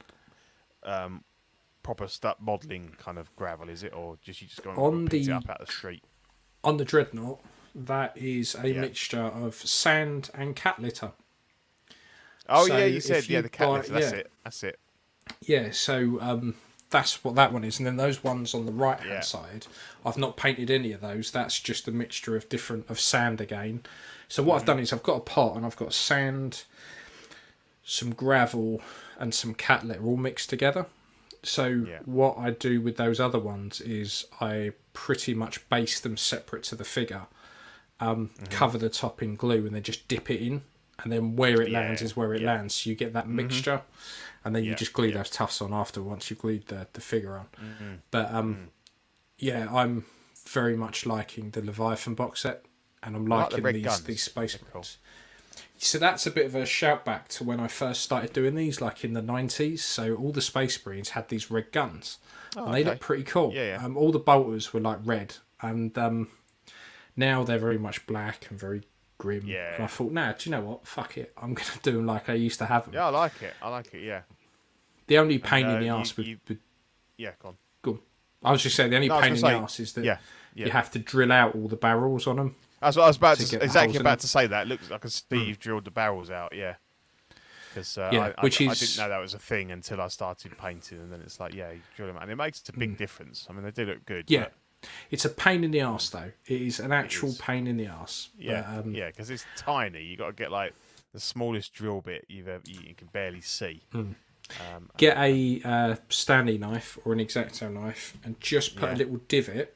um 0.84 1.24
proper 1.82 2.06
stuff 2.08 2.36
modelling 2.40 2.94
kind 2.98 3.18
of 3.18 3.34
gravel, 3.36 3.68
is 3.68 3.82
it, 3.82 3.92
or 3.92 4.16
just 4.22 4.40
you 4.40 4.46
just 4.48 4.62
go 4.62 4.70
and 4.70 4.78
On 4.78 5.08
pick 5.08 5.22
it 5.26 5.30
up 5.30 5.50
out 5.50 5.58
the 5.58 5.66
street? 5.70 6.04
on 6.64 6.76
the 6.76 6.84
dreadnought, 6.84 7.40
that 7.74 8.16
is 8.16 8.54
a 8.54 8.68
Yeah. 8.68 8.80
mixture 8.80 9.20
of 9.22 9.54
sand 9.54 10.30
and 10.34 10.54
cat 10.56 10.78
litter. 10.80 11.12
Oh 12.48 12.66
So 12.66 12.76
yeah, 12.76 12.84
you 12.86 13.00
said 13.00 13.28
yeah 13.28 13.40
the 13.40 13.48
cat 13.48 13.68
buy- 13.68 13.76
litter. 13.78 13.92
That's 13.92 14.12
yeah. 14.12 14.18
it. 14.18 14.30
That's 14.44 14.62
it. 14.64 14.78
Yeah, 15.40 15.70
so 15.70 16.18
um, 16.20 16.56
that's 16.90 17.22
what 17.24 17.34
that 17.36 17.52
one 17.52 17.64
is, 17.64 17.78
and 17.78 17.86
then 17.86 17.96
those 17.96 18.22
ones 18.24 18.54
on 18.54 18.66
the 18.66 18.72
right 18.72 18.98
hand 18.98 19.10
Yeah. 19.10 19.20
side, 19.20 19.66
I've 20.04 20.18
not 20.18 20.36
painted 20.36 20.70
any 20.70 20.92
of 20.92 21.00
those. 21.00 21.30
That's 21.30 21.60
just 21.60 21.86
a 21.88 21.92
mixture 21.92 22.36
of 22.36 22.48
different 22.48 22.90
of 22.90 22.98
sand 23.00 23.40
again. 23.40 23.84
So 24.28 24.42
what 24.42 24.56
I've 24.60 24.66
done 24.66 24.78
is 24.80 24.92
I've 24.92 25.02
got 25.02 25.16
a 25.16 25.20
pot 25.20 25.56
and 25.56 25.64
I've 25.64 25.76
got 25.76 25.94
sand, 25.94 26.64
some 27.84 28.12
gravel, 28.14 28.82
and 29.18 29.34
some 29.34 29.54
cat 29.54 29.84
litter 29.86 30.04
all 30.04 30.16
mixed 30.16 30.50
together. 30.50 30.86
So 31.44 31.66
Yeah. 31.88 31.98
what 32.04 32.36
I 32.38 32.50
do 32.50 32.80
with 32.80 32.96
those 32.96 33.20
other 33.20 33.38
ones 33.38 33.80
is 33.80 34.26
I 34.40 34.72
pretty 34.92 35.34
much 35.34 35.68
base 35.68 36.00
them 36.00 36.16
separate 36.16 36.62
to 36.64 36.76
the 36.76 36.84
figure, 36.84 37.26
um, 38.06 38.30
cover 38.50 38.78
the 38.78 38.88
top 38.90 39.22
in 39.22 39.36
glue, 39.36 39.64
and 39.66 39.74
then 39.74 39.82
just 39.82 40.08
dip 40.08 40.30
it 40.30 40.40
in, 40.40 40.62
and 41.02 41.12
then 41.12 41.36
where 41.36 41.60
it 41.62 41.70
lands 41.70 42.02
is 42.02 42.16
where 42.16 42.34
it 42.34 42.40
yeah. 42.42 42.52
lands. 42.54 42.74
So 42.74 42.90
you 42.90 42.96
get 42.96 43.12
that 43.12 43.28
mixture, 43.28 43.82
and 44.44 44.54
then 44.54 44.64
you 44.64 44.70
Yeah, 44.70 44.76
just 44.76 44.92
glue 44.92 45.08
yeah. 45.08 45.18
those 45.18 45.30
tufts 45.30 45.62
on 45.62 45.72
after 45.72 46.02
once 46.02 46.28
you've 46.28 46.40
glued 46.40 46.66
the, 46.66 46.86
the 46.92 47.00
figure 47.00 47.36
on. 47.36 47.46
Mm-hmm. 47.56 47.94
But 48.10 48.32
um, 48.34 48.54
Mm. 48.54 48.66
yeah, 49.38 49.68
I'm 49.72 50.04
very 50.48 50.76
much 50.76 51.06
liking 51.06 51.50
the 51.50 51.62
Leviathan 51.62 52.14
box 52.14 52.40
set, 52.42 52.64
and 53.02 53.14
I'm 53.16 53.32
I 53.32 53.36
like 53.36 53.50
the 53.50 53.56
liking 53.58 53.74
these 53.82 53.84
guns. 53.84 54.04
these 54.04 54.22
space 54.22 54.58
cool. 54.72 54.84
So 55.78 55.98
that's 55.98 56.26
a 56.26 56.30
bit 56.30 56.46
of 56.46 56.54
a 56.54 56.64
shout 56.64 57.04
back 57.04 57.28
to 57.28 57.44
when 57.44 57.58
I 57.60 57.66
first 57.68 58.02
started 58.02 58.32
doing 58.32 58.54
these, 58.54 58.80
like 58.80 59.04
in 59.04 59.14
the 59.14 59.22
nineties. 59.22 59.84
So 59.84 60.14
all 60.14 60.30
the 60.32 60.40
Space 60.40 60.84
Marines 60.86 61.10
had 61.10 61.28
these 61.28 61.50
red 61.50 61.72
guns, 61.72 62.18
and 62.56 62.72
they 62.72 62.80
okay. 62.82 62.90
look 62.90 63.00
pretty 63.00 63.24
cool. 63.24 63.52
Yeah, 63.52 63.66
yeah. 63.78 63.84
Um, 63.84 63.96
all 63.96 64.12
the 64.12 64.18
bolters 64.20 64.72
were 64.72 64.80
like 64.80 64.98
red, 65.04 65.34
and 65.60 65.96
um, 65.98 66.28
now 67.16 67.44
they're 67.44 67.58
very 67.58 67.78
much 67.78 68.06
black 68.06 68.46
and 68.50 68.58
very 68.58 68.82
grim. 69.18 69.44
Yeah. 69.46 69.74
And 69.74 69.84
I 69.84 69.86
thought, 69.86 70.12
nah, 70.12 70.32
do 70.32 70.48
you 70.50 70.56
know 70.56 70.62
what? 70.62 70.86
Fuck 70.86 71.18
it, 71.18 71.32
I'm 71.40 71.54
gonna 71.54 71.68
do 71.82 71.92
them 71.92 72.06
like 72.06 72.28
I 72.28 72.34
used 72.34 72.58
to 72.58 72.66
have 72.66 72.84
them. 72.86 72.94
Yeah, 72.94 73.06
I 73.06 73.10
like 73.10 73.40
it. 73.42 73.54
I 73.62 73.68
like 73.68 73.92
it. 73.94 74.02
Yeah, 74.04 74.22
The 75.06 75.18
only 75.18 75.38
pain 75.38 75.66
uh, 75.66 75.74
in 75.74 75.80
the 75.80 75.86
you- 75.86 75.92
arse 75.94 76.16
with, 76.16 76.26
you- 76.26 76.38
with 76.48 76.58
yeah. 77.16 77.30
Go 77.38 77.48
on. 77.48 77.56
go 77.82 77.90
on. 77.92 77.98
I 78.44 78.50
was 78.52 78.62
just 78.62 78.74
saying 78.74 78.90
the 78.90 78.96
only 78.96 79.08
No, 79.08 79.20
pain 79.20 79.34
in 79.34 79.40
gonna 79.40 79.58
the 79.58 79.62
ass 79.62 79.78
is 79.80 79.92
that 79.92 80.04
yeah, 80.04 80.18
yeah. 80.54 80.66
you 80.66 80.72
have 80.72 80.90
to 80.92 80.98
drill 80.98 81.30
out 81.30 81.54
all 81.54 81.68
the 81.68 81.76
barrels 81.76 82.26
on 82.26 82.36
them. 82.36 82.56
That's 82.80 82.96
what 82.96 83.04
I 83.04 83.06
was 83.06 83.16
about 83.16 83.36
to 83.38 83.46
to, 83.46 83.62
exactly 83.62 83.98
about 84.00 84.18
to 84.20 84.28
say. 84.28 84.48
That 84.48 84.66
looks. 84.66 84.90
like 84.90 85.04
a 85.04 85.08
Steve 85.10 85.46
you've 85.46 85.60
drilled 85.60 85.84
the 85.84 85.92
barrels 85.92 86.30
out. 86.30 86.52
Yeah. 86.52 86.74
Because 87.68 87.96
uh, 87.96 88.10
Yeah, 88.12 88.32
I, 88.36 88.40
which 88.42 88.60
I, 88.60 88.64
I 88.64 88.74
didn't 88.74 88.98
know 88.98 89.08
that 89.08 89.18
was 89.20 89.34
a 89.34 89.38
thing 89.38 89.70
until 89.70 90.00
I 90.00 90.08
started 90.08 90.58
painting, 90.58 90.98
and 90.98 91.12
then 91.12 91.20
it's 91.20 91.38
like, 91.38 91.54
yeah, 91.54 91.70
you 91.70 91.80
drill 91.96 92.08
them 92.08 92.16
out, 92.16 92.24
and 92.24 92.32
it 92.32 92.36
makes 92.36 92.62
a 92.68 92.72
big 92.72 92.96
difference. 92.98 93.46
I 93.48 93.52
mean, 93.52 93.62
they 93.62 93.70
do 93.70 93.84
look 93.86 94.04
good. 94.04 94.26
Mm. 94.26 94.30
Yeah. 94.30 94.40
but- 94.44 94.52
It's 95.10 95.24
a 95.24 95.28
pain 95.30 95.64
in 95.64 95.70
the 95.70 95.80
ass 95.80 96.08
though. 96.10 96.32
It 96.46 96.60
is 96.62 96.80
an 96.80 96.92
actual 96.92 97.30
is. 97.30 97.38
pain 97.38 97.66
in 97.66 97.76
the 97.76 97.86
ass. 97.86 98.30
yeah, 98.38 98.62
But, 98.76 98.86
um, 98.86 98.94
yeah, 98.94 99.08
because 99.08 99.30
it's 99.30 99.44
tiny. 99.56 100.02
You 100.02 100.16
got 100.16 100.26
to 100.28 100.32
get 100.32 100.50
like 100.50 100.74
the 101.12 101.20
smallest 101.20 101.74
drill 101.74 102.00
bit 102.00 102.24
you've 102.28 102.48
ever 102.48 102.62
you, 102.66 102.80
you 102.88 102.94
can 102.94 103.08
barely 103.12 103.40
see. 103.40 103.82
Um, 103.94 104.16
Hmm. 104.50 104.84
Get 104.98 105.16
a 105.16 105.62
uh, 105.64 105.96
Stanley 106.10 106.58
knife 106.58 106.98
or 107.04 107.12
an 107.14 107.20
Exacto 107.20 107.72
knife 107.72 108.16
and 108.24 108.38
just 108.40 108.76
put 108.76 108.88
Yeah. 108.90 108.94
a 108.94 108.98
little 108.98 109.16
divot 109.28 109.74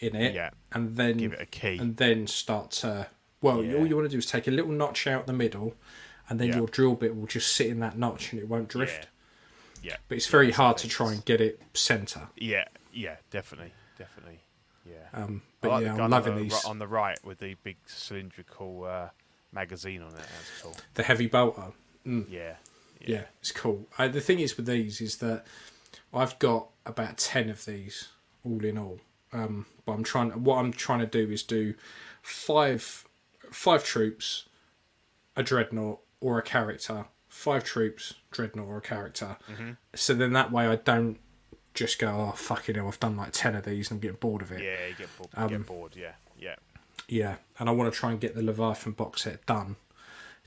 in 0.00 0.16
it, 0.16 0.34
Yeah. 0.34 0.50
and 0.72 0.96
then 0.96 1.18
Give 1.18 1.32
it 1.34 1.40
a 1.40 1.46
key. 1.46 1.76
and 1.78 1.96
then 1.96 2.26
start 2.26 2.70
to. 2.82 3.06
Well, 3.42 3.62
Yeah. 3.62 3.74
all 3.76 3.86
you 3.86 3.94
want 3.96 4.06
to 4.08 4.10
do 4.10 4.18
is 4.18 4.26
take 4.26 4.48
a 4.48 4.50
little 4.50 4.72
notch 4.72 5.06
out 5.06 5.26
the 5.26 5.32
middle, 5.32 5.76
and 6.28 6.40
then 6.40 6.48
your 6.54 6.66
drill 6.66 6.94
bit 6.94 7.14
will 7.14 7.26
just 7.26 7.52
sit 7.54 7.66
in 7.68 7.78
that 7.80 7.98
notch 7.98 8.32
and 8.32 8.40
it 8.40 8.48
won't 8.48 8.68
drift. 8.68 9.06
Yeah, 9.82 9.96
But 10.08 10.16
it's 10.16 10.26
very 10.26 10.50
hard 10.50 10.76
to 10.78 10.88
try 10.88 11.12
and 11.12 11.24
get 11.24 11.40
it 11.40 11.60
centre. 11.74 12.28
Yeah, 12.36 12.64
yeah, 12.92 13.16
definitely, 13.30 13.72
definitely. 14.00 14.40
Yeah. 14.88 15.22
Um, 15.22 15.42
but 15.60 15.70
like 15.70 15.84
yeah, 15.84 15.90
I'm 15.90 15.96
gun 15.96 16.04
on 16.04 16.10
loving 16.10 16.36
the, 16.36 16.42
these. 16.44 16.64
on 16.64 16.78
the 16.78 16.88
right 16.88 17.18
with 17.22 17.38
the 17.38 17.54
big 17.62 17.76
cylindrical 17.86 18.84
uh, 18.84 19.08
magazine 19.52 20.00
on 20.02 20.08
it. 20.08 20.14
That's 20.16 20.62
cool. 20.62 20.76
The 20.94 21.02
heavy 21.02 21.26
bolter. 21.26 21.72
Yeah. 22.04 22.54
Yeah, 23.00 23.24
it's 23.40 23.52
cool. 23.52 23.86
Uh, 23.98 24.08
the 24.08 24.20
thing 24.20 24.40
is 24.40 24.56
with 24.56 24.66
these 24.66 25.00
is 25.00 25.18
that 25.18 25.44
I've 26.12 26.38
got 26.38 26.68
about 26.84 27.18
ten 27.18 27.48
of 27.48 27.64
these 27.64 28.08
all 28.44 28.64
in 28.64 28.76
all. 28.76 29.00
Um, 29.32 29.66
but 29.86 29.92
I'm 29.92 30.04
trying. 30.04 30.30
What 30.44 30.56
I'm 30.56 30.72
trying 30.72 31.00
to 31.00 31.06
do 31.06 31.30
is 31.32 31.42
do 31.42 31.74
five 32.22 33.04
five 33.50 33.84
troops, 33.84 34.46
a 35.36 35.42
dreadnought 35.42 36.00
or 36.20 36.38
a 36.38 36.42
character. 36.42 37.06
Five 37.28 37.64
troops, 37.64 38.14
dreadnought 38.30 38.66
or 38.66 38.78
a 38.78 38.82
character. 38.82 39.36
Mm-hmm. 39.50 39.70
So 39.94 40.14
then 40.14 40.32
that 40.32 40.50
way 40.52 40.66
I 40.66 40.76
don't 40.76 41.18
just 41.74 41.98
go, 41.98 42.08
oh 42.08 42.32
fucking 42.36 42.74
hell, 42.74 42.88
I've 42.88 43.00
done 43.00 43.16
like 43.16 43.30
ten 43.32 43.54
of 43.54 43.64
these 43.64 43.90
and 43.90 43.96
I'm 43.96 44.00
getting 44.00 44.16
bored 44.18 44.42
of 44.42 44.52
it. 44.52 44.62
Yeah, 44.62 44.86
you 44.88 44.94
get, 44.96 45.08
bo- 45.18 45.28
Um, 45.42 45.48
get 45.48 45.66
bored. 45.66 45.96
Yeah, 45.96 46.12
yeah. 46.38 46.56
Yeah, 47.08 47.36
and 47.58 47.68
I 47.68 47.72
want 47.72 47.92
to 47.92 47.98
try 47.98 48.10
and 48.12 48.20
get 48.20 48.34
the 48.36 48.42
Leviathan 48.42 48.92
box 48.92 49.22
set 49.22 49.44
done, 49.46 49.76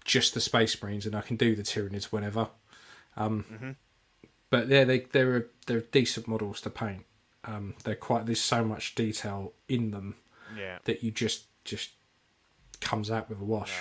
just 0.05 0.33
the 0.33 0.39
Space 0.39 0.81
Marines, 0.81 1.05
and 1.05 1.13
I 1.15 1.21
can 1.21 1.35
do 1.35 1.55
the 1.55 1.63
Tyranids 1.63 2.05
whenever. 2.05 2.47
Um, 3.17 3.45
Mm-hmm. 3.51 3.71
But 4.49 4.67
yeah, 4.67 4.83
they 4.83 4.99
they're 4.99 5.47
they're 5.65 5.79
decent 5.81 6.27
models 6.27 6.61
to 6.61 6.69
paint. 6.69 7.05
Um, 7.43 7.73
they're 7.83 7.95
quite 7.95 8.25
there's 8.27 8.39
so 8.39 8.63
much 8.63 8.93
detail 8.95 9.51
in 9.67 9.89
them 9.91 10.15
Yeah. 10.57 10.77
that 10.85 11.03
you 11.03 11.09
just 11.11 11.45
just 11.65 11.89
comes 12.79 13.09
out 13.09 13.29
with 13.29 13.41
a 13.41 13.43
wash. 13.43 13.73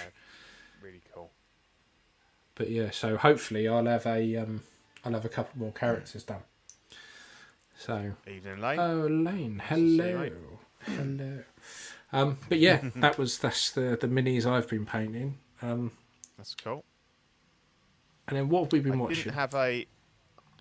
No, 0.81 0.87
really 0.89 1.03
cool. 1.15 1.31
But 2.55 2.71
yeah, 2.71 2.91
so 2.91 3.17
hopefully 3.19 3.69
I'll 3.69 3.85
have 3.85 4.07
a 4.07 4.37
um, 4.37 4.63
I'll 5.05 5.13
have 5.13 5.25
a 5.27 5.29
couple 5.29 5.61
more 5.61 5.73
characters 5.73 6.23
done. 6.25 6.41
So 7.77 8.13
Evening 8.29 8.61
Lane. 8.61 8.79
Oh, 8.79 9.07
Lane. 9.09 9.63
to 9.69 9.75
see 9.75 9.81
you, 9.97 9.99
Hello. 10.01 10.31
Hello. 10.87 11.39
Um, 12.13 12.39
but 12.49 12.59
yeah, 12.59 12.81
that 12.97 13.19
was 13.19 13.39
that's 13.39 13.71
the 13.73 13.97
the 14.01 14.07
minis 14.09 14.45
I've 14.47 14.69
been 14.69 14.85
painting. 14.87 15.39
Um, 15.63 15.93
That's 16.37 16.55
cool. 16.55 16.85
and 18.29 18.37
then 18.37 18.49
what 18.49 18.65
have 18.65 18.73
we 18.73 18.81
been 18.81 18.95
I 18.95 18.97
watching? 18.97 19.17
didn't 19.25 19.35
have 19.35 19.55
a. 19.55 19.87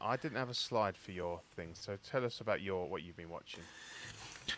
I 0.03 0.15
didn't 0.15 0.37
have 0.37 0.49
a 0.49 0.53
slide 0.55 0.97
for 0.97 1.11
your 1.11 1.41
thing, 1.55 1.71
so 1.73 1.97
tell 2.09 2.25
us 2.25 2.39
about 2.41 2.61
your 2.61 2.87
what 2.89 3.03
you've 3.03 3.17
been 3.17 3.29
watching. 3.29 3.61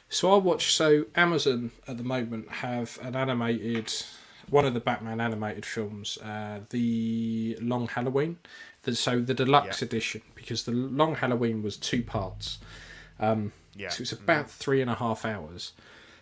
So 0.10 0.34
I 0.34 0.38
watch. 0.38 0.74
So 0.74 1.06
Amazon 1.16 1.72
at 1.88 1.98
the 1.98 2.04
moment 2.04 2.50
have 2.50 2.98
an 3.02 3.16
animated, 3.16 3.92
one 4.50 4.66
of 4.66 4.74
the 4.74 4.80
Batman 4.80 5.20
animated 5.20 5.66
films, 5.66 6.18
uh, 6.20 6.60
the 6.70 7.58
Long 7.62 7.88
Halloween. 7.88 8.38
The, 8.84 8.96
so 8.96 9.20
the 9.22 9.34
deluxe 9.34 9.82
Yeah. 9.82 9.86
edition, 9.86 10.22
because 10.36 10.64
the 10.64 10.72
Long 10.72 11.16
Halloween 11.16 11.64
was 11.64 11.78
two 11.78 12.04
parts. 12.04 12.60
Um, 13.20 13.52
Yeah. 13.76 13.90
So 13.90 14.02
it's 14.04 14.12
about 14.12 14.52
three 14.52 14.82
and 14.82 14.90
a 14.92 14.96
half 14.96 15.26
hours. 15.26 15.74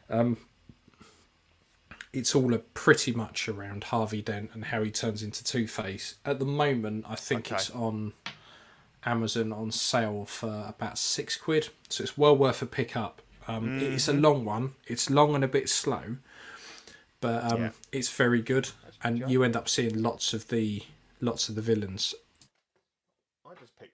Um, 0.09 0.37
it's 2.13 2.35
all 2.35 2.53
a 2.53 2.59
pretty 2.59 3.11
much 3.13 3.47
around 3.47 3.85
Harvey 3.85 4.21
Dent 4.21 4.51
and 4.53 4.65
how 4.65 4.83
he 4.83 4.91
turns 4.91 5.23
into 5.23 5.43
Two 5.43 5.67
Face. 5.67 6.15
At 6.25 6.39
the 6.39 6.45
moment, 6.45 7.05
I 7.07 7.15
think 7.15 7.47
Okay. 7.47 7.55
it's 7.55 7.69
on 7.71 8.13
Amazon 9.05 9.51
on 9.51 9.71
sale 9.71 10.25
for 10.25 10.65
about 10.67 10.97
six 10.97 11.35
quid, 11.37 11.69
so 11.89 12.03
it's 12.03 12.17
well 12.17 12.35
worth 12.37 12.61
a 12.61 12.65
pick 12.65 12.95
up. 12.95 13.21
Um, 13.47 13.79
It's 13.79 14.07
Mm-hmm. 14.07 14.17
a 14.17 14.21
long 14.21 14.45
one. 14.45 14.75
It's 14.85 15.09
long 15.09 15.35
and 15.35 15.43
a 15.43 15.47
bit 15.47 15.69
slow, 15.69 16.17
but 17.21 17.43
um, 17.51 17.61
Yeah. 17.61 17.71
it's 17.91 18.09
very 18.09 18.41
good, 18.41 18.69
and 19.03 19.29
you 19.29 19.43
end 19.43 19.55
up 19.55 19.67
seeing 19.67 20.01
lots 20.01 20.33
of 20.33 20.49
the 20.49 20.83
lots 21.19 21.49
of 21.49 21.55
the 21.55 21.61
villains. 21.61 22.13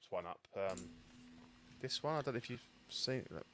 One 0.10 0.26
up. 0.26 0.40
Um, 0.56 0.78
this 1.82 2.02
one, 2.02 2.16
I 2.16 2.22
don't 2.22 2.34
know 2.34 2.38
if 2.38 2.50
you've 2.50 2.68
seen 2.90 3.26
it. 3.36 3.46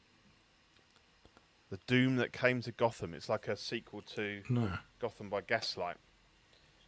The 1.69 1.79
Doom 1.87 2.17
that 2.17 2.31
came 2.31 2.61
to 2.61 2.71
Gotham. 2.71 3.13
It's 3.13 3.29
like 3.29 3.47
a 3.47 3.57
sequel 3.57 4.01
to 4.15 4.41
No. 4.49 4.69
Gotham 4.99 5.29
by 5.29 5.41
Gaslight. 5.41 5.97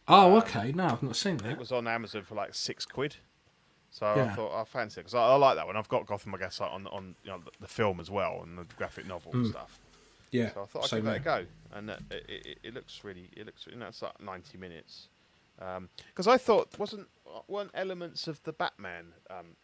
Oh, 0.06 0.36
okay. 0.36 0.70
No, 0.72 0.86
I've 0.86 1.02
not 1.02 1.16
seen 1.16 1.38
that. 1.38 1.52
It 1.52 1.58
was 1.58 1.72
on 1.72 1.88
Amazon 1.88 2.22
for 2.22 2.36
like 2.36 2.54
six 2.54 2.86
quid. 2.86 3.16
So 3.90 4.06
I 4.06 4.28
thought 4.34 4.60
I 4.60 4.64
fancy 4.64 5.00
it 5.00 5.04
because 5.04 5.14
I, 5.14 5.22
I 5.22 5.34
like 5.36 5.56
that 5.56 5.66
one. 5.66 5.76
I've 5.76 5.88
got 5.88 6.06
Gotham 6.06 6.32
by 6.32 6.38
Gaslight 6.38 6.70
on 6.70 6.86
on 6.88 7.14
you 7.24 7.30
know, 7.30 7.38
the, 7.44 7.50
the 7.62 7.66
film 7.66 7.98
as 7.98 8.10
well 8.10 8.40
and 8.42 8.58
the 8.58 8.64
graphic 8.76 9.06
novel 9.06 9.32
and 9.32 9.46
stuff. 9.46 9.80
Yeah. 10.30 10.52
So 10.52 10.62
I 10.62 10.66
thought 10.66 10.92
I'd 10.92 10.96
give 10.96 11.04
that 11.04 11.16
a 11.16 11.20
go, 11.20 11.46
and 11.72 11.90
uh, 11.90 11.96
it, 12.10 12.24
it, 12.28 12.58
it 12.62 12.74
looks 12.74 13.04
really, 13.04 13.30
it 13.36 13.46
looks, 13.46 13.66
you 13.66 13.76
know, 13.76 13.86
it's 13.86 14.02
like 14.02 14.20
ninety 14.20 14.58
minutes. 14.58 15.08
Because 15.58 16.26
I 16.26 16.36
thought 16.38 16.78
wasn't 16.78 17.08
weren't 17.48 17.70
elements 17.74 18.26
of 18.28 18.42
the 18.44 18.52
Batman 18.52 19.12
um, 19.30 19.56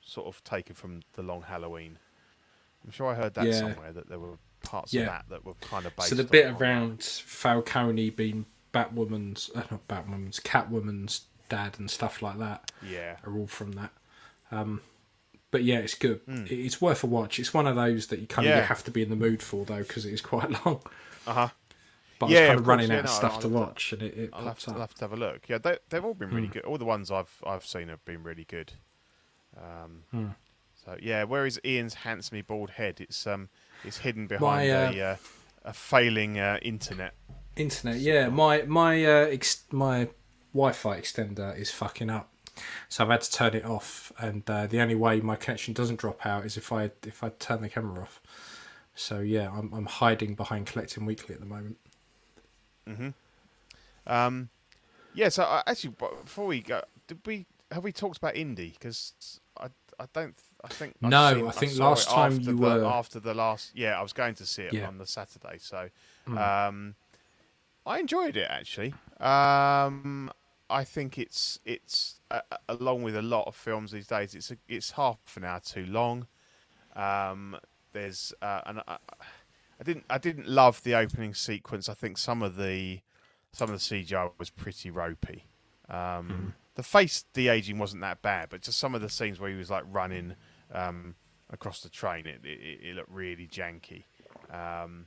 sort 0.00 0.26
of 0.26 0.42
taken 0.44 0.74
from 0.74 1.02
the 1.14 1.22
Long 1.22 1.42
Halloween. 1.42 1.98
I'm 2.84 2.90
sure 2.90 3.06
I 3.08 3.14
heard 3.14 3.34
that 3.34 3.46
Yeah. 3.46 3.52
somewhere 3.58 3.92
that 3.92 4.08
there 4.08 4.18
were 4.18 4.38
parts 4.62 4.92
Yeah. 4.92 5.02
of 5.02 5.06
that 5.08 5.24
that 5.30 5.44
were 5.44 5.54
kind 5.54 5.86
of 5.86 5.94
based. 5.96 6.08
So 6.10 6.14
the 6.14 6.24
bit 6.24 6.46
on 6.46 6.56
around 6.56 7.02
Falcone 7.02 8.10
being 8.10 8.46
Batwoman's, 8.72 9.50
uh, 9.54 9.62
not 9.70 9.86
Batwoman's, 9.88 10.40
Catwoman's 10.40 11.22
dad 11.48 11.78
and 11.78 11.90
stuff 11.90 12.22
like 12.22 12.38
that 12.38 12.72
yeah, 12.82 13.16
are 13.24 13.36
all 13.36 13.46
from 13.46 13.72
that. 13.72 13.90
Um, 14.50 14.80
but 15.50 15.62
yeah, 15.64 15.78
it's 15.78 15.94
good. 15.94 16.20
It- 16.26 16.50
It's 16.52 16.80
worth 16.80 17.04
a 17.04 17.06
watch. 17.06 17.38
It's 17.38 17.52
one 17.52 17.66
of 17.66 17.76
those 17.76 18.06
that 18.08 18.20
you 18.20 18.26
kind 18.26 18.48
of 18.48 18.54
Yeah. 18.56 18.62
have 18.62 18.82
to 18.84 18.90
be 18.90 19.02
in 19.02 19.10
the 19.10 19.16
mood 19.16 19.42
for 19.42 19.64
though, 19.66 19.82
because 19.82 20.06
it 20.06 20.12
is 20.12 20.20
quite 20.22 20.50
long. 20.66 20.82
uh 21.26 21.32
huh. 21.34 21.48
But 22.28 22.30
Yeah, 22.30 22.38
I 22.38 22.42
was 22.42 22.48
kind 22.48 22.52
of 22.54 22.58
of 22.60 22.64
course, 22.64 22.68
running 22.76 22.88
yeah, 22.90 22.94
out 22.96 22.98
of 23.00 23.04
no, 23.06 23.10
stuff 23.12 23.32
I'll 23.34 23.40
to 23.40 23.48
have 23.48 23.52
to- 23.52 23.58
watch, 23.58 23.92
and 23.92 24.02
it, 24.02 24.18
it 24.18 24.30
I'll 24.32 24.44
have, 24.44 24.58
to, 24.60 24.70
I'll 24.72 24.80
have 24.80 24.94
to 24.94 25.00
have 25.02 25.12
a 25.12 25.16
look. 25.16 25.48
Yeah, 25.48 25.58
they, 25.58 25.78
they've 25.90 26.04
all 26.04 26.14
been 26.14 26.30
really 26.30 26.46
Hmm. 26.48 26.52
good. 26.54 26.64
All 26.64 26.78
the 26.78 26.84
ones 26.84 27.10
I've 27.10 27.34
I've 27.46 27.64
seen 27.66 27.88
have 27.88 28.04
been 28.04 28.22
really 28.22 28.44
good. 28.44 28.72
Um, 29.56 30.02
Hmm. 30.10 30.26
So 30.84 30.96
yeah, 31.00 31.22
where 31.24 31.46
is 31.46 31.60
Ian's 31.64 31.94
handsomely 31.94 32.42
bald 32.42 32.70
head? 32.70 33.00
It's 33.00 33.24
um, 33.26 33.48
it's 33.84 33.98
hidden 33.98 34.26
behind 34.26 34.42
My, 34.42 34.62
a 34.64 35.12
uh, 35.12 35.16
a 35.64 35.72
failing 35.72 36.38
uh, 36.40 36.58
internet. 36.62 37.14
Internet, 37.54 37.98
yeah. 37.98 38.28
My 38.28 38.62
my 38.62 39.04
uh, 39.04 39.26
ex- 39.26 39.64
my 39.70 40.08
Wi-Fi 40.52 41.00
extender 41.00 41.56
is 41.56 41.70
fucking 41.70 42.10
up, 42.10 42.30
so 42.88 43.04
I've 43.04 43.10
had 43.10 43.20
to 43.20 43.30
turn 43.30 43.54
it 43.54 43.64
off. 43.64 44.10
And 44.18 44.48
uh, 44.50 44.66
the 44.66 44.80
only 44.80 44.96
way 44.96 45.20
my 45.20 45.36
connection 45.36 45.72
doesn't 45.72 46.00
drop 46.00 46.26
out 46.26 46.44
is 46.46 46.56
if 46.56 46.72
I 46.72 46.90
if 47.06 47.22
I 47.22 47.28
turn 47.28 47.62
the 47.62 47.68
camera 47.68 48.02
off. 48.02 48.20
So 48.96 49.20
yeah, 49.20 49.50
I'm 49.56 49.72
I'm 49.72 49.86
hiding 49.86 50.34
behind 50.34 50.66
collecting 50.66 51.04
weekly 51.06 51.34
at 51.34 51.40
the 51.40 51.46
moment. 51.46 51.76
Um, 54.06 54.48
yeah. 55.14 55.28
So 55.28 55.44
I, 55.44 55.62
actually, 55.66 55.94
before 56.24 56.46
we 56.46 56.60
go, 56.60 56.82
did 57.06 57.18
we 57.26 57.46
have 57.70 57.84
we 57.84 57.92
talked 57.92 58.18
about 58.18 58.36
Indy? 58.36 58.70
Because 58.70 59.40
I 59.58 59.66
I 60.00 60.06
don't 60.12 60.34
I 60.64 60.68
think 60.68 60.94
I've 61.02 61.10
No, 61.10 61.34
seen- 61.34 61.48
I 61.48 61.50
think 61.52 61.72
saw 61.72 61.88
last 61.90 62.08
time 62.08 62.32
after 62.32 62.50
you 62.50 62.56
the, 62.56 62.62
were- 62.62 62.84
after 62.84 63.20
the 63.20 63.34
last 63.34 63.72
yeah 63.74 63.98
I 63.98 64.02
was 64.02 64.12
going 64.12 64.34
to 64.36 64.46
see 64.46 64.62
it 64.62 64.72
Yeah. 64.72 64.88
on 64.88 64.98
the 64.98 65.06
Saturday. 65.06 65.58
So 65.58 65.88
um, 66.36 66.94
I 67.86 67.98
enjoyed 67.98 68.36
it 68.36 68.46
actually. 68.50 68.94
Um, 69.20 70.30
I 70.70 70.84
think 70.84 71.18
it's 71.18 71.60
it's 71.64 72.20
uh, 72.30 72.40
along 72.68 73.02
with 73.02 73.14
a 73.16 73.22
lot 73.22 73.46
of 73.46 73.54
films 73.54 73.92
these 73.92 74.06
days. 74.06 74.34
It's 74.34 74.50
a, 74.50 74.56
it's 74.68 74.92
half 74.92 75.18
an 75.36 75.44
hour 75.44 75.60
too 75.60 75.84
long. 75.86 76.26
Um, 76.96 77.56
there's 77.92 78.32
uh, 78.40 78.62
and 78.66 78.80
I, 78.88 78.96
I 79.82 79.84
didn't 79.84 80.04
I 80.08 80.18
didn't 80.18 80.46
love 80.46 80.80
the 80.84 80.94
opening 80.94 81.34
sequence. 81.34 81.88
I 81.88 81.94
think 81.94 82.16
some 82.16 82.40
of 82.40 82.54
the 82.54 83.00
some 83.52 83.68
of 83.68 83.74
the 83.74 83.80
CGI 83.80 84.30
was 84.38 84.48
pretty 84.48 84.92
ropey. 84.92 85.46
Um, 85.90 86.54
The 86.76 86.84
face 86.84 87.24
de 87.32 87.48
aging 87.48 87.78
wasn't 87.78 88.02
that 88.02 88.22
bad, 88.22 88.48
but 88.48 88.62
just 88.62 88.78
some 88.78 88.94
of 88.94 89.00
the 89.00 89.08
scenes 89.08 89.40
where 89.40 89.50
he 89.50 89.56
was 89.56 89.70
like 89.70 89.82
running 89.90 90.36
um, 90.72 91.16
across 91.50 91.80
the 91.80 91.88
train, 91.88 92.26
it, 92.26 92.40
it, 92.44 92.78
it 92.80 92.96
looked 92.96 93.10
really 93.10 93.48
janky. 93.48 94.04
Um, 94.52 95.06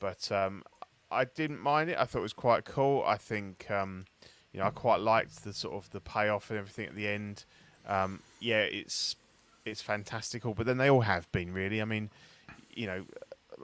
but 0.00 0.30
um, 0.32 0.64
I 1.12 1.24
didn't 1.24 1.60
mind 1.60 1.90
it. 1.90 1.96
I 1.96 2.04
thought 2.04 2.18
it 2.18 2.22
was 2.22 2.32
quite 2.32 2.64
cool. 2.64 3.04
I 3.06 3.16
think 3.16 3.70
um, 3.70 4.06
you 4.52 4.58
know 4.58 4.66
I 4.66 4.70
quite 4.70 5.00
liked 5.00 5.44
the 5.44 5.52
sort 5.52 5.74
of 5.74 5.88
the 5.90 6.00
payoff 6.00 6.50
and 6.50 6.58
everything 6.58 6.86
at 6.86 6.96
the 6.96 7.06
end. 7.06 7.44
Um, 7.86 8.22
yeah, 8.40 8.62
it's 8.62 9.14
it's 9.64 9.82
fantastical. 9.82 10.52
But 10.52 10.66
then 10.66 10.78
they 10.78 10.90
all 10.90 11.02
have 11.02 11.30
been 11.30 11.52
really. 11.54 11.80
I 11.80 11.84
mean, 11.84 12.10
you 12.74 12.88
know, 12.88 13.04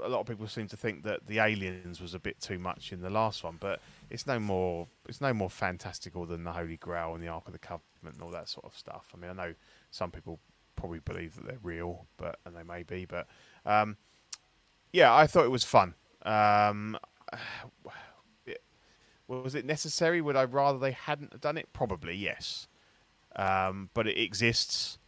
a 0.03 0.09
lot 0.09 0.21
of 0.21 0.27
people 0.27 0.47
seem 0.47 0.67
to 0.69 0.77
think 0.77 1.03
that 1.05 1.27
the 1.27 1.39
aliens 1.39 2.01
was 2.01 2.15
a 2.15 2.19
bit 2.19 2.41
too 2.41 2.59
much 2.59 2.93
in 2.93 3.01
the 3.01 3.11
last 3.11 3.45
one, 3.45 3.57
but 3.61 3.81
it's 4.11 4.27
no 4.27 4.39
more 4.39 4.87
it's 5.09 5.21
no 5.21 5.33
more 5.33 5.51
fantastical 5.51 6.27
than 6.27 6.45
the 6.45 6.53
Holy 6.53 6.77
Grail 6.77 7.15
and 7.15 7.23
the 7.23 7.29
Ark 7.29 7.45
of 7.47 7.53
the 7.53 7.59
Covenant 7.59 8.15
and 8.15 8.23
all 8.23 8.31
that 8.31 8.49
sort 8.49 8.65
of 8.67 8.77
stuff. 8.77 9.13
I 9.15 9.19
mean, 9.21 9.31
I 9.31 9.35
know 9.35 9.55
some 9.91 10.11
people 10.11 10.39
probably 10.77 10.99
believe 11.01 11.37
that 11.37 11.47
they're 11.47 11.59
real, 11.63 12.07
but 12.17 12.39
and 12.45 12.55
they 12.57 12.63
may 12.63 12.83
be, 12.83 13.05
but 13.05 13.27
um, 13.65 13.97
yeah, 14.93 15.15
I 15.15 15.27
thought 15.27 15.45
it 15.45 15.51
was 15.51 15.65
fun. 15.65 15.95
Um, 16.23 16.99
it- 18.47 18.63
was 19.29 19.55
it 19.55 19.65
necessary? 19.65 20.21
Would 20.21 20.37
I 20.37 20.45
rather 20.45 20.79
they 20.79 20.93
hadn't 20.93 21.41
done 21.41 21.57
it? 21.59 21.73
Probably 21.73 22.15
yes, 22.15 22.69
um, 23.37 23.91
but 23.95 24.07
it 24.07 24.19
exists. 24.19 24.99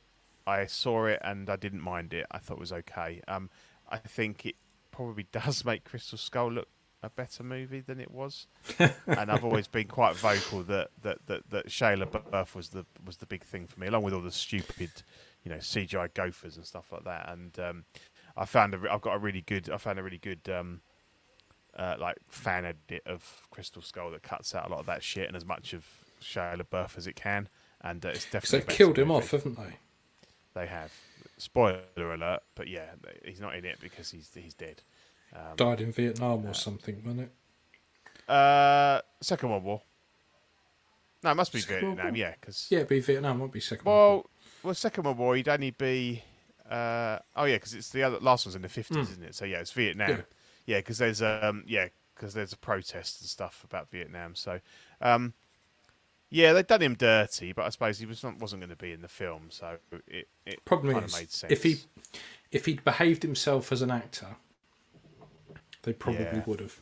I 0.46 0.64
saw 0.64 1.04
it 1.04 1.20
and 1.22 1.50
I 1.50 1.56
didn't 1.56 1.82
mind 1.82 2.14
it. 2.14 2.26
I 2.30 2.38
thought 2.38 2.54
it 2.54 2.60
was 2.60 2.72
okay. 2.72 3.20
Um, 3.28 3.50
I 3.90 3.98
think 3.98 4.46
it 4.46 4.56
probably 4.98 5.26
does 5.32 5.64
make 5.64 5.84
Crystal 5.84 6.18
Skull 6.18 6.50
look 6.50 6.66
a 7.04 7.08
better 7.08 7.44
movie 7.44 7.78
than 7.78 8.00
it 8.00 8.10
was. 8.10 8.48
and 8.80 9.30
I've 9.30 9.44
always 9.44 9.68
been 9.68 9.86
quite 9.86 10.16
vocal 10.16 10.64
that 10.64 10.88
that 11.02 11.18
that, 11.26 11.48
that 11.50 11.68
Shia 11.68 12.02
LaBeouf 12.02 12.56
was 12.56 12.70
the 12.70 12.84
was 13.06 13.18
the 13.18 13.26
big 13.26 13.44
thing 13.44 13.68
for 13.68 13.78
me, 13.78 13.86
along 13.86 14.02
with 14.02 14.12
all 14.12 14.20
the 14.20 14.32
stupid, 14.32 14.90
you 15.44 15.50
know, 15.52 15.58
CGI 15.58 16.12
gophers 16.12 16.56
and 16.56 16.66
stuff 16.66 16.90
like 16.90 17.04
that. 17.04 17.28
And 17.30 17.56
um, 17.60 17.84
I 18.36 18.44
found 18.44 18.74
a, 18.74 18.92
I've 18.92 19.00
got 19.00 19.14
a 19.14 19.18
really 19.18 19.42
good 19.42 19.70
I 19.70 19.76
found 19.76 20.00
a 20.00 20.02
really 20.02 20.18
good 20.18 20.48
um, 20.52 20.80
uh, 21.76 21.94
like 22.00 22.16
fan 22.26 22.64
edit 22.64 23.02
of 23.06 23.46
Crystal 23.52 23.80
Skull 23.80 24.10
that 24.10 24.24
cuts 24.24 24.52
out 24.52 24.66
a 24.66 24.70
lot 24.70 24.80
of 24.80 24.86
that 24.86 25.04
shit 25.04 25.28
and 25.28 25.36
as 25.36 25.46
much 25.46 25.72
of 25.74 25.86
Shia 26.20 26.60
LaBeouf 26.60 26.98
as 26.98 27.06
it 27.06 27.14
can. 27.14 27.48
And 27.80 28.04
uh, 28.04 28.08
it's 28.08 28.26
Because 28.26 28.50
definitely 28.50 28.58
they've 28.58 28.64
a 28.64 28.66
better 28.66 28.76
killed 28.76 28.98
him 28.98 29.08
movie. 29.08 29.18
off, 29.18 29.30
haven't 29.30 29.56
they? 29.56 29.76
They 30.54 30.66
have. 30.66 30.92
Spoiler 31.38 31.82
alert, 31.98 32.40
but 32.54 32.68
yeah, 32.68 32.90
he's 33.24 33.40
not 33.40 33.54
in 33.54 33.64
it 33.64 33.78
because 33.80 34.10
he's 34.10 34.30
he's 34.34 34.54
dead. 34.54 34.82
Um, 35.34 35.56
Died 35.56 35.80
in 35.80 35.92
Vietnam 35.92 36.46
or 36.46 36.54
something, 36.54 37.02
wasn't 37.04 37.30
it? 38.26 38.30
Uh, 38.30 39.00
Second 39.20 39.50
World 39.50 39.64
War. 39.64 39.82
No, 41.22 41.30
it 41.30 41.34
must 41.34 41.52
be 41.52 41.60
Second 41.60 41.96
Vietnam, 41.96 42.16
yeah, 42.16 42.34
because 42.40 42.66
Yeah, 42.70 42.78
it'd 42.78 42.88
be 42.88 43.00
Vietnam, 43.00 43.38
won't 43.40 43.52
be 43.52 43.60
second. 43.60 43.84
World 43.86 43.96
War. 43.96 44.14
well, 44.16 44.30
well, 44.62 44.74
Second 44.74 45.04
World 45.04 45.18
War, 45.18 45.36
he'd 45.36 45.48
only 45.48 45.70
be. 45.70 46.22
Uh, 46.68 47.18
oh 47.36 47.44
yeah, 47.44 47.56
because 47.56 47.74
it's 47.74 47.90
the 47.90 48.02
other 48.02 48.18
last 48.20 48.44
one's 48.46 48.54
in 48.54 48.62
the 48.62 48.68
fifties, 48.68 49.10
isn't 49.10 49.24
it? 49.24 49.34
So 49.34 49.44
yeah, 49.44 49.58
it's 49.60 49.72
Vietnam. 49.72 50.10
Yeah. 50.10 50.20
Yeah, 50.66 50.78
because 50.80 50.98
there's 50.98 51.22
um 51.22 51.64
yeah 51.66 51.88
because 52.14 52.34
there's 52.34 52.52
a 52.52 52.58
protest 52.58 53.20
and 53.22 53.28
stuff 53.28 53.64
about 53.64 53.90
Vietnam. 53.90 54.34
So 54.34 54.60
um 55.00 55.32
yeah, 56.30 56.52
they'd 56.52 56.66
done 56.66 56.82
him 56.82 56.94
dirty, 56.94 57.52
but 57.52 57.64
I 57.64 57.68
suppose 57.70 57.98
he 57.98 58.06
was 58.06 58.22
not, 58.22 58.38
wasn't 58.38 58.60
going 58.60 58.70
to 58.70 58.76
be 58.76 58.92
in 58.92 59.00
the 59.02 59.08
film, 59.08 59.46
so 59.50 59.76
it 60.06 60.28
it 60.46 60.64
Problem 60.64 60.92
kind 60.94 61.06
is, 61.06 61.14
of 61.14 61.20
made 61.20 61.30
sense. 61.30 61.52
if 61.52 61.62
he 61.62 61.76
if 62.52 62.66
he'd 62.66 62.84
behaved 62.84 63.22
himself 63.22 63.72
as 63.72 63.82
an 63.82 63.90
actor, 63.90 64.36
they 65.82 65.92
probably 65.92 66.24
Yeah. 66.24 66.42
would 66.46 66.60
have. 66.60 66.80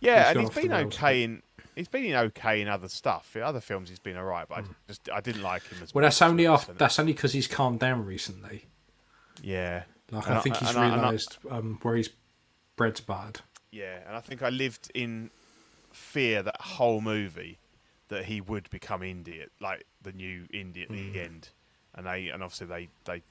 Yeah, 0.00 0.28
He's 0.28 0.36
and 0.36 0.40
he's 0.40 0.62
been 0.62 0.72
okay 0.72 1.22
in 1.22 1.42
he's 1.74 1.88
been 1.88 2.14
okay 2.14 2.60
in 2.60 2.68
other 2.68 2.88
stuff. 2.88 3.34
In 3.36 3.42
other 3.42 3.60
films, 3.60 3.88
he's 3.88 3.98
been 3.98 4.16
alright, 4.16 4.48
but 4.48 4.58
I 4.58 4.62
just 4.88 5.08
I 5.10 5.20
didn't 5.20 5.42
like 5.42 5.62
him 5.66 5.82
as. 5.82 5.94
Well, 5.94 6.02
that's 6.02 6.20
only 6.22 6.46
off. 6.46 6.68
That's 6.76 6.98
only 6.98 7.12
because 7.12 7.32
he's 7.32 7.48
calmed 7.48 7.80
down 7.80 8.04
recently. 8.04 8.66
yeah. 9.42 9.84
Like 10.10 10.26
And 10.26 10.34
I 10.36 10.40
think 10.42 10.56
he's 10.58 10.76
I- 10.76 10.90
realised 10.90 11.38
um, 11.50 11.78
where 11.82 11.96
his 11.96 12.10
bread's 12.76 13.00
bad. 13.00 13.40
Yeah, 13.72 14.00
and 14.06 14.14
I 14.14 14.20
think 14.20 14.42
I 14.42 14.50
lived 14.50 14.90
in 14.94 15.30
fear 15.92 16.42
that 16.42 16.60
whole 16.60 17.00
movie 17.00 17.58
that 18.14 18.24
he 18.26 18.40
would 18.40 18.70
become 18.70 19.02
Indy, 19.02 19.44
like 19.60 19.84
the 20.02 20.12
new 20.12 20.46
Indy 20.52 20.82
at 20.82 20.90
Mm. 20.90 21.12
the 21.12 21.20
end, 21.20 21.48
and 21.94 22.06
they 22.06 22.28
and 22.28 22.42
obviously 22.42 22.66
they 22.66 22.88
they 23.04 23.22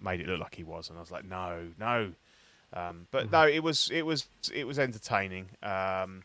made 0.00 0.20
it 0.20 0.26
look 0.28 0.40
like 0.40 0.54
he 0.54 0.64
was, 0.64 0.88
and 0.88 0.98
I 0.98 1.00
was 1.00 1.10
like, 1.10 1.24
no, 1.24 1.68
no. 1.78 2.12
Um, 2.72 3.06
but 3.10 3.26
Mm. 3.26 3.32
no, 3.32 3.46
it 3.46 3.62
was 3.62 3.90
it 3.92 4.02
was 4.02 4.26
it 4.52 4.66
was 4.66 4.78
entertaining. 4.78 5.50
Um, 5.62 6.22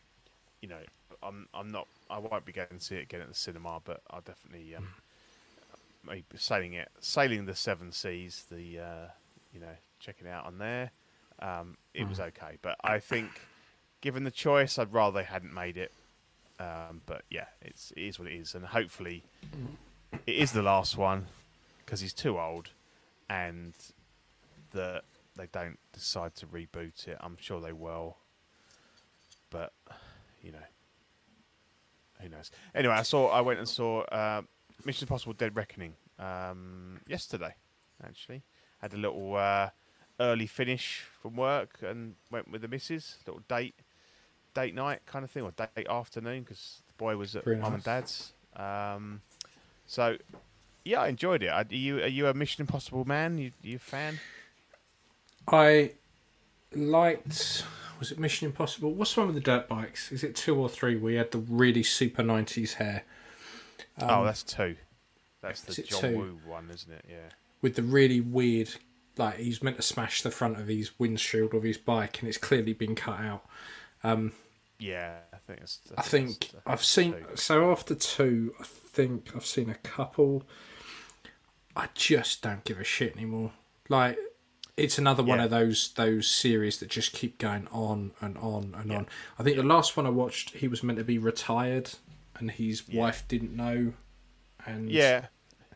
you 0.60 0.68
know, 0.68 0.80
I'm 1.22 1.46
I'm 1.54 1.70
not 1.70 1.86
I 2.10 2.18
won't 2.18 2.44
be 2.44 2.52
going 2.52 2.68
to 2.68 2.80
see 2.80 2.96
it 2.96 3.02
again 3.04 3.20
at 3.20 3.28
the 3.28 3.34
cinema, 3.34 3.80
but 3.84 4.00
I'll 4.10 4.20
definitely 4.20 4.74
um, 4.74 4.88
maybe 6.04 6.24
sailing 6.36 6.72
it 6.74 6.88
sailing 7.00 7.46
the 7.46 7.54
seven 7.54 7.92
seas, 7.92 8.44
the 8.50 8.78
uh, 8.78 9.06
you 9.52 9.60
know 9.60 9.76
checking 10.00 10.26
it 10.26 10.30
out 10.30 10.46
on 10.46 10.58
there. 10.58 10.90
Um, 11.40 11.76
it 11.94 12.08
was 12.08 12.20
okay, 12.20 12.58
but 12.62 12.76
I 12.84 12.98
think 12.98 13.48
given 14.00 14.24
the 14.24 14.30
choice, 14.30 14.78
I'd 14.78 14.92
rather 14.92 15.18
they 15.20 15.24
hadn't 15.24 15.54
made 15.54 15.76
it. 15.76 15.92
Um, 16.62 17.00
but 17.06 17.22
yeah, 17.28 17.46
it's 17.60 17.92
it 17.96 18.02
is 18.02 18.18
what 18.18 18.28
it 18.28 18.34
is, 18.34 18.54
and 18.54 18.64
hopefully 18.64 19.24
it 20.26 20.36
is 20.36 20.52
the 20.52 20.62
last 20.62 20.96
one. 20.96 21.26
because 21.84 22.00
he's 22.00 22.12
too 22.12 22.38
old, 22.38 22.70
and 23.28 23.74
that 24.70 25.02
they 25.36 25.46
don't 25.50 25.78
decide 25.92 26.34
to 26.36 26.46
reboot 26.46 27.08
it. 27.08 27.16
I'm 27.20 27.36
sure 27.40 27.60
they 27.60 27.72
will, 27.72 28.16
but 29.50 29.72
you 30.40 30.52
know, 30.52 30.66
who 32.20 32.28
knows? 32.28 32.50
Anyway, 32.74 32.94
I 32.94 33.02
saw. 33.02 33.28
I 33.28 33.40
went 33.40 33.58
and 33.58 33.68
saw 33.68 34.02
uh, 34.02 34.42
Mission 34.84 35.06
Impossible: 35.06 35.32
Dead 35.32 35.56
Reckoning 35.56 35.94
um, 36.18 37.00
yesterday. 37.08 37.54
Actually, 38.04 38.42
had 38.80 38.94
a 38.94 38.96
little 38.96 39.34
uh, 39.36 39.70
early 40.20 40.46
finish 40.46 41.04
from 41.20 41.36
work 41.36 41.78
and 41.82 42.14
went 42.30 42.50
with 42.50 42.62
the 42.62 42.68
missus. 42.68 43.18
Little 43.26 43.42
date, 43.48 43.74
date 44.54 44.74
night 44.74 45.00
kind 45.06 45.24
of 45.24 45.30
thing, 45.30 45.42
or 45.42 45.52
date 45.52 45.86
afternoon 45.88 46.42
because 46.42 46.82
the 46.88 46.94
boy 46.94 47.16
was 47.16 47.36
at 47.36 47.44
Very 47.44 47.56
mum 47.56 47.74
and 47.74 47.82
dad's. 47.82 48.32
Um, 48.56 49.22
so, 49.86 50.16
yeah, 50.84 51.00
I 51.02 51.08
enjoyed 51.08 51.42
it. 51.42 51.48
Are 51.48 51.64
you 51.70 51.98
are 52.02 52.06
you 52.08 52.26
a 52.26 52.34
Mission 52.34 52.62
Impossible 52.62 53.04
man? 53.04 53.38
You 53.38 53.50
you 53.62 53.76
a 53.76 53.78
fan? 53.78 54.20
I 55.48 55.92
liked. 56.74 57.64
Was 57.98 58.10
it 58.10 58.18
Mission 58.18 58.46
Impossible? 58.46 58.90
What's 58.92 59.14
the 59.14 59.20
one 59.20 59.28
with 59.28 59.36
the 59.36 59.40
dirt 59.42 59.68
bikes? 59.68 60.10
Is 60.10 60.24
it 60.24 60.34
two 60.34 60.56
or 60.56 60.68
three? 60.68 60.96
We 60.96 61.14
had 61.14 61.30
the 61.30 61.38
really 61.38 61.82
super 61.84 62.22
nineties 62.22 62.74
hair 62.74 63.04
oh, 64.00 64.24
that's 64.24 64.42
two. 64.42 64.76
That's 65.40 65.60
Um, 65.68 65.74
the 65.74 65.82
John 65.82 66.00
two? 66.00 66.18
Woo 66.18 66.40
one, 66.46 66.70
isn't 66.72 66.92
it? 66.92 67.04
Yeah. 67.08 67.30
with 67.60 67.76
the 67.76 67.82
really 67.82 68.20
weird. 68.20 68.70
Like 69.16 69.36
he's 69.36 69.62
meant 69.62 69.76
to 69.76 69.82
smash 69.82 70.22
the 70.22 70.30
front 70.30 70.58
of 70.58 70.68
his 70.68 70.98
windshield 70.98 71.52
of 71.54 71.62
his 71.62 71.76
bike, 71.76 72.20
and 72.20 72.28
it's 72.28 72.38
clearly 72.38 72.72
been 72.72 72.94
cut 72.94 73.20
out. 73.20 73.44
Um, 74.04 74.32
yeah, 74.78 75.18
I 75.32 75.36
think 75.46 75.60
it's. 75.60 75.80
I 75.96 76.02
think 76.02 76.50
I've 76.66 76.84
seen. 76.84 77.14
So 77.34 77.70
after 77.70 77.94
two, 77.94 78.54
I 78.60 78.64
think 78.64 79.30
I've 79.34 79.46
seen 79.46 79.70
a 79.70 79.74
couple. 79.76 80.42
I 81.76 81.88
just 81.94 82.42
don't 82.42 82.64
give 82.64 82.78
a 82.80 82.84
shit 82.84 83.14
anymore. 83.16 83.52
Like 83.88 84.18
it's 84.76 84.98
another 84.98 85.22
one 85.22 85.38
Yeah. 85.38 85.44
of 85.44 85.50
those 85.50 85.92
those 85.94 86.26
series 86.28 86.78
that 86.78 86.88
just 86.88 87.12
keep 87.12 87.38
going 87.38 87.68
on 87.70 88.12
and 88.20 88.36
on 88.38 88.74
and 88.78 88.92
on. 88.92 89.06
I 89.38 89.42
think 89.42 89.56
the 89.56 89.62
last 89.62 89.96
one 89.96 90.06
I 90.06 90.10
watched, 90.10 90.50
he 90.56 90.68
was 90.68 90.82
meant 90.82 90.98
to 90.98 91.04
be 91.04 91.18
retired, 91.18 91.92
and 92.38 92.50
his 92.50 92.88
wife 92.88 93.24
didn't 93.28 93.54
know. 93.54 93.92
And 94.66 94.90
Yeah, 94.90 95.26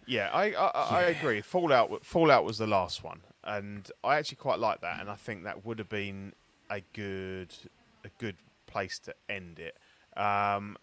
yeah, 0.06 0.30
I 0.32 0.52
I, 0.52 0.68
I 0.68 1.02
agree. 1.04 1.40
Fallout 1.42 2.04
Fallout 2.04 2.44
was 2.44 2.58
the 2.58 2.66
last 2.66 3.04
one, 3.04 3.20
and 3.44 3.90
I 4.02 4.16
actually 4.16 4.36
quite 4.36 4.58
like 4.58 4.80
that, 4.80 5.00
and 5.00 5.08
I 5.10 5.14
think 5.16 5.44
that 5.44 5.64
would 5.64 5.78
have 5.78 5.88
been 5.88 6.32
a 6.68 6.80
good 6.92 7.54
a 8.06 8.10
good 8.18 8.36
place 8.66 8.98
to 9.00 9.14
end 9.28 9.58
it. 9.58 9.76
Um, 10.18 10.76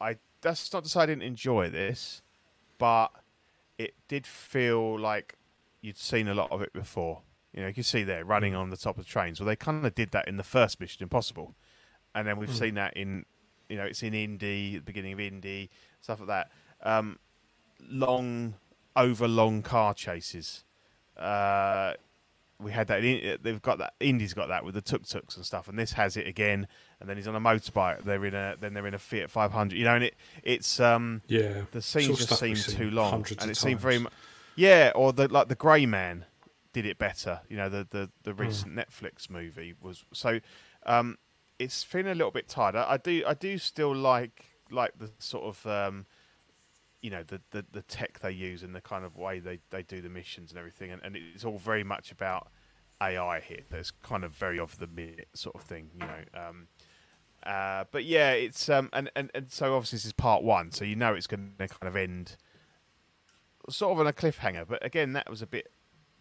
I 0.00 0.16
that's 0.40 0.72
not 0.72 0.84
to 0.84 0.90
say 0.90 1.00
I 1.00 1.06
didn't 1.06 1.22
enjoy 1.22 1.68
this, 1.68 2.22
but 2.78 3.08
it 3.78 3.94
did 4.08 4.26
feel 4.26 4.98
like 4.98 5.36
you'd 5.80 5.98
seen 5.98 6.28
a 6.28 6.34
lot 6.34 6.50
of 6.50 6.62
it 6.62 6.72
before. 6.72 7.22
You 7.52 7.62
know, 7.62 7.68
you 7.68 7.74
can 7.74 7.82
see 7.82 8.04
there 8.04 8.24
running 8.24 8.54
on 8.54 8.70
the 8.70 8.76
top 8.76 8.98
of 8.98 9.06
trains. 9.06 9.40
Well, 9.40 9.46
they 9.46 9.56
kind 9.56 9.84
of 9.84 9.94
did 9.94 10.12
that 10.12 10.28
in 10.28 10.36
the 10.36 10.44
first 10.44 10.80
Mission 10.80 11.02
Impossible, 11.02 11.54
and 12.14 12.26
then 12.26 12.38
we've 12.38 12.54
seen 12.54 12.74
that 12.74 12.96
in, 12.96 13.24
you 13.68 13.76
know, 13.76 13.84
it's 13.84 14.02
in 14.02 14.14
Indy, 14.14 14.76
the 14.76 14.82
beginning 14.82 15.14
of 15.14 15.20
Indy, 15.20 15.70
stuff 16.00 16.20
like 16.20 16.28
that. 16.28 16.50
Um, 16.82 17.18
long, 17.88 18.54
over 18.94 19.26
long 19.26 19.62
car 19.62 19.94
chases. 19.94 20.64
Uh, 21.16 21.94
we 22.60 22.72
had 22.72 22.88
that. 22.88 23.04
In, 23.04 23.38
they've 23.42 23.62
got 23.62 23.78
that. 23.78 23.94
Indy's 24.00 24.34
got 24.34 24.48
that 24.48 24.64
with 24.64 24.74
the 24.74 24.80
tuk 24.82 25.06
tuks 25.06 25.36
and 25.36 25.44
stuff, 25.46 25.68
and 25.68 25.78
this 25.78 25.92
has 25.92 26.16
it 26.16 26.26
again. 26.26 26.66
And 27.00 27.08
then 27.08 27.16
he's 27.16 27.26
on 27.28 27.34
a 27.34 27.40
motorbike. 27.40 28.04
They're 28.04 28.24
in 28.24 28.34
a. 28.34 28.56
Then 28.60 28.74
they're 28.74 28.86
in 28.86 28.94
a 28.94 28.98
Fiat 28.98 29.30
500. 29.30 29.76
You 29.78 29.84
know, 29.84 29.94
and 29.94 30.04
it 30.04 30.14
it's 30.42 30.78
um 30.80 31.22
yeah, 31.26 31.62
the 31.72 31.80
scenes 31.82 32.06
just 32.18 32.38
seem 32.38 32.54
too 32.76 32.90
long, 32.90 33.24
and 33.40 33.50
it 33.50 33.56
seemed 33.56 33.80
very, 33.80 34.04
yeah. 34.56 34.92
Or 34.94 35.12
the 35.12 35.28
like 35.28 35.48
the 35.48 35.54
Grey 35.54 35.86
Man 35.86 36.24
did 36.72 36.86
it 36.86 36.98
better. 36.98 37.40
You 37.48 37.56
know, 37.56 37.68
the 37.68 37.86
the, 37.90 38.10
the 38.24 38.32
Hmm. 38.32 38.40
recent 38.40 38.74
Netflix 38.76 39.30
movie 39.30 39.74
was 39.80 40.04
so. 40.12 40.40
Um, 40.86 41.18
it's 41.58 41.82
feeling 41.82 42.12
a 42.12 42.14
little 42.14 42.30
bit 42.30 42.48
tired. 42.48 42.74
I, 42.74 42.92
I 42.92 42.96
do 42.96 43.22
I 43.26 43.34
do 43.34 43.58
still 43.58 43.94
like 43.94 44.46
like 44.70 44.92
the 44.98 45.10
sort 45.18 45.44
of 45.44 45.66
um, 45.66 46.06
you 47.00 47.10
know 47.10 47.22
the, 47.22 47.40
the 47.50 47.64
the 47.72 47.82
tech 47.82 48.20
they 48.20 48.30
use 48.30 48.62
and 48.62 48.74
the 48.74 48.80
kind 48.80 49.04
of 49.04 49.16
way 49.16 49.38
they, 49.38 49.60
they 49.70 49.82
do 49.82 50.00
the 50.00 50.08
missions 50.08 50.50
and 50.50 50.58
everything, 50.58 50.90
and, 50.90 51.00
and 51.02 51.16
it's 51.16 51.44
all 51.44 51.58
very 51.58 51.84
much 51.84 52.12
about 52.12 52.48
AI 53.00 53.40
here. 53.40 53.62
That's 53.70 53.90
kind 53.90 54.24
of 54.24 54.32
very 54.32 54.58
of 54.58 54.78
the 54.78 54.86
minute 54.86 55.28
sort 55.34 55.56
of 55.56 55.62
thing, 55.62 55.90
you 55.94 56.00
know. 56.00 56.48
Um, 56.48 56.68
uh, 57.44 57.84
but 57.90 58.04
yeah, 58.04 58.32
it's 58.32 58.68
um, 58.68 58.90
and, 58.92 59.10
and 59.16 59.30
and 59.34 59.50
so 59.50 59.74
obviously 59.74 59.96
this 59.96 60.04
is 60.04 60.12
part 60.12 60.42
one, 60.42 60.72
so 60.72 60.84
you 60.84 60.96
know 60.96 61.14
it's 61.14 61.26
going 61.26 61.54
to 61.58 61.68
kind 61.68 61.88
of 61.88 61.96
end 61.96 62.36
sort 63.68 63.92
of 63.92 64.00
on 64.00 64.06
a 64.06 64.12
cliffhanger. 64.12 64.66
But 64.68 64.84
again, 64.84 65.14
that 65.14 65.30
was 65.30 65.40
a 65.40 65.46
bit 65.46 65.72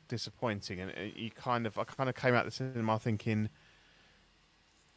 disappointing, 0.08 0.80
and 0.80 0.92
uh, 0.92 1.02
you 1.16 1.32
kind 1.32 1.68
of 1.68 1.78
I 1.78 1.84
kind 1.84 2.10
of 2.10 2.16
came 2.16 2.34
out 2.34 2.46
the 2.46 2.52
cinema 2.52 2.98
thinking 3.00 3.50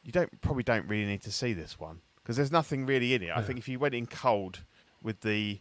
you 0.04 0.12
don't 0.12 0.40
probably 0.40 0.62
don't 0.62 0.88
really 0.88 1.06
need 1.06 1.22
to 1.22 1.32
see 1.32 1.52
this 1.52 1.78
one 1.78 2.00
because 2.16 2.36
there's 2.36 2.52
nothing 2.52 2.86
really 2.86 3.14
in 3.14 3.22
it. 3.22 3.30
I 3.34 3.42
think 3.42 3.58
if 3.58 3.68
you 3.68 3.78
went 3.78 3.94
in 3.94 4.06
cold 4.06 4.60
with 5.02 5.20
the 5.20 5.60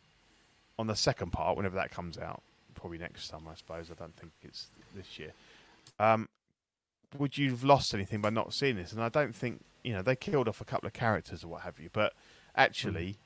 on 0.82 0.88
the 0.88 0.96
second 0.96 1.32
part, 1.32 1.56
whenever 1.56 1.76
that 1.76 1.92
comes 1.92 2.18
out, 2.18 2.42
probably 2.74 2.98
next 2.98 3.30
summer, 3.30 3.52
I 3.52 3.56
suppose. 3.56 3.92
I 3.92 3.94
don't 3.94 4.16
think 4.16 4.34
it's 4.42 4.68
this 4.96 5.20
year. 5.20 5.32
Um, 6.00 6.28
would 7.18 7.38
you 7.38 7.52
have 7.52 7.64
lost 7.64 7.94
anything 7.94 8.20
by 8.20 8.32
not 8.32 8.54
seeing 8.54 8.76
this? 8.76 8.92
And 8.92 9.02
I 9.02 9.10
don't 9.10 9.36
think 9.36 9.64
you 9.84 9.94
know 9.94 10.02
they 10.02 10.16
killed 10.16 10.48
off 10.48 10.60
a 10.60 10.66
couple 10.66 10.88
of 10.88 10.94
characters 10.94 11.44
or 11.44 11.50
what 11.50 11.62
have 11.62 11.80
you, 11.80 11.90
but 11.94 12.14
actually 12.56 13.18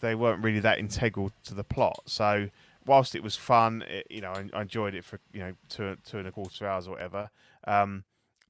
they 0.00 0.14
weren't 0.14 0.44
really 0.44 0.60
that 0.60 0.78
integral 0.78 1.32
to 1.44 1.54
the 1.54 1.64
plot. 1.64 2.00
So 2.04 2.50
whilst 2.84 3.14
it 3.14 3.22
was 3.22 3.34
fun, 3.34 3.82
it, 3.88 4.06
you 4.10 4.20
know, 4.20 4.32
I, 4.32 4.50
I 4.52 4.62
enjoyed 4.62 4.94
it 4.94 5.04
for 5.04 5.18
you 5.32 5.40
know 5.40 5.52
two 5.70 5.96
two 6.04 6.18
and 6.18 6.28
a 6.28 6.32
quarter 6.32 6.68
hours 6.68 6.86
or 6.86 6.90
whatever. 6.92 7.30
Um, 7.66 8.04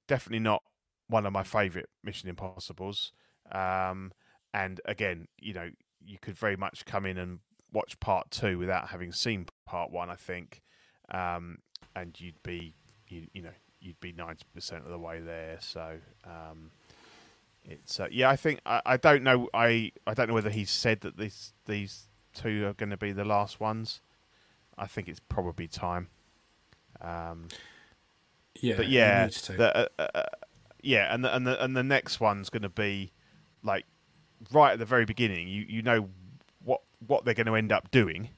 definitely 0.08 0.40
not 0.40 0.62
one 1.08 1.24
of 1.24 1.32
my 1.32 1.44
favourite 1.44 1.86
Mission 2.02 2.28
Impossibles. 2.28 3.12
Um, 3.52 4.12
and 4.52 4.80
again, 4.86 5.28
you 5.38 5.54
know, 5.54 5.70
you 6.04 6.18
could 6.20 6.36
very 6.36 6.56
much 6.56 6.84
come 6.84 7.06
in 7.06 7.16
and 7.16 7.38
watch 7.77 8.01
part 8.01 8.31
two 8.31 8.59
without 8.59 8.89
having 8.89 9.12
seen 9.12 9.47
part 9.66 9.90
one. 9.90 10.11
I 10.11 10.16
think, 10.16 10.62
um, 11.11 11.59
and 11.94 12.19
you'd 12.20 12.43
be, 12.43 12.74
you, 13.09 13.27
you 13.32 13.43
know, 13.43 13.57
you'd 13.81 14.01
be 14.01 14.12
ninety 14.12 14.47
percent 14.55 14.85
of 14.85 14.90
the 14.90 14.98
way 14.98 15.20
there. 15.20 15.59
So. 15.61 15.98
Um, 16.24 16.70
it's 17.69 17.98
uh, 17.98 18.07
yeah. 18.12 18.31
I 18.31 18.36
think 18.36 18.61
I, 18.65 18.81
I 18.86 18.97
don't 18.97 19.24
know. 19.24 19.48
I 19.53 19.90
I 20.07 20.15
don't 20.15 20.28
know 20.28 20.35
whether 20.35 20.51
he's 20.51 20.70
said 20.70 21.01
that 21.01 21.16
these 21.16 21.53
these 21.65 22.09
two 22.32 22.65
are 22.65 22.74
going 22.74 22.90
to 22.90 22.97
be 22.97 23.11
the 23.11 23.24
last 23.24 23.59
ones. 23.59 24.01
I 24.78 24.86
think 24.86 25.09
it's 25.09 25.20
probably 25.28 25.66
time. 25.66 26.09
Um, 27.01 27.48
yeah, 28.61 28.77
but 28.77 28.89
yeah, 28.89 29.27
the, 29.27 29.90
uh, 29.98 30.09
uh, 30.15 30.23
yeah, 30.82 31.12
and 31.12 31.24
the 31.24 31.35
and 31.35 31.47
the 31.47 31.62
and 31.62 31.77
the 31.77 31.82
next 31.82 32.20
one's 32.20 32.51
going 32.51 32.62
to 32.62 32.69
be 32.69 33.12
like 33.62 33.85
right 34.53 34.73
at 34.73 34.78
the 34.78 34.85
very 34.85 35.05
beginning. 35.05 35.48
You 35.48 35.65
you 35.69 35.82
know 35.82 36.09
what 37.05 37.24
they're 37.24 37.35
going 37.35 37.47
to 37.47 37.55
end 37.56 37.73
up 37.73 37.90
doing, 37.90 38.31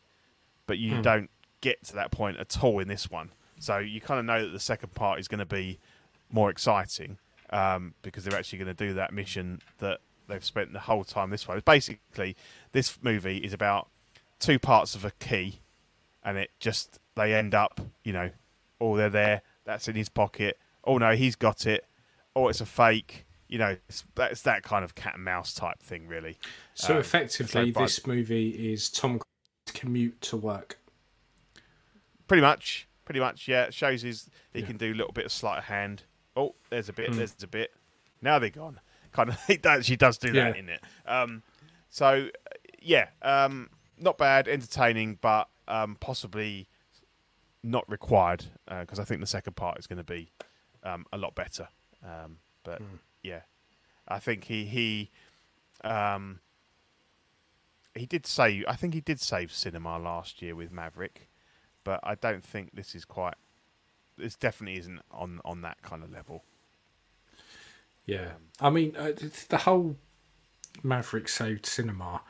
but 0.67 0.79
you 0.79 0.97
Hmm. 0.97 1.03
don't 1.03 1.31
get 1.61 1.83
to 1.85 1.95
that 1.95 2.11
point 2.11 2.37
at 2.39 2.63
all 2.63 2.79
in 2.79 2.89
this 2.89 3.11
one. 3.11 3.31
So 3.59 3.79
you 3.79 4.01
kind 4.01 4.21
of 4.21 4.27
know 4.27 4.45
that 4.45 4.51
the 4.53 4.61
second 4.61 4.95
part 4.95 5.19
is 5.19 5.27
going 5.29 5.41
to 5.41 5.47
be 5.47 5.79
more 6.31 6.51
exciting 6.51 7.19
um, 7.51 7.95
because 8.03 8.25
they're 8.25 8.39
actually 8.39 8.59
going 8.59 8.75
to 8.77 8.87
do 8.87 8.95
that 8.95 9.13
mission 9.13 9.61
that 9.79 10.01
they've 10.29 10.45
spent 10.45 10.73
the 10.73 10.81
whole 10.81 11.03
time 11.05 11.31
this 11.31 11.49
way. 11.49 11.61
Basically, 11.65 12.37
this 12.73 12.99
movie 13.03 13.39
is 13.39 13.53
about 13.53 13.89
two 14.39 14.59
parts 14.59 14.95
of 14.95 15.05
a 15.05 15.11
key, 15.13 15.61
and 16.23 16.37
it 16.39 16.51
just 16.61 17.01
they 17.17 17.35
end 17.35 17.55
up, 17.55 17.81
you 18.05 18.13
know, 18.13 18.31
oh 18.81 18.97
they're 18.97 19.09
there, 19.11 19.43
that's 19.65 19.89
in 19.89 19.97
his 19.97 20.09
pocket. 20.09 20.59
Oh 20.85 20.99
no, 20.99 21.17
he's 21.17 21.35
got 21.35 21.67
it. 21.67 21.85
Oh, 22.37 22.47
it's 22.49 22.61
a 22.61 22.67
fake. 22.67 23.25
You 23.49 23.59
know, 23.59 23.77
it's, 23.89 24.05
that's 24.15 24.43
that 24.43 24.63
kind 24.63 24.85
of 24.85 24.95
cat 24.95 25.15
and 25.15 25.25
mouse 25.25 25.55
type 25.55 25.81
thing, 25.83 26.07
really. 26.07 26.39
so 26.75 26.95
um, 26.95 27.01
effectively, 27.01 27.73
so 27.73 27.81
this 27.81 28.07
movie 28.07 28.51
is 28.73 28.91
Tom 28.91 29.21
commute 29.73 30.21
to 30.23 30.37
work. 30.37 30.79
Pretty 32.27 32.43
much, 32.43 32.87
pretty 33.05 33.21
much. 33.21 33.49
Yeah, 33.49 33.65
it 33.65 33.75
shows 33.75 34.03
his 34.03 34.29
he 34.53 34.61
Yeah. 34.61 34.67
can 34.67 34.77
do 34.77 34.93
a 34.93 34.95
little 34.95 35.13
bit 35.13 35.25
of 35.25 35.33
sleight 35.33 35.59
of 35.59 35.65
hand. 35.65 36.03
Oh, 36.37 36.55
there's 36.71 36.89
a 36.89 36.93
bit. 36.93 37.11
Mm. 37.11 37.17
There's 37.17 37.43
a 37.43 37.47
bit. 37.47 37.73
Now 38.21 38.39
they're 38.39 38.51
gone. 38.51 38.81
Kind 39.13 39.31
of. 39.31 39.43
he 39.47 39.59
actually 39.65 39.97
does 39.97 40.19
do 40.19 40.31
that 40.33 40.55
Yeah. 40.55 40.61
in 40.61 40.69
it. 40.69 40.81
Um, 41.07 41.43
so 41.89 42.29
yeah, 42.83 43.09
um, 43.23 43.71
not 43.99 44.19
bad, 44.19 44.47
entertaining, 44.47 45.19
but 45.23 45.49
um, 45.67 45.97
possibly 45.99 46.69
not 47.63 47.89
required 47.91 48.45
because 48.69 48.99
I 49.01 49.05
think 49.05 49.21
the 49.21 49.27
second 49.27 49.57
part 49.57 49.79
is 49.79 49.87
going 49.87 49.97
to 49.97 50.05
be 50.05 50.31
um, 50.85 51.07
a 51.13 51.17
lot 51.19 51.35
better. 51.35 51.69
Um, 52.05 52.37
but 52.63 52.81
yeah, 53.29 53.41
I 54.07 54.19
think 54.19 54.45
he 54.45 54.65
he 54.65 55.11
um, 55.85 56.41
he 57.95 58.07
did 58.07 58.27
save. 58.27 58.65
I 58.67 58.75
think 58.75 58.95
he 58.95 59.01
did 59.01 59.21
save 59.21 59.53
cinema 59.53 59.99
last 59.99 60.41
year 60.43 60.55
with 60.55 60.73
Maverick, 60.73 61.29
but 61.85 62.01
I 62.03 62.15
don't 62.15 62.45
think 62.45 62.75
this 62.75 62.95
is 62.95 63.05
quite. 63.05 63.35
This 64.17 64.35
definitely 64.37 64.79
isn't 64.81 65.01
on 65.11 65.41
on 65.45 65.61
that 65.63 65.83
kind 65.83 66.03
of 66.03 66.11
level. 66.11 66.45
Yeah, 68.07 68.33
I 68.61 68.71
mean 68.71 68.97
uh, 68.97 69.13
the 69.49 69.59
whole 69.59 69.97
Maverick 70.83 71.29
saved 71.29 71.67
cinema. 71.67 72.23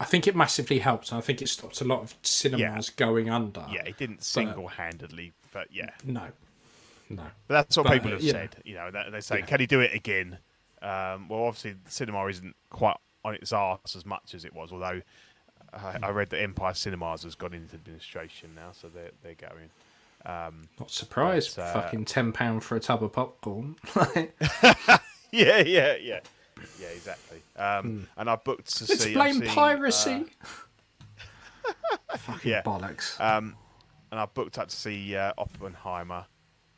I 0.00 0.04
think 0.04 0.28
it 0.28 0.36
massively 0.36 0.78
helped. 0.78 1.12
I 1.12 1.20
think 1.20 1.42
it 1.42 1.48
stopped 1.48 1.80
a 1.80 1.84
lot 1.84 2.00
of 2.02 2.14
cinemas 2.22 2.88
going 2.88 3.28
under. 3.28 3.66
Yeah, 3.68 3.82
it 3.82 3.98
didn't 3.98 4.22
single-handedly, 4.22 5.32
but 5.52 5.72
yeah. 5.72 5.90
No. 6.04 6.28
No. 7.10 7.22
But 7.46 7.54
that's 7.54 7.76
what 7.76 7.84
But, 7.86 7.92
people 7.94 8.10
have 8.10 8.20
yeah. 8.22 8.32
said. 8.32 8.56
You 8.64 8.74
know, 8.74 8.90
they, 8.90 9.02
they 9.10 9.20
say, 9.20 9.38
Yeah. 9.38 9.46
can 9.46 9.60
he 9.60 9.66
do 9.66 9.80
it 9.80 9.94
again? 9.94 10.38
Um, 10.82 11.28
well, 11.28 11.44
obviously, 11.44 11.72
the 11.84 11.90
cinema 11.90 12.24
isn't 12.26 12.54
quite 12.70 12.96
on 13.24 13.34
its 13.34 13.52
arse 13.52 13.96
as 13.96 14.06
much 14.06 14.34
as 14.34 14.44
it 14.44 14.54
was. 14.54 14.72
Although 14.72 15.02
I, 15.72 15.98
I 16.02 16.10
read 16.10 16.30
that 16.30 16.40
Empire 16.40 16.74
Cinemas 16.74 17.24
has 17.24 17.34
gone 17.34 17.52
into 17.54 17.74
administration 17.76 18.50
now, 18.54 18.70
so 18.72 18.88
they're 18.88 19.10
they're 19.22 19.34
going. 19.34 19.70
Um, 20.26 20.68
Not 20.78 20.90
surprised. 20.90 21.56
But, 21.56 21.62
uh, 21.62 21.82
Fucking 21.82 22.04
ten 22.04 22.32
pound 22.32 22.62
for 22.64 22.76
a 22.76 22.80
tub 22.80 23.02
of 23.02 23.12
popcorn. 23.12 23.76
yeah, 24.06 24.28
yeah, 25.32 25.60
yeah, 25.62 26.20
yeah, 26.80 26.88
exactly. 26.94 27.42
Um, 27.56 28.08
And 28.16 28.28
I 28.30 28.36
booked 28.36 28.76
to. 28.76 28.84
Let's 28.88 29.02
see. 29.04 29.14
Blame 29.14 29.34
seeing, 29.40 29.50
piracy. 29.50 30.26
uh, 31.64 32.38
yeah, 32.44 32.62
Bollocks. 32.62 33.20
Um, 33.20 33.56
and 34.10 34.18
I 34.20 34.26
booked 34.26 34.58
up 34.58 34.68
to 34.68 34.76
see 34.76 35.14
uh, 35.16 35.32
Oppenheimer 35.38 36.24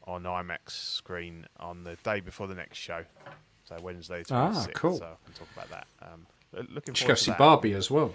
on 0.07 0.23
IMAX 0.25 0.71
screen 0.71 1.47
on 1.59 1.85
the 1.85 1.97
day 2.03 2.21
before 2.21 2.47
the 2.47 2.55
next 2.55 2.79
show. 2.79 3.05
So 3.65 3.77
Wednesday, 3.83 4.23
26th. 4.23 4.33
Ah, 4.33 4.67
cool. 4.75 4.99
So 4.99 5.05
I 5.05 5.25
can 5.25 5.35
talk 5.35 5.49
about 5.55 5.71
that. 5.71 5.87
Um, 6.03 6.27
lo- 6.53 6.67
looking 6.71 6.95
forward 6.95 7.09
go 7.09 7.15
to 7.15 7.21
see 7.23 7.31
that. 7.31 7.39
Barbie 7.39 7.75
as 7.75 7.91
well. 7.91 8.15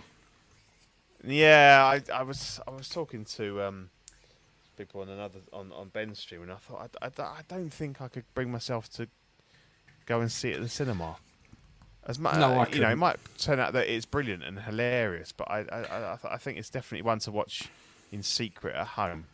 Yeah, 1.23 1.83
I, 1.85 2.01
I 2.13 2.23
was 2.23 2.59
I 2.67 2.71
was 2.71 2.87
talking 2.89 3.25
to 3.25 3.61
um, 3.63 3.89
people 4.77 5.01
on 5.01 5.09
another 5.09 5.39
on, 5.53 5.71
on 5.71 5.89
Ben's 5.89 6.19
stream, 6.19 6.43
and 6.43 6.51
I 6.51 6.55
thought 6.57 6.91
I, 7.01 7.05
I, 7.07 7.09
I 7.23 7.41
don't 7.47 7.71
think 7.73 8.01
I 8.01 8.07
could 8.09 8.25
bring 8.35 8.51
myself 8.51 8.89
to 8.93 9.07
go 10.05 10.21
and 10.21 10.31
see 10.31 10.49
it 10.51 10.57
at 10.57 10.61
the 10.61 10.69
cinema. 10.69 11.15
As 12.07 12.19
much, 12.19 12.35
No, 12.35 12.59
I 12.59 12.67
you 12.67 12.81
know, 12.81 12.91
it 12.91 12.97
might 12.97 13.15
turn 13.39 13.59
out 13.59 13.73
that 13.73 13.87
it's 13.87 14.05
brilliant 14.05 14.43
and 14.43 14.59
hilarious, 14.59 15.31
but 15.31 15.49
I 15.49 15.59
I, 15.61 15.79
I, 15.79 15.97
I 16.13 16.17
I 16.33 16.37
think 16.37 16.59
it's 16.59 16.69
definitely 16.69 17.01
one 17.03 17.17
to 17.19 17.31
watch 17.31 17.69
in 18.11 18.21
secret 18.21 18.75
at 18.75 18.87
home. 18.89 19.25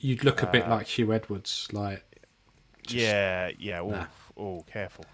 You'd 0.00 0.24
look 0.24 0.42
a 0.42 0.46
bit 0.46 0.66
Uh, 0.66 0.70
like 0.70 0.86
Huw 0.86 1.14
Edwards, 1.14 1.68
like 1.72 2.04
Just- 2.86 2.96
yeah, 2.96 3.50
yeah. 3.58 3.80
Oh, 3.80 3.90
Nah. 3.90 4.06
oh, 4.36 4.64
careful. 4.70 5.04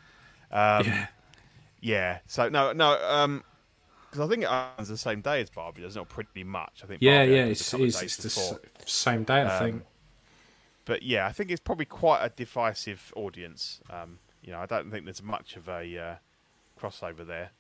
Um, 0.50 0.86
yeah. 0.86 1.06
yeah. 1.80 2.18
So 2.26 2.48
no, 2.48 2.72
no. 2.72 3.42
Because 4.10 4.20
I 4.20 4.28
think 4.30 4.44
it 4.44 4.48
runs 4.48 4.88
the 4.88 4.96
same 4.96 5.22
day 5.22 5.40
as 5.40 5.50
Barbie. 5.50 5.80
There's 5.80 5.96
not 5.96 6.08
pretty 6.08 6.44
much. 6.44 6.82
I 6.84 6.86
think. 6.86 7.02
Yeah, 7.02 7.20
Barbie 7.20 7.32
yeah, 7.32 7.44
it's, 7.46 7.74
it's, 7.74 8.02
it's 8.02 8.16
the 8.18 8.28
s- 8.28 8.58
same 8.86 9.24
day, 9.24 9.42
I 9.42 9.58
Um, 9.58 9.64
think. 9.72 9.82
but 10.84 11.02
yeah, 11.02 11.26
I 11.26 11.32
think 11.32 11.50
it's 11.50 11.60
probably 11.60 11.86
quite 11.86 12.22
a 12.24 12.28
divisive 12.28 13.12
audience. 13.16 13.80
Um, 13.90 14.18
you 14.42 14.52
know, 14.52 14.60
I 14.60 14.66
don't 14.66 14.90
think 14.90 15.04
there's 15.06 15.22
much 15.22 15.56
of 15.56 15.68
a 15.68 15.98
uh, 15.98 16.14
crossover 16.80 17.26
there, 17.26 17.50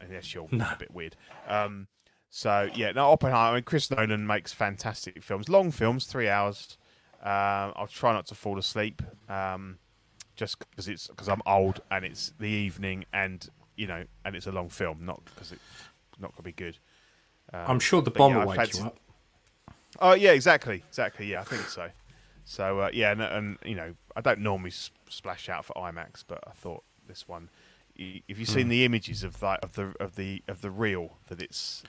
unless 0.00 0.34
you're 0.34 0.48
No. 0.50 0.64
a 0.72 0.76
bit 0.76 0.90
weird. 0.92 1.14
Um, 1.46 1.86
so 2.34 2.70
yeah, 2.74 2.92
no, 2.92 3.10
Oppenheimer. 3.10 3.50
I 3.50 3.54
mean, 3.56 3.62
Chris 3.64 3.90
Nolan 3.90 4.26
makes 4.26 4.54
fantastic 4.54 5.22
films, 5.22 5.50
long 5.50 5.70
films, 5.70 6.06
three 6.06 6.30
hours. 6.30 6.78
Um, 7.22 7.74
I'll 7.76 7.90
try 7.92 8.14
not 8.14 8.26
to 8.28 8.34
fall 8.34 8.58
asleep, 8.58 9.02
um, 9.28 9.76
just 10.34 10.58
because 10.58 10.88
it's 10.88 11.08
because 11.08 11.28
I'm 11.28 11.42
old 11.44 11.82
and 11.90 12.06
it's 12.06 12.32
the 12.40 12.48
evening 12.48 13.04
and 13.12 13.46
you 13.76 13.86
know 13.86 14.04
and 14.24 14.34
it's 14.34 14.46
a 14.46 14.50
long 14.50 14.70
film, 14.70 15.04
not 15.04 15.22
because 15.26 15.52
it's 15.52 15.60
not 16.18 16.32
gonna 16.32 16.44
be 16.44 16.52
good. 16.52 16.78
Um, 17.52 17.64
I'm 17.66 17.80
sure 17.80 18.00
the 18.00 18.10
bomb 18.10 18.32
yeah, 18.32 18.44
will 18.46 18.56
wake 18.56 18.78
you 18.78 18.84
up. 18.86 18.96
Oh 20.00 20.14
yeah, 20.14 20.32
exactly, 20.32 20.82
exactly. 20.88 21.26
Yeah, 21.26 21.42
I 21.42 21.44
think 21.44 21.68
so. 21.68 21.90
So 22.46 22.80
uh, 22.80 22.90
yeah, 22.94 23.12
and, 23.12 23.20
and 23.20 23.58
you 23.62 23.74
know, 23.74 23.92
I 24.16 24.22
don't 24.22 24.40
normally 24.40 24.72
splash 25.10 25.50
out 25.50 25.66
for 25.66 25.74
IMAX, 25.74 26.24
but 26.26 26.42
I 26.46 26.52
thought 26.52 26.82
this 27.06 27.28
one. 27.28 27.50
If 27.94 28.38
you've 28.38 28.48
seen 28.48 28.68
the 28.68 28.86
images 28.86 29.22
of 29.22 29.38
that 29.40 29.62
of 29.62 29.74
the 29.74 29.94
of 30.00 30.16
the 30.16 30.42
of 30.48 30.62
the 30.62 30.70
reel, 30.70 31.18
that 31.28 31.42
it's 31.42 31.82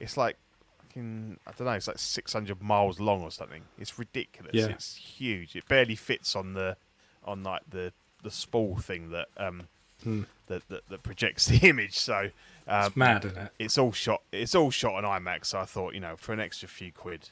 it's 0.00 0.16
like 0.16 0.36
fucking 0.78 1.38
I 1.46 1.52
don't 1.52 1.66
know, 1.66 1.72
it's 1.72 1.86
like 1.88 1.98
600 1.98 2.60
miles 2.62 2.98
long 3.00 3.22
or 3.22 3.30
something. 3.30 3.62
It's 3.78 3.98
ridiculous. 3.98 4.54
Yeah. 4.54 4.66
It's 4.66 4.96
huge. 4.96 5.54
It 5.56 5.68
barely 5.68 5.94
fits 5.96 6.34
on 6.34 6.54
the 6.54 6.76
on 7.24 7.42
like 7.42 7.62
the 7.68 7.92
the 8.22 8.30
spool 8.30 8.76
thing 8.76 9.10
that 9.10 9.28
um 9.36 9.68
Hmm. 10.02 10.22
that, 10.46 10.66
that 10.70 10.88
that 10.88 11.02
projects 11.02 11.44
the 11.48 11.68
image. 11.68 11.98
So 11.98 12.30
um, 12.66 12.86
It's 12.86 12.96
mad, 12.96 13.24
isn't 13.26 13.36
it? 13.36 13.52
it's 13.58 13.76
all 13.76 13.92
shot. 13.92 14.22
It's 14.32 14.54
all 14.54 14.70
shot 14.70 15.04
on 15.04 15.22
IMAX. 15.22 15.46
So 15.46 15.58
I 15.60 15.66
thought, 15.66 15.92
you 15.92 16.00
know, 16.00 16.16
for 16.16 16.32
an 16.32 16.40
extra 16.40 16.68
few 16.68 16.90
quid, 16.90 17.28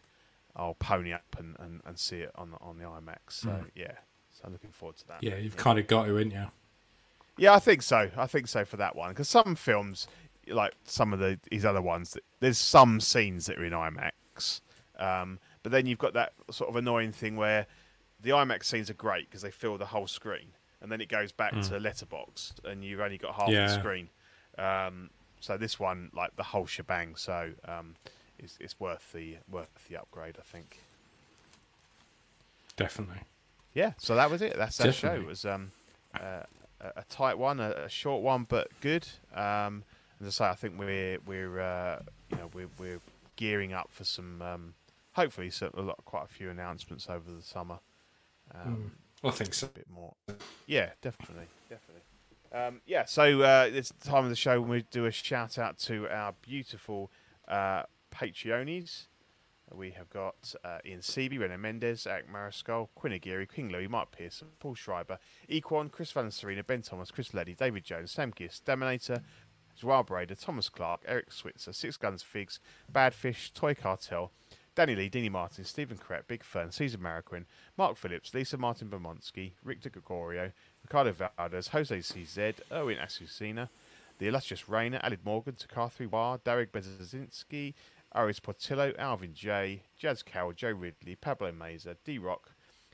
I'll 0.54 0.74
pony 0.74 1.14
up 1.14 1.24
and, 1.38 1.56
and, 1.58 1.80
and 1.86 1.98
see 1.98 2.18
it 2.18 2.30
on 2.34 2.50
the 2.50 2.58
on 2.58 2.76
the 2.76 2.84
IMAX. 2.84 3.18
So 3.30 3.64
yeah, 3.74 3.92
so 4.34 4.42
I'm 4.44 4.52
looking 4.52 4.72
forward 4.72 4.98
to 4.98 5.08
that. 5.08 5.22
Yeah, 5.22 5.36
you've 5.36 5.56
kind 5.56 5.78
of 5.78 5.86
got 5.86 6.04
to, 6.06 6.18
ain't 6.18 6.34
you? 6.34 6.46
Yeah, 7.38 7.54
I 7.54 7.58
think 7.58 7.80
so. 7.80 8.10
I 8.18 8.26
think 8.26 8.48
so 8.48 8.66
for 8.66 8.76
that 8.76 8.94
one 8.94 9.10
because 9.10 9.30
some 9.30 9.54
films, 9.54 10.06
like 10.50 10.74
some 10.84 11.12
of 11.12 11.18
the 11.18 11.38
these 11.50 11.64
other 11.64 11.82
ones, 11.82 12.16
there's 12.40 12.58
some 12.58 13.00
scenes 13.00 13.46
that 13.46 13.58
are 13.58 13.64
in 13.64 13.72
IMAX, 13.72 14.60
um, 14.98 15.38
but 15.62 15.72
then 15.72 15.86
you've 15.86 15.98
got 15.98 16.14
that 16.14 16.32
sort 16.50 16.70
of 16.70 16.76
annoying 16.76 17.12
thing 17.12 17.36
where 17.36 17.66
the 18.20 18.30
IMAX 18.30 18.64
scenes 18.64 18.90
are 18.90 18.94
great 18.94 19.28
because 19.28 19.42
they 19.42 19.50
fill 19.50 19.78
the 19.78 19.86
whole 19.86 20.06
screen, 20.06 20.48
and 20.80 20.90
then 20.90 21.00
it 21.00 21.08
goes 21.08 21.32
back 21.32 21.52
to 21.60 21.78
letterbox, 21.78 22.54
and 22.64 22.84
you've 22.84 23.00
only 23.00 23.18
got 23.18 23.34
half 23.34 23.48
Yeah. 23.48 23.66
the 23.68 23.74
screen. 23.78 24.08
Um, 24.56 25.10
so 25.40 25.56
this 25.56 25.78
one, 25.78 26.10
like 26.14 26.34
the 26.36 26.42
whole 26.42 26.66
shebang, 26.66 27.14
so 27.16 27.52
um, 27.64 27.94
it's, 28.38 28.56
it's 28.60 28.80
worth 28.80 29.12
the 29.12 29.36
worth 29.50 29.70
the 29.88 29.96
upgrade, 29.96 30.36
I 30.38 30.42
think. 30.42 30.80
Definitely. 32.76 33.22
Yeah, 33.74 33.92
so 33.98 34.14
that 34.16 34.30
was 34.30 34.42
it. 34.42 34.56
That's 34.56 34.76
that 34.78 34.94
show. 34.94 35.14
It 35.14 35.26
was 35.26 35.44
um, 35.44 35.72
uh, 36.14 36.42
a, 36.80 37.04
tight 37.08 37.38
one, 37.38 37.60
a, 37.60 37.70
a 37.84 37.88
short 37.88 38.22
one, 38.22 38.46
but 38.48 38.68
good. 38.80 39.06
Um, 39.34 39.84
as 40.20 40.26
I 40.26 40.30
say, 40.30 40.44
I 40.46 40.54
think 40.54 40.78
we're 40.78 41.18
we're 41.26 41.60
uh, 41.60 42.00
you 42.30 42.36
know 42.36 42.50
we're 42.52 42.70
we're 42.78 43.00
gearing 43.36 43.72
up 43.72 43.88
for 43.90 44.04
some 44.04 44.42
um, 44.42 44.74
hopefully 45.12 45.50
some, 45.50 45.70
a 45.74 45.82
lot, 45.82 46.04
quite 46.04 46.24
a 46.24 46.28
few 46.28 46.50
announcements 46.50 47.08
over 47.08 47.30
the 47.30 47.42
summer. 47.42 47.78
Um, 48.54 48.92
I 49.22 49.30
think 49.30 49.54
so. 49.54 49.66
a 49.66 49.70
bit 49.70 49.86
more. 49.92 50.14
Yeah, 50.66 50.90
definitely, 51.02 51.46
definitely. 51.68 52.02
Um, 52.52 52.80
yeah, 52.86 53.04
so 53.04 53.42
uh, 53.42 53.68
it's 53.70 53.92
the 53.92 54.08
time 54.08 54.24
of 54.24 54.30
the 54.30 54.36
show 54.36 54.60
when 54.60 54.70
we 54.70 54.82
do 54.90 55.06
a 55.06 55.10
shout 55.10 55.58
out 55.58 55.78
to 55.80 56.08
our 56.08 56.34
beautiful 56.42 57.10
uh, 57.46 57.82
Patreonies. 58.14 59.06
We 59.74 59.90
have 59.90 60.08
got 60.08 60.54
uh, 60.64 60.78
Ian 60.86 61.00
Seeby, 61.00 61.38
René 61.38 61.60
Mendes, 61.60 62.06
Eric 62.06 62.32
Mariscal, 62.32 62.88
Quinn 62.94 63.12
Aguirre, 63.12 63.46
King 63.46 63.68
Louis, 63.68 63.86
Mark 63.86 64.12
Pearson, 64.12 64.48
Paul 64.60 64.74
Schreiber, 64.74 65.18
Equan, 65.50 65.90
Chris 65.92 66.10
Valencerina, 66.10 66.66
Ben 66.66 66.80
Thomas, 66.80 67.10
Chris 67.10 67.34
Leddy, 67.34 67.54
David 67.54 67.84
Jones, 67.84 68.10
Sam 68.10 68.32
Gist, 68.34 68.64
Dominator, 68.64 69.20
Joao 69.78 70.02
Brader, 70.02 70.38
Thomas 70.38 70.68
Clark, 70.68 71.02
Eric 71.06 71.32
Switzer, 71.32 71.72
Six 71.72 71.96
Guns 71.96 72.22
Figs, 72.22 72.58
Badfish, 72.92 73.52
Toy 73.52 73.74
Cartel, 73.74 74.32
Danny 74.74 74.94
Lee, 74.94 75.10
Dini 75.10 75.30
Martin, 75.30 75.64
Stephen 75.64 75.96
Crett, 75.96 76.26
Big 76.28 76.44
Fern, 76.44 76.72
Caesar 76.72 76.98
Mariquin, 76.98 77.44
Mark 77.76 77.96
Phillips, 77.96 78.34
Lisa 78.34 78.56
Martin 78.56 78.88
Bermonsky, 78.88 79.52
Rick 79.64 79.80
Gregorio, 79.90 80.52
Ricardo 80.82 81.12
Valdez, 81.12 81.68
Jose 81.68 81.98
CZ, 81.98 82.54
Erwin 82.72 82.98
Asusina, 82.98 83.68
the 84.18 84.26
illustrious 84.26 84.68
Rainer, 84.68 85.00
Alid 85.04 85.24
Morgan, 85.24 85.54
Takathri 85.54 86.10
War, 86.10 86.38
Derek 86.44 86.72
Bezinski, 86.72 87.74
Aris 88.14 88.40
Portillo, 88.40 88.92
Alvin 88.98 89.34
J, 89.34 89.82
Jazz 89.96 90.22
Cowell, 90.22 90.52
Joe 90.52 90.72
Ridley, 90.72 91.14
Pablo 91.14 91.52
Mazer, 91.52 91.96
D 92.04 92.18
Rock, 92.18 92.52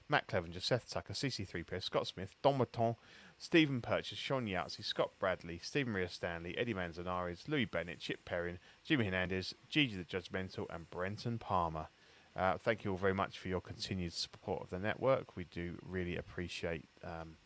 Matt 0.08 0.26
Clevenger, 0.26 0.60
Seth 0.60 0.88
Tucker, 0.88 1.14
CC3P, 1.14 1.82
Scott 1.82 2.06
Smith, 2.06 2.34
Don 2.42 2.58
Maton, 2.58 2.96
Stephen 3.44 3.82
Purchase, 3.82 4.16
Sean 4.16 4.46
Yahtzee, 4.46 4.82
Scott 4.82 5.10
Bradley, 5.18 5.60
Stephen 5.62 5.92
Maria 5.92 6.08
Stanley, 6.08 6.56
Eddie 6.56 6.72
Manzanares, 6.72 7.44
Louis 7.46 7.66
Bennett, 7.66 8.00
Chip 8.00 8.24
Perrin, 8.24 8.58
Jimmy 8.84 9.04
Hernandez, 9.04 9.54
Gigi 9.68 9.96
the 9.96 10.02
Judgmental, 10.02 10.64
and 10.74 10.88
Brenton 10.88 11.36
Palmer. 11.38 11.88
Uh, 12.34 12.56
thank 12.56 12.84
you 12.84 12.92
all 12.92 12.96
very 12.96 13.12
much 13.12 13.38
for 13.38 13.48
your 13.48 13.60
continued 13.60 14.14
support 14.14 14.62
of 14.62 14.70
the 14.70 14.78
network. 14.78 15.36
We 15.36 15.44
do 15.44 15.76
really 15.86 16.16
appreciate, 16.16 16.86
um, 17.04 17.36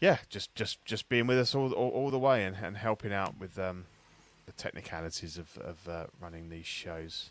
yeah, 0.00 0.18
just 0.28 0.52
just 0.56 0.84
just 0.84 1.08
being 1.08 1.28
with 1.28 1.38
us 1.38 1.54
all 1.54 1.72
all, 1.72 1.90
all 1.90 2.10
the 2.10 2.18
way 2.18 2.44
and, 2.44 2.56
and 2.60 2.76
helping 2.76 3.12
out 3.12 3.38
with 3.38 3.60
um, 3.60 3.84
the 4.46 4.52
technicalities 4.52 5.38
of 5.38 5.56
of 5.58 5.88
uh, 5.88 6.06
running 6.20 6.48
these 6.48 6.66
shows. 6.66 7.30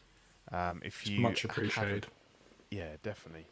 Um, 0.49 0.81
if 0.81 1.05
you 1.05 1.19
Much 1.19 1.43
appreciated. 1.43 2.07
yeah, 2.71 2.95
definitely. 3.03 3.47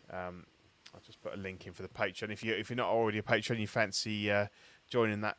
I'll 0.96 1.02
just 1.02 1.22
put 1.22 1.34
a 1.34 1.38
link 1.38 1.68
in 1.68 1.74
for 1.74 1.82
the 1.82 1.90
Patreon. 1.90 2.32
If 2.32 2.44
you 2.44 2.54
if 2.54 2.70
you're 2.70 2.78
not 2.78 2.88
already 2.88 3.18
a 3.18 3.24
patron, 3.24 3.60
you 3.60 3.68
fancy 3.68 4.32
uh, 4.32 4.48
joining 4.90 5.22
that 5.22 5.38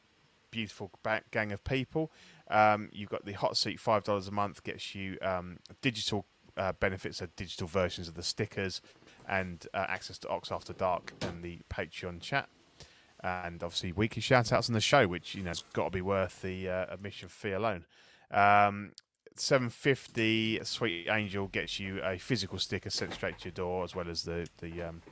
beautiful 0.50 0.90
gang 1.30 1.52
of 1.52 1.64
people. 1.64 2.12
Um, 2.50 2.90
you've 2.92 3.08
got 3.08 3.24
the 3.24 3.32
hot 3.32 3.56
seat, 3.56 3.80
five 3.80 4.04
dollars 4.04 4.28
a 4.28 4.32
month 4.32 4.62
gets 4.62 4.94
you 4.94 5.16
um, 5.22 5.58
digital 5.80 6.26
uh, 6.56 6.72
benefits, 6.72 7.20
of 7.20 7.34
digital 7.36 7.66
versions 7.66 8.06
of 8.06 8.14
the 8.14 8.22
stickers, 8.22 8.82
and 9.28 9.66
uh, 9.72 9.86
access 9.88 10.18
to 10.18 10.28
Ox 10.28 10.52
After 10.52 10.72
Dark 10.72 11.12
and 11.22 11.42
the 11.42 11.60
Patreon 11.72 12.20
chat. 12.20 12.48
And 13.22 13.62
obviously, 13.62 13.92
weekly 13.92 14.20
shout 14.20 14.52
outs 14.52 14.68
on 14.68 14.74
the 14.74 14.80
show, 14.80 15.08
which 15.08 15.34
you 15.34 15.42
know 15.42 15.50
has 15.50 15.64
got 15.72 15.84
to 15.84 15.90
be 15.90 16.02
worth 16.02 16.42
the 16.42 16.68
uh, 16.68 16.86
admission 16.90 17.28
fee 17.28 17.52
alone. 17.52 17.86
Um, 18.30 18.92
750 19.38 20.60
Sweet 20.64 21.08
Angel 21.10 21.46
gets 21.48 21.78
you 21.78 22.00
a 22.02 22.18
physical 22.18 22.58
sticker 22.58 22.90
sent 22.90 23.12
straight 23.14 23.38
to 23.40 23.46
your 23.46 23.52
door, 23.52 23.84
as 23.84 23.94
well 23.94 24.08
as 24.08 24.22
the 24.22 24.46
the 24.58 24.82
um, 24.82 25.02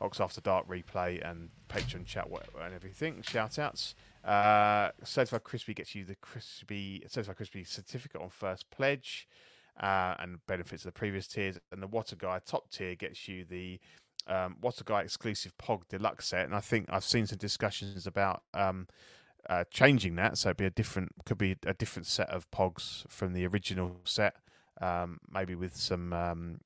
Ox 0.00 0.20
After 0.20 0.40
Dark 0.40 0.68
replay 0.68 1.28
and 1.28 1.50
Patreon 1.68 2.06
chat 2.06 2.30
wa- 2.30 2.40
and 2.60 2.74
everything. 2.74 3.22
Shout 3.22 3.58
outs. 3.58 3.94
Uh, 4.24 4.90
Certified 5.04 5.44
Crispy 5.44 5.74
gets 5.74 5.94
you 5.94 6.04
the 6.04 6.14
crispy 6.16 7.02
Certified 7.06 7.36
Crispy 7.36 7.64
certificate 7.64 8.20
on 8.20 8.28
first 8.28 8.70
pledge, 8.70 9.28
uh, 9.80 10.14
and 10.18 10.44
benefits 10.46 10.84
of 10.84 10.88
the 10.88 10.98
previous 10.98 11.26
tiers. 11.26 11.58
And 11.72 11.82
the 11.82 11.86
Water 11.86 12.16
Guy 12.16 12.40
top 12.44 12.70
tier 12.70 12.94
gets 12.94 13.28
you 13.28 13.44
the 13.44 13.80
um, 14.26 14.56
Water 14.60 14.84
Guy 14.84 15.02
exclusive 15.02 15.56
Pog 15.58 15.88
Deluxe 15.88 16.26
set. 16.26 16.44
And 16.44 16.54
I 16.54 16.60
think 16.60 16.86
I've 16.90 17.04
seen 17.04 17.26
some 17.26 17.38
discussions 17.38 18.06
about 18.06 18.42
um, 18.54 18.86
uh, 19.48 19.64
changing 19.70 20.16
that, 20.16 20.36
so 20.36 20.50
it'd 20.50 20.56
be 20.56 20.66
a 20.66 20.70
different, 20.70 21.12
could 21.24 21.38
be 21.38 21.56
a 21.64 21.74
different 21.74 22.06
set 22.06 22.28
of 22.28 22.50
Pogs 22.50 23.08
from 23.08 23.32
the 23.32 23.46
original 23.46 24.00
set, 24.04 24.36
um, 24.80 25.18
maybe 25.32 25.54
with 25.54 25.76
some 25.76 26.12
um, 26.12 26.60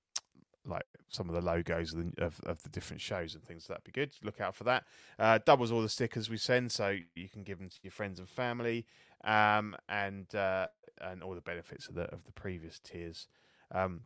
like 0.67 0.85
some 1.09 1.29
of 1.29 1.35
the 1.35 1.41
logos 1.41 1.93
of 1.93 2.15
the, 2.15 2.25
of, 2.25 2.41
of 2.45 2.63
the 2.63 2.69
different 2.69 3.01
shows 3.01 3.35
and 3.35 3.43
things. 3.43 3.65
So 3.65 3.73
that'd 3.73 3.85
be 3.85 3.93
good. 3.93 4.15
Look 4.23 4.41
out 4.41 4.55
for 4.55 4.65
that. 4.65 4.85
Uh, 5.19 5.39
doubles 5.45 5.73
all 5.73 5.83
the 5.83 5.89
stickers 5.89 6.31
we 6.31 6.37
send, 6.37 6.73
so 6.73 6.97
you 7.15 7.29
can 7.29 7.43
give 7.43 7.59
them 7.59 7.69
to 7.69 7.79
your 7.83 7.91
friends 7.91 8.19
and 8.19 8.29
family, 8.29 8.87
um, 9.25 9.77
and 9.89 10.33
uh, 10.35 10.67
and 11.01 11.23
all 11.23 11.35
the 11.35 11.41
benefits 11.41 11.89
of 11.89 11.95
the 11.95 12.05
of 12.13 12.25
the 12.25 12.33
previous 12.33 12.79
tiers. 12.79 13.29
Um, 13.73 14.03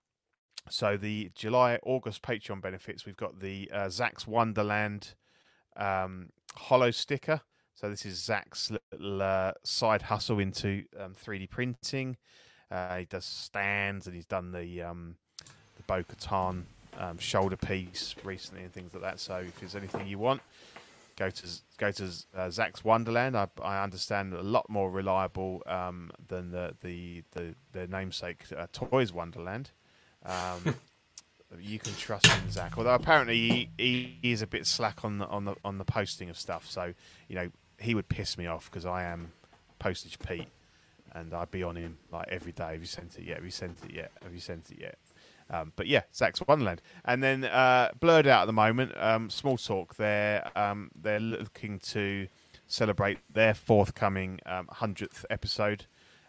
so 0.68 0.96
the 0.96 1.30
July 1.34 1.78
August 1.84 2.22
Patreon 2.22 2.60
benefits, 2.60 3.06
we've 3.06 3.16
got 3.16 3.40
the 3.40 3.70
uh, 3.72 3.88
Zach's 3.88 4.26
Wonderland 4.26 5.14
um, 5.76 6.30
hollow 6.56 6.90
sticker. 6.90 7.42
So 7.74 7.90
this 7.90 8.06
is 8.06 8.22
Zach's 8.22 8.72
little 8.92 9.22
uh, 9.22 9.52
side 9.62 10.02
hustle 10.02 10.38
into 10.38 10.84
um, 10.98 11.14
3D 11.14 11.50
printing. 11.50 12.16
Uh, 12.70 12.98
he 12.98 13.04
does 13.04 13.24
stands 13.24 14.06
and 14.06 14.16
he's 14.16 14.26
done 14.26 14.50
the 14.50 14.82
um, 14.82 15.16
Bo 15.86 16.02
Katan 16.02 16.64
um, 16.98 17.18
shoulder 17.18 17.56
piece 17.56 18.14
recently 18.24 18.62
and 18.62 18.72
things 18.72 18.92
like 18.94 19.02
that. 19.02 19.20
So 19.20 19.36
if 19.36 19.60
there's 19.60 19.76
anything 19.76 20.06
you 20.06 20.18
want, 20.18 20.42
go 21.16 21.30
to 21.30 21.48
go 21.78 21.90
to 21.90 22.10
uh, 22.34 22.50
Zach's 22.50 22.84
Wonderland. 22.84 23.36
I, 23.36 23.48
I 23.62 23.82
understand 23.82 24.34
a 24.34 24.42
lot 24.42 24.68
more 24.68 24.90
reliable 24.90 25.62
um, 25.66 26.10
than 26.28 26.50
the 26.50 26.74
the 26.82 27.22
the, 27.32 27.54
the 27.72 27.86
namesake 27.86 28.44
uh, 28.56 28.66
Toys 28.72 29.12
Wonderland. 29.12 29.70
Um, 30.24 30.76
you 31.60 31.78
can 31.78 31.94
trust 31.94 32.26
in 32.26 32.50
Zach. 32.50 32.76
Although 32.76 32.94
apparently 32.94 33.36
he, 33.36 33.68
he, 33.78 34.18
he 34.22 34.32
is 34.32 34.42
a 34.42 34.46
bit 34.46 34.66
slack 34.66 35.04
on 35.04 35.18
the 35.18 35.26
on 35.26 35.44
the 35.44 35.54
on 35.64 35.78
the 35.78 35.84
posting 35.84 36.30
of 36.30 36.38
stuff. 36.38 36.66
So 36.68 36.94
you 37.28 37.34
know 37.34 37.50
he 37.78 37.94
would 37.94 38.08
piss 38.08 38.38
me 38.38 38.46
off 38.46 38.70
because 38.70 38.86
I 38.86 39.04
am 39.04 39.32
postage 39.78 40.18
Pete, 40.18 40.48
and 41.12 41.34
I'd 41.34 41.50
be 41.50 41.62
on 41.62 41.76
him 41.76 41.98
like 42.10 42.28
every 42.28 42.52
day. 42.52 42.72
Have 42.72 42.80
you 42.80 42.86
sent 42.86 43.18
it 43.18 43.24
yet? 43.24 43.36
Have 43.36 43.44
you 43.44 43.50
sent 43.50 43.78
it 43.84 43.92
yet? 43.94 44.12
Have 44.22 44.32
you 44.32 44.40
sent 44.40 44.70
it 44.70 44.78
yet? 44.80 44.98
Um, 45.48 45.72
but 45.76 45.86
yeah, 45.86 46.02
Zach's 46.14 46.42
Wonderland, 46.46 46.82
and 47.04 47.22
then 47.22 47.44
uh, 47.44 47.90
blurred 48.00 48.26
out 48.26 48.42
at 48.42 48.46
the 48.46 48.52
moment. 48.52 48.92
Um, 48.96 49.30
Small 49.30 49.56
Talk, 49.56 49.96
they're 49.96 50.50
um, 50.56 50.90
they're 51.00 51.20
looking 51.20 51.78
to 51.80 52.26
celebrate 52.66 53.18
their 53.32 53.54
forthcoming 53.54 54.40
hundredth 54.46 55.24
episode 55.30 55.86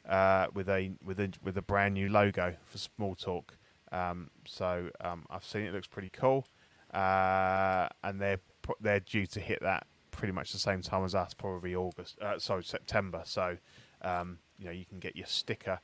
uh, 0.08 0.48
with 0.54 0.70
a 0.70 0.92
with 1.04 1.20
a 1.20 1.32
with 1.44 1.58
a 1.58 1.62
brand 1.62 1.94
new 1.94 2.10
logo 2.10 2.56
for 2.66 2.78
Small 2.78 3.16
Talk. 3.16 3.58
Um, 3.92 4.30
so 4.46 4.90
um, 5.02 5.26
I've 5.30 5.44
seen 5.44 5.64
it; 5.64 5.74
looks 5.74 5.88
pretty 5.88 6.10
cool, 6.10 6.48
uh, 6.94 7.88
and 8.04 8.20
they're 8.22 8.40
they're 8.80 9.00
due 9.00 9.26
to 9.28 9.40
hit 9.40 9.62
that 9.62 9.88
pretty 10.12 10.34
much 10.34 10.52
the 10.52 10.60
same 10.60 10.82
time 10.82 11.04
as 11.04 11.14
us, 11.14 11.34
probably 11.34 11.76
August. 11.76 12.20
Uh, 12.20 12.40
sorry, 12.40 12.64
September. 12.64 13.22
So 13.26 13.58
um, 14.02 14.40
you 14.58 14.66
know 14.66 14.72
you 14.72 14.86
can 14.86 15.00
get 15.00 15.16
your 15.16 15.28
sticker 15.28 15.80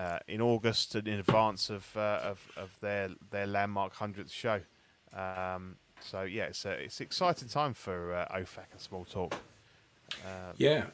uh, 0.00 0.18
in 0.28 0.40
August 0.40 0.94
and 0.94 1.06
in 1.08 1.18
advance 1.18 1.68
of, 1.70 1.84
uh, 1.96 2.30
of 2.30 2.38
of 2.56 2.70
their 2.80 3.08
their 3.30 3.46
landmark 3.46 3.92
hundredth 3.94 4.32
show. 4.32 4.60
Um, 5.14 5.76
so 6.00 6.22
yeah, 6.22 6.44
it's 6.44 6.64
a, 6.64 6.70
it's 6.84 7.00
an 7.00 7.06
exciting 7.06 7.48
time 7.48 7.74
for 7.74 8.14
uh, 8.14 8.36
OFAC 8.38 8.66
and 8.72 8.80
Small 8.80 9.04
Talk. 9.04 9.34
Um, 10.24 10.54
yeah, 10.56 10.84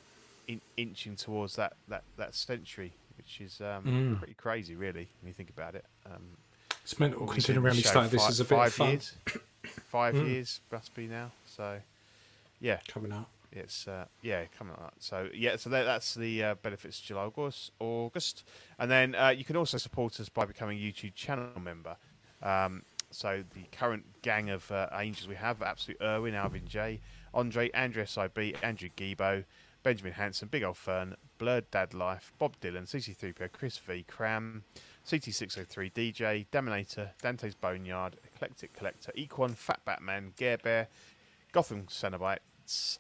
in, 0.49 0.61
inching 0.77 1.17
towards 1.17 1.57
that, 1.57 1.75
that, 1.89 2.03
that 2.17 2.35
century, 2.35 2.93
which 3.17 3.41
is 3.41 3.61
um, 3.61 3.85
Mm. 3.85 4.19
pretty 4.19 4.35
crazy, 4.35 4.75
really, 4.75 5.09
when 5.21 5.29
you 5.29 5.33
think 5.33 5.51
about 5.51 5.75
it. 5.75 5.85
Um, 6.07 6.37
it's 6.83 6.99
mental 6.99 7.27
considering 7.27 7.65
we 7.65 7.71
only 7.71 7.83
started 7.83 8.11
this 8.11 8.29
as 8.29 8.41
a 8.41 8.45
bit 8.45 8.51
five 8.71 8.79
years. 8.89 9.13
five 9.91 10.15
Mm. 10.15 10.29
years 10.29 10.61
must 10.73 10.95
be 10.95 11.07
now. 11.07 11.31
So 11.47 11.81
yeah, 12.61 12.79
coming 12.89 13.13
out. 13.13 13.29
It's 13.53 13.89
uh, 13.89 14.07
yeah 14.23 14.45
coming 14.59 14.75
up. 14.75 14.95
So 14.99 15.29
yeah, 15.35 15.57
so 15.57 15.71
that, 15.71 15.85
that's 15.85 16.15
the 16.15 16.43
uh, 16.43 16.55
benefits 16.57 17.01
July 17.01 17.25
August 17.25 17.73
August, 17.79 18.45
and 18.79 18.91
then 18.91 19.15
uh, 19.15 19.29
you 19.29 19.45
can 19.45 19.57
also 19.57 19.79
support 19.79 20.19
us 20.21 20.29
by 20.29 20.45
becoming 20.45 20.79
a 20.79 20.81
YouTube 20.81 21.15
channel 21.15 21.61
member. 21.61 21.97
Um, 22.43 22.83
so 23.11 23.45
the 23.55 23.65
current 23.73 24.05
gang 24.23 24.51
of 24.51 24.71
uh, 24.71 24.89
angels 24.93 25.29
we 25.29 25.37
have: 25.37 25.63
Absolute 25.63 26.01
Irwin, 26.03 26.35
Alvin 26.35 26.67
J, 26.67 27.01
Andre, 27.33 27.71
Andrew 27.71 28.05
SIB, 28.05 28.57
Andrew 28.63 28.89
Gibo, 28.97 29.45
Benjamin 29.83 30.15
Hanson, 30.15 30.49
Big 30.49 30.65
Old 30.65 30.77
Fern, 30.77 31.17
Blurred 31.39 31.71
Dad 31.71 31.95
Life, 31.95 32.33
Bob 32.39 32.59
Dylan, 32.61 32.87
CC3PO, 32.87 33.53
Chris 33.53 33.79
V, 33.79 34.05
Cram, 34.09 34.65
CT603, 35.07 35.93
DJ, 35.93 36.47
Daminator, 36.53 37.11
Dante's 37.23 37.55
Boneyard, 37.55 38.17
Eclectic 38.25 38.73
Collector, 38.73 39.13
Equan, 39.17 39.55
Fat 39.55 39.81
Batman, 39.85 40.33
Gare 40.37 40.59
Bear, 40.59 40.89
Gotham 41.53 41.85
Cenobites, 41.85 42.99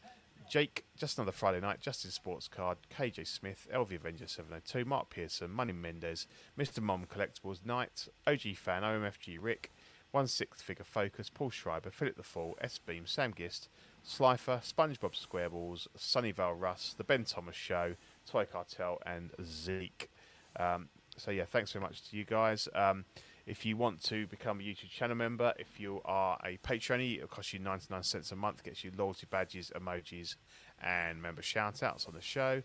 Jake, 0.48 0.84
Just 0.96 1.18
Another 1.18 1.32
Friday 1.32 1.60
Night, 1.60 1.80
Justin 1.80 2.10
Sports 2.10 2.48
Card, 2.48 2.78
KJ 2.96 3.26
Smith, 3.26 3.66
LV 3.74 3.96
Avenger 3.96 4.28
702, 4.28 4.84
Mark 4.84 5.10
Pearson, 5.10 5.50
Money 5.50 5.72
Mendez, 5.72 6.26
Mr. 6.58 6.80
Mom 6.80 7.04
Collectibles 7.06 7.64
Knight, 7.64 8.08
OG 8.26 8.56
Fan, 8.56 8.82
OMFG 8.82 9.38
Rick, 9.40 9.72
One 10.12 10.28
Sixth 10.28 10.62
Figure 10.62 10.84
Focus, 10.84 11.30
Paul 11.30 11.50
Schreiber, 11.50 11.90
Philip 11.90 12.16
the 12.16 12.22
Fall, 12.22 12.56
S 12.60 12.78
Beam, 12.78 13.06
Sam 13.06 13.34
Gist, 13.34 13.68
Slifer, 14.02 14.60
SpongeBob 14.64 15.14
SquareBalls, 15.14 15.88
Sunnyvale 15.98 16.58
Russ, 16.58 16.94
The 16.96 17.04
Ben 17.04 17.24
Thomas 17.24 17.56
Show, 17.56 17.96
Toy 18.24 18.44
Cartel, 18.44 18.98
and 19.04 19.32
Zeke. 19.44 20.10
Um, 20.58 20.88
so 21.16 21.32
yeah, 21.32 21.44
thanks 21.44 21.72
very 21.72 21.82
much 21.82 22.08
to 22.10 22.16
you 22.16 22.24
guys. 22.24 22.68
Um, 22.74 23.04
if 23.46 23.64
you 23.64 23.76
want 23.76 24.02
to 24.04 24.26
become 24.26 24.58
a 24.60 24.62
YouTube 24.62 24.90
channel 24.90 25.16
member, 25.16 25.52
if 25.58 25.78
you 25.78 26.00
are 26.04 26.38
a 26.44 26.58
Patreon, 26.58 27.16
it'll 27.16 27.28
cost 27.28 27.52
you 27.52 27.58
99 27.60 28.02
cents 28.02 28.32
a 28.32 28.36
month, 28.36 28.64
gets 28.64 28.82
you 28.84 28.90
loyalty 28.96 29.26
badges, 29.30 29.70
emojis, 29.74 30.34
and 30.82 31.22
member 31.22 31.42
shout 31.42 31.82
outs 31.82 32.06
on 32.06 32.14
the 32.14 32.20
show. 32.20 32.62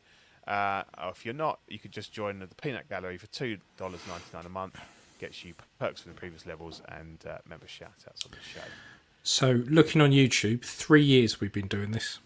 Uh, 0.47 0.83
or 1.01 1.11
if 1.11 1.23
you're 1.23 1.35
not, 1.35 1.59
you 1.67 1.77
could 1.77 1.91
just 1.91 2.11
join 2.11 2.39
the 2.39 2.47
Peanut 2.61 2.89
Gallery 2.89 3.17
for 3.17 3.27
$2.99 3.27 4.45
a 4.45 4.49
month, 4.49 4.79
gets 5.19 5.45
you 5.45 5.53
perks 5.79 6.01
from 6.01 6.13
the 6.13 6.17
previous 6.17 6.45
levels 6.47 6.81
and 6.89 7.23
uh, 7.29 7.37
member 7.47 7.67
shout 7.67 7.93
outs 8.07 8.25
on 8.25 8.31
the 8.31 8.37
show. 8.43 8.65
So 9.23 9.61
looking 9.67 10.01
on 10.01 10.09
YouTube, 10.11 10.65
three 10.65 11.03
years 11.03 11.39
we've 11.39 11.53
been 11.53 11.67
doing 11.67 11.91
this. 11.91 12.17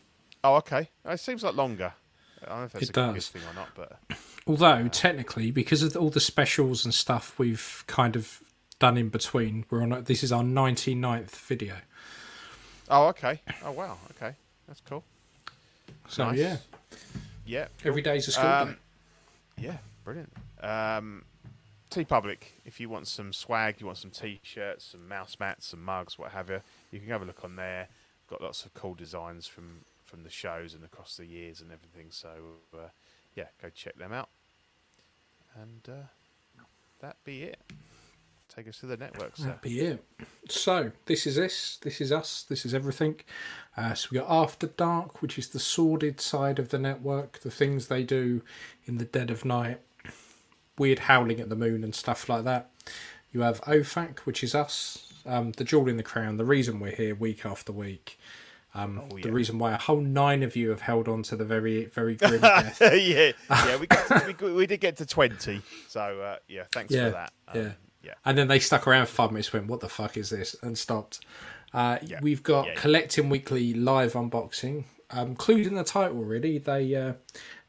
Oh, 0.46 0.56
okay. 0.56 0.90
It 1.04 1.20
seems 1.20 1.44
like 1.44 1.56
longer. 1.56 1.94
I 2.42 2.50
don't 2.50 2.58
know 2.60 2.64
if 2.66 2.72
that's 2.72 2.84
It 2.86 2.90
a 2.92 2.94
good 2.94 3.14
does. 3.16 3.28
thing 3.28 3.42
or 3.50 3.54
not, 3.54 3.70
but 3.76 4.00
Although 4.48 4.88
technically, 4.90 5.50
because 5.52 5.82
of 5.82 5.96
all 5.98 6.10
the 6.12 6.20
specials 6.20 6.86
and 6.86 6.94
stuff 6.94 7.38
we've 7.40 7.84
kind 7.88 8.16
of 8.16 8.42
done 8.78 8.98
in 8.98 9.10
between, 9.10 9.66
we're 9.70 9.82
on. 9.82 10.04
This 10.04 10.24
is 10.24 10.32
our 10.32 10.44
99th 10.44 11.32
video. 11.32 11.78
oh, 12.90 13.08
okay. 13.08 13.42
Oh, 13.64 13.72
wow. 13.72 13.98
Okay, 14.12 14.36
that's 14.68 14.82
cool. 14.88 15.04
So 16.08 16.26
Nice. 16.30 16.38
yeah, 16.38 16.58
Yeah, 17.46 17.68
every 17.84 18.04
day's 18.04 18.28
a 18.28 18.32
school 18.32 18.46
Um, 18.46 18.68
day. 19.58 19.64
Yeah, 19.64 19.78
brilliant. 20.04 20.32
Um, 20.62 21.26
TeePublic, 21.90 22.38
if 22.66 22.80
you 22.80 22.88
want 22.90 23.08
some 23.08 23.34
swag, 23.34 23.78
you 23.80 23.88
want 23.88 23.98
some 23.98 24.12
T-shirts, 24.12 24.86
some 24.86 25.08
mouse 25.08 25.38
mats, 25.40 25.68
some 25.68 25.84
mugs, 25.84 26.20
what 26.20 26.32
have 26.34 26.50
you, 26.52 26.62
you 26.92 27.00
can 27.00 27.10
have 27.10 27.24
a 27.24 27.26
look 27.26 27.44
on 27.44 27.56
there. 27.56 27.88
Got 28.30 28.42
lots 28.42 28.66
of 28.66 28.74
cool 28.76 28.94
designs 28.94 29.48
from 29.48 29.82
from 30.06 30.24
the 30.24 30.30
shows 30.30 30.76
and 30.76 30.84
across 30.84 31.18
the 31.18 31.26
years 31.26 31.62
and 31.62 31.72
everything. 31.72 32.08
So 32.12 32.30
uh, 32.76 32.90
yeah, 33.36 33.48
go 33.62 33.70
check 33.70 33.98
them 33.98 34.14
out. 34.14 34.30
And 35.62 35.88
uh, 35.88 36.64
that 37.02 37.18
be 37.24 37.44
it. 37.44 37.60
Take 38.54 38.68
us 38.70 38.80
to 38.80 38.86
the 38.86 38.98
network, 38.98 39.36
sir. 39.36 39.46
That'd 39.46 39.62
be 39.62 39.80
it. 39.82 40.04
So 40.48 40.92
this 41.08 41.28
is 41.28 41.36
this. 41.36 41.78
This 41.82 42.00
is 42.00 42.12
us. 42.12 42.46
This 42.48 42.66
is 42.66 42.74
everything. 42.74 43.20
Uh, 43.76 43.94
so 43.94 44.10
we 44.12 44.20
got 44.20 44.30
After 44.30 44.68
Dark, 44.68 45.22
which 45.22 45.38
is 45.38 45.50
the 45.50 45.60
sordid 45.60 46.22
side 46.22 46.58
of 46.58 46.70
the 46.70 46.80
network, 46.80 47.40
the 47.40 47.52
things 47.52 47.88
they 47.88 48.04
do 48.04 48.44
in 48.86 48.98
the 48.98 49.06
dead 49.06 49.30
of 49.30 49.44
night, 49.44 49.82
weird 50.78 51.00
howling 51.00 51.42
at 51.42 51.50
the 51.50 51.56
moon 51.56 51.84
and 51.84 51.94
stuff 51.94 52.30
like 52.30 52.46
that. 52.46 52.70
You 53.34 53.42
have 53.42 53.60
OFAC, 53.62 54.20
which 54.20 54.44
is 54.44 54.56
us, 54.56 55.12
um, 55.26 55.52
the 55.52 55.66
jewel 55.66 55.90
in 55.90 55.98
the 55.98 56.04
crown, 56.04 56.38
the 56.38 56.46
reason 56.46 56.80
we're 56.80 56.96
here 56.96 57.16
week 57.16 57.46
after 57.46 57.74
week. 57.74 58.18
Um, 58.76 59.02
Oh, 59.12 59.18
The 59.18 59.32
reason 59.32 59.58
why 59.58 59.72
a 59.72 59.78
whole 59.78 60.02
nine 60.02 60.44
of 60.44 60.56
you 60.56 60.70
have 60.70 60.82
held 60.82 61.08
on 61.08 61.24
to 61.24 61.36
the 61.36 61.46
very, 61.46 61.86
very 61.86 62.16
grim 62.18 62.42
death. 62.42 62.80
yeah, 62.82 63.32
yeah, 63.50 63.78
we 63.78 63.88
got 63.88 64.08
to, 64.08 64.36
we, 64.46 64.52
we 64.62 64.68
did 64.68 64.82
get 64.82 64.98
to 64.98 65.06
twenty. 65.06 65.62
So 65.88 66.20
uh, 66.22 66.38
yeah, 66.48 66.64
thanks 66.74 66.94
Yeah, 66.94 67.06
for 67.06 67.12
that. 67.12 67.34
Um, 67.48 67.62
yeah. 67.62 67.72
yeah. 68.04 68.14
And 68.26 68.38
then 68.38 68.48
they 68.50 68.60
stuck 68.60 68.86
around 68.88 69.06
for 69.08 69.14
five 69.14 69.32
minutes, 69.32 69.52
went, 69.54 69.68
"What 69.68 69.80
the 69.80 69.90
fuck 69.90 70.18
is 70.18 70.30
this?" 70.30 70.56
and 70.62 70.78
stopped. 70.78 71.22
Uh, 71.74 71.98
Yeah. 72.04 72.20
We've 72.22 72.44
got 72.44 72.66
Yeah, 72.68 72.74
yeah. 72.74 72.80
collecting 72.82 73.30
weekly 73.30 73.74
live 73.74 74.14
unboxing, 74.14 74.84
um, 75.10 75.30
including 75.30 75.76
the 75.76 75.84
title. 75.86 76.18
Really, 76.24 76.58
they 76.58 76.94
uh, 76.96 77.14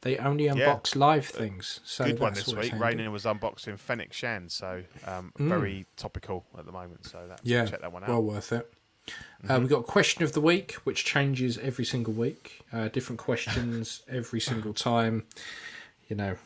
they 0.03 0.17
only 0.19 0.45
unbox 0.47 0.95
live 0.97 1.27
things. 1.27 1.81
So 1.85 2.05
Good 2.05 2.19
one 2.21 2.35
this 2.35 2.47
week. 2.53 2.73
Rainer 2.77 3.11
was 3.11 3.25
unboxing 3.25 3.79
Fennec 3.79 4.13
Shand, 4.13 4.51
so 4.53 4.83
um, 5.07 5.33
very 5.39 5.87
topical 5.97 6.45
at 6.59 6.67
the 6.67 6.73
moment. 6.73 7.07
So 7.07 7.19
that 7.29 7.41
Yeah, 7.45 7.65
check 7.67 7.81
that 7.81 7.93
one 7.93 8.03
out. 8.05 8.09
well 8.11 8.23
worth 8.23 8.53
it. 8.53 8.73
Uh, 9.49 9.59
we've 9.61 9.69
got 9.69 9.81
a 9.81 9.85
question 9.85 10.25
of 10.25 10.33
the 10.33 10.41
week, 10.41 10.73
which 10.85 11.05
changes 11.05 11.57
every 11.59 11.85
single 11.85 12.13
week. 12.13 12.63
Uh, 12.73 12.89
different 12.89 13.19
questions 13.21 14.03
every 14.09 14.41
single 14.41 14.75
time. 14.75 15.25
You 16.09 16.17
know, 16.17 16.37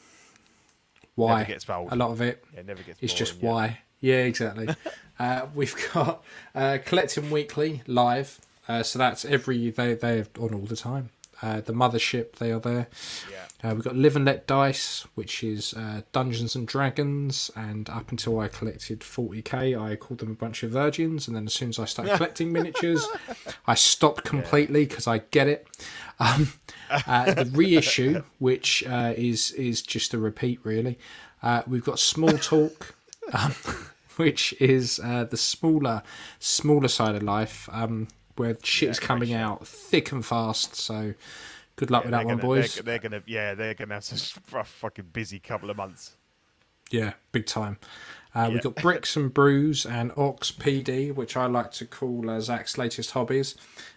why? 1.15 1.39
Never 1.39 1.49
gets 1.53 1.71
old. 1.71 1.93
A 1.93 1.97
lot 1.97 2.11
of 2.11 2.21
it 2.21 2.45
Yeah, 2.55 2.63
never 2.63 2.83
gets. 2.83 2.99
it's 3.03 3.15
just 3.15 3.41
yeah. 3.41 3.49
why. 3.51 3.79
Yeah, 4.01 4.17
exactly. 4.25 4.69
uh, 5.19 5.47
we've 5.55 5.77
got 5.93 6.23
uh, 6.55 6.79
Collecting 6.85 7.31
Weekly 7.31 7.83
live. 7.87 8.39
Uh, 8.69 8.83
so 8.83 8.99
that's 8.99 9.25
every, 9.25 9.71
they, 9.71 9.95
they're 9.95 10.27
on 10.39 10.55
all 10.55 10.61
the 10.67 10.77
time. 10.77 11.11
Uh, 11.43 11.61
the 11.61 11.73
Mothership, 11.73 12.37
they 12.37 12.53
are 12.53 12.61
there. 12.61 12.87
Yeah. 13.31 13.47
Uh, 13.63 13.75
we've 13.75 13.85
got 13.85 13.95
Live 13.95 14.17
and 14.17 14.25
Let 14.25 14.47
Dice, 14.47 15.07
which 15.15 15.45
is 15.45 15.75
uh, 15.75 16.01
Dungeons 16.13 16.55
and 16.55 16.67
Dragons, 16.67 17.51
and 17.55 17.91
up 17.91 18.11
until 18.11 18.41
I 18.41 18.49
collected 18.49 19.01
40k, 19.01 19.79
I 19.79 19.97
called 19.97 20.21
them 20.21 20.31
a 20.31 20.35
bunch 20.35 20.63
of 20.63 20.71
virgins, 20.71 21.29
and 21.29 21.37
then 21.37 21.45
as 21.45 21.53
soon 21.53 21.69
as 21.69 21.79
I 21.79 21.85
started 21.85 22.17
collecting 22.17 22.53
miniatures, 22.53 23.07
I 23.67 23.75
stopped 23.75 24.25
completely 24.25 24.87
because 24.87 25.07
I 25.07 25.19
get 25.19 25.47
it. 25.47 25.69
Um, 26.19 26.55
uh, 26.91 27.35
the 27.35 27.45
reissue, 27.45 28.23
which 28.39 28.83
uh, 28.87 29.13
is 29.17 29.53
is 29.53 29.83
just 29.83 30.15
a 30.15 30.19
repeat, 30.19 30.61
really. 30.65 30.99
Uh, 31.43 31.63
we've 31.67 31.85
got 31.85 31.99
Small 31.99 32.39
Talk, 32.39 32.95
um, 33.35 33.55
which 34.17 34.55
is 34.59 34.99
uh, 35.05 35.25
the 35.25 35.37
smaller 35.37 36.03
smaller 36.39 36.89
side 36.89 37.15
of 37.15 37.23
life, 37.23 37.69
um, 37.73 38.09
where 38.37 38.57
shit 38.63 38.89
is 38.89 38.99
coming 38.99 39.35
out 39.35 39.67
thick 39.67 40.13
and 40.13 40.25
fast. 40.25 40.77
So. 40.77 41.13
Good 41.81 41.91
luck 41.91 42.03
with 42.05 42.11
that 42.11 42.27
one, 42.27 42.37
gonna, 42.37 42.43
boys. 42.43 42.75
They're, 42.75 42.83
they're 42.83 42.99
gonna, 42.99 43.23
yeah, 43.25 43.55
they're 43.55 43.73
gonna 43.73 43.95
have 43.95 44.43
rough, 44.53 44.69
fucking 44.69 45.07
busy 45.15 45.39
couple 45.39 45.71
of 45.71 45.79
months. 45.79 46.15
Yeah, 46.91 47.15
big 47.33 47.47
time. 47.47 47.79
Uh, 48.35 48.41
Yeah. 48.41 48.49
We've 48.49 48.63
got 48.63 48.75
Bricks 48.75 49.17
and 49.17 49.33
Brews 49.33 49.87
and 49.87 50.13
Ox 50.15 50.51
PD, 50.53 51.15
which 51.15 51.39
I 51.39 51.47
like 51.47 51.71
to 51.73 51.87
call 51.87 52.29
uh, 52.29 52.39
Zach's 52.43 52.77
latest 52.77 53.13
hobbies. 53.13 53.55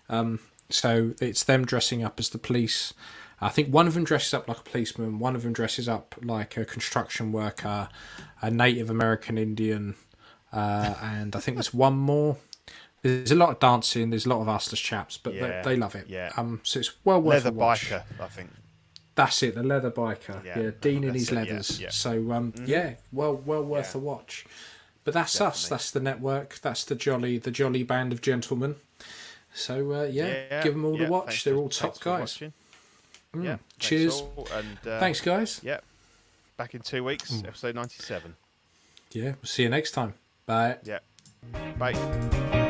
Um, 0.07 0.39
so 0.69 1.13
it's 1.19 1.43
them 1.43 1.65
dressing 1.65 2.05
up 2.05 2.21
as 2.21 2.29
the 2.29 2.37
police. 2.37 2.93
I 3.41 3.49
think 3.49 3.67
one 3.67 3.85
of 3.85 3.95
them 3.95 4.05
dresses 4.05 4.33
up 4.33 4.47
like 4.47 4.59
a 4.59 4.63
policeman, 4.63 5.19
one 5.19 5.35
of 5.35 5.43
them 5.43 5.51
dresses 5.51 5.89
up 5.89 6.15
like 6.23 6.55
a 6.55 6.63
construction 6.63 7.33
worker, 7.33 7.89
a 8.41 8.49
Native 8.49 8.89
American 8.89 9.37
Indian, 9.37 9.95
uh, 10.53 10.93
and 11.01 11.35
I 11.35 11.41
think 11.41 11.57
there's 11.57 11.73
one 11.73 11.97
more. 11.97 12.37
There's 13.03 13.31
a 13.31 13.35
lot 13.35 13.49
of 13.49 13.59
dancing, 13.59 14.09
there's 14.09 14.25
a 14.25 14.29
lot 14.29 14.41
of 14.41 14.47
Astless 14.47 14.79
chaps, 14.81 15.17
but 15.17 15.33
Yeah, 15.33 15.61
they, 15.61 15.71
they 15.71 15.77
love 15.77 15.93
it. 15.95 16.05
yeah. 16.07 16.31
Um, 16.37 16.61
so 16.63 16.79
it's 16.79 16.91
well 17.03 17.21
worth 17.21 17.43
Leather 17.43 17.49
a 17.49 17.51
watch. 17.51 17.91
Leather 17.91 18.05
biker, 18.17 18.23
I 18.23 18.27
think. 18.29 18.49
That's 19.15 19.43
it, 19.43 19.53
the 19.55 19.61
leather 19.63 19.91
biker. 19.91 20.43
Yeah, 20.43 20.59
Yeah, 20.59 20.71
Dean 20.81 21.03
in 21.03 21.13
his 21.13 21.29
it, 21.29 21.35
leathers. 21.35 21.79
yeah. 21.79 21.89
Mm-hmm. 21.89 21.91
So 21.93 22.31
um, 22.31 22.53
yeah, 22.65 22.95
well, 23.11 23.35
well 23.35 23.63
worth 23.63 23.93
a 23.93 23.99
watch. 23.99 24.45
But 25.03 25.13
that's 25.13 25.39
us. 25.41 25.67
That's 25.67 25.91
the 25.91 25.99
network. 25.99 26.59
That's 26.61 26.83
the 26.85 26.95
jolly, 26.95 27.37
the 27.37 27.51
jolly 27.51 27.83
band 27.83 28.11
of 28.13 28.21
gentlemen. 28.21 28.77
So 29.53 29.91
uh, 29.93 30.03
yeah, 30.05 30.63
give 30.63 30.73
them 30.73 30.85
all 30.85 30.99
a 30.99 31.07
watch. 31.09 31.25
thanks 31.27 31.43
They're 31.43 31.55
all 31.57 31.69
top 31.69 31.99
guys. 31.99 32.37
Mm. 33.35 33.43
Yeah, 33.43 33.57
Cheers. 33.79 34.23
and 34.53 34.77
uh, 34.87 34.99
Thanks, 34.99 35.19
guys. 35.19 35.59
Yeah, 35.63 35.79
back 36.55 36.73
in 36.73 36.81
two 36.81 37.03
weeks, 37.03 37.31
Mm. 37.33 37.47
episode 37.49 37.75
ninety-seven. 37.75 38.35
Yeah, 39.11 39.23
we'll 39.41 39.43
see 39.43 39.63
you 39.63 39.69
next 39.69 39.91
time. 39.91 40.13
Bye. 40.45 40.77
Yeah, 40.83 40.99
bye. 41.77 42.61